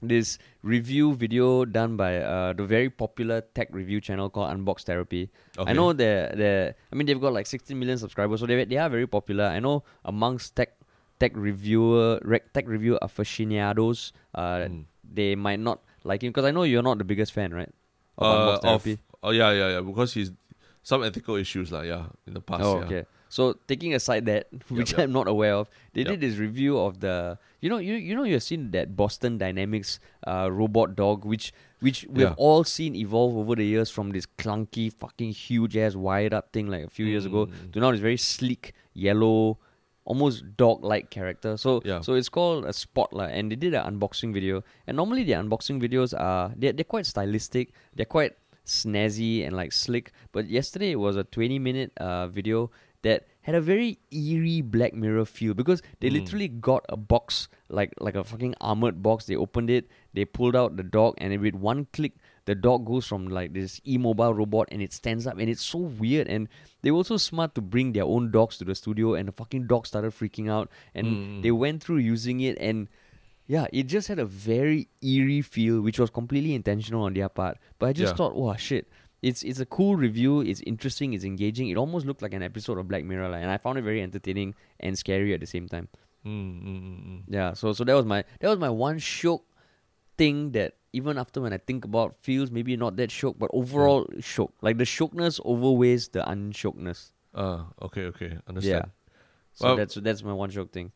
this 0.00 0.38
review 0.62 1.14
video 1.14 1.64
done 1.64 1.96
by 1.96 2.18
uh, 2.18 2.52
the 2.52 2.64
very 2.64 2.88
popular 2.90 3.40
tech 3.54 3.68
review 3.72 4.00
channel 4.00 4.30
called 4.30 4.50
Unbox 4.56 4.82
Therapy. 4.82 5.28
Okay. 5.58 5.70
I 5.70 5.74
know 5.74 5.92
they're 5.92 6.32
they 6.34 6.74
I 6.92 6.94
mean 6.94 7.06
they've 7.06 7.20
got 7.20 7.32
like 7.32 7.46
16 7.46 7.78
million 7.78 7.98
subscribers, 7.98 8.40
so 8.40 8.46
they 8.46 8.64
they 8.64 8.76
are 8.78 8.88
very 8.88 9.06
popular. 9.06 9.44
I 9.44 9.58
know 9.60 9.82
amongst 10.04 10.54
tech 10.56 10.74
tech 11.18 11.32
reviewer 11.34 12.20
tech 12.54 12.66
review 12.68 12.98
aficionados, 13.02 14.12
uh, 14.34 14.68
Mm. 14.70 14.84
they 15.02 15.34
might 15.34 15.58
not 15.60 15.82
like 16.04 16.22
him 16.22 16.30
because 16.30 16.44
I 16.46 16.52
know 16.52 16.62
you're 16.62 16.82
not 16.82 16.98
the 16.98 17.04
biggest 17.04 17.32
fan, 17.32 17.52
right? 17.52 17.70
Of 18.18 18.26
Uh, 18.26 18.58
Unbox 18.58 18.92
of, 18.94 18.98
oh 19.22 19.30
yeah, 19.30 19.50
yeah, 19.52 19.68
yeah. 19.74 19.80
Because 19.80 20.14
he's 20.14 20.30
some 20.82 21.02
ethical 21.02 21.34
issues, 21.36 21.70
like 21.72 21.86
yeah, 21.86 22.06
in 22.26 22.34
the 22.34 22.40
past. 22.40 22.62
Oh, 22.62 22.78
yeah. 22.78 22.84
okay. 22.86 23.04
So 23.28 23.54
taking 23.68 23.94
aside 23.94 24.26
that, 24.26 24.48
which 24.68 24.92
yep. 24.92 25.00
I'm 25.00 25.12
not 25.12 25.28
aware 25.28 25.54
of, 25.54 25.68
they 25.92 26.00
Yep. 26.02 26.08
did 26.08 26.20
this 26.20 26.36
review 26.38 26.78
of 26.78 27.00
the 27.00 27.38
you 27.60 27.68
know 27.68 27.78
you 27.78 27.94
you 27.94 28.14
know 28.14 28.22
you've 28.24 28.42
seen 28.42 28.70
that 28.72 28.96
Boston 28.96 29.38
Dynamics 29.38 30.00
uh, 30.26 30.48
robot 30.50 30.96
dog, 30.96 31.24
which 31.24 31.52
which 31.80 32.06
we 32.10 32.22
have 32.22 32.32
Yeah. 32.32 32.34
all 32.38 32.64
seen 32.64 32.96
evolve 32.96 33.36
over 33.36 33.54
the 33.54 33.64
years 33.64 33.90
from 33.90 34.10
this 34.10 34.26
clunky, 34.26 34.92
fucking 34.92 35.30
huge 35.32 35.76
ass 35.76 35.94
wired 35.94 36.32
up 36.34 36.52
thing 36.52 36.66
like 36.68 36.84
a 36.84 36.90
few 36.90 37.06
years 37.06 37.24
ago 37.26 37.46
Mm. 37.46 37.72
to 37.72 37.80
now 37.80 37.90
this 37.92 38.00
very 38.00 38.16
sleek 38.16 38.72
yellow, 38.94 39.58
almost 40.04 40.56
dog 40.56 40.82
like 40.82 41.10
character. 41.10 41.56
So 41.56 41.82
Yeah. 41.84 42.00
so 42.00 42.14
it's 42.14 42.28
called 42.28 42.64
a 42.64 42.72
spotlight, 42.72 43.34
and 43.34 43.52
they 43.52 43.56
did 43.56 43.74
an 43.74 43.84
unboxing 43.94 44.32
video. 44.32 44.64
And 44.86 44.96
normally 44.96 45.22
the 45.22 45.32
unboxing 45.32 45.80
videos 45.80 46.18
are 46.18 46.52
they're, 46.56 46.72
they're 46.72 46.84
quite 46.96 47.06
stylistic. 47.06 47.72
They're 47.94 48.06
quite 48.18 48.32
snazzy 48.66 49.46
and 49.46 49.56
like 49.56 49.72
slick. 49.72 50.12
But 50.32 50.48
yesterday 50.48 50.92
it 50.92 50.96
was 51.00 51.16
a 51.16 51.24
20 51.24 51.58
minute 51.58 51.92
uh, 51.98 52.26
video 52.28 52.70
that 53.02 53.26
had 53.42 53.54
a 53.54 53.60
very 53.60 53.98
eerie 54.10 54.60
Black 54.60 54.92
Mirror 54.92 55.24
feel 55.24 55.54
because 55.54 55.80
they 56.00 56.08
Mm. 56.10 56.14
literally 56.14 56.48
got 56.48 56.84
a 56.88 56.96
box 56.96 57.48
like 57.68 57.94
like 58.00 58.14
a 58.14 58.24
fucking 58.24 58.54
armored 58.60 59.02
box. 59.02 59.26
They 59.26 59.36
opened 59.36 59.70
it, 59.70 59.88
they 60.12 60.24
pulled 60.24 60.56
out 60.56 60.76
the 60.76 60.82
dog, 60.82 61.14
and 61.18 61.38
with 61.40 61.54
one 61.54 61.86
click, 61.92 62.12
the 62.44 62.54
dog 62.54 62.84
goes 62.86 63.06
from 63.06 63.28
like 63.28 63.52
this 63.54 63.80
immobile 63.84 64.34
robot 64.34 64.68
and 64.72 64.82
it 64.82 64.92
stands 64.92 65.26
up, 65.26 65.38
and 65.38 65.48
it's 65.48 65.62
so 65.64 65.78
weird. 65.78 66.26
And 66.28 66.48
they 66.82 66.90
were 66.90 66.98
also 66.98 67.16
smart 67.16 67.54
to 67.54 67.60
bring 67.60 67.92
their 67.92 68.04
own 68.04 68.30
dogs 68.30 68.58
to 68.58 68.64
the 68.64 68.74
studio, 68.74 69.14
and 69.14 69.28
the 69.28 69.32
fucking 69.32 69.66
dog 69.66 69.86
started 69.86 70.12
freaking 70.12 70.50
out, 70.50 70.68
and 70.94 71.06
Mm. 71.06 71.42
they 71.42 71.50
went 71.52 71.82
through 71.82 71.98
using 71.98 72.40
it 72.40 72.58
and. 72.60 72.88
Yeah, 73.50 73.66
it 73.72 73.84
just 73.84 74.08
had 74.08 74.18
a 74.18 74.26
very 74.26 74.88
eerie 75.00 75.40
feel, 75.40 75.80
which 75.80 75.98
was 75.98 76.10
completely 76.10 76.52
intentional 76.52 77.04
on 77.04 77.14
their 77.14 77.30
part. 77.30 77.56
But 77.78 77.86
I 77.88 77.92
just 77.94 78.12
Yeah. 78.12 78.16
thought, 78.16 78.36
wow, 78.36 78.56
shit, 78.56 78.90
it's 79.22 79.42
it's 79.42 79.60
a 79.60 79.66
cool 79.66 79.96
review. 79.96 80.40
It's 80.40 80.60
interesting. 80.62 81.12
It's 81.14 81.24
engaging. 81.24 81.68
It 81.68 81.76
almost 81.76 82.06
looked 82.06 82.22
like 82.22 82.34
an 82.34 82.42
episode 82.42 82.78
of 82.78 82.88
Black 82.88 83.04
Mirror, 83.04 83.28
like, 83.30 83.42
and 83.42 83.50
I 83.50 83.58
found 83.58 83.78
it 83.78 83.82
very 83.82 84.02
entertaining 84.02 84.54
and 84.80 84.96
scary 84.98 85.34
at 85.34 85.40
the 85.40 85.46
same 85.46 85.68
time. 85.68 85.88
Mm, 86.26 86.62
mm, 86.62 86.82
mm, 86.82 87.06
mm. 87.06 87.22
Yeah, 87.28 87.52
so 87.54 87.72
so 87.72 87.84
that 87.84 87.94
was 87.94 88.04
my 88.04 88.24
that 88.40 88.48
was 88.48 88.58
my 88.58 88.70
one 88.70 88.98
shiok 88.98 89.40
thing 90.16 90.52
that 90.52 90.74
even 90.92 91.18
after 91.18 91.40
when 91.40 91.52
I 91.52 91.58
think 91.58 91.84
about 91.84 92.16
feels 92.20 92.50
maybe 92.50 92.76
not 92.76 92.96
that 92.96 93.10
shiok, 93.10 93.38
but 93.38 93.50
overall 93.52 94.04
shiok. 94.18 94.50
Like 94.62 94.78
the 94.78 94.84
shiokness 94.84 95.40
overweighs 95.44 96.10
the 96.12 96.20
unshiokness. 96.20 97.12
Ah, 97.34 97.66
okay, 97.82 98.04
okay, 98.06 98.38
understand. 98.48 98.84
Yeah. 98.86 99.12
So 99.54 99.66
Well- 99.66 99.76
that's 99.76 99.94
that's 99.94 100.22
my 100.22 100.32
one 100.32 100.50
shiok 100.50 100.70
thing. 100.70 100.92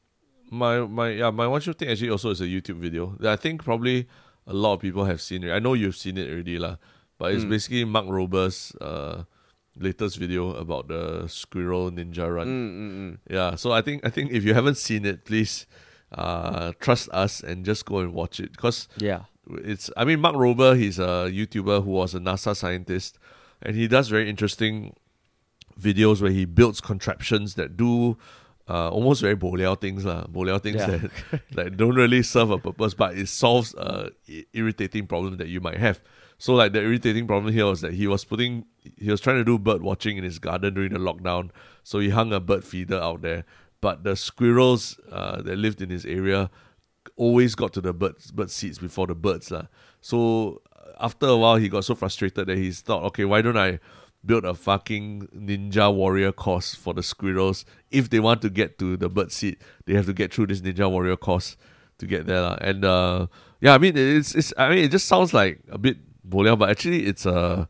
My 0.50 0.80
my 0.84 1.10
yeah, 1.10 1.30
my 1.30 1.46
one 1.46 1.60
shiok 1.60 1.76
thing 1.78 1.88
actually 1.88 2.10
also 2.10 2.30
is 2.30 2.40
a 2.40 2.46
YouTube 2.46 2.76
video. 2.76 3.16
that 3.20 3.32
I 3.32 3.36
think 3.36 3.64
probably 3.64 4.06
a 4.46 4.52
lot 4.52 4.74
of 4.74 4.80
people 4.80 5.04
have 5.06 5.20
seen 5.20 5.44
it. 5.44 5.50
I 5.52 5.58
know 5.60 5.72
you've 5.74 5.96
seen 5.96 6.18
it 6.18 6.28
already, 6.28 6.58
lah. 6.58 6.76
But 7.22 7.34
it's 7.38 7.44
Mm. 7.46 7.50
basically 7.54 7.84
Mark 7.86 8.06
Rober's 8.10 8.74
uh, 8.82 9.22
latest 9.78 10.18
video 10.18 10.58
about 10.58 10.88
the 10.90 11.28
squirrel 11.30 11.86
ninja 11.94 12.26
run. 12.26 12.48
Mm, 12.50 12.70
mm. 12.98 13.18
Yeah, 13.30 13.54
so 13.54 13.70
I 13.70 13.78
think 13.80 14.02
I 14.02 14.10
think 14.10 14.32
if 14.34 14.42
you 14.42 14.54
haven't 14.58 14.74
seen 14.82 15.06
it, 15.06 15.22
please 15.24 15.66
uh, 16.10 16.72
trust 16.82 17.06
us 17.14 17.38
and 17.40 17.62
just 17.64 17.86
go 17.86 18.02
and 18.02 18.10
watch 18.12 18.40
it 18.42 18.50
because 18.58 18.88
Yeah. 18.98 19.30
it's. 19.62 19.86
I 19.96 20.02
mean, 20.04 20.18
Mark 20.18 20.34
Rober, 20.34 20.74
he's 20.76 20.98
a 20.98 21.30
YouTuber 21.30 21.84
who 21.86 21.90
was 21.94 22.10
a 22.14 22.18
NASA 22.18 22.56
scientist, 22.58 23.18
and 23.62 23.76
he 23.78 23.86
does 23.86 24.08
very 24.10 24.26
interesting 24.28 24.92
videos 25.80 26.20
where 26.20 26.32
he 26.34 26.44
builds 26.44 26.80
contraptions 26.80 27.54
that 27.54 27.76
do. 27.76 28.18
Uh, 28.68 28.88
almost 28.90 29.20
very 29.22 29.34
boliao 29.36 29.74
things 29.78 30.04
lah, 30.04 30.24
boliao 30.26 30.58
things 30.62 30.76
Yeah. 30.82 30.86
that 30.98 31.10
that 31.56 31.76
don't 31.76 31.96
really 31.96 32.22
serve 32.22 32.50
a 32.50 32.58
purpose, 32.58 32.94
but 32.94 33.18
it 33.18 33.28
solves 33.28 33.74
a 33.74 34.10
irritating 34.52 35.06
problem 35.06 35.36
that 35.38 35.48
you 35.48 35.60
might 35.60 35.78
have. 35.78 36.02
So 36.42 36.54
like 36.54 36.72
the 36.72 36.80
irritating 36.80 37.28
problem 37.28 37.54
here 37.54 37.66
was 37.66 37.82
that 37.82 37.94
he 37.94 38.08
was 38.08 38.24
putting, 38.24 38.64
he 38.96 39.12
was 39.12 39.20
trying 39.20 39.36
to 39.36 39.44
do 39.44 39.60
bird 39.60 39.80
watching 39.80 40.16
in 40.16 40.24
his 40.24 40.40
garden 40.40 40.74
during 40.74 40.92
the 40.92 40.98
lockdown. 40.98 41.50
So 41.84 42.00
he 42.00 42.08
hung 42.08 42.32
a 42.32 42.40
bird 42.40 42.64
feeder 42.64 42.98
out 42.98 43.22
there, 43.22 43.44
but 43.80 44.02
the 44.02 44.16
squirrels 44.16 44.98
uh, 45.12 45.40
that 45.42 45.56
lived 45.56 45.80
in 45.80 45.90
his 45.90 46.04
area 46.04 46.50
always 47.14 47.54
got 47.54 47.72
to 47.74 47.80
the 47.80 47.92
bird 47.92 48.16
bird 48.34 48.50
seats 48.50 48.78
before 48.78 49.06
the 49.06 49.14
birds 49.14 49.52
lah. 49.52 49.66
So 50.00 50.62
uh, 50.74 50.90
after 50.98 51.26
a 51.26 51.36
while, 51.36 51.58
he 51.58 51.68
got 51.68 51.84
so 51.84 51.94
frustrated 51.94 52.48
that 52.48 52.58
he 52.58 52.72
thought, 52.72 53.04
okay, 53.04 53.24
why 53.24 53.40
don't 53.40 53.56
I 53.56 53.78
build 54.26 54.44
a 54.44 54.54
fucking 54.54 55.28
ninja 55.32 55.94
warrior 55.94 56.32
course 56.32 56.74
for 56.74 56.92
the 56.92 57.04
squirrels? 57.04 57.64
If 57.92 58.10
they 58.10 58.18
want 58.18 58.42
to 58.42 58.50
get 58.50 58.80
to 58.80 58.96
the 58.96 59.08
bird 59.08 59.30
seat, 59.30 59.62
they 59.86 59.94
have 59.94 60.06
to 60.06 60.12
get 60.12 60.34
through 60.34 60.48
this 60.48 60.60
ninja 60.60 60.90
warrior 60.90 61.16
course 61.16 61.56
to 61.98 62.06
get 62.08 62.26
there 62.26 62.40
lah. 62.40 62.58
And 62.60 62.84
uh, 62.84 63.26
yeah, 63.60 63.74
I 63.74 63.78
mean, 63.78 63.96
it's 63.96 64.34
it's 64.34 64.52
I 64.58 64.70
mean, 64.70 64.78
it 64.78 64.90
just 64.90 65.06
sounds 65.06 65.32
like 65.32 65.60
a 65.70 65.78
bit 65.78 65.98
boliao, 66.28 66.58
but 66.58 66.70
actually 66.70 67.06
it's 67.06 67.26
a. 67.26 67.68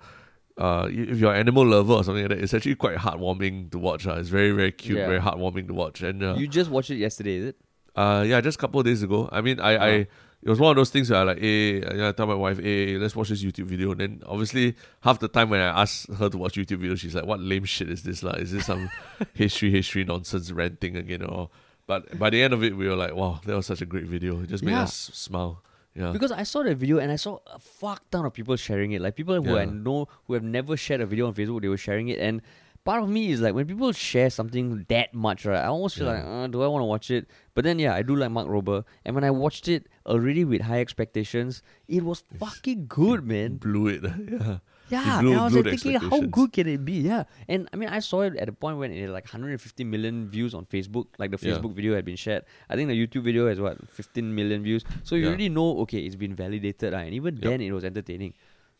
Uh, 0.58 0.86
if 0.90 1.18
you're 1.18 1.32
an 1.32 1.40
animal 1.40 1.64
lover 1.66 1.94
or 1.94 2.04
something 2.04 2.24
like 2.24 2.36
that, 2.36 2.44
it's 2.44 2.52
actually 2.52 2.74
quite 2.74 2.98
heartwarming 2.98 3.70
to 3.70 3.78
watch. 3.78 4.06
Uh. 4.06 4.14
It's 4.16 4.28
very, 4.28 4.50
very 4.52 4.70
cute, 4.70 4.98
Yeah. 4.98 5.06
very 5.06 5.18
heartwarming 5.20 5.66
to 5.68 5.74
watch. 5.74 6.02
And 6.02 6.22
uh, 6.22 6.34
You 6.36 6.46
just 6.46 6.70
watched 6.70 6.90
it 6.90 6.96
yesterday, 6.96 7.36
is 7.36 7.44
it? 7.46 7.56
uh, 7.96 8.22
yeah, 8.26 8.38
just 8.42 8.58
a 8.58 8.60
couple 8.60 8.78
of 8.80 8.84
days 8.86 9.02
ago. 9.02 9.28
I 9.32 9.40
mean, 9.40 9.58
I, 9.60 9.70
I, 9.76 9.88
Oh. 9.90 10.04
it 10.42 10.50
was 10.50 10.60
one 10.60 10.70
of 10.70 10.76
those 10.76 10.90
things 10.90 11.08
where 11.10 11.20
I 11.20 11.22
like, 11.22 11.38
hey, 11.40 11.80
yeah, 11.96 12.08
I 12.08 12.12
tell 12.12 12.26
my 12.26 12.34
wife, 12.34 12.58
hey, 12.58 12.98
let's 12.98 13.16
watch 13.16 13.30
this 13.30 13.42
YouTube 13.42 13.64
video. 13.64 13.92
And 13.92 14.00
then 14.00 14.22
obviously, 14.26 14.76
half 15.00 15.18
the 15.20 15.28
time 15.28 15.48
when 15.48 15.60
I 15.60 15.80
ask 15.82 16.06
her 16.12 16.28
to 16.28 16.36
watch 16.36 16.54
YouTube 16.56 16.82
videos, 16.84 16.98
she's 16.98 17.14
like, 17.14 17.24
what 17.24 17.40
lame 17.40 17.64
shit 17.64 17.88
is 17.88 18.02
this? 18.02 18.22
Like, 18.22 18.38
is 18.42 18.52
this 18.52 18.66
some 18.66 18.90
history, 19.32 19.70
history 19.70 20.04
nonsense 20.04 20.50
ranting 20.52 20.96
again? 20.98 21.22
Or, 21.24 21.48
but 21.86 22.18
by 22.18 22.28
the 22.28 22.42
end 22.42 22.52
of 22.52 22.62
it, 22.62 22.76
we 22.76 22.88
were 22.88 22.96
like, 22.96 23.14
wow, 23.14 23.40
that 23.46 23.56
was 23.56 23.66
such 23.66 23.80
a 23.80 23.86
great 23.86 24.04
video. 24.04 24.40
It 24.42 24.50
just 24.50 24.62
made 24.62 24.72
Yeah. 24.72 24.82
us 24.82 24.94
smile. 25.14 25.62
Yeah. 25.94 26.10
Because 26.12 26.32
I 26.32 26.42
saw 26.44 26.62
the 26.62 26.74
video 26.74 26.98
and 26.98 27.12
I 27.12 27.16
saw 27.16 27.38
a 27.46 27.58
fuck 27.58 28.08
ton 28.10 28.24
of 28.24 28.32
people 28.32 28.56
sharing 28.56 28.92
it. 28.92 29.02
Like 29.02 29.14
people 29.14 29.40
who 29.42 29.56
I 29.58 29.64
know 29.66 30.08
who 30.26 30.34
have 30.34 30.42
never 30.42 30.76
shared 30.76 31.00
a 31.02 31.06
video 31.06 31.26
on 31.26 31.34
Facebook, 31.34 31.60
they 31.62 31.68
were 31.68 31.76
sharing 31.76 32.08
it. 32.08 32.18
And 32.18 32.40
part 32.84 33.02
of 33.02 33.08
me 33.08 33.30
is 33.30 33.40
like 33.42 33.54
when 33.54 33.66
people 33.66 33.92
share 33.92 34.30
something 34.30 34.86
that 34.88 35.12
much, 35.12 35.44
right? 35.44 35.58
I 35.60 35.66
almost 35.66 35.96
feel 35.98 36.06
Yeah. 36.06 36.14
like, 36.14 36.24
uh, 36.24 36.46
do 36.46 36.62
I 36.62 36.66
want 36.66 36.80
to 36.82 36.86
watch 36.86 37.10
it? 37.10 37.28
But 37.54 37.64
then 37.64 37.78
yeah, 37.78 37.94
I 37.94 38.00
do 38.02 38.16
like 38.16 38.30
Mark 38.30 38.48
Rober. 38.48 38.84
And 39.04 39.14
when 39.14 39.22
I 39.24 39.30
watched 39.30 39.68
it 39.68 39.86
already 40.06 40.44
with 40.46 40.62
high 40.62 40.80
expectations, 40.80 41.62
it 41.88 42.02
was 42.04 42.24
fucking 42.38 42.86
good, 42.88 43.26
man. 43.26 43.56
Blew 43.58 43.88
it. 43.88 44.02
yeah. 44.30 44.58
Yeah, 44.90 45.20
blew- 45.20 45.30
and 45.32 45.40
I 45.40 45.44
was 45.44 45.54
like 45.54 45.64
thinking, 45.80 45.94
how 46.00 46.20
good 46.20 46.52
can 46.52 46.68
it 46.68 46.84
be? 46.84 46.94
Yeah, 47.00 47.24
and 47.48 47.68
I 47.72 47.76
mean, 47.76 47.88
I 47.88 48.00
saw 48.00 48.22
it 48.22 48.36
at 48.36 48.48
a 48.48 48.52
point 48.52 48.76
when 48.76 48.92
it 48.92 49.00
had 49.00 49.10
like 49.10 49.24
150 49.24 49.84
million 49.84 50.28
views 50.28 50.52
on 50.54 50.66
Facebook. 50.66 51.06
Like 51.18 51.30
the 51.30 51.38
Yeah. 51.40 51.54
Facebook 51.56 51.72
video 51.74 51.94
had 51.94 52.04
been 52.04 52.16
shared. 52.16 52.44
I 52.68 52.76
think 52.76 52.88
the 52.88 52.98
YouTube 53.06 53.22
video 53.22 53.48
has 53.48 53.58
what 53.60 53.78
15 53.88 54.34
million 54.34 54.62
views. 54.62 54.84
So 55.02 55.14
you 55.16 55.22
Yeah. 55.22 55.28
already 55.28 55.48
know, 55.48 55.78
okay, 55.80 56.00
it's 56.00 56.16
been 56.16 56.34
validated, 56.34 56.92
right? 56.92 57.04
and 57.04 57.14
even 57.14 57.36
Yep. 57.36 57.42
then 57.44 57.60
it 57.62 57.72
was 57.72 57.84
entertaining. 57.84 58.34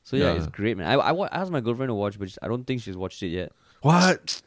So 0.05 0.17
yeah, 0.17 0.35
Yeah. 0.35 0.39
it's 0.43 0.49
great, 0.49 0.77
man. 0.77 0.87
I, 0.87 0.95
I, 1.01 1.13
I 1.15 1.29
asked 1.41 1.51
my 1.53 1.61
girlfriend 1.61 1.89
to 1.91 1.95
watch, 1.95 2.19
but 2.19 2.29
I 2.43 2.49
don't 2.49 2.65
think 2.67 2.83
she's 2.83 2.97
watched 2.97 3.23
it 3.23 3.29
yet. 3.29 3.53
What? 3.81 4.43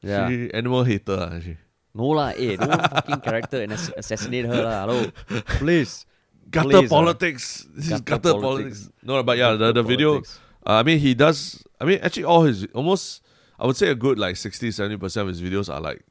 Yeah, 0.00 0.28
She 0.30 0.48
animal 0.54 0.84
hater, 0.84 1.18
ah, 1.20 1.38
she. 1.40 1.56
no 1.92 2.06
lah, 2.16 2.32
eh, 2.36 2.56
don't 2.56 2.70
fucking 2.80 3.20
character 3.20 3.60
and 3.60 3.72
ass- 3.74 3.92
assassinate 3.96 4.46
her 4.46 4.62
lah. 4.64 4.86
Hello, 4.86 5.10
please. 5.60 6.06
Gutter 6.50 6.68
Please, 6.82 6.90
ah. 6.90 6.96
politics. 6.96 7.68
This 7.76 7.84
is 7.92 8.00
Gutter 8.00 8.32
gutter 8.32 8.40
politics. 8.40 8.88
politics. 8.88 9.04
No, 9.04 9.22
but 9.22 9.36
yeah, 9.38 9.52
the, 9.54 9.70
the 9.72 9.82
video. 9.84 10.22
Uh, 10.66 10.72
I 10.74 10.82
mean, 10.82 10.98
he 10.98 11.14
does. 11.14 11.64
I 11.80 11.84
mean, 11.84 11.98
actually, 12.02 12.24
all 12.24 12.42
his 12.42 12.66
almost, 12.74 13.22
I 13.58 13.66
would 13.66 13.76
say, 13.76 13.88
a 13.88 13.94
good 13.94 14.18
like 14.18 14.36
60 14.36 14.70
70 14.70 14.96
percent 14.98 15.28
of 15.28 15.34
his 15.34 15.40
videos 15.42 15.72
are 15.72 15.80
like, 15.80 16.04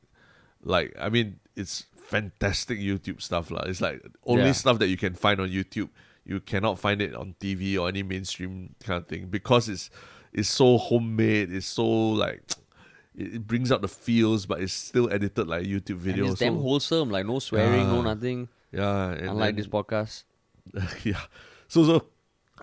like 0.64 0.96
I 1.00 1.10
mean, 1.10 1.40
it's 1.56 1.86
fantastic 1.96 2.80
YouTube 2.80 3.22
stuff 3.22 3.52
lah. 3.52 3.62
It's 3.68 3.82
like 3.82 4.02
only 4.26 4.46
Yeah. 4.46 4.52
stuff 4.54 4.80
that 4.80 4.88
you 4.88 4.98
can 4.98 5.14
find 5.14 5.40
on 5.40 5.50
YouTube. 5.50 5.90
You 6.26 6.40
cannot 6.40 6.80
find 6.80 7.02
it 7.02 7.16
on 7.16 7.36
TV 7.40 7.78
or 7.78 7.88
any 7.90 8.04
mainstream 8.04 8.76
kind 8.84 9.02
of 9.02 9.08
thing 9.08 9.28
because 9.28 9.70
it's 9.70 9.90
it's 10.34 10.50
so 10.50 10.78
homemade. 10.78 11.52
It's 11.52 11.68
so 11.68 11.86
like. 11.86 12.42
It 13.16 13.46
brings 13.46 13.70
out 13.70 13.82
the 13.82 13.90
feels, 13.90 14.46
but 14.46 14.62
it's 14.62 14.72
still 14.72 15.12
edited 15.12 15.46
like 15.46 15.64
YouTube 15.66 15.98
video. 15.98 16.24
And 16.24 16.32
it's 16.32 16.40
damn 16.40 16.56
wholesome, 16.56 17.10
like 17.10 17.26
no 17.26 17.40
swearing, 17.40 17.88
no 17.88 18.02
nothing. 18.02 18.48
yeah, 18.72 19.10
and 19.12 19.32
Unlike 19.32 19.46
then- 19.48 19.56
this 19.58 19.68
podcast. 19.68 20.24
yeah. 21.04 21.20
So 21.68 21.84
so 21.84 22.06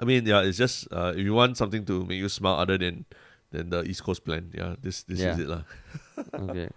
I 0.00 0.04
mean, 0.04 0.26
yeah, 0.26 0.42
it's 0.42 0.58
just 0.58 0.88
uh, 0.92 1.12
if 1.16 1.24
you 1.24 1.34
want 1.34 1.56
something 1.56 1.84
to 1.86 2.04
make 2.04 2.18
you 2.18 2.28
smile 2.28 2.56
other 2.60 2.76
than 2.78 3.04
than 3.50 3.70
the 3.70 3.82
East 3.84 4.02
Coast 4.04 4.24
plan, 4.24 4.50
yeah, 4.54 4.74
this 4.80 5.02
this 5.04 5.20
Yeah. 5.20 5.32
is 5.34 5.38
it 5.40 5.48
lah. 5.48 5.62
okay 6.48 6.68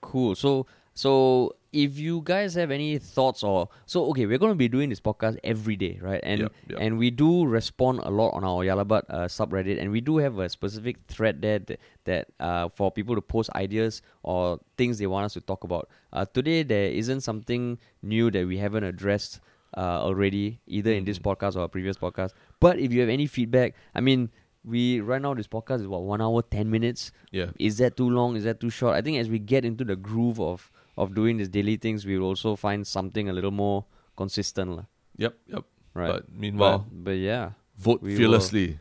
cool 0.00 0.34
so 0.38 0.66
so 0.94 1.50
if 1.72 1.98
you 1.98 2.22
guys 2.22 2.54
have 2.54 2.70
any 2.70 2.96
thoughts 2.96 3.42
or 3.42 3.68
so 3.90 4.06
okay 4.06 4.24
we're 4.24 4.38
going 4.38 4.52
to 4.52 4.58
be 4.58 4.68
doing 4.70 4.88
this 4.88 5.00
podcast 5.00 5.34
every 5.42 5.74
day 5.74 5.98
right 6.00 6.20
and 6.22 6.46
Yep, 6.46 6.52
yep. 6.70 6.78
and 6.80 6.96
we 6.96 7.10
do 7.10 7.44
respond 7.44 7.98
a 8.06 8.10
lot 8.10 8.30
on 8.38 8.44
our 8.44 8.62
Yah 8.62 8.74
Lah 8.78 8.84
But 8.86 9.04
uh, 9.10 9.26
subreddit 9.26 9.82
and 9.82 9.90
we 9.90 10.00
do 10.00 10.18
have 10.22 10.38
a 10.38 10.48
specific 10.48 11.02
thread 11.08 11.42
there 11.42 11.58
that, 11.58 11.80
that 12.04 12.28
uh, 12.38 12.68
for 12.70 12.92
people 12.94 13.16
to 13.16 13.20
post 13.20 13.50
ideas 13.58 14.00
or 14.22 14.60
things 14.78 14.98
they 15.02 15.08
want 15.10 15.26
us 15.26 15.34
to 15.34 15.40
talk 15.42 15.64
about 15.64 15.88
uh, 16.12 16.24
today 16.24 16.62
there 16.62 16.86
isn't 16.94 17.22
something 17.22 17.78
new 18.02 18.30
that 18.30 18.46
we 18.46 18.58
haven't 18.58 18.84
addressed 18.84 19.40
uh, 19.76 19.98
already 20.06 20.60
either 20.70 20.92
in 20.92 21.04
this 21.04 21.18
Mhm. 21.18 21.24
podcast 21.34 21.56
or 21.58 21.64
a 21.64 21.68
previous 21.68 21.98
podcast 21.98 22.30
but 22.60 22.78
if 22.78 22.92
you 22.92 23.00
have 23.00 23.08
any 23.08 23.26
feedback 23.26 23.74
i 23.94 24.00
mean 24.00 24.30
we 24.64 25.00
right 25.00 25.22
now 25.22 25.32
this 25.34 25.46
podcast 25.46 25.80
is 25.80 25.86
what 25.86 26.02
one 26.02 26.20
hour 26.20 26.42
10 26.42 26.70
minutes 26.70 27.12
Yeah. 27.30 27.50
is 27.58 27.78
that 27.78 27.96
too 27.96 28.10
long? 28.10 28.34
Is 28.34 28.42
that 28.42 28.58
too 28.58 28.68
short? 28.68 28.96
I 28.96 29.00
think 29.00 29.16
as 29.18 29.28
we 29.30 29.38
get 29.38 29.64
into 29.64 29.84
the 29.84 29.94
groove 29.94 30.40
of 30.40 30.72
of 30.96 31.14
doing 31.14 31.36
these 31.36 31.48
daily 31.48 31.76
things, 31.76 32.04
we 32.04 32.18
will 32.18 32.26
also 32.26 32.56
find 32.56 32.84
something 32.84 33.28
a 33.28 33.32
little 33.32 33.52
more 33.52 33.84
consistent. 34.16 34.80
Yep, 35.18 35.36
yep. 35.46 35.64
right? 35.94 36.08
But 36.08 36.32
meanwhile, 36.32 36.78
but, 36.78 37.04
but 37.04 37.10
yeah, 37.12 37.50
vote 37.78 38.02
fearlessly. 38.02 38.80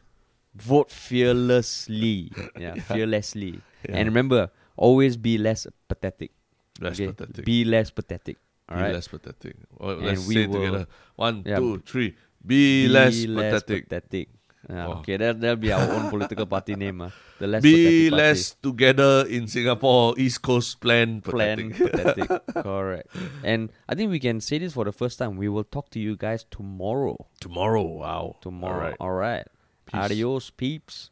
vote 0.55 0.89
fearlessly. 0.89 2.31
Yeah, 2.59 2.75
fearlessly. 2.75 3.61
Yeah. 3.87 3.97
And 3.97 4.07
remember, 4.07 4.49
always 4.77 5.17
be 5.17 5.37
less 5.37 5.67
pathetic. 5.87 6.31
less 6.81 6.99
okay? 6.99 7.07
pathetic. 7.13 7.45
Be 7.45 7.63
less 7.63 7.91
pathetic. 7.91 8.37
All 8.69 8.77
Be 8.77 8.81
right. 8.83 8.93
less 8.93 9.07
pathetic. 9.07 9.55
Well, 9.77 9.97
let's 9.97 10.25
we 10.27 10.33
say 10.33 10.47
together. 10.47 10.87
One, 11.15 11.43
Yeah. 11.45 11.57
two, 11.59 11.79
three. 11.85 12.15
Be, 12.45 12.87
less 12.87 13.25
pathetic. 13.25 13.89
pathetic. 13.89 14.29
Yeah, 14.69 14.87
Wow. 14.87 14.93
Okay, 14.99 15.17
that 15.17 15.39
that'll 15.39 15.57
be 15.57 15.71
our 15.71 15.87
own 15.91 16.09
political 16.09 16.45
party 16.47 16.73
name. 16.83 17.01
Uh. 17.01 17.09
The 17.37 17.45
less 17.47 17.61
Be 17.61 17.71
pathetic 17.71 18.09
party. 18.11 18.23
less 18.23 18.55
together 18.63 19.25
in 19.29 19.47
Singapore. 19.47 20.15
East 20.17 20.41
Coast 20.41 20.79
plan 20.81 21.21
plan 21.21 21.69
pathetic. 21.71 22.17
pathetic. 22.17 22.53
Correct. 22.63 23.07
And 23.43 23.69
I 23.87 23.93
think 23.93 24.09
we 24.09 24.19
can 24.19 24.41
say 24.41 24.57
this 24.57 24.73
for 24.73 24.85
the 24.85 24.91
first 24.93 25.19
time. 25.19 25.37
We 25.37 25.49
will 25.49 25.65
talk 25.65 25.89
to 25.91 25.99
you 25.99 26.15
guys 26.17 26.45
tomorrow. 26.49 27.27
Tomorrow. 27.39 27.83
Wow. 27.83 28.37
Tomorrow. 28.41 28.73
All 28.73 28.79
right. 28.81 28.97
All 28.99 29.11
right. 29.11 29.45
Peace. 29.85 30.01
Adios, 30.01 30.49
peeps. 30.49 31.11